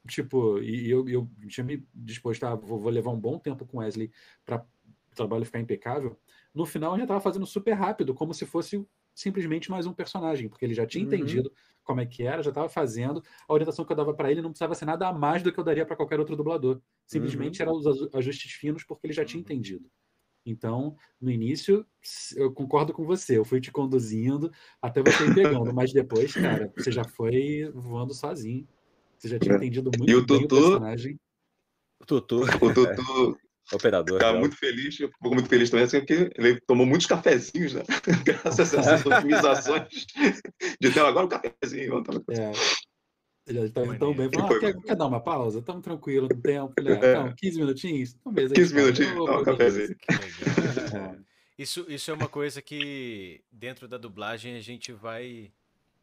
tipo, 0.08 0.58
e 0.58 0.90
eu, 0.90 1.08
eu 1.08 1.30
tinha 1.48 1.64
me 1.64 1.86
disposto 1.94 2.44
a 2.44 2.56
vou, 2.56 2.80
vou 2.80 2.90
levar 2.90 3.12
um 3.12 3.20
bom 3.20 3.38
tempo 3.38 3.64
com 3.64 3.78
Wesley 3.78 4.10
para 4.44 4.56
o 4.56 5.14
trabalho 5.14 5.44
ficar 5.44 5.60
impecável 5.60 6.18
no 6.54 6.64
final 6.64 6.96
já 6.96 7.02
estava 7.02 7.20
fazendo 7.20 7.44
super 7.44 7.72
rápido, 7.72 8.14
como 8.14 8.32
se 8.32 8.46
fosse 8.46 8.86
simplesmente 9.14 9.70
mais 9.70 9.86
um 9.86 9.92
personagem, 9.92 10.48
porque 10.48 10.64
ele 10.64 10.74
já 10.74 10.86
tinha 10.86 11.04
uhum. 11.04 11.12
entendido 11.12 11.52
como 11.82 12.00
é 12.00 12.06
que 12.06 12.22
era, 12.22 12.42
já 12.42 12.50
estava 12.50 12.68
fazendo. 12.68 13.22
A 13.48 13.52
orientação 13.52 13.84
que 13.84 13.92
eu 13.92 13.96
dava 13.96 14.14
para 14.14 14.30
ele 14.30 14.40
não 14.40 14.50
precisava 14.50 14.74
ser 14.74 14.84
nada 14.84 15.08
a 15.08 15.12
mais 15.12 15.42
do 15.42 15.52
que 15.52 15.58
eu 15.58 15.64
daria 15.64 15.84
para 15.84 15.96
qualquer 15.96 16.18
outro 16.18 16.36
dublador. 16.36 16.80
Simplesmente 17.06 17.62
uhum. 17.62 17.68
eram 17.68 17.78
os 17.78 18.14
ajustes 18.14 18.52
finos 18.52 18.84
porque 18.84 19.06
ele 19.06 19.12
já 19.12 19.24
tinha 19.24 19.38
uhum. 19.38 19.44
entendido. 19.44 19.90
Então, 20.46 20.94
no 21.20 21.30
início, 21.30 21.86
eu 22.36 22.52
concordo 22.52 22.92
com 22.92 23.04
você, 23.04 23.38
eu 23.38 23.44
fui 23.44 23.60
te 23.60 23.72
conduzindo 23.72 24.52
até 24.80 25.02
você 25.02 25.24
ir 25.24 25.34
pegando, 25.34 25.72
mas 25.74 25.90
depois, 25.92 26.34
cara, 26.34 26.70
você 26.76 26.92
já 26.92 27.02
foi 27.02 27.70
voando 27.74 28.12
sozinho. 28.12 28.68
Você 29.18 29.28
já 29.28 29.38
tinha 29.38 29.54
é. 29.54 29.56
entendido 29.56 29.90
muito 29.96 30.10
e 30.10 30.14
o 30.14 30.26
bem 30.26 30.42
Tutu, 30.42 30.56
o 30.56 30.60
personagem. 30.60 31.18
O 32.00 32.06
Tutu, 32.06 32.42
o 32.42 32.74
Tutu 32.74 33.38
Operador. 33.72 34.18
Ficava 34.18 34.38
muito 34.38 34.56
feliz, 34.56 35.00
eu 35.00 35.08
fico 35.08 35.30
muito 35.30 35.48
feliz 35.48 35.70
também, 35.70 35.84
assim, 35.84 35.98
porque 35.98 36.30
ele 36.36 36.60
tomou 36.66 36.86
muitos 36.86 37.06
cafezinhos, 37.06 37.74
né? 37.74 37.82
Graças 38.24 38.74
a 38.74 38.80
essas 38.80 39.06
otimizações 39.06 40.06
de 40.80 40.90
ter 40.90 41.00
agora 41.00 41.26
um 41.26 41.28
cafezinho. 41.28 42.02
É. 42.30 42.52
Ele 43.46 43.68
tá 43.70 43.82
indo 43.82 43.98
tão 43.98 44.14
bem. 44.14 44.30
Falou, 44.30 44.56
ah, 44.56 44.60
quer, 44.60 44.74
quer, 44.80 44.96
dar 44.96 45.06
uma 45.06 45.20
pausa? 45.20 45.58
Estamos 45.58 45.82
tranquilo 45.82 46.28
no 46.28 46.40
tempo. 46.40 46.72
Ele, 46.78 46.92
ah, 46.92 46.96
então, 46.96 47.34
15 47.36 47.58
minutinhos? 47.58 48.14
Então, 48.14 48.32
beleza, 48.32 48.54
15 48.54 48.74
minutinhos, 48.74 49.26
dá 49.26 49.38
um 49.38 49.44
cafezinho. 49.44 49.96
É. 50.10 51.24
Isso, 51.56 51.86
isso 51.88 52.10
é 52.10 52.14
uma 52.14 52.28
coisa 52.28 52.60
que 52.60 53.42
dentro 53.50 53.86
da 53.86 53.96
dublagem 53.96 54.56
a 54.56 54.60
gente 54.60 54.92
vai 54.92 55.52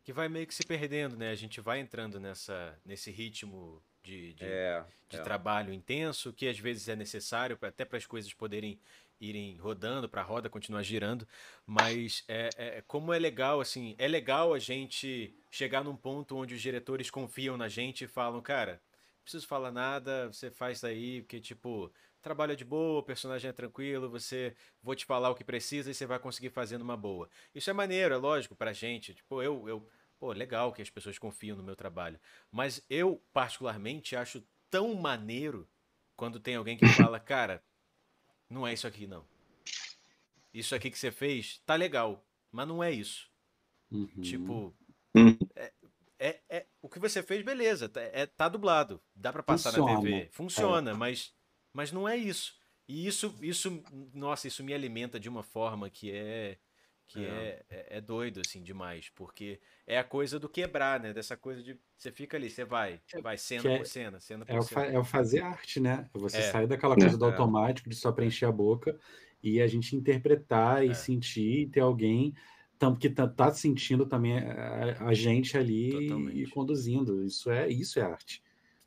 que 0.03 0.11
vai 0.11 0.27
meio 0.27 0.47
que 0.47 0.55
se 0.55 0.65
perdendo, 0.65 1.15
né? 1.15 1.29
A 1.29 1.35
gente 1.35 1.61
vai 1.61 1.79
entrando 1.79 2.19
nessa, 2.19 2.75
nesse 2.83 3.11
ritmo 3.11 3.81
de, 4.03 4.34
de, 4.34 4.45
é, 4.45 4.84
de 5.10 5.18
é. 5.18 5.22
trabalho 5.22 5.73
intenso, 5.73 6.34
que 6.34 6.48
às 6.48 6.60
vezes 6.60 6.88
é 6.88 6.95
necessário 6.95 7.57
até 7.61 7.86
para 7.86 7.98
as 7.98 8.06
coisas 8.06 8.34
poderem 8.34 8.80
irem 9.19 9.56
rodando, 9.57 10.10
para 10.10 10.22
a 10.22 10.23
roda 10.23 10.49
continuar 10.49 10.82
girando. 10.82 11.28
Mas 11.65 12.23
é, 12.28 12.49
é, 12.57 12.82
como 12.88 13.14
é 13.14 13.19
legal, 13.19 13.61
assim, 13.61 13.95
é 13.98 14.07
legal 14.07 14.53
a 14.53 14.60
gente 14.60 15.36
chegar 15.49 15.84
num 15.84 15.95
ponto 15.95 16.36
onde 16.36 16.56
os 16.56 16.61
diretores 16.61 17.11
confiam 17.11 17.56
na 17.56 17.68
gente 17.68 18.06
e 18.06 18.07
falam, 18.07 18.41
cara, 18.41 18.73
não 18.73 19.23
preciso 19.23 19.48
falar 19.48 19.72
nada, 19.72 20.28
você 20.28 20.49
faz 20.49 20.84
aí, 20.84 21.22
porque, 21.22 21.40
tipo, 21.40 21.94
trabalho 22.22 22.53
é 22.53 22.56
de 22.56 22.65
boa, 22.65 22.99
o 22.99 23.03
personagem 23.03 23.49
é 23.49 23.53
tranquilo, 23.53 24.10
você 24.10 24.56
vou 24.82 24.95
te 24.95 25.06
falar 25.06 25.30
o 25.30 25.36
que 25.36 25.44
precisa 25.44 25.91
e 25.91 25.94
você 25.94 26.06
vai 26.07 26.18
conseguir 26.18 26.49
fazer 26.49 26.80
numa 26.80 26.98
boa. 26.98 27.30
Isso 27.53 27.69
é 27.69 27.73
maneiro, 27.73 28.14
é 28.15 28.18
lógico, 28.18 28.56
pra 28.56 28.73
gente. 28.73 29.14
Tipo, 29.14 29.41
eu, 29.41 29.69
eu 29.69 29.88
pô, 30.22 30.31
legal 30.34 30.72
que 30.72 30.84
as 30.84 30.89
pessoas 30.91 31.18
confiam 31.18 31.57
no 31.57 31.64
meu 31.64 31.76
trabalho. 31.76 32.19
Mas 32.52 32.85
eu, 32.88 33.26
particularmente, 33.34 34.15
acho 34.15 34.48
tão 34.69 34.93
maneiro 34.93 35.68
quando 36.15 36.39
tem 36.39 36.56
alguém 36.56 36.77
que 36.77 36.85
fala, 36.89 37.19
cara, 37.19 37.64
não 38.48 38.68
é 38.68 38.72
isso 38.72 38.85
aqui, 38.85 39.07
não. 39.07 39.26
Isso 40.53 40.76
aqui 40.76 40.91
que 40.91 40.99
você 40.99 41.11
fez 41.11 41.60
tá 41.65 41.73
legal, 41.73 42.23
mas 42.52 42.68
não 42.68 42.84
é 42.84 42.91
isso. 42.91 43.31
Uhum. 43.89 44.22
Tipo, 44.22 44.76
uhum. 45.15 45.38
é, 45.56 45.73
é, 46.19 46.41
é, 46.48 46.68
o 46.84 46.88
que 46.88 46.99
você 46.99 47.23
fez, 47.23 47.43
beleza, 47.43 47.89
tá, 47.89 48.02
é, 48.02 48.27
tá 48.27 48.48
dublado, 48.48 49.02
dá 49.15 49.34
para 49.34 49.41
passar 49.41 49.72
Funciona. 49.72 49.93
na 49.93 50.02
TV, 50.02 50.30
funciona, 50.31 50.91
é. 50.91 50.93
mas, 50.93 51.34
mas 51.73 51.91
não 51.91 52.07
é 52.07 52.15
isso. 52.15 52.56
E 52.88 53.07
isso, 53.07 53.35
isso, 53.41 53.84
nossa, 54.14 54.48
isso 54.48 54.64
me 54.64 54.73
alimenta 54.73 55.19
de 55.19 55.27
uma 55.27 55.41
forma 55.41 55.89
que 55.89 56.11
é 56.11 56.60
que 57.11 57.25
é. 57.25 57.29
É, 57.29 57.65
é, 57.69 57.97
é 57.97 58.01
doido, 58.01 58.39
assim, 58.39 58.63
demais, 58.63 59.09
porque 59.13 59.59
é 59.85 59.97
a 59.97 60.03
coisa 60.03 60.39
do 60.39 60.47
quebrar, 60.47 60.99
né? 60.99 61.13
Dessa 61.13 61.35
coisa 61.35 61.61
de 61.61 61.77
você 61.97 62.11
fica 62.11 62.38
ali, 62.38 62.49
você 62.49 62.63
vai, 62.63 63.01
é, 63.13 63.21
vai 63.21 63.38
cena 63.38 63.69
é, 63.69 63.77
por 63.77 63.85
cena, 63.85 64.19
cena 64.19 64.45
por 64.45 64.55
é 64.55 64.61
cena. 64.61 64.81
O 64.81 64.85
é 64.85 64.99
o 64.99 65.03
fazer 65.03 65.41
arte, 65.41 65.79
né? 65.79 66.09
Você 66.13 66.38
é. 66.38 66.51
sair 66.51 66.67
daquela 66.67 66.95
coisa 66.95 67.17
do 67.17 67.25
automático 67.25 67.89
de 67.89 67.95
só 67.95 68.11
preencher 68.11 68.45
a 68.45 68.51
boca 68.51 68.97
e 69.43 69.61
a 69.61 69.67
gente 69.67 69.95
interpretar 69.95 70.85
e 70.85 70.95
sentir 70.95 71.61
e 71.61 71.67
ter 71.67 71.81
alguém 71.81 72.33
que 72.99 73.09
tá, 73.09 73.27
tá 73.27 73.51
sentindo 73.51 74.07
também 74.07 74.39
a, 74.39 75.05
a 75.05 75.13
gente 75.13 75.55
ali 75.57 75.91
Totalmente. 75.91 76.41
e 76.41 76.47
conduzindo. 76.47 77.23
Isso 77.23 77.51
é 77.51 77.69
isso 77.69 77.99
é 77.99 78.03
arte. 78.03 78.41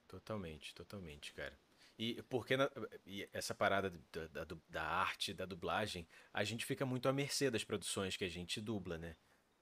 Totalmente, 0.08 0.74
totalmente, 0.74 1.32
cara. 1.32 1.56
E 1.98 2.22
porque 2.28 2.56
na, 2.56 2.68
e 3.06 3.28
essa 3.32 3.54
parada 3.54 3.92
da, 4.12 4.44
da, 4.44 4.56
da, 4.68 4.82
arte, 4.82 5.32
da 5.32 5.44
dublagem, 5.44 6.06
a 6.32 6.42
gente 6.42 6.64
fica 6.64 6.84
muito 6.84 7.08
à 7.08 7.12
mercê 7.12 7.50
das 7.50 7.62
produções 7.62 8.16
que 8.16 8.24
a 8.24 8.28
gente 8.28 8.60
dubla, 8.60 8.98
né? 8.98 9.14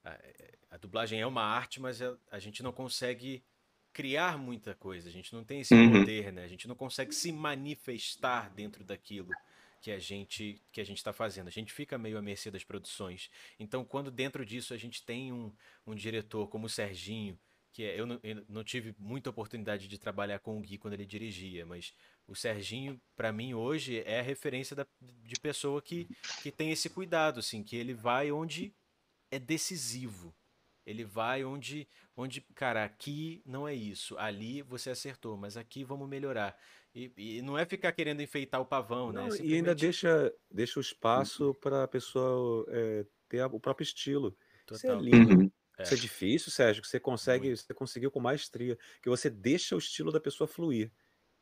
A, 0.03 0.19
a 0.73 0.77
dublagem 0.79 1.21
é 1.21 1.27
uma 1.27 1.43
arte, 1.43 1.81
mas 1.81 2.01
a, 2.01 2.17
a, 2.31 2.39
gente 2.39 2.63
não 2.63 2.73
consegue 2.73 3.45
criar 3.93 4.39
muita 4.39 4.75
coisa, 4.75 5.09
a 5.09 5.13
gente 5.13 5.35
não 5.35 5.45
tem 5.45 5.61
esse 5.61 5.75
uhum. 5.75 5.93
poder, 5.93 6.33
né? 6.33 6.45
A 6.45 6.49
gente 6.49 6.67
não 6.67 6.75
consegue 6.75 7.15
se 7.15 7.31
manifestar 7.31 8.51
dentro 8.51 8.83
daquilo 8.83 9.31
que 9.83 9.91
a 9.91 9.99
gente 9.99 10.63
que 10.73 10.81
a 10.81 10.85
gente 10.85 10.99
está 10.99 11.13
fazendo. 11.13 11.49
A 11.49 11.53
gente 11.53 11.73
fica 11.73 11.99
meio 11.99 12.17
à 12.17 12.23
mercê 12.23 12.51
das 12.51 12.65
produções. 12.65 13.31
Então, 13.59 13.85
quando 13.85 14.11
dentro 14.11 14.47
disso 14.47 14.73
a 14.73 14.79
gente 14.79 15.05
tem 15.05 15.33
um, 15.33 15.53
um 15.87 15.95
diretor 15.95 16.49
como 16.49 16.67
o 16.67 16.71
Serginho, 16.71 17.39
que 17.73 17.85
é, 17.85 17.99
eu, 17.99 18.07
não, 18.07 18.21
eu 18.23 18.45
não 18.49 18.63
tive 18.63 18.95
muita 18.99 19.31
oportunidade 19.31 19.89
de 19.89 19.99
trabalhar 19.99 20.39
com 20.39 20.59
o 20.59 20.61
Gui 20.61 20.79
quando 20.79 20.95
ele 20.95 21.07
dirigia, 21.07 21.65
mas 21.65 21.95
o 22.33 22.37
Serginho, 22.37 23.01
para 23.15 23.31
mim, 23.31 23.53
hoje 23.53 24.03
é 24.07 24.21
a 24.21 24.23
referência 24.23 24.75
da, 24.75 24.87
de 25.01 25.39
pessoa 25.39 25.83
que, 25.83 26.09
que 26.43 26.51
tem 26.51 26.73
esse 26.73 26.89
cuidado, 26.89 27.41
assim, 27.41 27.63
que 27.63 27.77
ele 27.77 27.93
vai 27.93 28.33
onde 28.33 28.75
é 29.31 29.39
decisivo. 29.39 30.35
Ele 30.85 31.05
vai 31.05 31.45
onde, 31.45 31.87
onde, 32.17 32.41
cara, 32.55 32.85
aqui 32.85 33.43
não 33.45 33.69
é 33.69 33.75
isso, 33.75 34.17
ali 34.19 34.63
você 34.63 34.91
acertou, 34.91 35.37
mas 35.37 35.57
aqui 35.57 35.85
vamos 35.85 36.09
melhorar. 36.09 36.59
E, 36.95 37.13
e 37.17 37.43
não 37.43 37.57
é 37.57 37.65
ficar 37.65 37.93
querendo 37.93 38.23
enfeitar 38.23 38.61
o 38.61 38.67
pavão, 38.67 39.13
né? 39.13 39.21
não, 39.21 39.25
né? 39.25 39.31
Simplesmente... 39.31 39.53
E 39.53 39.57
ainda 39.57 39.75
deixa, 39.75 40.35
deixa 40.51 40.79
o 40.79 40.83
espaço 40.83 41.49
uhum. 41.49 41.55
para 41.55 41.85
a 41.85 41.89
pessoa 41.89 42.67
é, 42.69 43.07
ter 43.29 43.45
o 43.45 43.61
próprio 43.61 43.85
estilo. 43.85 44.37
Total. 44.67 44.77
Isso 44.77 44.87
é 44.87 44.97
lindo. 44.97 45.35
Uhum. 45.35 45.51
É. 45.79 45.83
Isso 45.83 45.95
é 45.95 45.97
difícil, 45.97 46.51
Sérgio, 46.51 46.83
que 46.83 46.89
você 46.89 47.01
consegue, 47.01 47.49
Muito. 47.49 47.61
você 47.61 47.75
conseguiu 47.75 48.11
com 48.11 48.21
maestria, 48.21 48.79
que 49.03 49.09
você 49.09 49.31
deixa 49.31 49.75
o 49.75 49.79
estilo 49.79 50.11
da 50.11 50.21
pessoa 50.21 50.49
fluir. 50.49 50.91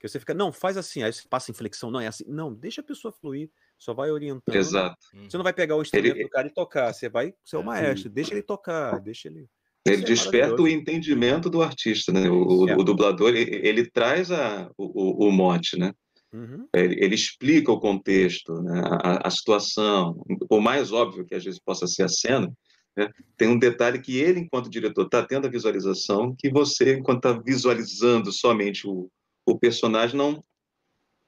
Que 0.01 0.09
você 0.09 0.19
fica, 0.19 0.33
não, 0.33 0.51
faz 0.51 0.79
assim, 0.79 1.03
aí 1.03 1.13
você 1.13 1.29
passa 1.29 1.51
inflexão, 1.51 1.91
não 1.91 2.01
é 2.01 2.07
assim. 2.07 2.25
Não, 2.27 2.55
deixa 2.55 2.81
a 2.81 2.85
pessoa 2.85 3.13
fluir, 3.13 3.51
só 3.79 3.93
vai 3.93 4.11
orientando. 4.11 4.57
Exato. 4.57 4.97
Você 5.29 5.37
não 5.37 5.45
vai 5.45 5.53
pegar 5.53 5.77
o 5.77 5.83
instrumento 5.83 6.17
ele... 6.17 6.25
do 6.25 6.31
cara 6.31 6.49
e 6.49 6.51
tocar, 6.51 6.93
você 6.95 7.11
vai 7.11 7.35
ser 7.45 7.59
o 7.59 7.61
é, 7.61 7.65
maestro, 7.65 8.09
deixa 8.09 8.33
ele 8.33 8.43
tocar, 8.43 8.99
deixa 8.99 9.29
ele. 9.29 9.47
Ele 9.87 10.03
é 10.03 10.05
desperta 10.05 10.61
o 10.61 10.69
entendimento 10.69 11.51
do 11.51 11.63
artista, 11.63 12.13
né? 12.13 12.31
O, 12.31 12.43
o, 12.43 12.81
o 12.81 12.85
dublador, 12.85 13.29
ele, 13.35 13.67
ele, 13.67 13.91
traz 13.91 14.31
a, 14.31 14.71
o, 14.77 15.27
o 15.27 15.31
mote, 15.31 15.79
né? 15.79 15.93
Uhum. 16.33 16.67
Ele, 16.75 17.05
ele, 17.05 17.15
explica 17.15 17.71
o 17.71 17.81
contexto, 17.81 18.55
né? 18.63 18.83
a, 19.03 19.29
a, 19.29 19.31
situação. 19.31 20.23
Por 20.49 20.63
mais 20.63 20.93
óbvio 20.93 21.27
que 21.27 21.35
às 21.35 21.45
vezes 21.45 21.61
possa 21.61 21.87
ser 21.87 22.05
a 22.05 22.09
cena, 22.09 22.51
né? 22.97 23.11
tem 23.37 23.49
um 23.49 23.59
detalhe 23.59 24.01
que 24.01 24.17
ele, 24.17 24.41
enquanto 24.41 24.71
diretor, 24.71 25.05
está 25.07 25.25
tendo 25.25 25.47
a 25.47 25.51
visualização, 25.51 26.35
que 26.39 26.51
você, 26.51 26.95
enquanto 26.95 27.27
está 27.27 27.43
visualizando 27.45 28.33
somente 28.33 28.87
o, 28.87 29.11
o 29.47 29.59
personagem 29.59 30.17
não 30.17 30.43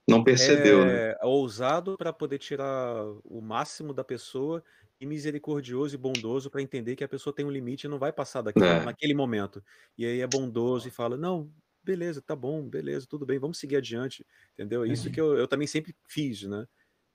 não 0.09 0.24
percebeu, 0.24 0.84
né? 0.86 0.98
é, 0.98 1.18
né? 1.20 1.26
ousado 1.26 1.97
para 1.97 2.12
poder 2.12 2.39
tirar 2.39 3.05
o 3.24 3.40
máximo 3.40 3.93
da 3.93 4.05
pessoa 4.05 4.62
e 5.01 5.06
misericordioso 5.06 5.94
e 5.94 5.98
bondoso 5.98 6.51
para 6.51 6.62
entender 6.62 6.97
que 6.97 7.05
a 7.05 7.09
pessoa 7.09 7.34
tem 7.34 7.44
um 7.44 7.51
limite 7.51 7.86
e 7.86 7.90
não 7.90 7.98
vai 7.98 8.12
passar 8.12 8.43
daquilo 8.43 8.80
é. 8.80 8.82
naquele 8.82 9.14
momento. 9.14 9.62
E 9.98 10.06
aí 10.06 10.20
é 10.20 10.26
bondoso 10.26 10.89
e 10.89 10.90
fala: 10.90 11.16
"Não, 11.16 11.52
beleza, 11.82 12.22
tá 12.22 12.34
bom, 12.36 12.68
beleza, 12.68 13.06
tudo 13.09 13.26
bem, 13.26 13.39
vamos 13.39 13.59
seguir 13.59 13.76
adiante", 13.76 14.24
entendeu? 14.55 14.86
Isso 14.86 15.10
que 15.10 15.20
eu, 15.20 15.36
eu 15.36 15.48
também 15.48 15.66
sempre 15.66 15.94
fiz, 16.09 16.43
né? 16.44 16.66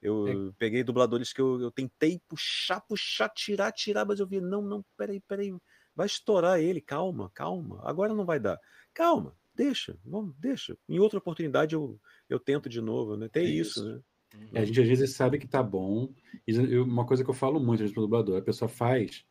Eu 0.01 0.25
é. 0.25 0.57
peguei 0.59 0.83
dubladores 0.83 1.33
que 1.33 1.41
eu, 1.41 1.59
eu 1.61 1.71
tentei 1.71 2.19
puxar, 2.27 2.81
puxar, 2.81 3.29
tirar, 3.29 3.71
tirar, 3.71 4.05
mas 4.05 4.19
eu 4.19 4.27
vi, 4.27 4.39
não, 4.39 4.61
não, 4.61 4.85
peraí, 4.95 5.19
peraí, 5.21 5.51
vai 5.95 6.05
estourar 6.05 6.59
ele, 6.59 6.79
calma, 6.81 7.31
calma, 7.33 7.81
agora 7.83 8.13
não 8.13 8.25
vai 8.25 8.39
dar. 8.39 8.59
Calma, 8.93 9.35
deixa, 9.57 9.97
vamos, 10.05 10.35
deixa. 10.37 10.77
Em 10.87 10.99
outra 10.99 11.17
oportunidade 11.17 11.73
eu, 11.73 11.99
eu 12.29 12.39
tento 12.39 12.69
de 12.69 12.79
novo, 12.79 13.17
né? 13.17 13.27
Tem 13.27 13.45
é 13.45 13.49
isso, 13.49 13.79
isso, 13.79 13.89
né? 13.89 13.99
Uhum. 14.35 14.61
A 14.61 14.65
gente 14.65 14.79
às 14.79 14.87
vezes 14.87 15.15
sabe 15.15 15.39
que 15.39 15.47
tá 15.47 15.63
bom. 15.63 16.13
E 16.47 16.77
uma 16.77 17.05
coisa 17.05 17.23
que 17.23 17.29
eu 17.29 17.33
falo 17.33 17.59
muito 17.59 17.83
para 17.91 17.99
o 17.99 18.03
dublador, 18.03 18.37
a 18.37 18.41
pessoa 18.41 18.69
faz, 18.69 19.25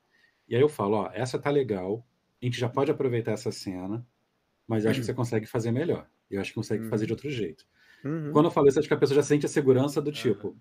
e 0.48 0.56
aí 0.56 0.60
eu 0.60 0.68
falo, 0.68 0.96
ó, 0.96 1.10
essa 1.12 1.38
tá 1.38 1.48
legal, 1.48 2.06
a 2.42 2.44
gente 2.44 2.58
já 2.58 2.68
pode 2.68 2.90
aproveitar 2.90 3.32
essa 3.32 3.52
cena, 3.52 4.04
mas 4.66 4.84
eu 4.84 4.90
acho 4.90 5.00
que 5.00 5.06
você 5.06 5.14
consegue 5.14 5.46
fazer 5.46 5.70
melhor. 5.70 6.08
Eu 6.28 6.40
acho 6.40 6.50
que 6.50 6.56
consegue 6.56 6.84
uhum. 6.84 6.90
fazer 6.90 7.06
de 7.06 7.12
outro 7.12 7.30
jeito. 7.30 7.64
Uhum. 8.04 8.32
Quando 8.32 8.46
eu 8.46 8.50
falo 8.50 8.68
isso, 8.68 8.78
acho 8.78 8.88
que 8.88 8.94
a 8.94 8.98
pessoa 8.98 9.16
já 9.16 9.22
sente 9.22 9.46
a 9.46 9.48
segurança 9.48 10.02
do 10.02 10.10
tipo, 10.10 10.56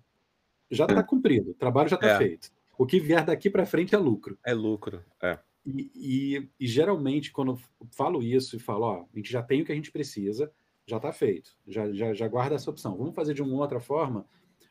já 0.70 0.86
tá 0.86 1.02
cumprido, 1.02 1.50
o 1.50 1.54
trabalho 1.54 1.88
já 1.88 1.96
tá 1.96 2.08
é. 2.08 2.18
feito. 2.18 2.50
O 2.78 2.86
que 2.86 3.00
vier 3.00 3.24
daqui 3.24 3.48
para 3.48 3.66
frente 3.66 3.94
é 3.94 3.98
lucro. 3.98 4.38
É 4.44 4.52
lucro, 4.52 5.02
é. 5.22 5.38
E, 5.66 5.90
e, 5.94 6.48
e, 6.60 6.66
geralmente, 6.66 7.32
quando 7.32 7.52
eu 7.52 7.60
falo 7.90 8.22
isso 8.22 8.54
e 8.54 8.60
falo, 8.60 8.84
ó, 8.84 9.04
a 9.12 9.16
gente 9.16 9.30
já 9.30 9.42
tem 9.42 9.62
o 9.62 9.64
que 9.64 9.72
a 9.72 9.74
gente 9.74 9.90
precisa, 9.90 10.52
já 10.86 10.96
está 10.98 11.12
feito, 11.12 11.56
já, 11.66 11.92
já, 11.92 12.14
já 12.14 12.28
guarda 12.28 12.54
essa 12.54 12.70
opção. 12.70 12.96
Vamos 12.96 13.14
fazer 13.14 13.34
de 13.34 13.42
uma 13.42 13.56
outra 13.56 13.80
forma, 13.80 14.24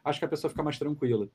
acho 0.04 0.20
que 0.20 0.26
a 0.26 0.30
pessoa 0.30 0.50
fica 0.50 0.64
mais 0.64 0.80
tranquila. 0.80 1.30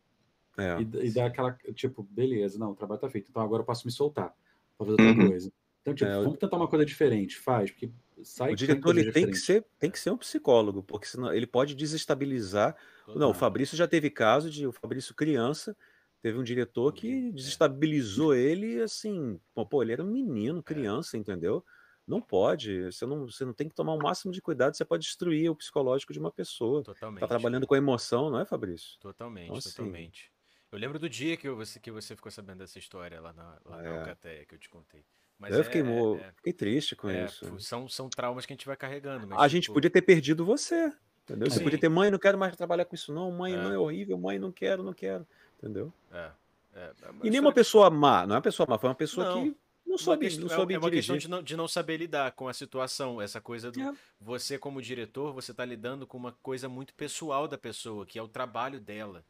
É. 0.56 0.80
E, 0.80 1.08
e 1.08 1.10
dá 1.12 1.26
aquela, 1.26 1.52
tipo, 1.74 2.02
beleza, 2.02 2.58
não, 2.58 2.72
o 2.72 2.74
trabalho 2.74 2.96
está 2.96 3.10
feito, 3.10 3.28
então 3.30 3.42
agora 3.42 3.60
eu 3.62 3.66
posso 3.66 3.86
me 3.86 3.92
soltar 3.92 4.34
para 4.78 4.86
fazer 4.86 5.02
outra 5.02 5.22
uhum. 5.22 5.28
coisa. 5.28 5.52
Então, 5.82 5.94
tipo, 5.94 6.10
é, 6.10 6.14
vamos 6.14 6.38
tentar 6.38 6.56
uma 6.56 6.68
coisa 6.68 6.84
diferente, 6.84 7.38
faz, 7.38 7.70
porque 7.70 7.90
sai. 8.22 8.52
O 8.52 8.56
diretor 8.56 8.96
ele 8.96 9.12
tem 9.12 9.30
que 9.30 9.36
ser, 9.36 9.64
tem 9.78 9.90
que 9.90 9.98
ser 9.98 10.10
um 10.10 10.16
psicólogo, 10.16 10.82
porque 10.82 11.06
senão 11.06 11.32
ele 11.32 11.46
pode 11.46 11.74
desestabilizar. 11.74 12.74
Total. 13.06 13.20
Não, 13.20 13.30
o 13.30 13.34
Fabrício 13.34 13.76
já 13.76 13.86
teve 13.86 14.10
caso 14.10 14.50
de 14.50 14.66
o 14.66 14.72
Fabrício 14.72 15.14
criança 15.14 15.76
Teve 16.22 16.38
um 16.38 16.44
diretor 16.44 16.92
que 16.92 17.28
é. 17.28 17.32
desestabilizou 17.32 18.34
ele, 18.34 18.80
assim, 18.82 19.40
pô, 19.68 19.82
ele 19.82 19.92
era 19.92 20.02
um 20.02 20.10
menino, 20.10 20.58
é. 20.60 20.62
criança, 20.62 21.16
entendeu? 21.16 21.64
Não 22.06 22.20
pode, 22.20 22.84
você 22.84 23.06
não, 23.06 23.26
você 23.26 23.44
não 23.44 23.52
tem 23.52 23.68
que 23.68 23.74
tomar 23.74 23.94
o 23.94 23.98
máximo 23.98 24.32
de 24.32 24.42
cuidado, 24.42 24.76
você 24.76 24.84
pode 24.84 25.04
destruir 25.04 25.50
o 25.50 25.54
psicológico 25.54 26.12
de 26.12 26.18
uma 26.18 26.30
pessoa. 26.30 26.82
Tá 26.82 26.92
totalmente. 26.92 27.20
Tá 27.20 27.28
trabalhando 27.28 27.66
com 27.66 27.74
a 27.74 27.78
emoção, 27.78 28.30
não 28.30 28.40
é, 28.40 28.44
Fabrício? 28.44 28.98
Totalmente, 28.98 29.44
então, 29.44 29.56
assim, 29.56 29.70
totalmente. 29.70 30.32
Eu 30.72 30.78
lembro 30.78 30.98
do 30.98 31.08
dia 31.08 31.36
que 31.36 31.48
você, 31.50 31.80
que 31.80 31.90
você 31.90 32.14
ficou 32.14 32.30
sabendo 32.30 32.58
dessa 32.58 32.78
história 32.78 33.20
lá 33.20 33.32
na, 33.32 33.58
lá 33.64 33.80
é. 33.80 33.82
na 33.82 34.00
Alcateia, 34.00 34.44
que 34.44 34.54
eu 34.54 34.58
te 34.58 34.68
contei. 34.68 35.04
Mas 35.38 35.54
eu 35.54 35.60
é, 35.60 35.64
fiquei, 35.64 35.80
é, 35.80 36.14
é, 36.16 36.32
fiquei 36.36 36.52
triste 36.52 36.94
com 36.94 37.08
é, 37.08 37.24
isso. 37.24 37.60
São, 37.60 37.88
são 37.88 38.10
traumas 38.10 38.44
que 38.44 38.52
a 38.52 38.56
gente 38.56 38.66
vai 38.66 38.76
carregando. 38.76 39.26
Mas, 39.26 39.38
a 39.38 39.42
tipo... 39.42 39.48
gente 39.48 39.72
podia 39.72 39.90
ter 39.90 40.02
perdido 40.02 40.44
você. 40.44 40.92
Entendeu? 41.24 41.50
Você 41.50 41.62
podia 41.62 41.78
ter, 41.78 41.88
mãe, 41.88 42.10
não 42.10 42.18
quero 42.18 42.36
mais 42.36 42.56
trabalhar 42.56 42.84
com 42.84 42.94
isso, 42.94 43.12
não. 43.12 43.30
Mãe, 43.30 43.56
não 43.56 43.72
é 43.72 43.78
horrível, 43.78 44.18
mãe, 44.18 44.38
não 44.38 44.52
quero, 44.52 44.82
não 44.82 44.92
quero. 44.92 45.26
Entendeu? 45.60 45.92
É. 46.10 46.30
é, 46.74 46.80
é 46.80 46.94
e 47.22 47.30
nem 47.30 47.38
uma 47.38 47.52
pessoa 47.52 47.90
má, 47.90 48.26
não 48.26 48.34
é 48.34 48.38
uma 48.38 48.42
pessoa 48.42 48.66
má, 48.66 48.78
foi 48.78 48.88
uma 48.88 48.94
pessoa 48.94 49.26
não. 49.26 49.44
que 49.44 49.56
não 49.86 49.98
soube, 49.98 50.26
questão, 50.26 50.42
não 50.42 50.48
soube 50.48 50.72
é, 50.72 50.76
é 50.76 50.78
uma 50.78 50.90
questão 50.90 51.18
de 51.18 51.28
não, 51.28 51.42
de 51.42 51.56
não 51.56 51.68
saber 51.68 51.96
lidar 51.96 52.32
com 52.32 52.48
a 52.48 52.54
situação, 52.54 53.20
essa 53.20 53.40
coisa 53.40 53.70
do 53.70 53.80
é. 53.80 53.92
você 54.20 54.56
como 54.56 54.80
diretor, 54.80 55.32
você 55.34 55.50
está 55.50 55.64
lidando 55.64 56.06
com 56.06 56.16
uma 56.16 56.32
coisa 56.42 56.68
muito 56.68 56.94
pessoal 56.94 57.46
da 57.46 57.58
pessoa, 57.58 58.06
que 58.06 58.18
é 58.18 58.22
o 58.22 58.28
trabalho 58.28 58.80
dela. 58.80 59.24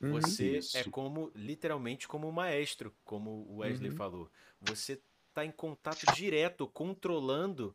Uhum, 0.00 0.12
você 0.12 0.58
isso. 0.58 0.78
é 0.78 0.84
como 0.84 1.30
literalmente 1.34 2.06
como 2.06 2.28
um 2.28 2.32
maestro, 2.32 2.94
como 3.04 3.46
o 3.48 3.58
Wesley 3.58 3.90
uhum. 3.90 3.96
falou. 3.96 4.30
Você 4.60 5.00
está 5.28 5.44
em 5.44 5.50
contato 5.50 6.06
direto, 6.14 6.66
controlando 6.66 7.74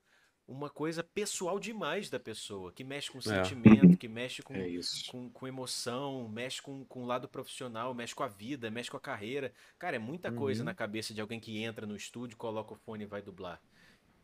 uma 0.51 0.69
coisa 0.69 1.01
pessoal 1.01 1.57
demais 1.59 2.09
da 2.09 2.19
pessoa, 2.19 2.73
que 2.73 2.83
mexe 2.83 3.09
com 3.09 3.19
é. 3.19 3.21
sentimento, 3.21 3.97
que 3.97 4.07
mexe 4.07 4.43
com, 4.43 4.53
é 4.53 4.67
com, 5.09 5.29
com, 5.29 5.47
emoção, 5.47 6.27
mexe 6.27 6.61
com, 6.61 6.83
com 6.85 7.03
o 7.03 7.05
lado 7.05 7.27
profissional, 7.27 7.93
mexe 7.93 8.13
com 8.13 8.23
a 8.23 8.27
vida, 8.27 8.69
mexe 8.69 8.91
com 8.91 8.97
a 8.97 9.01
carreira. 9.01 9.53
Cara, 9.79 9.95
é 9.95 9.99
muita 9.99 10.29
uhum. 10.29 10.35
coisa 10.35 10.63
na 10.63 10.73
cabeça 10.73 11.13
de 11.13 11.21
alguém 11.21 11.39
que 11.39 11.57
entra 11.63 11.85
no 11.85 11.95
estúdio, 11.95 12.37
coloca 12.37 12.73
o 12.73 12.75
fone 12.75 13.05
e 13.05 13.07
vai 13.07 13.21
dublar. 13.21 13.61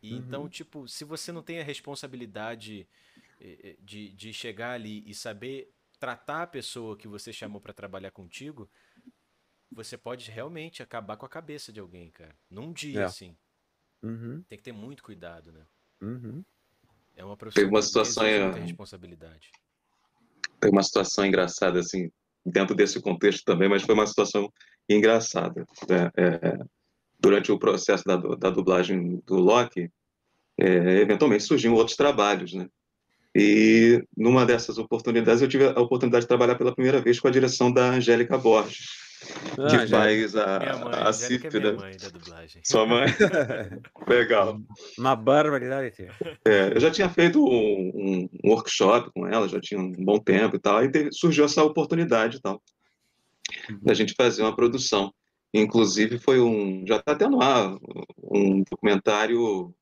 E 0.02 0.12
uhum. 0.12 0.18
Então, 0.18 0.48
tipo, 0.48 0.86
se 0.86 1.02
você 1.02 1.32
não 1.32 1.42
tem 1.42 1.60
a 1.60 1.64
responsabilidade 1.64 2.86
eh, 3.40 3.58
eh, 3.64 3.76
de, 3.80 4.12
de 4.12 4.32
chegar 4.32 4.72
ali 4.72 5.02
e 5.06 5.14
saber 5.14 5.72
tratar 5.98 6.42
a 6.42 6.46
pessoa 6.46 6.96
que 6.96 7.08
você 7.08 7.32
chamou 7.32 7.60
para 7.60 7.72
trabalhar 7.72 8.10
contigo, 8.10 8.70
você 9.72 9.96
pode 9.96 10.30
realmente 10.30 10.82
acabar 10.82 11.16
com 11.16 11.26
a 11.26 11.28
cabeça 11.28 11.72
de 11.72 11.80
alguém, 11.80 12.10
cara. 12.10 12.36
Num 12.50 12.72
dia, 12.72 13.00
é. 13.00 13.04
assim. 13.04 13.36
Uhum. 14.02 14.42
Tem 14.42 14.58
que 14.58 14.64
ter 14.64 14.72
muito 14.72 15.02
cuidado, 15.02 15.50
né? 15.50 15.66
Uhum. 16.00 16.42
É 17.16 17.24
uma 17.24 17.36
profissão 17.36 17.62
Teve 17.62 17.74
uma 17.74 17.82
situação 17.82 18.24
muita 18.24 18.60
responsabilidade. 18.60 19.50
Tem 20.60 20.70
uma 20.70 20.82
situação 20.82 21.24
engraçada, 21.24 21.80
assim, 21.80 22.10
dentro 22.44 22.74
desse 22.74 23.00
contexto 23.00 23.44
também, 23.44 23.68
mas 23.68 23.82
foi 23.82 23.94
uma 23.94 24.06
situação 24.06 24.52
engraçada. 24.88 25.66
Né? 25.88 26.10
É, 26.16 26.58
durante 27.18 27.50
o 27.50 27.58
processo 27.58 28.04
da, 28.04 28.16
da 28.16 28.50
dublagem 28.50 29.20
do 29.26 29.36
Loki, 29.36 29.90
é, 30.58 31.00
eventualmente 31.00 31.44
surgiam 31.44 31.74
outros 31.74 31.96
trabalhos, 31.96 32.52
né? 32.52 32.68
E 33.34 34.02
numa 34.16 34.44
dessas 34.44 34.78
oportunidades 34.78 35.42
eu 35.42 35.48
tive 35.48 35.66
a 35.66 35.80
oportunidade 35.80 36.24
de 36.24 36.28
trabalhar 36.28 36.56
pela 36.56 36.74
primeira 36.74 37.00
vez 37.00 37.20
com 37.20 37.28
a 37.28 37.30
direção 37.30 37.70
da 37.72 37.90
Angélica 37.90 38.36
Borges. 38.38 39.07
Ah, 39.58 39.68
que 39.68 39.86
faz 39.88 40.36
a, 40.36 40.58
minha 40.58 40.76
mãe, 40.76 40.94
a 40.94 41.10
é 41.10 41.60
minha 41.60 41.72
mãe 41.74 41.96
da 41.96 42.08
dublagem. 42.08 42.62
Sua 42.64 42.86
mãe? 42.86 43.06
Legal. 44.06 44.60
Uma 44.98 45.16
barbaridade. 45.16 46.08
É, 46.44 46.72
eu 46.74 46.80
já 46.80 46.90
tinha 46.90 47.08
feito 47.08 47.44
um, 47.44 47.90
um, 47.94 48.28
workshop 48.44 49.10
com 49.12 49.26
ela, 49.26 49.48
já 49.48 49.60
tinha 49.60 49.80
um 49.80 49.92
bom 49.92 50.18
tempo 50.18 50.56
e 50.56 50.58
tal, 50.58 50.84
e 50.84 50.90
teve, 50.90 51.12
surgiu 51.12 51.44
essa 51.44 51.62
oportunidade 51.64 52.36
e 52.36 52.40
tal, 52.40 52.62
uhum. 53.70 53.78
da 53.82 53.94
gente 53.94 54.14
fazer 54.16 54.42
uma 54.42 54.54
produção. 54.54 55.12
Inclusive 55.52 56.18
foi 56.18 56.40
um, 56.40 56.84
já 56.86 56.96
está 56.96 57.12
até 57.12 57.28
no 57.28 57.42
ar, 57.42 57.76
um 58.22 58.62
documentário 58.70 59.74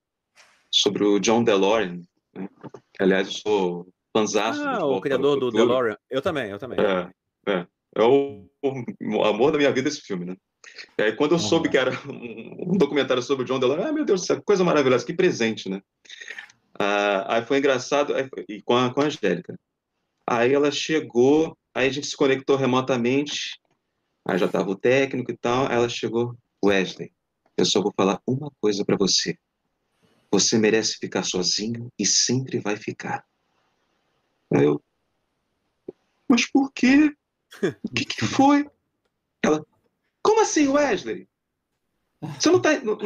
sobre 0.71 1.05
o 1.05 1.19
John 1.19 1.43
DeLorean, 1.43 2.01
né? 2.35 2.49
Aliás, 2.99 3.27
eu 3.27 3.33
sou 3.33 3.89
fanzaço. 4.17 4.63
Ah, 4.63 4.85
o 4.85 5.01
criador 5.01 5.39
do 5.39 5.51
DeLorean. 5.51 5.97
Eu 6.11 6.23
também, 6.23 6.51
eu 6.51 6.59
também. 6.59 6.79
É, 6.81 7.11
é. 7.53 7.67
É 7.97 8.03
o, 8.03 8.47
o, 8.63 9.25
amor 9.25 9.53
da 9.53 9.59
minha 9.59 9.73
vida 9.73 9.89
esse 9.89 10.03
filme, 10.03 10.27
né? 10.27 10.37
E 10.99 11.03
aí, 11.03 11.17
quando 11.17 11.33
eu 11.33 11.39
soube 11.39 11.71
que 11.71 11.79
era 11.79 11.91
um, 12.07 12.75
um 12.75 12.77
documentário 12.77 13.23
sobre 13.23 13.45
o 13.45 13.47
John 13.47 13.59
DeLorean, 13.59 13.89
ah, 13.89 13.93
meu 13.93 14.05
Deus, 14.05 14.27
coisa 14.45 14.63
maravilhosa, 14.63 15.07
que 15.07 15.15
presente, 15.15 15.71
né? 15.71 15.81
Ah, 16.79 17.37
aí 17.37 17.45
foi 17.47 17.57
engraçado, 17.57 18.15
aí, 18.15 18.29
e 18.51 18.61
com 18.61 18.77
a, 18.77 18.93
com 18.93 19.01
a 19.01 19.05
Angélica. 19.05 19.59
Aí 20.27 20.53
ela 20.53 20.71
chegou, 20.71 21.57
aí 21.75 21.89
a 21.89 21.91
gente 21.91 22.07
se 22.07 22.17
conectou 22.17 22.57
remotamente, 22.57 23.59
aí 24.27 24.37
já 24.37 24.45
estava 24.45 24.69
o 24.69 24.77
técnico 24.77 25.31
e 25.31 25.37
tal, 25.37 25.67
aí 25.67 25.77
ela 25.77 25.89
chegou, 25.89 26.37
Wesley, 26.63 27.11
eu 27.57 27.65
só 27.65 27.81
vou 27.81 27.95
falar 27.97 28.21
uma 28.27 28.51
coisa 28.61 28.85
para 28.85 28.99
você. 28.99 29.39
Você 30.31 30.59
merece 30.59 30.99
ficar 30.99 31.23
sozinho 31.23 31.91
e 31.99 32.05
sempre 32.05 32.59
vai 32.59 32.77
ficar. 32.77 33.25
Aí 34.53 34.65
eu, 34.65 34.83
mas 36.29 36.45
por 36.51 36.71
quê? 36.73 37.15
O 37.83 37.95
que, 37.95 38.05
que 38.05 38.25
foi? 38.25 38.69
Ela, 39.43 39.65
como 40.23 40.41
assim, 40.41 40.69
Wesley? 40.69 41.29
Você 42.39 42.51
não 42.51 42.61
tá. 42.61 42.71
Não, 42.81 42.97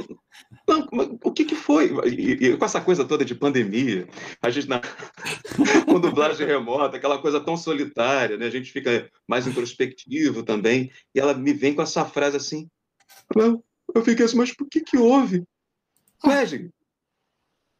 não, 0.93 1.19
o 1.25 1.33
que, 1.33 1.45
que 1.45 1.57
foi? 1.57 1.91
E, 2.09 2.33
e, 2.33 2.57
com 2.57 2.65
essa 2.65 2.81
coisa 2.81 3.05
toda 3.05 3.25
de 3.25 3.35
pandemia, 3.35 4.09
a 4.41 4.51
gente, 4.51 4.69
na, 4.69 4.81
com 5.85 6.01
dublagem 6.01 6.47
remota, 6.47 6.97
aquela 6.97 7.19
coisa 7.21 7.41
tão 7.41 7.57
solitária, 7.57 8.37
né? 8.37 8.47
A 8.47 8.51
gente 8.51 8.73
fica 8.73 9.11
mais 9.29 9.47
introspectivo 9.47 10.43
também. 10.45 10.91
E 11.15 11.21
ela 11.21 11.35
me 11.35 11.53
vem 11.53 11.75
com 11.75 11.83
essa 11.83 12.05
frase 12.05 12.37
assim. 12.37 12.69
Eu, 13.37 13.65
eu 13.95 14.05
fiquei 14.05 14.25
assim, 14.25 14.37
mas 14.37 14.55
por 14.55 14.69
que 14.69 14.81
que 14.81 14.97
houve? 14.97 15.45
Wesley, 16.25 16.71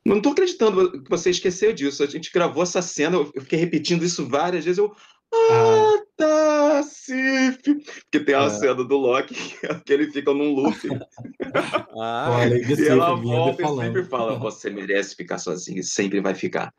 não 0.05 0.17
estou 0.17 0.33
acreditando 0.33 1.03
que 1.03 1.11
você 1.11 1.31
esqueceu 1.31 1.73
disso. 1.73 2.03
A 2.03 2.07
gente 2.07 2.33
gravou 2.33 2.63
essa 2.63 2.83
cena, 2.83 3.17
eu 3.17 3.27
fiquei 3.43 3.59
repetindo 3.59 4.05
isso 4.05 4.27
várias 4.27 4.65
vezes. 4.65 4.79
Eu, 4.79 4.95
ah. 5.33 5.90
Tá, 6.21 6.83
Sif. 6.83 7.59
Porque 7.63 8.21
tem 8.21 8.35
a 8.35 8.45
é. 8.45 8.51
cena 8.51 8.85
do 8.85 8.97
Loki 8.97 9.35
que 9.85 9.93
ele 9.93 10.11
fica 10.11 10.33
num 10.33 10.55
loop. 10.55 10.77
ah, 11.99 12.39
Olha, 12.41 12.57
e 12.57 12.89
ela 12.89 13.15
volta 13.15 13.63
e 13.63 13.67
sempre 13.67 14.05
fala: 14.05 14.39
Você 14.39 14.71
merece 14.71 15.17
ficar 15.17 15.39
sozinho, 15.39 15.83
sempre 15.83 16.21
vai 16.21 16.35
ficar. 16.35 16.73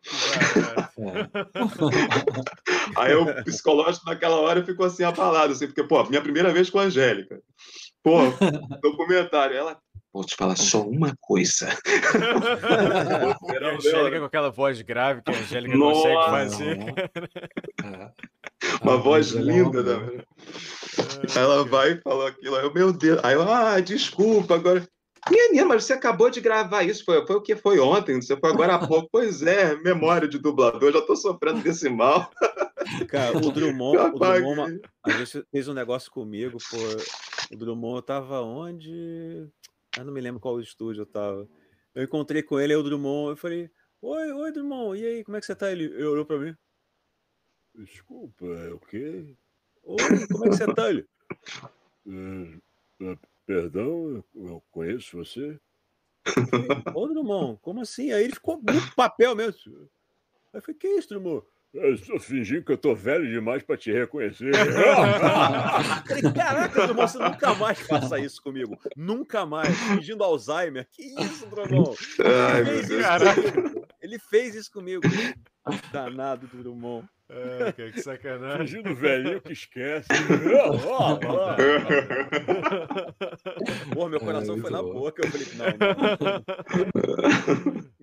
É. 0.97 1.27
Aí 2.97 3.15
o 3.15 3.43
psicológico 3.43 4.05
naquela 4.05 4.37
hora 4.37 4.63
ficou 4.63 4.85
assim 4.85 5.03
abalado, 5.03 5.53
assim, 5.53 5.67
porque, 5.67 5.83
pô, 5.83 6.03
minha 6.05 6.21
primeira 6.21 6.53
vez 6.53 6.69
com 6.69 6.79
a 6.79 6.83
Angélica. 6.83 7.41
Pô, 8.03 8.19
documentário, 8.81 9.55
ela 9.55 9.77
Vou 10.13 10.25
te 10.25 10.35
falar 10.35 10.57
só 10.57 10.81
uma 10.81 11.15
coisa. 11.21 11.69
a 13.63 13.75
Angélica 13.75 14.19
com 14.19 14.25
aquela 14.25 14.49
voz 14.49 14.81
grave 14.81 15.21
que 15.21 15.31
a 15.31 15.37
Angélica 15.37 15.77
Nossa. 15.77 16.01
consegue 16.01 16.25
fazer. 16.29 16.77
Uma 18.81 18.97
voz 18.97 19.29
linda, 19.31 19.83
né? 19.83 20.23
Ela 21.35 21.63
vai 21.63 21.93
e 21.93 22.01
falou 22.01 22.27
aquilo. 22.27 22.55
Aí 22.55 22.63
eu, 22.63 22.73
meu 22.73 22.93
Deus. 22.93 23.19
Aí 23.23 23.33
eu, 23.33 23.41
ah, 23.41 23.79
desculpa, 23.79 24.55
agora. 24.55 24.87
Menina, 25.29 25.65
mas 25.65 25.83
você 25.83 25.93
acabou 25.93 26.29
de 26.29 26.41
gravar 26.41 26.83
isso. 26.83 27.05
Foi, 27.05 27.25
foi 27.25 27.35
o 27.35 27.41
que 27.41 27.55
foi 27.55 27.79
ontem? 27.79 28.21
Você 28.21 28.35
foi 28.37 28.49
agora 28.49 28.75
há 28.75 28.79
pouco. 28.87 29.07
Pois 29.11 29.41
é, 29.41 29.75
memória 29.77 30.27
de 30.27 30.39
dublador. 30.39 30.91
Já 30.91 30.99
estou 30.99 31.15
sofrendo 31.15 31.61
desse 31.61 31.89
mal. 31.89 32.29
Cara, 33.07 33.37
o 33.37 33.51
Drummond, 33.51 34.15
o 34.15 34.19
Drummond 34.19 34.81
a 35.05 35.11
gente 35.11 35.45
fez 35.51 35.67
um 35.67 35.73
negócio 35.73 36.11
comigo, 36.11 36.57
pô. 36.69 36.77
O 37.53 37.57
Drummond 37.57 38.05
tava 38.05 38.41
onde? 38.41 39.47
Eu 39.97 40.05
não 40.05 40.11
me 40.11 40.21
lembro 40.21 40.39
qual 40.41 40.59
estúdio 40.59 41.01
eu 41.01 41.05
tava. 41.05 41.47
Eu 41.93 42.03
encontrei 42.03 42.41
com 42.41 42.59
ele, 42.59 42.73
aí 42.73 42.79
o 42.79 42.83
Drummond, 42.83 43.31
eu 43.31 43.37
falei, 43.37 43.69
oi, 44.01 44.31
oi, 44.31 44.51
Drummond, 44.51 44.99
e 44.99 45.05
aí, 45.05 45.23
como 45.23 45.37
é 45.37 45.39
que 45.39 45.45
você 45.45 45.55
tá? 45.55 45.71
Ele, 45.71 45.87
olhou 46.03 46.25
pra 46.25 46.39
mim. 46.39 46.55
Desculpa, 47.75 48.45
é 48.45 48.69
o 48.71 48.79
quê? 48.79 49.35
Oi, 49.83 50.27
como 50.31 50.45
é 50.45 50.49
que 50.49 50.55
você 50.55 50.73
tá? 50.73 50.89
Ele, 50.89 51.07
é, 53.01 53.05
é, 53.05 53.17
perdão, 53.45 54.23
eu 54.35 54.63
conheço 54.71 55.17
você? 55.17 55.59
Ô, 56.93 57.07
Drummond, 57.07 57.59
como 57.61 57.81
assim? 57.81 58.11
Aí 58.11 58.25
ele 58.25 58.33
ficou 58.33 58.57
no 58.57 58.95
papel 58.95 59.35
mesmo. 59.35 59.89
Aí 60.53 60.59
eu 60.59 60.61
falei, 60.61 60.77
que 60.77 60.87
isso, 60.87 61.09
Drummond? 61.09 61.45
Eu 61.73 61.93
estou 61.93 62.19
fingindo 62.19 62.65
que 62.65 62.71
eu 62.71 62.75
estou 62.75 62.93
velho 62.93 63.25
demais 63.29 63.63
para 63.63 63.77
te 63.77 63.93
reconhecer. 63.93 64.51
Caraca, 66.35 66.93
você 66.93 67.17
nunca 67.17 67.55
mais 67.55 67.79
faça 67.79 68.19
isso 68.19 68.41
comigo. 68.43 68.77
Nunca 68.95 69.45
mais. 69.45 69.73
Fingindo 69.87 70.21
Alzheimer. 70.21 70.85
Que 70.91 71.03
isso, 71.03 71.47
Drummond? 71.47 71.97
Ele, 72.19 72.65
fez 72.65 72.89
isso 72.89 73.87
ele 74.01 74.19
fez 74.19 74.55
isso 74.55 74.71
comigo. 74.71 75.01
Danado, 75.93 76.45
Drummond. 76.47 77.07
É, 77.33 77.71
que 77.71 78.01
sacanagem. 78.01 78.67
Fingindo 78.67 78.93
velhinho 78.93 79.41
que 79.41 79.53
esquece. 79.53 80.09
Pô, 83.93 84.09
meu 84.09 84.19
coração 84.19 84.57
foi 84.57 84.69
na 84.69 84.83
boca. 84.83 85.25
Eu 85.25 85.31
falei, 85.31 85.47
não. 85.55 85.65
não. 85.65 85.71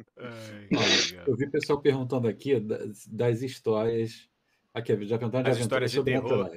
Ai, 0.19 1.21
eu 1.27 1.37
vi 1.37 1.45
o 1.45 1.51
pessoal 1.51 1.79
perguntando 1.81 2.27
aqui 2.27 2.59
das, 2.59 3.07
das 3.07 3.43
histórias. 3.43 4.31
Aqui, 4.73 5.05
já 5.05 5.19
perguntaram 5.19 5.45
de 5.45 5.51
As 5.51 5.59
histórias 5.59 5.91
de 5.91 6.03
terror. 6.03 6.51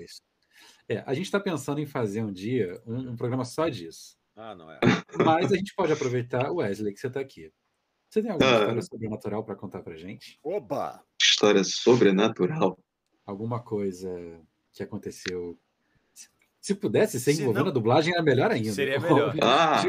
É, 0.88 1.04
a 1.06 1.14
gente 1.14 1.26
está 1.26 1.42
pensando 1.42 1.82
em 1.82 1.86
fazer 1.86 2.24
um 2.24 2.32
dia 2.32 2.82
um, 2.86 3.12
um, 3.12 3.18
programa 3.18 3.44
só 3.44 3.68
disso. 3.68 4.18
Ah, 4.34 4.56
não 4.56 4.72
é. 4.72 4.80
Mas 5.26 5.52
a 5.52 5.58
gente 5.58 5.74
pode 5.76 5.92
aproveitar, 5.92 6.50
Wesley, 6.52 6.94
que 6.94 7.02
você 7.02 7.08
está 7.08 7.20
aqui. 7.20 7.52
Você 8.10 8.22
tem 8.22 8.32
alguma 8.32 8.50
ah. 8.50 8.60
história 8.60 8.82
sobrenatural 8.82 9.44
para 9.44 9.56
contar 9.56 9.82
para 9.82 9.94
gente? 9.96 10.40
Opa! 10.42 11.04
História 11.42 11.64
sobrenatural? 11.64 12.78
Alguma 13.26 13.60
coisa 13.60 14.40
que 14.72 14.84
aconteceu 14.84 15.58
se 16.62 16.76
pudesse 16.76 17.20
ser 17.20 17.32
envolvendo 17.32 17.70
a 17.70 17.74
dublagem, 17.74 18.14
era 18.14 18.22
melhor 18.22 18.52
ainda. 18.52 18.72
Seria 18.72 19.00
melhor. 19.02 19.34
Ah. 19.42 19.82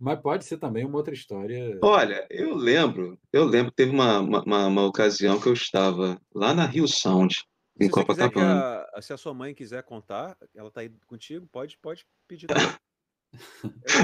Mas 0.00 0.20
pode 0.20 0.44
ser 0.44 0.56
também 0.56 0.84
uma 0.84 0.96
outra 0.96 1.14
história. 1.14 1.78
Olha, 1.80 2.26
eu 2.28 2.56
lembro, 2.56 3.16
eu 3.32 3.44
lembro, 3.44 3.70
teve 3.70 3.92
uma, 3.92 4.18
uma, 4.18 4.66
uma 4.66 4.86
ocasião 4.86 5.40
que 5.40 5.48
eu 5.48 5.52
estava 5.52 6.20
lá 6.34 6.52
na 6.52 6.66
Rio 6.66 6.88
Sound, 6.88 7.36
em 7.80 7.84
se 7.84 7.90
Copacabana. 7.90 8.84
A, 8.92 9.00
se 9.00 9.12
a 9.12 9.16
sua 9.16 9.32
mãe 9.32 9.54
quiser 9.54 9.84
contar, 9.84 10.36
ela 10.52 10.66
está 10.66 10.80
aí 10.80 10.90
contigo, 11.06 11.46
pode, 11.52 11.78
pode 11.80 12.04
pedir. 12.26 12.48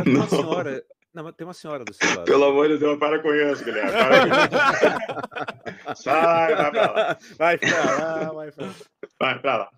Eu 0.07 0.13
uma 0.13 0.29
senhora, 0.29 0.85
não, 1.15 1.33
tem 1.33 1.47
uma 1.47 1.55
senhora 1.55 1.85
do 1.85 1.95
seu 1.95 2.09
lado. 2.09 2.25
Pelo 2.25 2.45
amor 2.45 2.69
de 2.69 2.77
Deus, 2.77 2.99
para 2.99 3.21
com 3.21 3.33
isso, 3.33 3.65
Guilherme. 3.65 3.93
Para 3.93 4.21
com 4.21 4.27
isso. 5.87 5.95
Sai, 6.03 6.57
vai 6.57 6.71
pra 6.73 6.91
lá. 6.91 7.19
Vai 7.39 7.59
pra 7.59 7.85
lá, 7.85 8.33
vai 8.33 8.51
pra 8.51 8.67
lá. 8.67 8.75
Vai 9.21 9.39
pra 9.39 9.57
lá. 9.59 9.71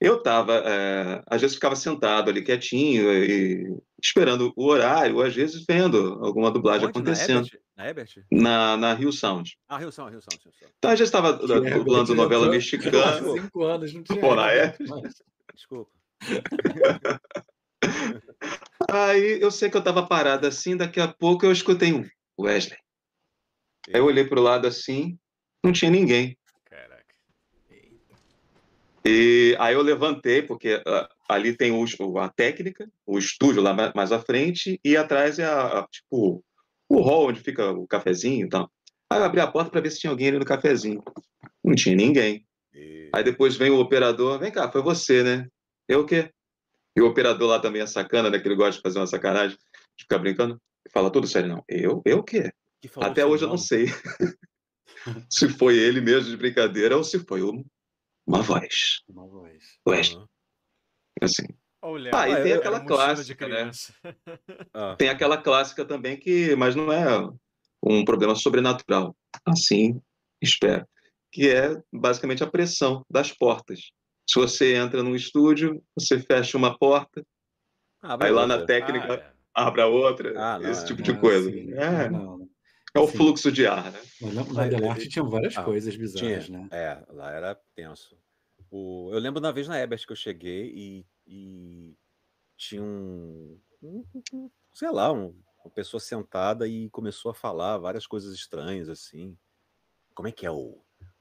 Eu 0.00 0.16
estava, 0.16 0.54
é, 0.66 1.22
às 1.28 1.40
vezes 1.40 1.54
ficava 1.54 1.76
sentado 1.76 2.30
ali 2.30 2.42
quietinho 2.42 3.12
e 3.12 3.78
esperando 4.02 4.52
o 4.56 4.66
horário, 4.66 5.14
ou 5.16 5.22
às 5.22 5.32
vezes 5.34 5.64
vendo 5.68 6.18
alguma 6.20 6.50
dublagem 6.50 6.88
Onde? 6.88 6.98
acontecendo. 6.98 7.46
Na 7.76 7.88
Ebert? 7.88 8.10
Na, 8.32 8.76
na 8.76 8.92
Rio 8.92 9.12
Sound. 9.12 9.56
Ah, 9.68 9.78
Rio 9.78 9.92
Sound, 9.92 10.10
Rio 10.10 10.20
Sound. 10.20 10.42
Rio 10.44 10.52
Sound. 10.52 10.74
Então, 10.78 10.90
às 10.90 10.98
vezes 10.98 11.14
estava 11.14 11.32
dublando 11.32 12.12
novela 12.14 12.48
mexicana. 12.48 13.22
Cinco 13.40 13.62
anos, 13.62 13.94
não 13.94 14.02
tinha. 14.02 14.20
Pô, 14.20 14.34
na 14.34 14.52
Ebert? 14.52 14.78
Desculpa. 15.54 15.92
Aí 18.88 19.40
eu 19.40 19.50
sei 19.50 19.68
que 19.68 19.76
eu 19.76 19.80
estava 19.80 20.06
parado 20.06 20.46
assim, 20.46 20.76
daqui 20.76 21.00
a 21.00 21.08
pouco 21.08 21.44
eu 21.44 21.52
escutei 21.52 21.92
um 21.92 22.04
Wesley. 22.38 22.78
Aí 23.88 24.00
eu 24.00 24.04
olhei 24.04 24.24
para 24.24 24.38
o 24.38 24.42
lado 24.42 24.66
assim, 24.66 25.18
não 25.64 25.72
tinha 25.72 25.90
ninguém. 25.90 26.36
Caraca. 26.64 27.14
E 29.04 29.56
aí 29.58 29.74
eu 29.74 29.82
levantei, 29.82 30.42
porque 30.42 30.76
uh, 30.76 31.08
ali 31.28 31.56
tem 31.56 31.72
o, 31.72 32.18
a 32.18 32.28
técnica, 32.28 32.90
o 33.06 33.18
estúdio 33.18 33.62
lá 33.62 33.74
mais 33.94 34.12
à 34.12 34.20
frente, 34.20 34.80
e 34.84 34.96
atrás 34.96 35.38
é 35.38 35.44
a, 35.44 35.80
a, 35.80 35.86
tipo 35.88 36.44
o 36.88 37.00
hall 37.00 37.28
onde 37.28 37.40
fica 37.40 37.70
o 37.70 37.86
cafezinho 37.86 38.46
e 38.46 38.48
tal. 38.48 38.70
Aí 39.08 39.18
eu 39.18 39.24
abri 39.24 39.40
a 39.40 39.46
porta 39.46 39.70
para 39.70 39.80
ver 39.80 39.90
se 39.90 40.00
tinha 40.00 40.10
alguém 40.10 40.28
ali 40.28 40.38
no 40.38 40.44
cafezinho. 40.44 41.02
Não 41.64 41.74
tinha 41.74 41.94
ninguém. 41.94 42.44
E... 42.74 43.10
Aí 43.14 43.22
depois 43.22 43.56
vem 43.56 43.70
o 43.70 43.80
operador, 43.80 44.38
vem 44.38 44.50
cá, 44.50 44.70
foi 44.70 44.82
você, 44.82 45.22
né? 45.22 45.48
Eu 45.88 46.00
o 46.00 46.06
quê? 46.06 46.30
E 47.00 47.02
o 47.02 47.06
operador 47.06 47.48
lá 47.48 47.58
também 47.58 47.80
é 47.80 47.86
sacana, 47.86 48.28
né? 48.28 48.38
Que 48.38 48.46
ele 48.46 48.54
gosta 48.54 48.72
de 48.72 48.82
fazer 48.82 48.98
uma 48.98 49.06
sacanagem, 49.06 49.56
de 49.56 50.02
ficar 50.02 50.18
brincando. 50.18 50.60
Fala 50.92 51.10
tudo 51.10 51.26
sério, 51.26 51.48
não. 51.48 51.64
Eu? 51.66 52.02
Eu 52.04 52.18
o 52.18 52.22
quê? 52.22 52.52
Até 52.96 53.24
hoje 53.24 53.42
eu 53.42 53.48
não 53.48 53.56
sei 53.56 53.86
se 55.30 55.48
foi 55.48 55.78
ele 55.78 56.02
mesmo 56.02 56.28
de 56.28 56.36
brincadeira 56.36 56.98
ou 56.98 57.02
se 57.02 57.18
foi 57.20 57.40
uma 58.26 58.42
voz. 58.42 59.00
Uma 59.08 59.26
voz. 59.26 59.78
Wesley. 59.88 60.18
Uhum. 60.18 60.26
Assim. 61.22 61.46
Olha, 61.82 62.10
ah, 62.12 62.28
e 62.28 62.42
tem 62.42 62.52
aquela 62.52 62.80
clássica, 62.84 63.48
né? 63.48 63.70
Ah. 64.74 64.94
Tem 64.96 65.08
aquela 65.08 65.38
clássica 65.38 65.86
também 65.86 66.18
que, 66.18 66.54
mas 66.54 66.76
não 66.76 66.92
é 66.92 67.26
um 67.82 68.04
problema 68.04 68.34
sobrenatural. 68.34 69.16
Assim, 69.46 69.98
espero. 70.42 70.86
Que 71.32 71.48
é 71.48 71.82
basicamente 71.90 72.44
a 72.44 72.50
pressão 72.50 73.02
das 73.10 73.32
portas. 73.32 73.90
Se 74.30 74.38
você 74.38 74.76
entra 74.76 75.02
num 75.02 75.16
estúdio, 75.16 75.82
você 75.98 76.20
fecha 76.20 76.56
uma 76.56 76.78
porta, 76.78 77.26
ah, 78.00 78.16
aí 78.20 78.30
lá 78.30 78.46
na 78.46 78.64
técnica 78.64 79.14
ah, 79.14 79.60
é. 79.60 79.66
abre 79.66 79.80
a 79.80 79.88
outra, 79.88 80.32
ah, 80.36 80.70
esse 80.70 80.86
tipo 80.86 81.00
é. 81.00 81.02
de 81.02 81.18
coisa. 81.18 81.50
Sim. 81.50 81.72
É, 81.72 82.08
não, 82.08 82.48
é 82.94 83.00
o 83.00 83.08
fluxo 83.08 83.50
de 83.50 83.66
ar, 83.66 83.90
né? 83.90 84.00
Na, 84.32 84.44
na 84.44 84.68
Delarte 84.68 85.08
tinham 85.08 85.28
várias 85.28 85.56
ah, 85.56 85.64
coisas 85.64 85.96
bizarras, 85.96 86.44
tinha. 86.44 86.58
né? 86.60 86.68
É, 86.70 87.04
lá 87.08 87.32
era 87.32 87.60
tenso. 87.74 88.16
O, 88.70 89.10
eu 89.12 89.18
lembro 89.18 89.40
uma 89.40 89.52
vez 89.52 89.66
na 89.66 89.80
Ebert 89.80 90.06
que 90.06 90.12
eu 90.12 90.16
cheguei 90.16 90.72
e, 90.76 91.06
e 91.26 91.96
tinha 92.56 92.80
um, 92.80 93.60
um, 93.82 94.04
sei 94.72 94.92
lá, 94.92 95.12
um, 95.12 95.36
uma 95.64 95.74
pessoa 95.74 96.00
sentada 96.00 96.68
e 96.68 96.88
começou 96.90 97.32
a 97.32 97.34
falar 97.34 97.78
várias 97.78 98.06
coisas 98.06 98.32
estranhas, 98.32 98.88
assim. 98.88 99.36
Como 100.14 100.28
é 100.28 100.32
que 100.32 100.46
é 100.46 100.52
o, 100.52 100.80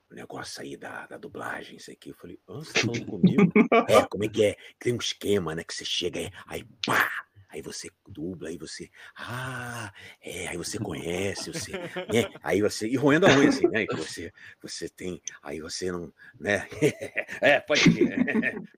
o 0.10 0.16
negócio 0.16 0.62
aí 0.62 0.76
da, 0.76 1.06
da 1.06 1.18
dublagem, 1.18 1.78
isso 1.78 1.92
aqui. 1.92 2.10
Eu 2.10 2.16
falei, 2.16 2.40
ah, 2.48 2.54
você 2.54 2.74
tá 2.74 2.80
falando 2.82 3.06
comigo? 3.06 3.44
é, 3.88 4.06
como 4.08 4.24
é 4.24 4.28
que 4.28 4.44
é? 4.44 4.56
Tem 4.80 4.94
um 4.94 4.98
esquema, 4.98 5.54
né? 5.54 5.64
Que 5.64 5.74
você 5.74 5.86
chega 5.86 6.20
aí, 6.20 6.32
aí 6.48 6.64
pá! 6.86 7.10
Aí 7.52 7.64
você 7.64 7.90
dubla, 8.08 8.50
aí 8.50 8.60
você, 8.60 8.92
ah, 9.16 9.92
é, 10.22 10.50
aí 10.50 10.58
você 10.58 10.78
conhece, 10.78 11.52
você, 11.52 11.72
né? 11.72 12.32
Aí 12.44 12.62
você, 12.62 12.88
e 12.88 12.96
roendo 12.96 13.26
a 13.26 13.36
unha 13.36 13.50
assim, 13.50 13.68
né? 13.68 13.88
Que 13.88 13.96
você, 13.96 14.32
você 14.62 14.88
tem, 14.88 15.20
aí 15.42 15.60
você 15.60 15.92
não, 15.92 16.14
né? 16.40 16.68
é, 17.42 17.60
pode 17.60 17.90
ir. 17.90 18.14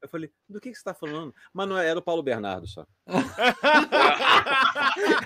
Eu 0.02 0.08
falei, 0.08 0.32
do 0.48 0.62
que, 0.62 0.70
que 0.70 0.76
você 0.76 0.80
está 0.80 0.94
falando? 0.94 1.36
Mas 1.52 1.68
não 1.68 1.78
é, 1.78 1.86
era 1.86 2.00
o 2.00 2.02
Paulo 2.02 2.24
Bernardo 2.24 2.66
só. 2.66 2.88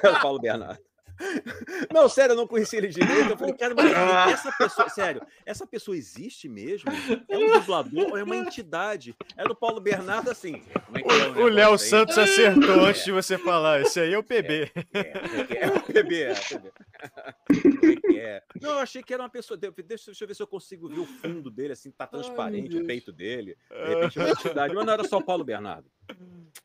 era 0.01 0.17
o 0.17 0.21
Paulo 0.23 0.39
Bernardo. 0.39 0.81
Não, 1.93 2.09
sério, 2.09 2.33
eu 2.33 2.37
não 2.37 2.47
conhecia 2.47 2.79
ele 2.79 2.87
direito. 2.89 3.31
Eu 3.31 3.37
falei, 3.37 3.53
cara, 3.53 3.73
mas 3.75 4.33
essa 4.33 4.51
pessoa, 4.51 4.89
sério, 4.89 5.21
essa 5.45 5.67
pessoa 5.67 5.95
existe 5.95 6.47
mesmo? 6.47 6.91
É 7.29 7.37
um 7.37 7.53
dublador 7.53 8.11
ou 8.11 8.17
é 8.17 8.23
uma 8.23 8.35
entidade? 8.35 9.15
Era 9.37 9.51
o 9.51 9.55
Paulo 9.55 9.79
Bernardo 9.79 10.29
assim. 10.29 10.61
É, 10.93 11.39
é 11.39 11.43
o 11.43 11.47
Léo 11.47 11.77
Santos 11.77 12.17
acertou 12.17 12.85
é. 12.85 12.89
antes 12.89 13.05
de 13.05 13.11
você 13.11 13.37
falar. 13.37 13.81
Esse 13.81 13.99
aí 13.99 14.13
é 14.13 14.17
o 14.17 14.23
PB. 14.23 14.71
É, 14.93 14.99
é, 14.99 15.63
é 15.63 15.67
o 15.67 15.81
PB, 15.81 16.21
é, 16.21 16.31
o 16.31 16.59
PB. 16.59 18.17
É. 18.17 18.43
Não, 18.61 18.71
eu 18.71 18.79
achei 18.79 19.03
que 19.03 19.13
era 19.13 19.23
uma 19.23 19.29
pessoa. 19.29 19.57
Deixa, 19.57 20.05
deixa 20.07 20.23
eu 20.23 20.27
ver 20.27 20.33
se 20.33 20.43
eu 20.43 20.47
consigo 20.47 20.87
ver 20.87 20.99
o 20.99 21.05
fundo 21.05 21.49
dele, 21.49 21.73
assim, 21.73 21.91
tá 21.91 22.07
transparente 22.07 22.75
Ai, 22.75 22.83
o 22.83 22.87
peito 22.87 23.11
dele. 23.11 23.57
De 23.69 23.93
repente, 23.93 24.19
uma 24.19 24.29
entidade. 24.29 24.73
Mas 24.73 24.85
não 24.85 24.93
era 24.93 25.03
só 25.03 25.17
o 25.17 25.23
Paulo 25.23 25.43
Bernardo. 25.43 25.89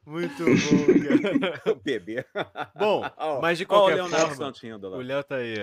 Muito 0.07 0.45
bom, 0.45 1.31
cara. 1.33 1.63
o 1.73 1.77
PB. 1.77 2.25
Bom, 2.77 3.03
mas 3.41 3.59
de 3.59 3.67
qualquer 3.67 4.03
oh, 4.03 4.09
forma, 4.09 4.53
o 4.97 5.01
Léo 5.01 5.23
tá 5.23 5.37
aí. 5.37 5.55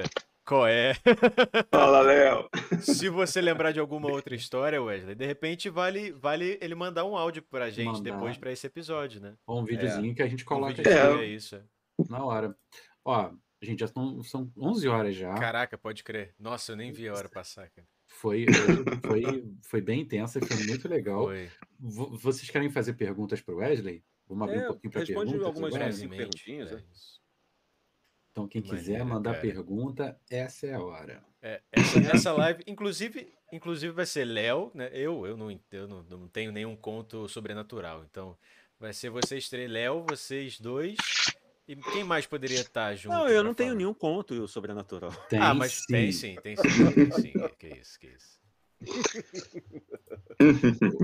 Qual 0.46 0.66
é? 0.66 0.94
Fala, 1.70 2.00
Léo. 2.02 2.50
Se 2.80 3.10
você 3.10 3.42
lembrar 3.42 3.74
de 3.74 3.82
alguma 3.82 4.10
outra 4.10 4.34
história, 4.34 4.82
Wesley, 4.82 5.14
de 5.14 5.26
repente 5.26 5.70
vale, 5.70 6.14
vale 6.14 6.58
ele 6.62 6.74
mandar 6.74 7.04
um 7.04 7.18
áudio 7.18 7.42
pra 7.42 7.70
gente 7.70 7.88
mandar. 7.88 8.00
depois 8.00 8.38
para 8.38 8.52
esse 8.54 8.66
episódio, 8.66 9.20
né? 9.20 9.36
Ou 9.46 9.60
um 9.60 9.66
videozinho 9.66 10.14
é. 10.14 10.16
que 10.16 10.24
a 10.24 10.28
gente 10.28 10.46
coloca 10.46 10.82
um 10.82 11.20
é. 11.20 11.24
é 11.24 11.26
isso. 11.26 11.62
Na 12.10 12.24
hora. 12.24 12.56
Ó, 13.04 13.32
gente, 13.62 13.80
já 13.82 13.88
são, 13.88 14.24
são 14.24 14.50
11 14.58 14.88
horas 14.88 15.16
já. 15.16 15.34
Caraca, 15.34 15.78
pode 15.78 16.02
crer. 16.02 16.34
Nossa, 16.40 16.72
eu 16.72 16.78
nem 16.78 16.94
vi 16.94 17.10
a 17.10 17.14
hora 17.14 17.28
passar, 17.28 17.70
cara. 17.70 17.86
Foi, 18.18 18.48
foi, 19.06 19.46
foi 19.62 19.82
bem 19.82 20.02
intensa, 20.02 20.40
foi 20.42 20.66
muito 20.66 20.88
legal. 20.88 21.26
Foi. 21.26 21.50
Vocês 21.80 22.50
querem 22.50 22.70
fazer 22.70 22.94
perguntas 22.94 23.42
para 23.42 23.54
o 23.54 23.58
Wesley? 23.58 24.04
Vamos 24.28 24.48
abrir 24.48 24.62
é, 24.62 24.64
um 24.64 24.68
pouquinho 24.72 24.92
para 24.92 25.06
perguntas. 25.06 25.32
Responde 25.32 25.46
algumas 25.46 26.00
perguntinhas. 26.00 26.72
É 26.72 26.84
então, 28.32 28.48
quem 28.48 28.62
quiser 28.62 29.04
mandar 29.06 29.32
cara. 29.32 29.42
pergunta, 29.42 30.20
essa 30.30 30.68
é 30.68 30.74
a 30.74 30.82
hora. 30.82 31.24
É, 31.42 31.62
essa, 31.72 32.00
essa 32.00 32.32
live, 32.34 32.64
inclusive, 32.66 33.34
inclusive 33.52 33.94
vai 33.94 34.06
ser 34.06 34.26
Léo, 34.26 34.72
né? 34.74 34.90
Eu, 34.94 35.26
eu, 35.26 35.38
não, 35.38 35.52
eu 35.72 35.88
não, 35.88 36.04
não 36.04 36.28
tenho 36.28 36.52
nenhum 36.52 36.76
conto 36.76 37.28
sobrenatural. 37.28 38.04
Então, 38.10 38.36
vai 38.80 38.94
ser 38.94 39.12
vocês 39.12 39.48
três, 39.48 39.70
Léo, 39.70 40.06
vocês 40.08 40.60
dois 40.60 40.98
e 41.68 41.76
quem 41.76 42.04
mais 42.04 42.26
poderia 42.26 42.62
estar 42.62 42.96
junto? 42.96 43.14
Não, 43.14 43.28
eu 43.28 43.44
não 43.44 43.54
tenho 43.54 43.76
nenhum 43.76 43.94
conto 43.94 44.48
sobrenatural. 44.48 45.12
Tem 45.30 45.40
ah, 45.40 45.54
mas 45.54 45.74
sim. 45.74 45.84
tem 45.90 46.12
sim, 46.12 46.36
tem 46.42 46.56
sim, 46.56 46.92
tem 46.94 47.12
sim. 47.12 47.34
que 47.60 47.68
isso, 47.68 48.00
que 48.00 48.08
isso. 48.08 48.38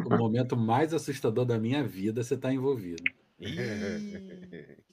o 0.06 0.16
momento 0.16 0.56
mais 0.56 0.94
assustador 0.94 1.44
da 1.44 1.58
minha 1.58 1.84
vida 1.84 2.24
você 2.24 2.36
está 2.36 2.54
envolvido. 2.54 3.04
Ih, 3.40 3.58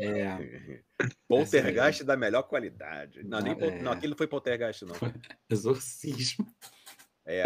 é. 0.00 0.80
Poltergeist 1.28 2.04
da 2.04 2.16
melhor 2.16 2.44
qualidade. 2.44 3.22
Não, 3.22 3.40
nem 3.40 3.52
é. 3.52 3.82
não, 3.82 3.92
aquilo 3.92 4.10
não 4.10 4.16
foi 4.16 4.26
poltergeist, 4.26 4.84
não. 4.84 4.94
Exorcismo. 5.50 6.46
É. 7.26 7.42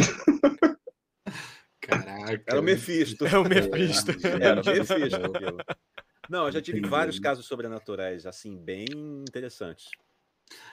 Caraca. 1.81 2.45
Era 2.47 2.61
o 2.61 2.63
Mephisto. 2.63 3.27
É 3.27 3.37
o 3.37 3.43
Mephisto. 3.45 4.13
É, 4.25 4.47
era 4.47 4.61
o 4.61 4.65
Mephisto. 4.65 5.19
Não, 6.33 6.47
eu 6.47 6.53
já 6.53 6.63
tive 6.63 6.81
vários 6.81 7.19
casos 7.19 7.45
sobrenaturais, 7.45 8.25
assim, 8.25 8.57
bem 8.57 8.87
interessantes. 9.29 9.91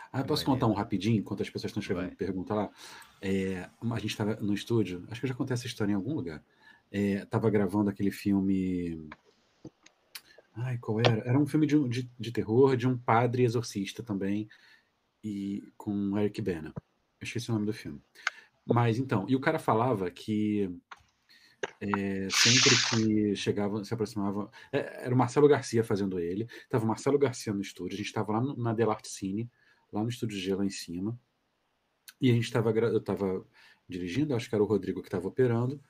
Ah, 0.09 0.23
posso 0.23 0.45
contar 0.45 0.67
um 0.67 0.73
rapidinho, 0.73 1.19
enquanto 1.19 1.43
as 1.43 1.49
pessoas 1.49 1.69
estão 1.69 1.81
escrevendo 1.81 2.15
pergunta 2.15 2.53
lá? 2.53 2.69
É, 3.21 3.69
a 3.81 3.99
gente 3.99 4.11
estava 4.11 4.35
no 4.37 4.53
estúdio, 4.53 5.05
acho 5.09 5.19
que 5.19 5.25
eu 5.25 5.27
já 5.27 5.35
contei 5.35 5.53
essa 5.53 5.67
história 5.67 5.91
em 5.91 5.95
algum 5.95 6.13
lugar. 6.13 6.41
Estava 6.89 7.49
é, 7.49 7.51
gravando 7.51 7.89
aquele 7.89 8.09
filme. 8.09 9.05
Ai, 10.55 10.77
qual 10.77 11.01
era? 11.01 11.27
Era 11.27 11.37
um 11.37 11.45
filme 11.45 11.67
de, 11.67 11.89
de, 11.89 12.09
de, 12.17 12.31
terror 12.31 12.77
de 12.77 12.87
um 12.87 12.97
padre 12.97 13.43
exorcista 13.43 14.01
também, 14.01 14.47
e 15.21 15.61
com 15.75 16.17
Eric 16.17 16.41
Bana. 16.41 16.71
Eu 17.19 17.25
esqueci 17.25 17.49
o 17.51 17.53
nome 17.53 17.65
do 17.65 17.73
filme. 17.73 18.01
Mas 18.65 18.97
então, 18.97 19.25
e 19.27 19.35
o 19.35 19.41
cara 19.41 19.59
falava 19.59 20.09
que 20.09 20.73
é, 21.81 22.27
sempre 22.29 22.71
que 22.89 23.35
chegava, 23.35 23.83
se 23.83 23.93
aproximava. 23.93 24.49
É, 24.71 25.05
era 25.05 25.13
o 25.13 25.17
Marcelo 25.17 25.47
Garcia 25.47 25.83
fazendo 25.83 26.19
ele. 26.19 26.47
Tava 26.69 26.85
o 26.85 26.87
Marcelo 26.87 27.17
Garcia 27.17 27.53
no 27.53 27.61
estúdio. 27.61 27.95
A 27.95 27.97
gente 27.97 28.07
estava 28.07 28.33
lá 28.33 28.41
no, 28.41 28.55
na 28.57 28.73
Delarte 28.73 29.07
Cine, 29.07 29.49
lá 29.91 30.03
no 30.03 30.09
estúdio 30.09 30.37
G, 30.37 30.55
lá 30.55 30.65
em 30.65 30.69
cima. 30.69 31.17
E 32.21 32.29
a 32.29 32.33
gente 32.33 32.45
estava. 32.45 32.71
Eu 32.71 32.97
estava 32.97 33.45
dirigindo, 33.87 34.35
acho 34.35 34.47
que 34.47 34.55
era 34.55 34.63
o 34.63 34.67
Rodrigo 34.67 35.01
que 35.01 35.07
estava 35.07 35.27
operando, 35.27 35.81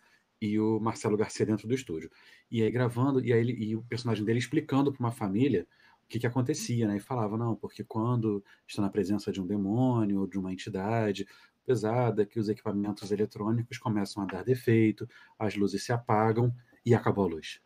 e 0.41 0.57
o 0.57 0.79
Marcelo 0.79 1.17
Garcia 1.17 1.45
dentro 1.45 1.67
do 1.67 1.73
estúdio. 1.73 2.09
E 2.49 2.63
aí 2.63 2.71
gravando, 2.71 3.23
e 3.23 3.33
aí 3.33 3.39
ele, 3.39 3.53
e 3.53 3.75
o 3.75 3.83
personagem 3.83 4.23
dele 4.23 4.39
explicando 4.39 4.91
para 4.91 5.03
uma 5.05 5.11
família 5.11 5.67
o 6.05 6.07
que, 6.07 6.19
que 6.19 6.25
acontecia, 6.25 6.87
né? 6.87 6.97
E 6.97 6.99
falava, 6.99 7.37
não, 7.37 7.55
porque 7.55 7.83
quando 7.83 8.43
está 8.67 8.81
na 8.81 8.89
presença 8.89 9.31
de 9.31 9.39
um 9.41 9.45
demônio 9.45 10.21
ou 10.21 10.27
de 10.27 10.39
uma 10.39 10.51
entidade, 10.51 11.27
pesada, 11.69 12.25
que 12.25 12.39
os 12.39 12.49
equipamentos 12.49 13.11
eletrônicos 13.11 13.77
começam 13.77 14.23
a 14.23 14.25
dar 14.25 14.43
defeito, 14.43 15.07
as 15.37 15.55
luzes 15.55 15.83
se 15.83 15.93
apagam 15.93 16.51
e 16.83 16.95
acabou 16.95 17.25
a 17.25 17.27
luz. 17.27 17.61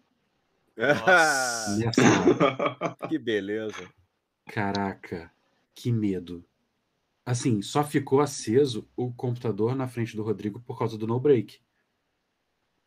que 3.07 3.17
beleza. 3.17 3.89
Caraca, 4.47 5.31
que 5.73 5.89
medo. 5.89 6.43
Assim, 7.25 7.61
só 7.61 7.81
ficou 7.81 8.19
aceso 8.19 8.85
o 8.93 9.13
computador 9.13 9.73
na 9.73 9.87
frente 9.87 10.17
do 10.17 10.23
Rodrigo 10.23 10.59
por 10.59 10.77
causa 10.77 10.97
do 10.97 11.07
no 11.07 11.17
break. 11.17 11.61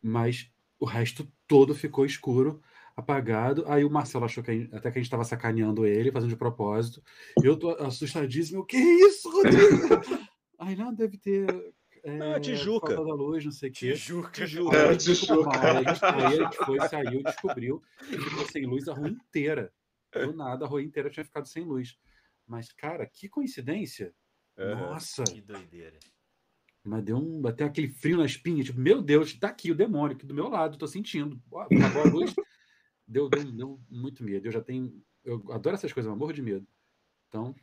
Mas 0.02 0.52
o 0.78 0.84
resto 0.84 1.26
todo 1.48 1.74
ficou 1.74 2.04
escuro, 2.04 2.60
apagado. 2.94 3.64
Aí 3.68 3.86
o 3.86 3.90
Marcelo 3.90 4.26
achou 4.26 4.44
que 4.44 4.52
gente, 4.52 4.74
até 4.74 4.90
que 4.90 4.98
a 4.98 5.00
gente 5.00 5.06
estava 5.06 5.24
sacaneando 5.24 5.86
ele, 5.86 6.12
fazendo 6.12 6.28
de 6.28 6.36
propósito. 6.36 7.02
Eu 7.42 7.58
tô 7.58 7.70
assustadíssimo. 7.70 8.66
Que 8.66 8.76
isso, 8.76 9.30
Rodrigo? 9.30 10.25
Ai, 10.58 10.74
não, 10.74 10.92
deve 10.92 11.18
ter. 11.18 11.74
É, 12.02 12.16
não, 12.16 12.40
Tijuca. 12.40 12.94
Da 12.94 13.02
luz, 13.02 13.44
não 13.44 13.52
sei 13.52 13.70
quê. 13.70 13.92
Tijuca. 13.92 14.30
Tijuca. 14.30 14.76
É, 14.76 14.96
Tijuca. 14.96 15.60
Aí, 15.60 15.76
aí 15.76 16.40
a 16.40 16.44
gente 16.44 16.56
foi, 16.64 16.88
saiu, 16.88 17.22
descobriu 17.22 17.82
e 18.02 18.18
ficou 18.18 18.46
sem 18.46 18.64
luz 18.64 18.88
a 18.88 18.94
rua 18.94 19.08
inteira. 19.08 19.72
Do 20.12 20.32
nada, 20.32 20.64
a 20.64 20.68
rua 20.68 20.82
inteira 20.82 21.10
tinha 21.10 21.24
ficado 21.24 21.46
sem 21.46 21.64
luz. 21.64 21.98
Mas, 22.46 22.72
cara, 22.72 23.06
que 23.06 23.28
coincidência. 23.28 24.14
Nossa. 24.56 25.24
Que 25.24 25.40
doideira. 25.40 25.98
Mas 26.84 27.02
deu 27.02 27.16
um. 27.16 27.40
Bateu 27.42 27.66
aquele 27.66 27.88
frio 27.88 28.18
na 28.18 28.24
espinha. 28.24 28.62
Tipo, 28.62 28.80
meu 28.80 29.02
Deus, 29.02 29.36
tá 29.38 29.48
aqui 29.48 29.70
o 29.70 29.74
demônio, 29.74 30.16
aqui 30.16 30.24
do 30.24 30.34
meu 30.34 30.48
lado, 30.48 30.78
tô 30.78 30.86
sentindo. 30.86 31.42
Acabou 31.52 32.02
a 32.02 32.08
luz. 32.08 32.34
deu, 33.06 33.28
deu, 33.28 33.52
deu 33.52 33.80
muito 33.90 34.22
medo. 34.22 34.46
Eu 34.46 34.52
já 34.52 34.60
tenho. 34.60 35.02
Eu 35.24 35.42
adoro 35.50 35.74
essas 35.74 35.92
coisas, 35.92 36.08
mas 36.08 36.18
morro 36.18 36.32
de 36.32 36.42
medo. 36.42 36.66
Então, 37.28 37.54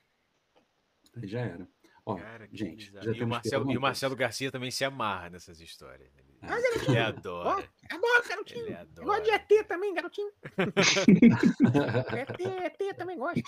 aí 1.15 1.27
já 1.27 1.39
era. 1.39 1.67
Ó, 2.05 2.15
Cara, 2.15 2.49
gente, 2.51 2.91
já 2.91 3.11
e, 3.11 3.23
o 3.23 3.27
Marcelo, 3.27 3.71
e 3.71 3.77
o 3.77 3.81
Marcelo 3.81 4.15
Garcia 4.15 4.51
também 4.51 4.69
se 4.69 4.83
amarra 4.83 5.29
nessas 5.29 5.61
histórias. 5.61 6.11
Ele, 6.17 6.27
ah, 6.41 6.57
ele 6.89 6.97
adora. 6.99 7.49
Oh, 7.49 7.95
adoro, 7.95 8.27
garotinho. 8.27 8.65
Ele 8.65 8.75
adora. 8.75 9.07
Gosto 9.07 9.23
de 9.23 9.31
ET 9.31 9.67
também, 9.67 9.93
garotinho. 9.93 10.31
ET, 12.17 12.41
ET 12.41 12.97
também 12.97 13.17
gosto. 13.17 13.41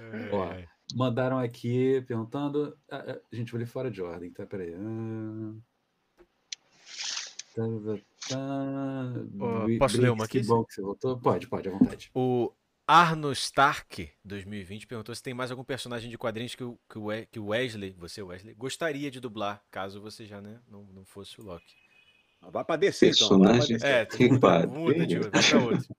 É. 0.00 0.30
Ó, 0.32 0.52
mandaram 0.96 1.38
aqui 1.38 2.02
perguntando. 2.08 2.76
A, 2.90 2.96
ah, 2.96 3.04
ah, 3.12 3.20
gente, 3.32 3.52
vou 3.52 3.60
ler 3.60 3.66
fora 3.66 3.88
de 3.88 4.02
ordem, 4.02 4.32
tá? 4.32 4.44
Peraí. 4.44 4.74
Ah, 4.74 5.54
Oh, 8.30 9.78
posso 9.78 10.00
ler 10.00 10.10
uma 10.10 10.24
aqui? 10.24 10.42
Bom 10.42 10.64
que 10.64 10.74
você 10.74 10.82
voltou. 10.82 11.18
Pode, 11.18 11.48
pode, 11.48 11.68
à 11.68 11.72
vontade. 11.72 12.10
O 12.14 12.52
Arno 12.90 13.30
Stark, 13.32 14.10
2020, 14.24 14.86
perguntou 14.86 15.14
se 15.14 15.22
tem 15.22 15.34
mais 15.34 15.50
algum 15.50 15.62
personagem 15.62 16.08
de 16.08 16.16
quadrinhos 16.16 16.54
que 16.54 16.64
o, 16.64 16.78
que 17.30 17.38
o 17.38 17.48
Wesley, 17.48 17.94
você 17.98 18.22
Wesley, 18.22 18.54
gostaria 18.54 19.10
de 19.10 19.20
dublar, 19.20 19.62
caso 19.70 20.00
você 20.00 20.24
já 20.24 20.40
né, 20.40 20.58
não, 20.66 20.84
não 20.84 21.04
fosse 21.04 21.38
o 21.38 21.44
Loki. 21.44 21.76
Vai 22.50 22.64
pra 22.64 22.76
descer, 22.76 23.08
personagem 23.08 23.76
então. 23.76 23.86
É, 23.86 24.06
que 24.06 24.30
muda, 24.30 24.66
muda 24.66 25.06
de 25.06 25.18
outro, 25.18 25.30
vai 25.30 25.50
pra 25.50 25.58
outro. 25.58 25.96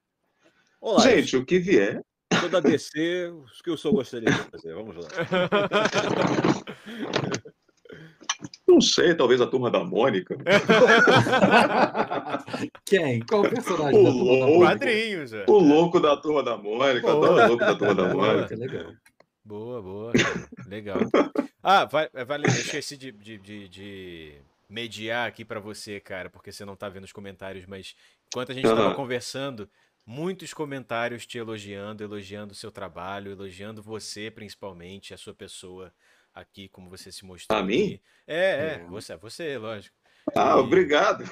Olá, 0.82 1.04
Gente, 1.04 1.38
o 1.38 1.46
que 1.46 1.60
vier. 1.60 2.04
Toda 2.42 2.60
DC, 2.60 3.28
o 3.28 3.46
que 3.64 3.70
o 3.70 3.78
senhor 3.78 3.94
gostaria 3.94 4.32
de 4.32 4.50
fazer? 4.50 4.74
Vamos 4.74 4.96
lá. 4.96 5.10
Não 8.70 8.80
sei, 8.80 9.14
talvez 9.16 9.42
a 9.42 9.48
turma 9.48 9.72
da 9.72 9.84
Mônica. 9.84 10.38
Quem? 12.86 13.22
Qual 13.22 13.42
personagem 13.42 14.00
o 14.00 14.04
da 14.04 14.12
turma 14.12 14.24
louco, 14.24 14.60
da 14.60 14.70
Quadrinhos, 14.70 15.34
é. 15.34 15.46
O 15.48 15.58
louco 15.58 16.00
da 16.00 16.16
turma 16.16 16.44
da 16.44 16.56
Mônica. 16.56 17.02
Boa. 17.02 17.32
o 17.32 17.48
louco 17.48 17.66
da 17.66 17.76
turma 17.76 17.96
da 17.96 18.14
Mônica. 18.14 18.56
Legal. 18.56 18.94
Boa, 19.44 19.82
boa. 19.82 20.14
Legal. 20.68 21.00
Ah, 21.64 21.86
vai, 21.86 22.08
vale, 22.28 22.46
eu 22.46 22.52
esqueci 22.52 22.96
de, 22.96 23.12
de, 23.12 23.40
de, 23.40 23.68
de 23.68 24.36
mediar 24.70 25.28
aqui 25.28 25.44
para 25.44 25.60
você, 25.60 26.00
cara, 26.00 26.30
porque 26.30 26.52
você 26.52 26.64
não 26.64 26.76
tá 26.76 26.88
vendo 26.90 27.06
os 27.06 27.12
comentários, 27.12 27.66
mas 27.66 27.96
enquanto 28.28 28.52
a 28.52 28.54
gente 28.54 28.66
estava 28.66 28.90
uhum. 28.90 28.96
conversando, 28.96 29.68
muitos 30.06 30.54
comentários 30.54 31.26
te 31.26 31.40
elogiando, 31.40 32.04
elogiando 32.04 32.54
o 32.54 32.56
seu 32.56 32.72
trabalho, 32.72 33.32
elogiando 33.32 33.82
você 33.82 34.30
principalmente, 34.30 35.12
a 35.12 35.18
sua 35.18 35.34
pessoa 35.34 35.92
aqui, 36.40 36.68
como 36.70 36.90
você 36.90 37.12
se 37.12 37.26
mostrou. 37.26 37.58
A 37.58 37.64
mim? 37.64 38.00
É, 38.28 38.82
é, 38.82 38.86
você, 38.90 39.16
você, 39.16 39.58
lógico. 39.58 39.96
Ah, 40.36 40.52
e 40.52 40.60
obrigado. 40.60 41.24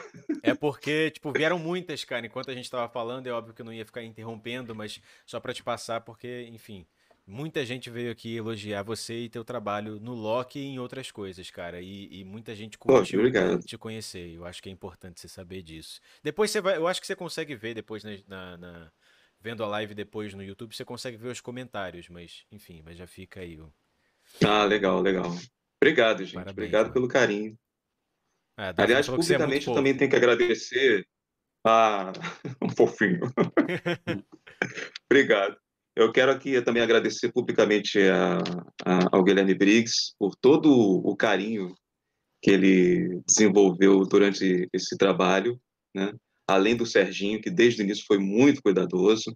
É 0.42 0.54
porque, 0.56 1.12
tipo, 1.12 1.32
vieram 1.32 1.60
muitas, 1.60 2.04
cara. 2.04 2.26
Enquanto 2.26 2.50
a 2.50 2.56
gente 2.56 2.70
tava 2.70 2.90
falando, 2.90 3.28
é 3.28 3.32
óbvio 3.32 3.54
que 3.54 3.62
eu 3.62 3.66
não 3.66 3.74
ia 3.74 3.86
ficar 3.86 4.04
interrompendo, 4.04 4.74
mas 4.74 5.00
só 5.26 5.40
para 5.40 5.54
te 5.54 5.64
passar, 5.64 6.02
porque, 6.02 6.48
enfim, 6.52 6.86
muita 7.26 7.66
gente 7.66 7.90
veio 7.90 8.12
aqui 8.12 8.38
elogiar 8.38 8.84
você 8.84 9.20
e 9.20 9.30
teu 9.30 9.44
trabalho 9.44 10.00
no 10.00 10.14
Loki 10.14 10.60
e 10.60 10.66
em 10.66 10.80
outras 10.80 11.12
coisas, 11.12 11.50
cara. 11.52 11.82
E, 11.82 12.22
e 12.22 12.24
muita 12.24 12.56
gente 12.56 12.78
curtiu 12.78 13.22
te 13.66 13.78
conhecer. 13.78 14.34
Eu 14.34 14.46
acho 14.46 14.64
que 14.64 14.70
é 14.70 14.72
importante 14.72 15.20
você 15.20 15.28
saber 15.28 15.62
disso. 15.62 16.00
Depois 16.24 16.50
você 16.50 16.62
vai. 16.62 16.78
Eu 16.78 16.88
acho 16.88 17.02
que 17.02 17.08
você 17.08 17.16
consegue 17.16 17.56
ver 17.56 17.74
depois 17.74 18.04
na, 18.04 18.12
na, 18.28 18.58
na 18.58 18.92
vendo 19.40 19.64
a 19.64 19.68
live 19.68 19.94
depois 19.94 20.34
no 20.34 20.44
YouTube, 20.44 20.76
você 20.76 20.86
consegue 20.86 21.18
ver 21.18 21.30
os 21.30 21.42
comentários, 21.42 22.10
mas 22.10 22.46
enfim, 22.52 22.82
mas 22.84 22.98
já 22.98 23.06
fica 23.06 23.42
aí. 23.42 23.60
Ah, 24.46 24.64
legal, 24.66 25.02
legal. 25.02 25.36
Obrigado, 25.82 26.24
gente. 26.24 26.34
Parabéns, 26.34 26.54
Obrigado 26.54 26.84
mano. 26.84 26.94
pelo 26.94 27.08
carinho. 27.08 27.58
É, 28.60 28.74
Aliás, 28.78 29.08
é 29.08 29.12
publicamente 29.12 29.68
é 29.68 29.72
eu 29.72 29.76
também 29.76 29.96
tenho 29.96 30.10
que 30.10 30.16
agradecer 30.16 31.08
a 31.66 32.12
um 32.62 32.70
fofinho. 32.70 33.20
Obrigado. 35.10 35.58
Eu 35.96 36.12
quero 36.12 36.32
aqui 36.32 36.62
também 36.62 36.84
agradecer 36.84 37.32
publicamente 37.32 38.00
a, 38.00 38.38
a, 38.86 39.10
ao 39.12 39.24
Guilherme 39.24 39.56
Briggs 39.56 40.14
por 40.20 40.36
todo 40.36 40.72
o 40.72 41.16
carinho 41.16 41.76
que 42.42 42.52
ele 42.52 43.22
desenvolveu 43.26 44.06
durante 44.06 44.68
esse 44.72 44.96
trabalho, 44.96 45.60
né? 45.96 46.14
além 46.48 46.76
do 46.76 46.86
Serginho, 46.86 47.42
que 47.42 47.50
desde 47.50 47.82
o 47.82 47.84
início 47.84 48.06
foi 48.08 48.18
muito 48.18 48.62
cuidadoso, 48.62 49.36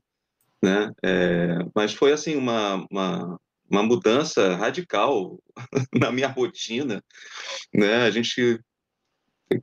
né? 0.63 0.91
É, 1.03 1.57
mas 1.76 1.93
foi 1.93 2.13
assim 2.13 2.35
uma, 2.35 2.85
uma, 2.89 3.39
uma 3.72 3.84
mudança 3.84 4.56
radical 4.56 5.39
na 5.95 6.11
minha 6.11 6.27
rotina, 6.27 7.03
né? 7.73 8.03
A 8.03 8.11
gente 8.11 8.60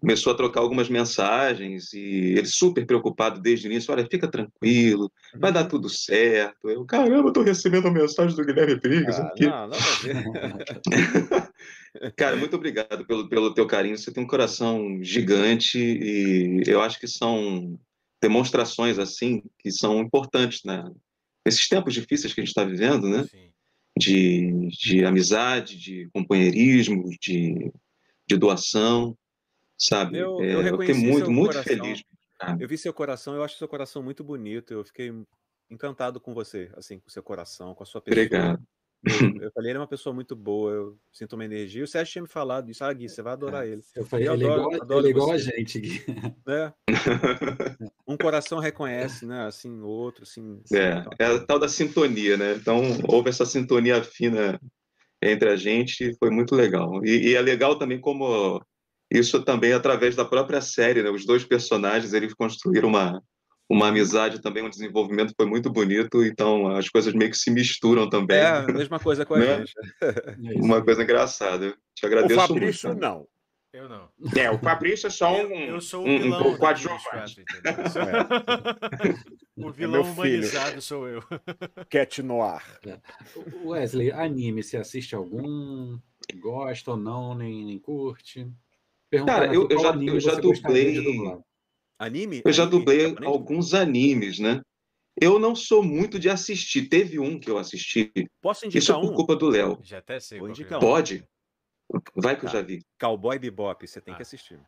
começou 0.00 0.32
a 0.32 0.36
trocar 0.36 0.60
algumas 0.60 0.88
mensagens 0.88 1.92
e 1.94 2.34
ele 2.36 2.46
super 2.46 2.86
preocupado 2.86 3.40
desde 3.40 3.66
o 3.66 3.70
início, 3.70 3.92
olha, 3.92 4.06
fica 4.10 4.28
tranquilo, 4.28 5.10
vai 5.34 5.52
dar 5.52 5.62
uhum. 5.62 5.68
tudo 5.68 5.88
certo. 5.88 6.68
Eu, 6.68 6.84
caramba, 6.84 7.28
estou 7.28 7.42
recebendo 7.42 7.88
a 7.88 7.90
mensagem 7.90 8.36
do 8.36 8.44
Guilherme 8.44 8.76
Briggs 8.76 9.18
ah, 9.18 9.26
aqui. 9.26 9.46
Não, 9.46 9.68
não 9.68 9.78
Cara, 12.16 12.36
muito 12.36 12.54
obrigado 12.54 13.06
pelo, 13.06 13.28
pelo 13.28 13.54
teu 13.54 13.66
carinho, 13.66 13.96
você 13.96 14.12
tem 14.12 14.22
um 14.22 14.26
coração 14.26 15.02
gigante 15.02 15.78
e 15.78 16.62
eu 16.66 16.82
acho 16.82 17.00
que 17.00 17.08
são 17.08 17.78
demonstrações 18.20 18.98
assim 18.98 19.42
que 19.58 19.70
são 19.70 20.00
importantes, 20.00 20.62
né? 20.64 20.84
Nesses 21.46 21.66
tempos 21.66 21.94
difíceis 21.94 22.34
que 22.34 22.40
a 22.40 22.44
gente 22.44 22.50
está 22.50 22.64
vivendo, 22.64 23.08
né? 23.08 23.24
Sim 23.24 23.47
de, 23.98 24.68
de 24.68 25.04
amizade, 25.04 25.76
de 25.76 26.08
companheirismo, 26.12 27.10
de, 27.20 27.72
de 28.26 28.36
doação, 28.36 29.16
sabe? 29.76 30.18
Eu, 30.18 30.42
eu, 30.42 30.62
é, 30.62 30.70
eu 30.70 30.78
fiquei 30.78 30.94
muito, 30.94 31.30
muito 31.30 31.52
coração. 31.52 31.76
feliz. 31.76 32.02
Eu 32.60 32.68
vi 32.68 32.78
seu 32.78 32.94
coração, 32.94 33.34
eu 33.34 33.42
acho 33.42 33.58
seu 33.58 33.68
coração 33.68 34.02
muito 34.02 34.22
bonito, 34.22 34.72
eu 34.72 34.84
fiquei 34.84 35.12
encantado 35.68 36.20
com 36.20 36.32
você, 36.32 36.70
assim, 36.76 37.00
com 37.00 37.10
seu 37.10 37.22
coração, 37.22 37.74
com 37.74 37.82
a 37.82 37.86
sua 37.86 38.00
pessoa. 38.00 38.24
Obrigado. 38.24 38.62
Eu, 39.42 39.52
falei, 39.52 39.70
ele 39.70 39.78
é 39.78 39.80
uma 39.80 39.86
pessoa 39.86 40.12
muito 40.12 40.34
boa, 40.34 40.72
eu 40.72 40.98
sinto 41.12 41.34
uma 41.34 41.44
energia. 41.44 41.84
O 41.84 41.86
Sérgio 41.86 42.12
tinha 42.12 42.22
me 42.22 42.28
falado 42.28 42.66
disso, 42.66 42.84
ah, 42.84 42.92
Gui, 42.92 43.08
você 43.08 43.22
vai 43.22 43.32
adorar 43.32 43.64
é, 43.64 43.70
ele. 43.70 43.82
Eu 43.94 44.04
falei, 44.04 44.28
eu 44.28 44.34
ele, 44.34 44.44
adoro, 44.44 44.60
é 44.60 44.64
igual, 44.64 44.82
adoro 44.82 45.00
ele 45.00 45.06
é 45.06 45.10
igual 45.10 45.30
a 45.30 45.38
gente, 45.38 45.80
Gui. 45.80 46.04
É. 46.48 46.72
Um 48.06 48.16
coração 48.16 48.58
reconhece, 48.58 49.24
né? 49.24 49.46
Assim, 49.46 49.80
outro, 49.80 50.24
assim. 50.24 50.60
É, 50.72 50.94
assim, 50.94 51.08
é 51.18 51.24
a 51.26 51.38
tal 51.38 51.58
da 51.58 51.68
sintonia, 51.68 52.36
né? 52.36 52.54
Então, 52.54 52.80
houve 53.06 53.28
essa 53.28 53.46
sintonia 53.46 54.02
fina 54.02 54.58
entre 55.22 55.48
a 55.48 55.56
gente, 55.56 56.16
foi 56.18 56.30
muito 56.30 56.54
legal. 56.54 57.04
E, 57.04 57.28
e 57.28 57.34
é 57.34 57.40
legal 57.40 57.78
também 57.78 58.00
como 58.00 58.60
isso 59.10 59.42
também 59.42 59.72
através 59.72 60.14
da 60.16 60.24
própria 60.24 60.60
série, 60.60 61.02
né? 61.02 61.10
Os 61.10 61.24
dois 61.24 61.44
personagens, 61.44 62.12
eles 62.12 62.34
construíram 62.34 62.88
uma, 62.88 63.22
uma 63.68 63.88
amizade 63.88 64.40
também, 64.40 64.64
um 64.64 64.70
desenvolvimento 64.70 65.34
foi 65.36 65.46
muito 65.46 65.70
bonito, 65.70 66.24
então 66.24 66.68
as 66.68 66.88
coisas 66.88 67.12
meio 67.12 67.30
que 67.30 67.36
se 67.36 67.50
misturam 67.50 68.08
também. 68.08 68.38
É, 68.38 68.46
a 68.46 68.66
mesma 68.66 68.98
coisa 68.98 69.26
com 69.26 69.34
a 69.34 69.38
né? 69.40 69.58
gente. 69.58 69.74
É 70.00 70.60
uma 70.60 70.82
coisa 70.82 71.02
engraçada. 71.02 71.74
te 71.94 72.06
agradeço 72.06 72.40
o 72.40 72.46
Fabrício, 72.46 72.88
muito. 72.88 73.00
não. 73.00 73.28
Eu 73.70 73.86
não. 73.86 74.08
É, 74.34 74.50
o 74.50 74.58
Fabrício 74.58 75.08
é 75.08 75.10
só 75.10 75.30
um, 75.30 75.50
eu, 75.50 75.74
eu 75.74 75.80
sou 75.80 76.02
o 76.02 76.08
um, 76.08 76.18
vilão 76.18 76.48
um 76.48 76.56
coadjuvante. 76.56 77.44
É. 79.04 79.38
O 79.58 79.72
vilão 79.72 80.02
é 80.02 80.04
humanizado 80.04 80.80
sou 80.80 81.08
eu. 81.08 81.20
Cat 81.90 82.22
Noir. 82.22 82.62
É. 82.86 82.98
Wesley, 83.64 84.12
anime, 84.12 84.62
você 84.62 84.76
assiste 84.76 85.16
algum? 85.16 85.98
Gosta 86.36 86.92
ou 86.92 86.96
não, 86.96 87.34
nem, 87.34 87.64
nem 87.64 87.78
curte? 87.78 88.48
Cara, 89.26 89.52
eu, 89.52 89.66
eu 89.68 89.80
já, 89.80 89.94
eu 89.96 90.20
já 90.20 90.34
dublei. 90.36 91.02
Anime? 91.98 92.42
Eu 92.44 92.52
já 92.52 92.62
anime 92.62 92.78
dublei 92.78 93.08
japonês? 93.08 93.32
alguns 93.32 93.74
animes, 93.74 94.38
né? 94.38 94.62
Eu 95.20 95.38
não 95.38 95.56
sou 95.56 95.82
muito 95.82 96.18
de 96.18 96.30
assistir. 96.30 96.88
Teve 96.88 97.18
um 97.18 97.40
que 97.40 97.50
eu 97.50 97.58
assisti. 97.58 98.12
Posso 98.40 98.66
indicar 98.66 98.82
Isso 98.82 98.92
é 98.92 98.94
por 98.94 99.10
um? 99.10 99.14
culpa 99.14 99.34
do 99.34 99.48
Léo. 99.48 99.80
Já 99.82 99.98
até 99.98 100.20
sei. 100.20 100.38
Vou 100.38 100.48
indicar 100.48 100.78
um. 100.78 100.80
Pode? 100.80 101.24
Vai 102.14 102.36
que 102.36 102.42
tá. 102.42 102.48
eu 102.48 102.52
já 102.52 102.62
vi. 102.62 102.84
Cowboy 103.00 103.38
Bebop, 103.38 103.86
você 103.86 104.00
tem 104.00 104.14
ah. 104.14 104.16
que 104.16 104.22
assistir. 104.22 104.60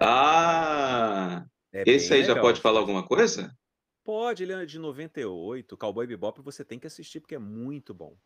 Ah! 0.00 1.44
É 1.72 1.82
esse 1.86 2.12
aí 2.12 2.20
legal. 2.20 2.36
já 2.36 2.42
pode 2.42 2.60
falar 2.60 2.78
alguma 2.78 3.04
coisa? 3.04 3.52
Pode, 4.04 4.42
ele 4.44 4.52
é 4.52 4.64
de 4.64 4.78
98. 4.78 5.76
Cowboy 5.76 6.06
Bebop 6.06 6.40
você 6.40 6.64
tem 6.64 6.78
que 6.78 6.86
assistir 6.86 7.20
porque 7.20 7.34
é 7.34 7.38
muito 7.38 7.92
bom. 7.92 8.16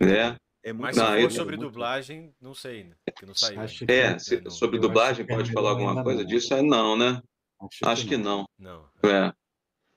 É. 0.00 0.36
É 0.62 0.72
muito 0.72 0.96
Mas 0.96 0.96
se 0.96 1.22
for 1.22 1.30
sobre 1.30 1.56
dublagem, 1.56 2.34
não 2.40 2.54
sei, 2.54 2.84
né? 2.84 2.96
Que 3.16 3.26
não 3.26 3.34
saiu. 3.34 3.60
É, 3.88 4.18
se, 4.18 4.42
sobre 4.50 4.80
dublagem 4.80 5.26
pode 5.26 5.52
falar 5.52 5.70
alguma 5.70 6.02
coisa 6.02 6.24
disso? 6.24 6.54
É 6.54 6.62
não, 6.62 6.96
né? 6.96 7.20
Acho, 7.60 7.88
acho 7.88 8.06
que 8.06 8.16
não. 8.16 8.46
Não. 8.58 8.84
É. 9.02 9.32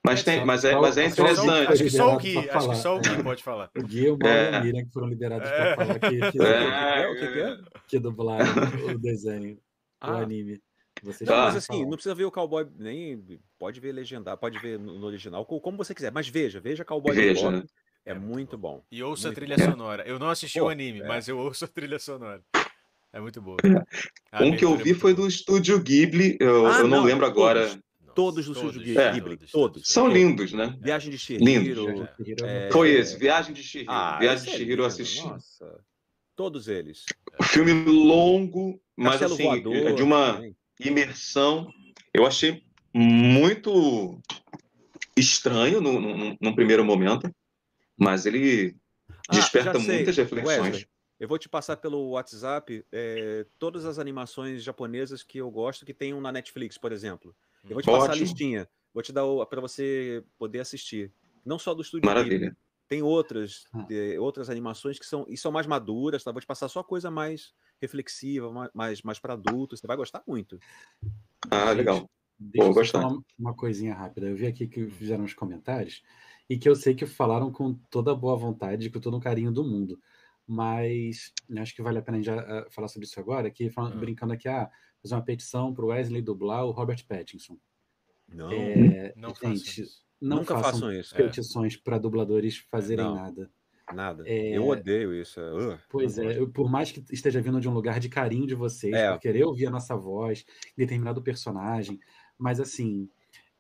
Mas, 0.06 0.24
tem, 0.24 0.46
mas, 0.46 0.64
é, 0.64 0.76
mas 0.76 0.98
é 0.98 1.06
interessante. 1.06 1.72
Acho 1.72 1.84
que 1.84 1.90
só 1.90 2.16
o 2.16 2.18
Gui, 2.18 2.50
acho 2.50 2.70
que 2.70 2.76
só 2.76 2.96
o 2.96 3.00
Gui 3.00 3.24
pode 3.24 3.44
falar. 3.44 3.70
O 3.78 3.84
Gui 3.84 4.06
e 4.06 4.10
o 4.10 4.18
Mauro 4.18 4.28
é. 4.28 4.64
Miriam 4.64 4.86
que 4.86 4.92
foram 4.92 5.08
liberados 5.08 5.50
é. 5.50 5.76
para 5.76 5.86
falar 5.86 6.00
que, 6.00 6.10
que, 6.10 6.42
é. 6.42 7.14
que, 7.14 7.34
que, 7.34 7.40
é? 7.40 7.58
que 7.88 8.00
dublaram 8.00 8.46
o 8.94 8.98
desenho, 8.98 9.60
ah. 10.00 10.14
o 10.14 10.18
anime. 10.18 10.62
Você 11.04 11.24
não, 11.24 11.34
mas 11.34 11.56
assim, 11.56 11.84
não 11.84 11.92
precisa 11.92 12.16
ver 12.16 12.26
o 12.26 12.32
Cowboy, 12.32 12.68
nem 12.78 13.40
pode 13.58 13.80
ver 13.80 13.92
legendar, 13.92 14.38
pode 14.38 14.60
ver 14.60 14.78
no, 14.78 15.06
original, 15.06 15.46
como 15.46 15.78
você 15.78 15.96
quiser, 15.96 16.12
mas 16.12 16.28
veja, 16.28 16.60
veja 16.60 16.84
Cowboy 16.84 17.16
veja. 17.16 17.52
Né? 17.52 17.64
É, 18.06 18.12
é, 18.12 18.14
muito 18.14 18.58
bom. 18.58 18.84
E 18.92 19.02
ouça 19.04 19.28
muito 19.28 19.38
a 19.38 19.42
trilha 19.42 19.58
bom. 19.58 19.72
sonora. 19.72 20.04
Eu 20.06 20.20
não 20.20 20.30
assisti 20.30 20.60
Pô, 20.60 20.66
o 20.66 20.70
anime, 20.70 21.02
é. 21.02 21.08
mas 21.08 21.28
eu 21.28 21.38
ouço 21.38 21.66
a 21.66 21.68
trilha 21.68 22.00
sonora. 22.00 22.44
É 23.12 23.20
muito 23.20 23.42
boa. 23.42 23.58
um 24.40 24.56
que 24.56 24.64
eu 24.64 24.76
vi 24.78 24.94
foi 24.94 25.14
do 25.14 25.28
estúdio 25.28 25.80
Ghibli, 25.82 26.38
eu, 26.40 26.68
ah, 26.68 26.80
eu 26.80 26.88
não, 26.88 26.98
não, 26.98 27.04
lembro 27.04 27.26
agora. 27.26 27.80
Todos 28.16 28.46
do 28.46 28.54
todos, 28.54 28.76
Estúdio 28.76 29.00
é, 29.00 29.14
Ghibli, 29.14 29.38
todos, 29.38 29.52
todos. 29.52 29.88
São 29.88 30.08
lindos, 30.08 30.52
né? 30.52 30.78
Viagem 30.82 31.10
de 31.10 31.18
Shihiro. 31.18 31.46
Lindos. 31.46 32.10
É... 32.44 32.70
Foi 32.72 32.92
esse, 32.92 33.18
Viagem 33.18 33.54
de 33.54 33.64
Shihiro. 33.64 33.92
Ah, 33.92 34.18
Viagem 34.20 34.46
de 34.46 34.58
Shihiro 34.58 34.82
eu 34.82 34.86
assisti. 34.86 35.24
Nossa. 35.26 35.80
Todos 36.36 36.68
eles. 36.68 37.06
Filme 37.44 37.72
longo, 37.72 38.82
mas 38.96 39.20
Castelo 39.20 39.34
assim, 39.34 39.44
voador, 39.44 39.96
de 39.96 40.04
uma 40.04 40.34
também. 40.34 40.56
imersão. 40.80 41.72
Eu 42.14 42.26
achei 42.26 42.64
muito 42.94 44.20
estranho 45.16 45.82
no, 45.82 46.38
no, 46.42 46.56
primeiro 46.56 46.84
momento, 46.84 47.30
mas 47.98 48.26
ele 48.26 48.76
ah, 49.10 49.36
desperta 49.36 49.78
muitas 49.80 50.18
reflexões. 50.18 50.60
Wesley, 50.60 50.88
Eu 51.20 51.28
vou 51.28 51.38
te 51.38 51.50
passar 51.50 51.78
pelo 51.78 52.12
WhatsApp 52.12 52.86
é, 52.92 53.46
todas 53.58 53.86
as 53.86 54.00
animações 54.00 54.64
japonesas 54.64 55.22
que 55.22 55.40
eu 55.40 55.52
gosto 55.52 55.86
que 55.86 55.94
tem 55.94 56.14
um 56.14 56.22
na 56.22 56.32
Netflix, 56.32 56.78
por 56.78 56.92
exemplo. 56.92 57.36
Eu 57.64 57.72
vou 57.72 57.82
te 57.82 57.90
Ótimo. 57.90 58.08
passar 58.08 58.14
a 58.14 58.16
listinha. 58.16 58.70
Vou 58.94 59.04
te 59.04 59.12
dar 59.12 59.24
para 59.48 59.60
você 59.60 60.24
poder 60.38 60.62
assistir. 60.62 61.12
Não 61.46 61.60
só 61.60 61.74
do 61.74 61.82
estúdio. 61.82 62.08
Maravilha. 62.08 62.56
Tem 62.88 63.04
outras, 63.04 63.66
ah. 63.74 63.84
de, 63.84 64.18
outras 64.18 64.50
animações 64.50 64.98
que 64.98 65.06
são, 65.06 65.26
e 65.30 65.38
são 65.38 65.52
mais 65.52 65.68
maduras, 65.68 66.24
tá? 66.24 66.32
Vou 66.32 66.42
te 66.42 66.48
passar 66.48 66.70
só 66.70 66.82
coisa 66.82 67.12
mais 67.12 67.54
reflexiva, 67.80 68.72
mais, 68.74 69.02
mais 69.04 69.20
para 69.20 69.34
adultos. 69.34 69.80
Você 69.80 69.88
vai 69.88 69.98
gostar 69.98 70.24
muito. 70.26 70.60
Ah, 71.52 71.68
Gente, 71.68 71.78
legal. 71.78 72.10
Deixa 72.40 72.70
eu 72.70 72.74
gostar. 72.74 73.02
falar 73.02 73.20
uma 73.38 73.54
coisinha 73.54 73.94
rápida. 73.94 74.28
Eu 74.28 74.36
vi 74.36 74.48
aqui 74.48 74.66
que 74.68 74.90
fizeram 74.90 75.26
os 75.26 75.34
comentários 75.34 76.02
e 76.50 76.58
que 76.58 76.68
eu 76.68 76.76
sei 76.76 76.96
que 76.96 77.06
falaram 77.06 77.52
com 77.52 77.74
toda 77.92 78.12
a 78.12 78.16
boa 78.16 78.36
vontade, 78.36 78.90
com 78.90 79.00
todo 79.00 79.18
o 79.18 79.20
carinho 79.20 79.52
do 79.52 79.64
mundo. 79.64 80.00
Mas 80.52 81.32
acho 81.60 81.76
que 81.76 81.82
vale 81.84 82.00
a 82.00 82.02
pena 82.02 82.18
a 82.18 82.22
gente 82.22 82.26
já 82.26 82.66
uh, 82.66 82.72
falar 82.72 82.88
sobre 82.88 83.06
isso 83.06 83.20
agora, 83.20 83.52
que 83.52 83.70
falando, 83.70 83.94
uhum. 83.94 84.00
brincando 84.00 84.34
aqui, 84.34 84.48
ah, 84.48 84.68
fazer 85.00 85.14
uma 85.14 85.22
petição 85.22 85.72
para 85.72 85.86
o 85.86 85.90
Wesley 85.90 86.24
dublar 86.24 86.66
o 86.66 86.72
Robert 86.72 87.06
Pattinson. 87.08 87.56
Não, 88.28 88.52
é, 88.52 89.14
não 89.16 89.34
gente, 89.36 89.86
não 90.20 90.38
Nunca 90.38 90.56
façam, 90.56 90.72
façam 90.72 90.94
isso. 90.94 91.16
Petições 91.16 91.76
é. 91.76 91.78
para 91.84 92.00
dubladores 92.00 92.58
fazerem 92.58 93.06
não, 93.06 93.14
nada. 93.14 93.52
Nada. 93.94 94.24
É... 94.28 94.58
Eu 94.58 94.68
odeio 94.68 95.14
isso. 95.14 95.40
Uh, 95.40 95.78
pois 95.88 96.18
é, 96.18 96.40
eu, 96.40 96.50
por 96.50 96.68
mais 96.68 96.92
que 96.92 97.04
esteja 97.12 97.40
vindo 97.40 97.62
de 97.62 97.70
um 97.70 97.74
lugar 97.74 98.00
de 98.00 98.10
carinho 98.10 98.48
de 98.48 98.56
vocês, 98.56 98.94
é. 98.94 99.12
por 99.12 99.20
querer 99.20 99.44
ouvir 99.44 99.68
a 99.68 99.72
nossa 99.72 99.96
voz, 99.96 100.44
determinado 100.76 101.22
personagem, 101.22 102.00
mas 102.40 102.60
assim, 102.60 103.08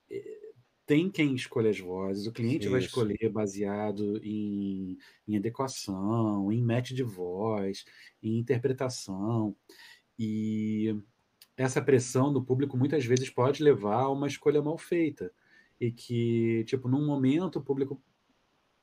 eh, 0.09 0.48
tem 0.89 1.07
quem 1.07 1.35
escolhe 1.35 1.69
as 1.69 1.79
vozes, 1.79 2.25
o 2.25 2.31
cliente 2.31 2.63
isso. 2.63 2.71
vai 2.71 2.79
escolher 2.79 3.29
baseado 3.29 4.19
em, 4.23 4.97
em 5.27 5.37
adequação, 5.37 6.51
em 6.51 6.63
match 6.63 6.93
de 6.93 7.03
voz, 7.03 7.85
em 8.23 8.39
interpretação. 8.39 9.55
E 10.17 10.97
essa 11.55 11.79
pressão 11.79 12.33
do 12.33 12.43
público 12.43 12.75
muitas 12.75 13.05
vezes 13.05 13.29
pode 13.29 13.61
levar 13.61 14.01
a 14.01 14.09
uma 14.09 14.25
escolha 14.25 14.63
mal 14.63 14.79
feita 14.79 15.31
e 15.79 15.91
que, 15.91 16.63
tipo, 16.65 16.89
num 16.89 17.05
momento 17.05 17.59
o 17.59 17.63
público 17.63 18.01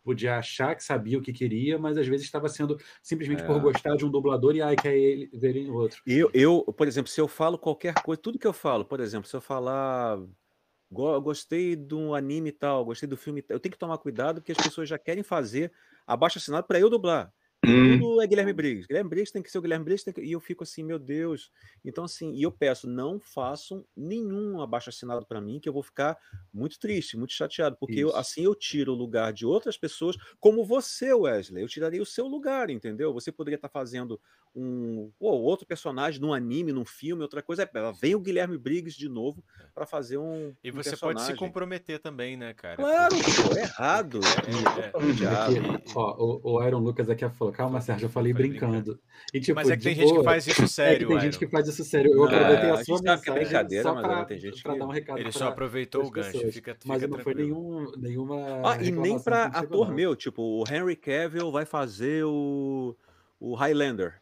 podia 0.05 0.39
achar 0.39 0.77
que 0.77 0.85
sabia 0.85 1.19
o 1.19 1.23
que 1.23 1.33
queria, 1.33 1.77
mas 1.77 1.99
às 1.99 2.07
vezes 2.07 2.25
estava 2.25 2.49
sendo 2.49 2.79
simplesmente 3.03 3.43
é. 3.43 3.47
por 3.49 3.61
gostar 3.61 3.97
de 3.97 4.07
um 4.07 4.11
dublador 4.13 4.55
e 4.55 4.63
ai, 4.63 4.77
quer 4.77 4.97
ele 4.97 5.29
ver 5.35 5.57
em 5.57 5.69
outro. 5.73 6.01
Eu, 6.07 6.31
eu, 6.33 6.63
por 6.63 6.87
exemplo, 6.87 7.11
se 7.11 7.21
eu 7.21 7.27
falo 7.27 7.59
qualquer 7.59 7.95
coisa, 7.95 8.23
tudo 8.23 8.39
que 8.39 8.47
eu 8.47 8.53
falo, 8.53 8.85
por 8.85 9.01
exemplo, 9.01 9.29
se 9.29 9.35
eu 9.35 9.41
falar 9.41 10.21
gostei 10.91 11.77
do 11.77 12.15
anime 12.15 12.53
tal, 12.53 12.85
gostei 12.85 13.09
do 13.09 13.17
filme, 13.17 13.45
eu 13.49 13.61
tenho 13.61 13.73
que 13.73 13.79
tomar 13.79 13.99
cuidado 13.99 14.41
porque 14.41 14.53
as 14.53 14.59
pessoas 14.59 14.89
já 14.89 14.99
querem 14.99 15.23
fazer 15.23 15.73
abaixo 16.07 16.39
assinado 16.39 16.67
para 16.67 16.79
eu 16.79 16.89
dublar. 16.91 17.33
Hum. 17.67 17.99
Tudo 17.99 18.23
é 18.23 18.27
Guilherme 18.27 18.53
Briggs. 18.53 18.87
Guilherme 18.87 19.11
Briggs 19.11 19.33
tem 19.33 19.43
que 19.43 19.51
ser 19.51 19.59
o 19.59 19.63
Guilherme 19.63 19.85
Briggs, 19.85 20.13
que... 20.13 20.21
e 20.21 20.33
eu 20.33 20.41
fico 20.41 20.63
assim, 20.63 20.83
meu 20.83 20.99
Deus. 20.99 21.51
Então, 21.85 22.05
assim, 22.05 22.33
e 22.33 22.43
eu 22.43 22.53
peço, 22.53 22.89
não 22.89 23.19
façam 23.19 23.85
nenhum 23.97 24.61
abaixo 24.61 24.91
assinado 24.91 25.27
para 25.27 25.41
mim, 25.41 25.59
que 25.59 25.69
eu 25.69 25.73
vou 25.73 25.83
ficar 25.83 26.17
muito 26.53 26.79
triste, 26.79 27.17
muito 27.17 27.33
chateado, 27.33 27.77
porque 27.79 27.99
eu, 28.01 28.15
assim 28.15 28.45
eu 28.45 28.55
tiro 28.55 28.93
o 28.93 28.97
lugar 28.97 29.33
de 29.33 29.45
outras 29.45 29.77
pessoas, 29.77 30.17
como 30.39 30.65
você, 30.65 31.13
Wesley. 31.13 31.63
Eu 31.63 31.69
tiraria 31.69 32.03
o 32.03 32.07
seu 32.07 32.27
lugar, 32.27 32.71
entendeu? 32.71 33.13
Você 33.13 33.33
poderia 33.33 33.57
estar 33.57 33.69
tá 33.69 33.73
fazendo 33.73 34.21
um 34.57 35.11
pô, 35.19 35.33
outro 35.33 35.67
personagem 35.67 36.19
num 36.19 36.33
anime, 36.33 36.73
num 36.73 36.85
filme, 36.85 37.23
outra 37.23 37.43
coisa. 37.43 37.63
É, 37.63 37.69
vem 38.01 38.15
o 38.15 38.21
Guilherme 38.21 38.57
Briggs 38.57 38.99
de 38.99 39.09
novo 39.09 39.45
para 39.75 39.85
fazer 39.85 40.17
um. 40.17 40.55
E 40.65 40.71
você 40.71 40.95
um 40.95 40.99
pode 40.99 41.23
se 41.23 41.35
comprometer 41.35 42.01
também, 42.01 42.37
né, 42.37 42.55
cara? 42.55 42.77
Claro, 42.77 43.15
pô, 43.17 43.57
é 43.57 43.63
errado. 43.63 44.21
É, 44.47 44.87
é, 44.87 44.89
é, 44.89 45.83
ó, 45.95 46.17
o, 46.19 46.55
o 46.55 46.67
Iron 46.67 46.79
Lucas 46.79 47.11
aqui 47.11 47.29
falou: 47.29 47.53
calma, 47.57 47.81
Sérgio, 47.81 48.07
eu 48.07 48.11
falei 48.11 48.33
brincando. 48.33 49.01
E, 49.33 49.41
tipo, 49.41 49.55
mas 49.55 49.71
é 49.71 49.77
que 49.77 49.83
tem 49.83 49.95
boa, 49.95 50.07
gente 50.07 50.19
que 50.19 50.25
faz 50.25 50.47
isso 50.47 50.69
sério. 50.69 50.95
É 50.95 50.99
que 50.99 51.07
tem 51.07 51.21
gente 51.21 51.39
que 51.39 51.49
faz 51.49 51.69
isso 51.69 51.85
sério. 51.85 52.13
Eu 52.13 52.25
aproveitei 52.25 52.71
a 52.71 52.85
sua 52.85 53.03
mensagem 53.03 53.35
brincadeira, 53.35 53.83
só 53.83 53.95
para 53.95 54.25
tem 54.27 54.39
gente 54.39 54.63
que... 54.63 54.79
dar 54.79 54.87
um 54.87 54.91
recado. 54.91 55.19
Ele 55.19 55.33
só 55.33 55.49
aproveitou 55.49 56.05
o 56.05 56.11
gancho, 56.11 56.39
fica, 56.53 56.75
fica 56.75 56.79
Mas 56.85 57.03
não 57.09 57.19
foi 57.19 57.35
nenhum, 57.35 57.91
nenhuma. 57.97 58.37
Ah, 58.65 58.83
e 58.83 58.91
nem 58.91 59.19
para 59.19 59.47
ator 59.47 59.93
meu, 59.93 60.15
tipo, 60.15 60.43
o 60.43 60.65
Henry 60.71 60.97
Cavill 60.97 61.51
vai 61.51 61.65
fazer 61.65 62.25
o, 62.25 62.95
o 63.41 63.55
Highlander. 63.55 64.21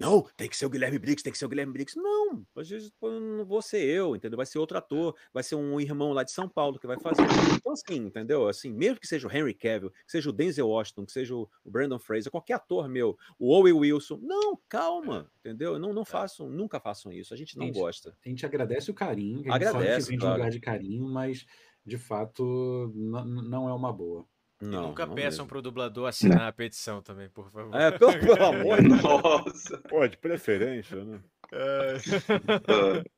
Não, 0.00 0.22
tem 0.34 0.48
que 0.48 0.56
ser 0.56 0.64
o 0.64 0.70
Guilherme 0.70 0.98
Briggs, 0.98 1.22
tem 1.22 1.30
que 1.30 1.38
ser 1.38 1.44
o 1.44 1.48
Guilherme 1.48 1.74
Briggs. 1.74 1.94
Não, 1.94 2.42
às 2.56 2.66
vezes 2.66 2.90
não 3.02 3.44
vou 3.44 3.60
ser 3.60 3.82
eu, 3.82 4.16
entendeu? 4.16 4.38
Vai 4.38 4.46
ser 4.46 4.58
outro 4.58 4.78
ator, 4.78 5.14
vai 5.30 5.42
ser 5.42 5.56
um 5.56 5.78
irmão 5.78 6.14
lá 6.14 6.22
de 6.22 6.32
São 6.32 6.48
Paulo 6.48 6.78
que 6.78 6.86
vai 6.86 6.98
fazer. 6.98 7.22
Então, 7.54 7.72
assim, 7.72 8.06
entendeu? 8.06 8.48
Assim, 8.48 8.72
mesmo 8.72 8.98
que 8.98 9.06
seja 9.06 9.28
o 9.28 9.30
Henry 9.30 9.52
Cavill, 9.52 9.90
que 9.90 10.10
seja 10.10 10.30
o 10.30 10.32
Denzel 10.32 10.68
Washington, 10.68 11.04
que 11.04 11.12
seja 11.12 11.36
o 11.36 11.46
Brandon 11.66 11.98
Fraser, 11.98 12.30
qualquer 12.30 12.54
ator 12.54 12.88
meu, 12.88 13.14
o 13.38 13.52
Owen 13.52 13.74
Wilson, 13.74 14.18
não, 14.22 14.58
calma, 14.70 15.30
entendeu? 15.40 15.78
Não, 15.78 15.92
não 15.92 16.02
é. 16.02 16.06
façam, 16.06 16.48
nunca 16.48 16.80
façam 16.80 17.12
isso. 17.12 17.34
A 17.34 17.36
gente 17.36 17.58
não 17.58 17.64
a 17.64 17.66
gente, 17.66 17.78
gosta. 17.78 18.16
A 18.24 18.28
gente 18.28 18.46
agradece 18.46 18.90
o 18.90 18.94
carinho, 18.94 19.40
a 19.40 19.42
gente 19.42 19.50
agradece, 19.50 19.82
sabe 19.82 20.02
que 20.02 20.08
vem 20.08 20.18
claro. 20.18 20.34
de 20.34 20.40
um 20.40 20.44
lugar 20.44 20.50
de 20.50 20.60
carinho, 20.60 21.08
mas 21.10 21.44
de 21.84 21.98
fato 21.98 22.90
não 22.94 23.68
é 23.68 23.74
uma 23.74 23.92
boa. 23.92 24.26
Não, 24.60 24.88
nunca 24.88 25.06
não 25.06 25.14
peçam 25.14 25.46
para 25.46 25.58
o 25.58 25.62
dublador 25.62 26.06
assinar 26.06 26.48
a 26.48 26.52
petição 26.52 27.00
também, 27.00 27.28
por 27.30 27.50
favor. 27.50 27.74
É, 27.74 27.90
pelo, 27.90 28.12
pelo 28.12 28.44
amor 28.44 28.82
de 28.82 28.88
Nossa. 28.88 29.78
Pô, 29.88 30.06
de 30.06 30.18
preferência, 30.18 31.02
né? 31.04 31.20
É. 31.52 31.94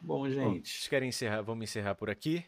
Bom, 0.00 0.28
gente. 0.28 0.68
Vocês 0.68 0.88
querem 0.88 1.08
encerrar? 1.08 1.42
Vamos 1.42 1.64
encerrar 1.64 1.94
por 1.94 2.08
aqui? 2.08 2.44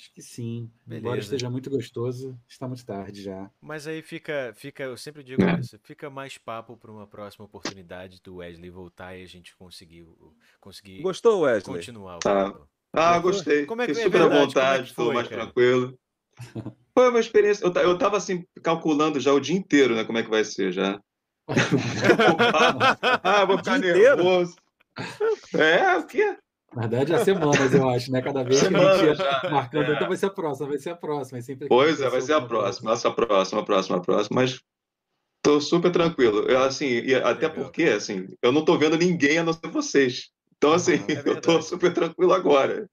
Acho 0.00 0.12
que 0.14 0.22
sim. 0.22 0.70
Beleza. 0.86 1.06
Embora 1.06 1.20
esteja 1.20 1.50
muito 1.50 1.68
gostoso, 1.68 2.38
está 2.48 2.66
muito 2.66 2.86
tarde 2.86 3.22
já. 3.22 3.50
Mas 3.60 3.86
aí 3.86 4.00
fica, 4.00 4.52
fica 4.56 4.84
eu 4.84 4.96
sempre 4.96 5.22
digo 5.22 5.42
isso, 5.60 5.78
fica 5.82 6.08
mais 6.08 6.38
papo 6.38 6.74
para 6.74 6.90
uma 6.90 7.06
próxima 7.06 7.44
oportunidade 7.44 8.18
do 8.22 8.36
Wesley 8.36 8.70
voltar 8.70 9.14
e 9.14 9.22
a 9.22 9.26
gente 9.26 9.54
conseguir, 9.56 10.06
conseguir 10.58 11.02
Gostou, 11.02 11.42
Wesley? 11.42 11.76
continuar 11.76 12.16
o 12.16 12.20
tá. 12.20 12.50
papo. 12.50 12.68
Ah, 12.94 13.18
gostei. 13.18 13.66
Como 13.66 13.82
é 13.82 13.86
que, 13.86 13.92
Fiquei 13.92 14.08
é 14.08 14.10
super 14.10 14.22
à 14.22 14.28
vontade, 14.28 14.88
estou 14.88 15.10
é 15.10 15.14
mais 15.16 15.28
cara? 15.28 15.42
tranquilo. 15.42 15.98
Foi 17.00 17.08
uma 17.08 17.20
experiência. 17.20 17.64
Eu, 17.64 17.72
eu 17.72 17.96
tava 17.96 18.18
assim, 18.18 18.44
calculando 18.62 19.18
já 19.18 19.32
o 19.32 19.40
dia 19.40 19.56
inteiro, 19.56 19.94
né? 19.94 20.04
Como 20.04 20.18
é 20.18 20.22
que 20.22 20.28
vai 20.28 20.44
ser 20.44 20.70
já. 20.70 21.00
ah, 23.24 23.44
vou 23.46 23.56
ficar 23.56 23.78
nervoso. 23.78 24.54
É, 25.54 25.96
o 25.96 26.06
quê? 26.06 26.36
Na 26.76 26.82
verdade, 26.82 27.14
é 27.14 27.24
semanas, 27.24 27.72
eu 27.72 27.88
acho, 27.88 28.12
né? 28.12 28.20
Cada 28.20 28.44
vez 28.44 28.60
que 28.60 28.66
a 28.66 29.14
gente 29.14 29.22
ia 29.22 29.50
marcando, 29.50 29.90
é. 29.90 29.94
então 29.94 30.08
vai 30.08 30.16
ser 30.18 30.26
a 30.26 30.30
próxima, 30.30 30.68
vai 30.68 30.78
ser 30.78 30.90
a 30.90 30.94
próxima. 30.94 31.38
É 31.38 31.40
sempre 31.40 31.68
pois 31.68 32.02
é, 32.02 32.10
vai 32.10 32.20
ser 32.20 32.34
a 32.34 32.40
próxima, 32.42 32.90
nossa 32.90 33.10
próxima, 33.10 33.62
a 33.62 33.64
próxima, 33.64 33.96
a 33.96 34.00
próxima, 34.00 34.42
mas 34.42 34.60
tô 35.42 35.58
super 35.58 35.90
tranquilo. 35.90 36.40
Eu, 36.50 36.62
assim, 36.62 36.86
e 36.86 37.14
até 37.14 37.48
porque, 37.48 37.84
assim, 37.84 38.28
eu 38.42 38.52
não 38.52 38.62
tô 38.62 38.76
vendo 38.76 38.98
ninguém 38.98 39.38
a 39.38 39.42
não 39.42 39.54
ser 39.54 39.68
vocês. 39.70 40.28
Então, 40.58 40.74
assim, 40.74 40.96
é 40.96 40.96
eu 41.26 41.40
tô 41.40 41.62
super 41.62 41.94
tranquilo 41.94 42.34
agora. 42.34 42.86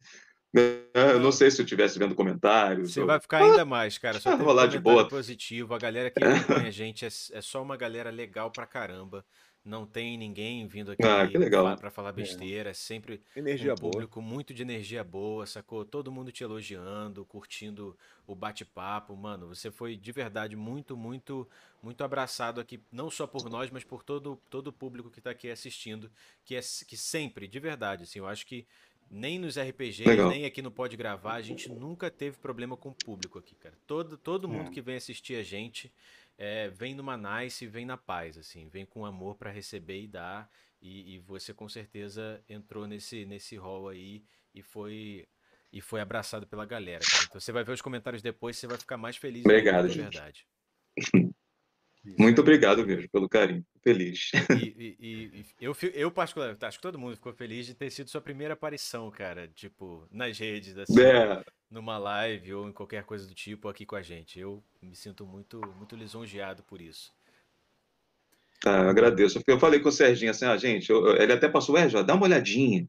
É, 0.94 1.12
eu 1.12 1.20
não 1.20 1.32
sei 1.32 1.52
se 1.52 1.62
eu 1.62 1.64
estivesse 1.64 2.00
vendo 2.00 2.16
comentários. 2.16 2.94
Você 2.94 3.02
ou... 3.02 3.08
vai 3.08 3.20
ficar 3.20 3.44
ainda 3.44 3.64
mais, 3.64 3.98
cara. 3.98 4.20
Só 4.20 4.36
lá 4.36 4.66
de 4.66 4.80
boa. 4.80 5.08
positivo. 5.08 5.74
A 5.74 5.78
galera 5.78 6.10
que 6.10 6.24
acompanha 6.24 6.68
a 6.68 6.72
gente 6.72 7.06
é, 7.06 7.08
é, 7.08 7.42
só 7.42 7.62
uma 7.62 7.78
galera 7.78 8.10
legal 8.10 8.52
pra 8.52 8.66
caramba. 8.66 9.24
Não 9.64 9.86
tem 9.86 10.18
ninguém 10.18 10.66
vindo 10.66 10.92
aqui 10.92 11.04
ah, 11.04 11.76
para 11.76 11.92
falar 11.92 12.10
é. 12.10 12.14
besteira. 12.14 12.70
É 12.70 12.74
sempre 12.74 13.22
energia 13.36 13.74
um 13.74 13.76
público 13.76 14.22
boa. 14.22 14.34
muito 14.34 14.54
de 14.54 14.62
energia 14.62 15.04
boa, 15.04 15.46
sacou? 15.46 15.84
Todo 15.84 16.10
mundo 16.10 16.32
te 16.32 16.42
elogiando, 16.42 17.26
curtindo 17.26 17.98
o 18.26 18.34
bate-papo. 18.34 19.14
Mano, 19.14 19.48
você 19.48 19.70
foi 19.70 19.98
de 19.98 20.12
verdade 20.14 20.56
muito, 20.56 20.96
muito, 20.96 21.46
muito 21.84 22.02
abraçado 22.02 22.62
aqui, 22.62 22.80
não 22.90 23.12
só 23.12 23.28
por 23.28 23.50
nós, 23.50 23.70
mas 23.70 23.84
por 23.84 24.04
todo, 24.04 24.42
todo 24.50 24.68
o 24.68 24.74
público 24.74 25.12
que 25.12 25.20
está 25.20 25.32
aqui 25.32 25.52
assistindo, 25.52 26.10
que 26.46 26.56
é 26.56 26.62
que 26.88 26.96
sempre, 26.96 27.46
de 27.46 27.60
verdade, 27.60 28.04
assim, 28.04 28.20
eu 28.20 28.28
acho 28.28 28.48
que 28.48 28.66
nem 29.10 29.40
nos 29.40 29.58
RPGs, 29.58 30.08
Legal. 30.08 30.30
nem 30.30 30.46
aqui 30.46 30.62
no 30.62 30.72
Pode 30.72 30.98
Gravar, 30.98 31.36
a 31.36 31.42
gente 31.42 31.70
nunca 31.70 32.10
teve 32.12 32.38
problema 32.38 32.76
com 32.76 32.90
o 32.90 32.94
público 32.94 33.40
aqui, 33.40 33.56
cara. 33.56 33.76
Todo, 33.86 34.18
todo 34.18 34.48
mundo 34.48 34.70
é. 34.70 34.72
que 34.72 34.82
vem 34.82 34.96
assistir 34.96 35.36
a 35.36 35.44
gente 35.44 35.92
é, 36.38 36.70
vem 36.70 36.94
numa 36.94 37.18
nice, 37.18 37.66
vem 37.66 37.86
na 37.86 37.98
paz, 37.98 38.38
assim, 38.38 38.68
vem 38.68 38.86
com 38.86 39.06
amor 39.06 39.36
para 39.36 39.50
receber 39.50 40.02
e 40.02 40.08
dar. 40.08 40.50
E, 40.80 41.16
e, 41.16 41.20
você 41.20 41.54
com 41.54 41.68
certeza 41.68 42.40
entrou 42.48 42.86
nesse, 42.86 43.26
nesse 43.26 43.56
hall 43.56 43.90
aí 43.90 44.24
e 44.54 44.62
foi 44.62 45.28
e 45.74 45.82
foi 45.82 46.00
abraçado 46.00 46.46
pela 46.46 46.66
galera. 46.66 47.04
Cara. 47.04 47.24
Então 47.28 47.42
você 47.42 47.52
vai 47.52 47.64
ver 47.64 47.74
os 47.74 47.82
comentários 47.82 48.22
depois, 48.22 48.58
você 48.58 48.68
vai 48.68 48.78
ficar 48.78 48.96
mais 48.96 49.18
feliz. 49.18 49.44
Obrigado, 49.44 49.88
gente. 49.90 50.04
verdade. 50.04 50.48
Muito 52.18 52.42
obrigado 52.42 52.86
mesmo 52.86 53.10
pelo 53.10 53.28
carinho. 53.28 53.66
Feliz. 53.84 54.32
E, 54.52 54.96
e, 55.00 55.00
e, 55.00 55.46
eu, 55.60 55.76
eu, 55.94 56.12
particularmente, 56.12 56.64
acho 56.66 56.78
que 56.78 56.82
todo 56.82 57.00
mundo 57.00 57.16
ficou 57.16 57.34
feliz 57.34 57.66
de 57.66 57.74
ter 57.74 57.90
sido 57.90 58.10
sua 58.10 58.22
primeira 58.22 58.54
aparição, 58.54 59.10
cara. 59.12 59.48
Tipo, 59.48 60.08
nas 60.12 60.38
redes, 60.38 60.78
assim, 60.78 61.02
é. 61.02 61.44
numa 61.70 61.98
live 61.98 62.54
ou 62.54 62.70
em 62.70 62.72
qualquer 62.72 63.04
coisa 63.04 63.28
do 63.28 63.34
tipo 63.34 63.68
aqui 63.68 63.86
com 63.86 63.96
a 63.96 64.02
gente. 64.02 64.40
Eu 64.40 64.64
me 64.82 64.96
sinto 64.96 65.26
muito, 65.26 65.60
muito 65.78 65.96
lisonjeado 65.96 66.64
por 66.64 66.82
isso. 66.82 67.12
Ah, 68.66 68.84
eu 68.84 68.90
agradeço. 68.90 69.42
Eu 69.46 69.60
falei 69.60 69.80
com 69.80 69.90
o 69.90 69.92
Serginho 69.92 70.32
assim, 70.32 70.46
ah, 70.46 70.58
gente, 70.58 70.90
eu, 70.90 71.16
ele 71.16 71.34
até 71.34 71.48
passou, 71.48 71.78
é, 71.78 71.90
já 71.90 72.02
dá 72.02 72.16
uma 72.16 72.26
olhadinha. 72.26 72.88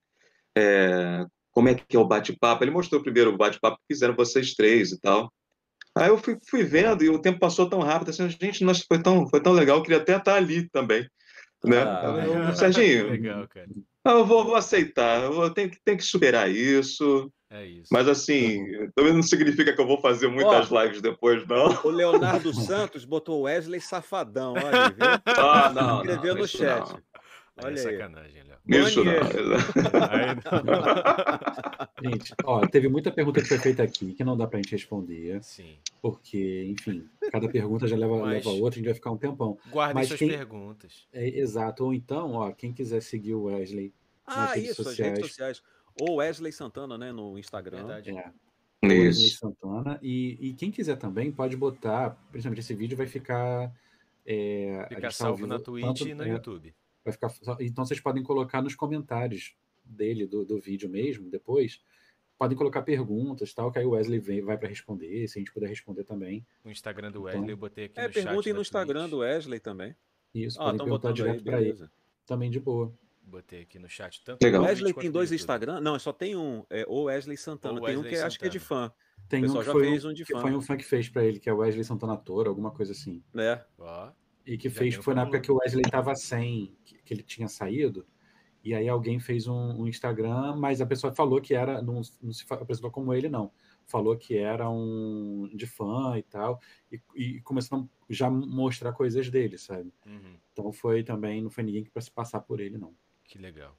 É, 0.56 1.26
como 1.52 1.68
é 1.68 1.74
que 1.74 1.96
é 1.96 1.98
o 1.98 2.06
bate-papo? 2.06 2.64
Ele 2.64 2.70
mostrou 2.70 3.02
primeiro 3.02 3.32
o 3.32 3.36
bate-papo 3.36 3.78
que 3.78 3.94
fizeram 3.94 4.14
vocês 4.14 4.54
três 4.54 4.92
e 4.92 5.00
tal. 5.00 5.32
Aí 5.98 6.08
eu 6.08 6.18
fui, 6.18 6.38
fui 6.48 6.62
vendo 6.62 7.02
e 7.04 7.08
o 7.08 7.18
tempo 7.18 7.38
passou 7.38 7.68
tão 7.68 7.80
rápido, 7.80 8.10
assim, 8.10 8.28
gente, 8.28 8.64
nossa, 8.64 8.84
foi 8.86 9.02
tão, 9.02 9.28
foi 9.28 9.40
tão 9.40 9.52
legal, 9.52 9.78
eu 9.78 9.82
queria 9.82 9.98
até 9.98 10.16
estar 10.16 10.34
ali 10.34 10.68
também. 10.70 11.08
Né? 11.64 11.82
Ah, 11.82 12.24
eu, 12.24 12.54
Serginho, 12.54 13.10
legal, 13.10 13.48
cara. 13.48 13.66
eu 14.06 14.24
vou, 14.24 14.44
vou 14.44 14.54
aceitar, 14.54 15.24
eu 15.24 15.32
vou, 15.32 15.50
tenho, 15.50 15.70
tenho 15.84 15.98
que 15.98 16.04
superar 16.04 16.50
isso. 16.50 17.30
É 17.50 17.64
isso. 17.64 17.88
Mas 17.90 18.06
assim, 18.06 18.62
também 18.94 19.12
não 19.14 19.22
significa 19.22 19.72
que 19.72 19.80
eu 19.80 19.86
vou 19.86 20.00
fazer 20.00 20.28
muitas 20.28 20.70
Ó, 20.70 20.82
lives 20.82 21.00
depois, 21.00 21.46
não. 21.48 21.68
O 21.82 21.88
Leonardo 21.88 22.52
Santos 22.52 23.04
botou 23.04 23.42
Wesley 23.42 23.80
Safadão, 23.80 24.52
olha, 24.52 24.90
viu? 24.90 25.06
Ah, 25.26 25.72
não. 25.74 26.00
Escreveu 26.02 26.34
não, 26.34 26.42
no 26.42 26.46
chat. 26.48 26.92
Não. 26.92 27.00
Olha 27.64 27.74
é 27.74 27.76
sacanagem, 27.76 28.42
Léo. 28.44 28.47
Isso 28.68 29.02
não. 29.02 29.14
gente, 32.04 32.34
ó, 32.44 32.66
teve 32.66 32.88
muita 32.88 33.10
pergunta 33.10 33.40
que 33.40 33.48
foi 33.48 33.58
feita 33.58 33.82
aqui 33.82 34.12
que 34.12 34.22
não 34.22 34.36
dá 34.36 34.46
pra 34.46 34.58
gente 34.58 34.72
responder. 34.72 35.42
Sim. 35.42 35.76
Porque, 36.02 36.66
enfim, 36.68 37.08
cada 37.32 37.48
pergunta 37.48 37.88
já 37.88 37.96
leva, 37.96 38.18
Mas... 38.18 38.44
leva 38.44 38.50
a 38.50 38.52
outra, 38.52 38.74
a 38.74 38.78
gente 38.78 38.84
vai 38.84 38.94
ficar 38.94 39.10
um 39.10 39.16
tempão. 39.16 39.58
Guardem 39.70 39.94
Mas 39.94 40.08
suas 40.08 40.18
quem... 40.18 40.28
perguntas. 40.28 41.06
É, 41.12 41.26
exato. 41.26 41.84
Ou 41.84 41.94
então, 41.94 42.32
ó, 42.34 42.52
quem 42.52 42.72
quiser 42.72 43.00
seguir 43.00 43.34
o 43.34 43.44
Wesley 43.44 43.94
ah, 44.26 44.36
nas 44.36 44.52
redes 44.52 44.70
isso, 44.70 44.84
sociais. 44.84 45.12
redes 45.12 45.30
sociais. 45.30 45.62
Ou 46.00 46.16
Wesley 46.16 46.52
Santana, 46.52 46.98
né, 46.98 47.10
no 47.10 47.38
Instagram. 47.38 47.78
Verdade. 47.78 48.10
É. 48.10 48.30
Wesley 48.84 49.30
Santana. 49.30 49.98
E, 50.02 50.36
e 50.40 50.52
quem 50.52 50.70
quiser 50.70 50.96
também 50.96 51.32
pode 51.32 51.56
botar, 51.56 52.10
principalmente 52.30 52.60
esse 52.60 52.74
vídeo 52.74 52.96
vai 52.96 53.06
ficar. 53.06 53.72
É, 54.26 54.84
Fica 54.90 55.00
tá 55.00 55.10
salvo 55.10 55.46
na 55.46 55.58
Twitch 55.58 55.86
tanto, 55.86 56.06
e 56.06 56.12
no 56.12 56.22
é, 56.22 56.28
YouTube. 56.28 56.74
Vai 57.08 57.12
ficar, 57.12 57.56
então 57.60 57.86
vocês 57.86 58.00
podem 58.00 58.22
colocar 58.22 58.60
nos 58.60 58.74
comentários 58.74 59.56
dele, 59.82 60.26
do, 60.26 60.44
do 60.44 60.58
vídeo 60.58 60.88
mesmo, 60.88 61.30
depois. 61.30 61.80
Podem 62.36 62.56
colocar 62.56 62.82
perguntas, 62.82 63.52
tal, 63.54 63.72
que 63.72 63.78
aí 63.78 63.86
o 63.86 63.90
Wesley 63.90 64.20
vem, 64.20 64.42
vai 64.42 64.58
para 64.58 64.68
responder, 64.68 65.26
se 65.26 65.38
a 65.38 65.40
gente 65.40 65.52
puder 65.52 65.68
responder 65.68 66.04
também. 66.04 66.46
O 66.64 66.70
Instagram 66.70 67.10
do 67.10 67.22
Wesley 67.22 67.42
então, 67.42 67.50
eu 67.50 67.56
botei 67.56 67.86
aqui 67.86 67.98
é, 67.98 68.06
no 68.06 68.12
chat. 68.12 68.20
É, 68.20 68.24
perguntem 68.24 68.52
no 68.52 68.60
Instagram 68.60 69.00
Twitch. 69.00 69.10
do 69.10 69.18
Wesley 69.18 69.60
também. 69.60 69.96
Isso, 70.34 70.60
ah, 70.60 70.64
podem 70.64 70.78
perguntar 70.78 71.12
direto 71.12 71.42
para 71.42 71.62
ele. 71.62 71.88
Também 72.26 72.50
de 72.50 72.60
boa. 72.60 72.92
Botei 73.22 73.62
aqui 73.62 73.78
no 73.78 73.88
chat. 73.88 74.22
Tanto 74.22 74.42
Legal. 74.42 74.62
O 74.62 74.66
Wesley 74.66 74.94
tem 74.94 75.10
dois 75.10 75.32
Instagram? 75.32 75.80
Não, 75.80 75.98
só 75.98 76.12
tem 76.12 76.36
um. 76.36 76.64
É 76.70 76.84
o 76.86 77.04
Wesley 77.04 77.36
Santana. 77.36 77.80
O 77.80 77.82
Wesley 77.82 77.94
tem 77.94 77.98
um 77.98 78.02
que 78.02 78.10
Santana. 78.10 78.26
acho 78.26 78.38
que 78.38 78.46
é 78.46 78.48
de 78.48 78.60
fã. 78.60 78.92
Tem 79.28 79.44
um 79.44 79.54
que 79.54 79.64
já 79.64 79.72
fez 79.72 80.04
um 80.04 80.12
de 80.12 80.24
fã. 80.24 80.40
Foi 80.40 80.54
um 80.54 80.60
fã 80.60 80.76
que 80.76 80.84
fez 80.84 81.08
para 81.08 81.24
ele, 81.24 81.40
que 81.40 81.48
é 81.48 81.52
o 81.52 81.58
Wesley 81.58 81.84
Santana 81.84 82.14
Ator, 82.14 82.46
alguma 82.46 82.70
coisa 82.70 82.92
assim. 82.92 83.22
É. 83.34 83.64
Ó. 83.78 84.10
E 84.48 84.56
que 84.56 84.70
fez, 84.70 84.94
foi 84.94 85.12
na 85.12 85.22
época 85.22 85.40
que 85.40 85.52
o 85.52 85.56
Wesley 85.56 85.82
estava 85.84 86.14
sem, 86.14 86.74
que, 86.82 86.96
que, 87.02 87.12
ele 87.12 87.22
tinha 87.22 87.46
saído. 87.48 88.06
E 88.64 88.74
aí 88.74 88.88
alguém 88.88 89.20
fez 89.20 89.46
um, 89.46 89.82
um 89.82 89.86
Instagram, 89.86 90.56
mas 90.56 90.80
a 90.80 90.86
pessoa 90.86 91.12
falou 91.12 91.38
que 91.38 91.54
era, 91.54 91.82
não, 91.82 92.00
não, 92.22 92.32
se 92.32 92.46
apresentou 92.48 92.90
como 92.90 93.12
ele, 93.12 93.28
não. 93.28 93.52
Falou 93.86 94.16
que 94.16 94.38
era 94.38 94.70
um 94.70 95.50
de 95.54 95.66
fã 95.66 96.16
e 96.16 96.22
tal. 96.22 96.58
E, 96.90 96.98
e 97.14 97.40
começou 97.42 97.80
a 97.80 97.84
já 98.08 98.30
mostrar 98.30 98.94
coisas 98.94 99.28
dele, 99.28 99.58
sabe? 99.58 99.92
Uhum. 100.06 100.38
Então 100.50 100.72
foi 100.72 101.04
também, 101.04 101.42
não 101.42 101.50
foi 101.50 101.62
ninguém 101.62 101.84
que 101.84 101.90
para 101.90 102.00
se 102.00 102.10
passar 102.10 102.40
por 102.40 102.58
ele, 102.58 102.78
não. 102.78 102.94
Que 103.24 103.36
legal. 103.36 103.76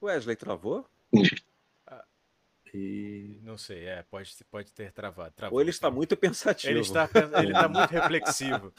Wesley 0.00 0.36
travou? 0.36 0.86
E... 2.74 3.38
Não 3.42 3.56
sei, 3.56 3.86
é, 3.86 4.02
pode, 4.02 4.32
pode 4.50 4.72
ter 4.72 4.90
travado. 4.90 5.32
Ou 5.50 5.60
ele 5.60 5.70
está 5.70 5.90
muito 5.90 6.16
pensativo. 6.16 6.72
Ele 6.72 6.80
está, 6.80 7.08
ele 7.38 7.52
está 7.52 7.68
muito 7.68 7.90
reflexivo. 7.92 8.72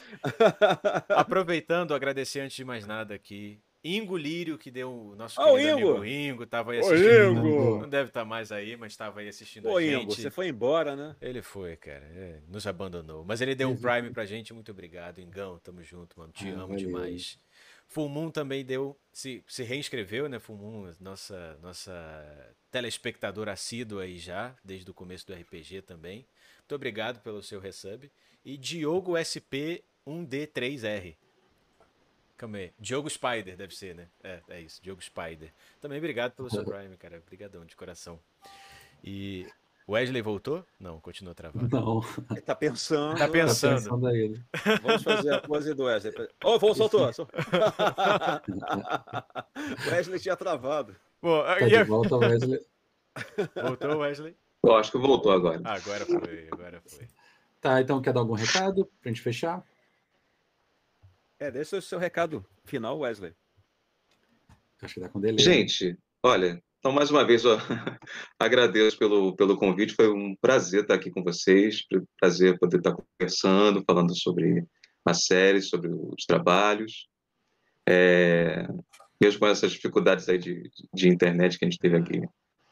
Aproveitando, 1.08 1.94
agradecer 1.94 2.40
antes 2.40 2.56
de 2.56 2.64
mais 2.64 2.86
nada 2.86 3.14
aqui. 3.14 3.58
Ingo 3.82 4.16
Lírio, 4.16 4.58
que 4.58 4.70
deu 4.70 4.92
o 4.92 5.16
nosso 5.16 5.40
oh, 5.40 5.58
Ingo. 5.58 5.96
amigo 5.96 6.04
Ingo, 6.04 6.42
estava 6.42 6.72
aí 6.72 6.80
assistindo. 6.80 7.38
Ingo. 7.38 7.78
Não 7.80 7.88
deve 7.88 8.10
estar 8.10 8.20
tá 8.20 8.26
mais 8.26 8.50
aí, 8.50 8.76
mas 8.76 8.92
estava 8.92 9.20
aí 9.20 9.28
assistindo 9.28 9.68
Ô, 9.68 9.76
a 9.76 9.80
gente. 9.80 10.02
Ingo, 10.02 10.12
você 10.12 10.30
foi 10.30 10.48
embora, 10.48 10.96
né? 10.96 11.14
Ele 11.20 11.40
foi, 11.40 11.76
cara. 11.76 12.04
É, 12.04 12.40
nos 12.48 12.66
abandonou. 12.66 13.24
Mas 13.24 13.40
ele 13.40 13.54
deu 13.54 13.70
um 13.70 13.76
Prime 13.76 14.10
pra 14.10 14.26
gente. 14.26 14.52
Muito 14.52 14.72
obrigado, 14.72 15.20
Ingão. 15.20 15.58
Tamo 15.60 15.82
junto, 15.82 16.18
mano. 16.18 16.32
Te 16.32 16.48
ah, 16.48 16.54
amo 16.54 16.68
valeu. 16.68 16.76
demais. 16.76 17.38
Full 17.86 18.08
Moon 18.08 18.30
também 18.30 18.64
deu, 18.64 18.98
se, 19.12 19.44
se 19.46 19.62
reinscreveu, 19.62 20.28
né? 20.28 20.40
Full 20.40 20.56
Moon, 20.56 20.92
nossa, 21.00 21.56
nossa 21.62 21.92
telespectadora 22.76 23.52
assídua 23.52 24.02
aí 24.02 24.18
já, 24.18 24.54
desde 24.62 24.90
o 24.90 24.92
começo 24.92 25.26
do 25.26 25.32
RPG 25.32 25.80
também. 25.80 26.26
Muito 26.58 26.74
obrigado 26.74 27.20
pelo 27.20 27.42
seu 27.42 27.58
resub. 27.58 28.12
E 28.44 28.58
Diogo 28.58 29.16
SP 29.16 29.80
1D3R. 30.06 31.16
Calma 32.36 32.58
aí. 32.58 32.74
Diogo 32.78 33.08
Spider, 33.08 33.56
deve 33.56 33.74
ser, 33.74 33.94
né? 33.94 34.08
É, 34.22 34.42
é 34.50 34.60
isso. 34.60 34.82
Diogo 34.82 35.02
Spider. 35.02 35.50
Também 35.80 35.96
obrigado 35.96 36.32
pelo 36.32 36.50
seu 36.50 36.66
Prime, 36.66 36.98
cara. 36.98 37.16
Obrigadão 37.16 37.64
de 37.64 37.74
coração. 37.74 38.20
E 39.02 39.46
Wesley 39.88 40.20
voltou? 40.20 40.62
Não, 40.78 41.00
continua 41.00 41.34
travado. 41.34 41.74
Não. 41.74 42.04
Ele 42.30 42.42
tá 42.42 42.54
pensando. 42.54 43.16
Tá 43.16 43.26
pensando. 43.26 43.76
Tá 43.76 43.80
pensando 43.80 44.10
ele. 44.10 44.44
Vamos 44.82 45.02
fazer 45.02 45.32
a 45.32 45.40
pose 45.40 45.72
do 45.72 45.84
Wesley. 45.84 46.12
Ô, 46.44 46.58
oh, 46.60 46.74
soltou. 46.74 47.08
Wesley 49.90 50.20
tinha 50.20 50.36
travado. 50.36 50.94
Bom, 51.22 51.42
tá 51.42 51.58
de 51.66 51.84
volta, 51.84 52.16
Wesley. 52.16 52.60
Voltou, 53.62 53.98
Wesley? 53.98 54.36
Eu 54.62 54.74
acho 54.74 54.90
que 54.90 54.98
voltou 54.98 55.32
agora. 55.32 55.60
Ah, 55.64 55.74
agora 55.74 56.04
foi, 56.04 56.48
agora 56.50 56.82
foi. 56.84 57.06
Tá, 57.60 57.80
então 57.80 58.02
quer 58.02 58.12
dar 58.12 58.20
algum 58.20 58.34
recado 58.34 58.84
pra 59.00 59.10
gente 59.10 59.22
fechar? 59.22 59.64
É, 61.38 61.50
deixa 61.50 61.76
o 61.76 61.82
seu 61.82 61.98
recado 61.98 62.44
final, 62.64 62.98
Wesley. 62.98 63.34
Acho 64.82 64.94
que 64.94 65.00
dá 65.00 65.08
com 65.08 65.20
delay. 65.20 65.38
Gente, 65.38 65.96
olha, 66.22 66.62
então, 66.78 66.94
mais 66.94 67.10
uma 67.10 67.24
vez, 67.24 67.44
ó, 67.44 67.56
agradeço 68.38 68.98
pelo, 68.98 69.34
pelo 69.34 69.56
convite. 69.56 69.94
Foi 69.94 70.08
um 70.08 70.36
prazer 70.36 70.82
estar 70.82 70.94
aqui 70.94 71.10
com 71.10 71.22
vocês, 71.22 71.84
prazer 72.20 72.58
poder 72.58 72.78
estar 72.78 72.94
conversando, 72.94 73.82
falando 73.84 74.16
sobre 74.16 74.64
a 75.04 75.14
série, 75.14 75.62
sobre 75.62 75.88
os 75.88 76.24
trabalhos. 76.24 77.08
É, 77.88 78.66
mesmo 79.20 79.40
com 79.40 79.46
essas 79.46 79.72
dificuldades 79.72 80.28
aí 80.28 80.38
de, 80.38 80.70
de 80.92 81.08
internet 81.08 81.58
que 81.58 81.64
a 81.64 81.68
gente 81.68 81.78
teve 81.78 81.96
aqui 81.96 82.22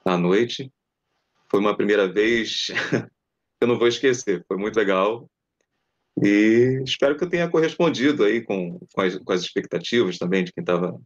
à 0.05 0.17
noite, 0.17 0.71
foi 1.51 1.61
uma 1.61 1.77
primeira 1.77 2.07
vez 2.07 2.67
que 2.67 2.73
eu 3.61 3.69
não 3.69 3.79
vou 3.79 3.89
esquecer. 3.89 4.45
Foi 4.47 4.57
muito 4.57 4.77
legal. 4.77 5.29
E 6.23 6.83
espero 6.85 7.17
que 7.17 7.25
eu 7.25 7.29
tenha 7.29 7.51
correspondido 7.51 8.25
aí 8.25 8.43
com, 8.43 8.79
com, 8.93 9.01
as, 9.01 9.17
com 9.19 9.33
as 9.33 9.43
expectativas 9.43 10.19
também 10.19 10.45
de 10.45 10.53
quem 10.53 10.63
estava 10.63 11.01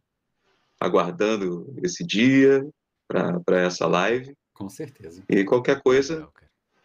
aguardando 0.79 1.73
esse 1.83 2.05
dia 2.05 2.65
para 3.07 3.61
essa 3.61 3.87
live. 3.87 4.33
Com 4.53 4.69
certeza. 4.69 5.23
E 5.29 5.43
qualquer 5.43 5.81
coisa, 5.81 6.29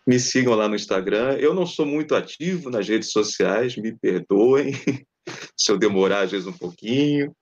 me 0.07 0.19
sigam 0.19 0.55
lá 0.55 0.69
no 0.69 0.77
Instagram. 0.77 1.37
Eu 1.39 1.55
não 1.55 1.67
sou 1.67 1.87
muito 1.87 2.15
ativo 2.15 2.71
nas 2.71 2.89
redes 2.89 3.11
sociais, 3.11 3.77
me 3.77 3.97
perdoem 3.97 4.73
se 5.57 5.71
eu 5.71 5.79
demorar 5.79 6.23
às 6.23 6.31
vezes 6.31 6.47
um 6.47 6.53
pouquinho, 6.53 7.35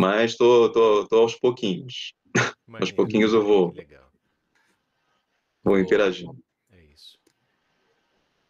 mas 0.00 0.34
tô, 0.34 0.70
tô, 0.70 1.06
tô 1.06 1.18
aos 1.18 1.34
pouquinhos. 1.34 2.14
Maneiro, 2.66 2.84
aos 2.84 2.90
pouquinhos 2.90 3.34
eu 3.34 3.44
vou, 3.44 3.70
legal. 3.72 4.10
vou 5.62 5.78
interagir. 5.78 6.26
É 6.70 6.82
isso. 6.84 7.18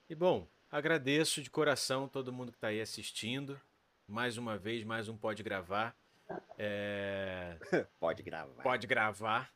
E 0.09 0.15
bom, 0.15 0.47
agradeço 0.71 1.43
de 1.43 1.51
coração 1.51 2.07
todo 2.07 2.33
mundo 2.33 2.53
que 2.53 2.57
está 2.57 2.69
aí 2.69 2.81
assistindo. 2.81 3.61
Mais 4.07 4.39
uma 4.39 4.57
vez, 4.57 4.85
mais 4.85 5.09
um 5.09 5.17
Pode 5.17 5.43
Gravar. 5.43 5.97
É... 6.57 7.57
Pode 7.99 8.23
gravar. 8.23 8.63
Pode 8.63 8.87
gravar. 8.87 9.51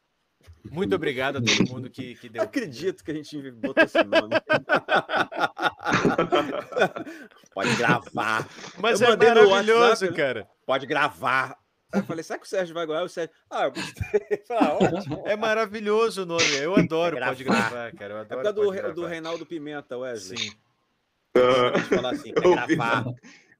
Muito 0.68 0.96
obrigado 0.96 1.36
a 1.36 1.40
todo 1.40 1.70
mundo 1.70 1.88
que, 1.88 2.16
que 2.16 2.28
deu. 2.28 2.42
acredito 2.42 3.04
que 3.04 3.12
a 3.12 3.14
gente 3.14 3.52
botou 3.52 3.84
esse 3.84 4.02
nome. 4.02 4.34
Pode 7.54 7.76
gravar. 7.76 8.48
Mas 8.80 9.00
eu 9.00 9.12
é 9.12 9.16
maravilhoso, 9.16 9.80
WhatsApp, 9.80 10.10
né? 10.10 10.16
cara. 10.16 10.50
Pode 10.66 10.86
gravar. 10.86 11.63
Eu 11.94 12.04
falei, 12.04 12.22
será 12.22 12.38
que 12.38 12.46
o 12.46 12.48
Sérgio 12.48 12.74
vai 12.74 12.86
ganhar? 12.86 13.02
O 13.02 13.08
Sérgio, 13.08 13.34
ah, 13.50 13.64
eu 13.64 13.72
gostei. 13.72 14.44
Ah, 14.50 14.78
é 15.30 15.36
maravilhoso 15.36 16.22
o 16.22 16.26
nome. 16.26 16.56
Eu 16.56 16.76
adoro 16.76 17.16
gravar. 17.16 17.32
Pode 17.32 17.44
Gravar, 17.44 17.92
cara. 17.94 18.14
Eu 18.14 18.18
adoro 18.18 18.48
é 18.48 18.52
do, 18.52 18.70
gravar. 18.70 18.94
do 18.94 19.06
Reinaldo 19.06 19.46
Pimenta, 19.46 19.96
Wesley. 19.96 20.38
Sim. 20.38 20.52
Uh, 21.36 21.78
falar 21.94 22.12
assim, 22.12 22.32
quer 22.32 22.42
gravar, 22.76 23.04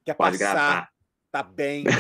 quer 0.05 0.15
passar. 0.15 0.39
Gravar 0.39 0.94
tá 1.35 1.43
bem. 1.43 1.85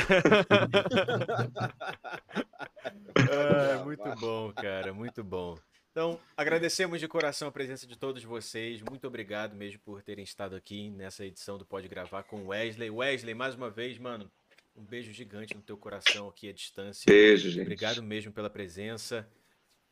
é, 3.28 3.82
muito 3.82 4.14
bom, 4.14 4.52
cara, 4.52 4.94
muito 4.94 5.24
bom. 5.24 5.58
Então, 5.90 6.20
agradecemos 6.36 7.00
de 7.00 7.08
coração 7.08 7.48
a 7.48 7.52
presença 7.52 7.84
de 7.84 7.98
todos 7.98 8.22
vocês. 8.22 8.80
Muito 8.80 9.08
obrigado 9.08 9.56
mesmo 9.56 9.80
por 9.80 10.02
terem 10.02 10.22
estado 10.22 10.54
aqui 10.54 10.88
nessa 10.90 11.24
edição 11.24 11.58
do 11.58 11.66
Pode 11.66 11.88
Gravar 11.88 12.22
com 12.22 12.46
Wesley. 12.46 12.90
Wesley, 12.90 13.34
mais 13.34 13.56
uma 13.56 13.70
vez, 13.70 13.98
mano, 13.98 14.30
um 14.76 14.84
beijo 14.84 15.12
gigante 15.12 15.54
no 15.54 15.62
teu 15.62 15.76
coração 15.76 16.28
aqui 16.28 16.48
à 16.48 16.52
distância. 16.52 17.04
Beijo, 17.06 17.50
gente. 17.50 17.62
Obrigado 17.62 18.02
mesmo 18.02 18.32
pela 18.32 18.50
presença. 18.50 19.28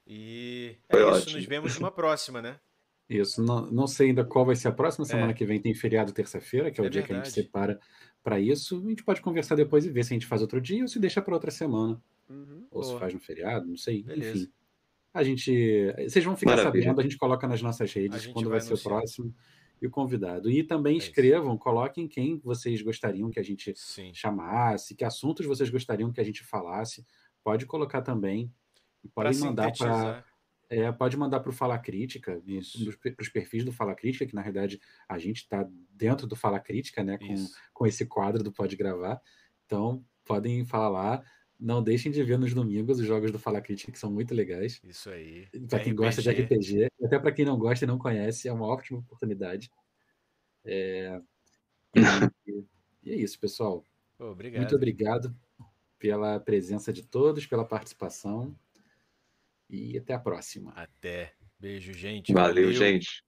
E 0.07 0.77
é 0.89 0.97
Foi 0.97 1.01
isso, 1.03 1.23
ótimo. 1.23 1.37
nos 1.37 1.47
vemos 1.47 1.79
numa 1.79 1.91
próxima, 1.91 2.43
né? 2.43 2.59
Isso, 3.09 3.43
não, 3.43 3.71
não 3.71 3.87
sei 3.87 4.09
ainda 4.09 4.25
qual 4.25 4.45
vai 4.45 4.57
ser 4.57 4.69
a 4.69 4.73
próxima 4.73 5.05
semana 5.05 5.33
é. 5.33 5.35
que 5.35 5.45
vem, 5.45 5.61
tem 5.61 5.75
feriado 5.75 6.13
terça-feira, 6.13 6.71
que 6.71 6.81
é 6.81 6.85
o 6.85 6.87
é 6.87 6.91
dia 6.91 7.03
verdade. 7.03 7.23
que 7.23 7.29
a 7.29 7.33
gente 7.33 7.47
separa 7.47 7.79
para 8.23 8.41
isso. 8.41 8.83
A 8.85 8.89
gente 8.89 9.05
pode 9.05 9.21
conversar 9.21 9.55
depois 9.55 9.85
e 9.85 9.91
ver 9.91 10.05
se 10.05 10.13
a 10.13 10.17
gente 10.17 10.27
faz 10.27 10.41
outro 10.41 10.61
dia 10.61 10.83
ou 10.83 10.89
se 10.89 10.99
deixa 10.99 11.21
para 11.21 11.35
outra 11.35 11.51
semana. 11.51 12.03
Uhum. 12.29 12.67
Ou 12.71 12.83
Boa. 12.83 12.95
se 12.95 13.01
faz 13.01 13.15
no 13.15 13.21
feriado, 13.21 13.67
não 13.67 13.77
sei. 13.77 14.03
Beleza. 14.03 14.39
Enfim. 14.39 14.53
A 15.13 15.23
gente. 15.23 15.93
Vocês 16.09 16.25
vão 16.25 16.37
ficar 16.37 16.57
Maravilha. 16.57 16.85
sabendo, 16.85 17.01
a 17.01 17.03
gente 17.03 17.19
coloca 17.19 17.47
nas 17.47 17.61
nossas 17.61 17.93
redes 17.93 18.27
quando 18.29 18.49
vai, 18.49 18.59
vai 18.59 18.67
ser 18.67 18.75
o 18.75 18.83
próximo. 18.83 19.35
E 19.83 19.87
o 19.87 19.91
convidado. 19.91 20.49
E 20.49 20.63
também 20.63 20.95
é 20.95 20.99
escrevam, 20.99 21.59
coloquem 21.59 22.07
quem 22.07 22.39
vocês 22.39 22.81
gostariam 22.81 23.31
que 23.31 23.41
a 23.41 23.43
gente 23.43 23.75
Sim. 23.77 24.15
chamasse, 24.15 24.95
que 24.95 25.05
assuntos 25.05 25.45
vocês 25.45 25.69
gostariam 25.69 26.13
que 26.13 26.21
a 26.21 26.25
gente 26.25 26.45
falasse. 26.45 27.05
Pode 27.43 27.67
colocar 27.67 28.01
também. 28.01 28.55
Podem 29.13 29.37
mandar 29.41 29.73
para. 29.77 30.25
É, 30.71 30.91
pode 30.91 31.19
mandar 31.19 31.41
para 31.41 31.51
o 31.51 31.53
Fala 31.53 31.77
Crítica, 31.79 32.41
para 33.03 33.23
os 33.23 33.29
perfis 33.29 33.63
do 33.63 33.73
Fala 33.73 33.95
Crítica, 33.95 34.25
que 34.25 34.35
na 34.35 34.41
verdade 34.41 34.81
a 35.07 35.19
gente 35.19 35.39
está 35.39 35.69
dentro 35.91 36.27
do 36.27 36.35
Fala 36.37 36.59
Crítica, 36.61 37.03
né? 37.03 37.19
Com, 37.19 37.35
com 37.75 37.87
esse 37.87 38.07
quadro 38.07 38.43
do 38.43 38.53
Pode 38.53 38.77
Gravar. 38.77 39.21
Então, 39.67 40.03
podem 40.25 40.65
falar 40.65 40.89
lá. 40.89 41.25
Não 41.63 41.81
deixem 41.81 42.11
de 42.11 42.25
ver 42.25 42.37
nos 42.37 42.53
domingos 42.53 42.99
os 42.99 43.07
jogos 43.07 43.31
do 43.31 43.39
Fala 43.39 43.61
Crítica, 43.61 43.93
que 43.93 43.99
são 43.99 44.11
muito 44.11 44.35
legais. 44.35 44.81
Isso 44.83 45.09
aí. 45.09 45.47
Para 45.69 45.79
quem 45.79 45.95
gosta 45.95 46.21
de 46.21 46.29
RPG, 46.29 46.89
até 47.05 47.21
para 47.21 47.31
quem 47.31 47.45
não 47.45 47.57
gosta 47.57 47.85
e 47.85 47.89
não 47.89 47.99
conhece, 47.99 48.49
é 48.49 48.53
uma 48.53 48.67
ótima 48.67 48.99
oportunidade. 48.99 49.71
É... 50.65 51.21
E, 51.95 52.65
e, 53.05 53.13
é 53.13 53.15
isso, 53.15 53.39
pessoal. 53.39 53.87
obrigado. 54.19 54.61
Muito 54.61 54.75
obrigado 54.75 55.37
pela 56.01 56.41
presença 56.41 56.93
de 56.93 57.05
todos, 57.05 57.47
pela 57.47 57.65
participação. 57.65 58.59
E 59.71 59.97
até 59.97 60.15
a 60.15 60.19
próxima. 60.19 60.73
Até. 60.73 61.33
Beijo, 61.61 61.93
gente. 61.93 62.33
Valeu, 62.33 62.65
Valeu. 62.65 62.73
gente. 62.73 63.21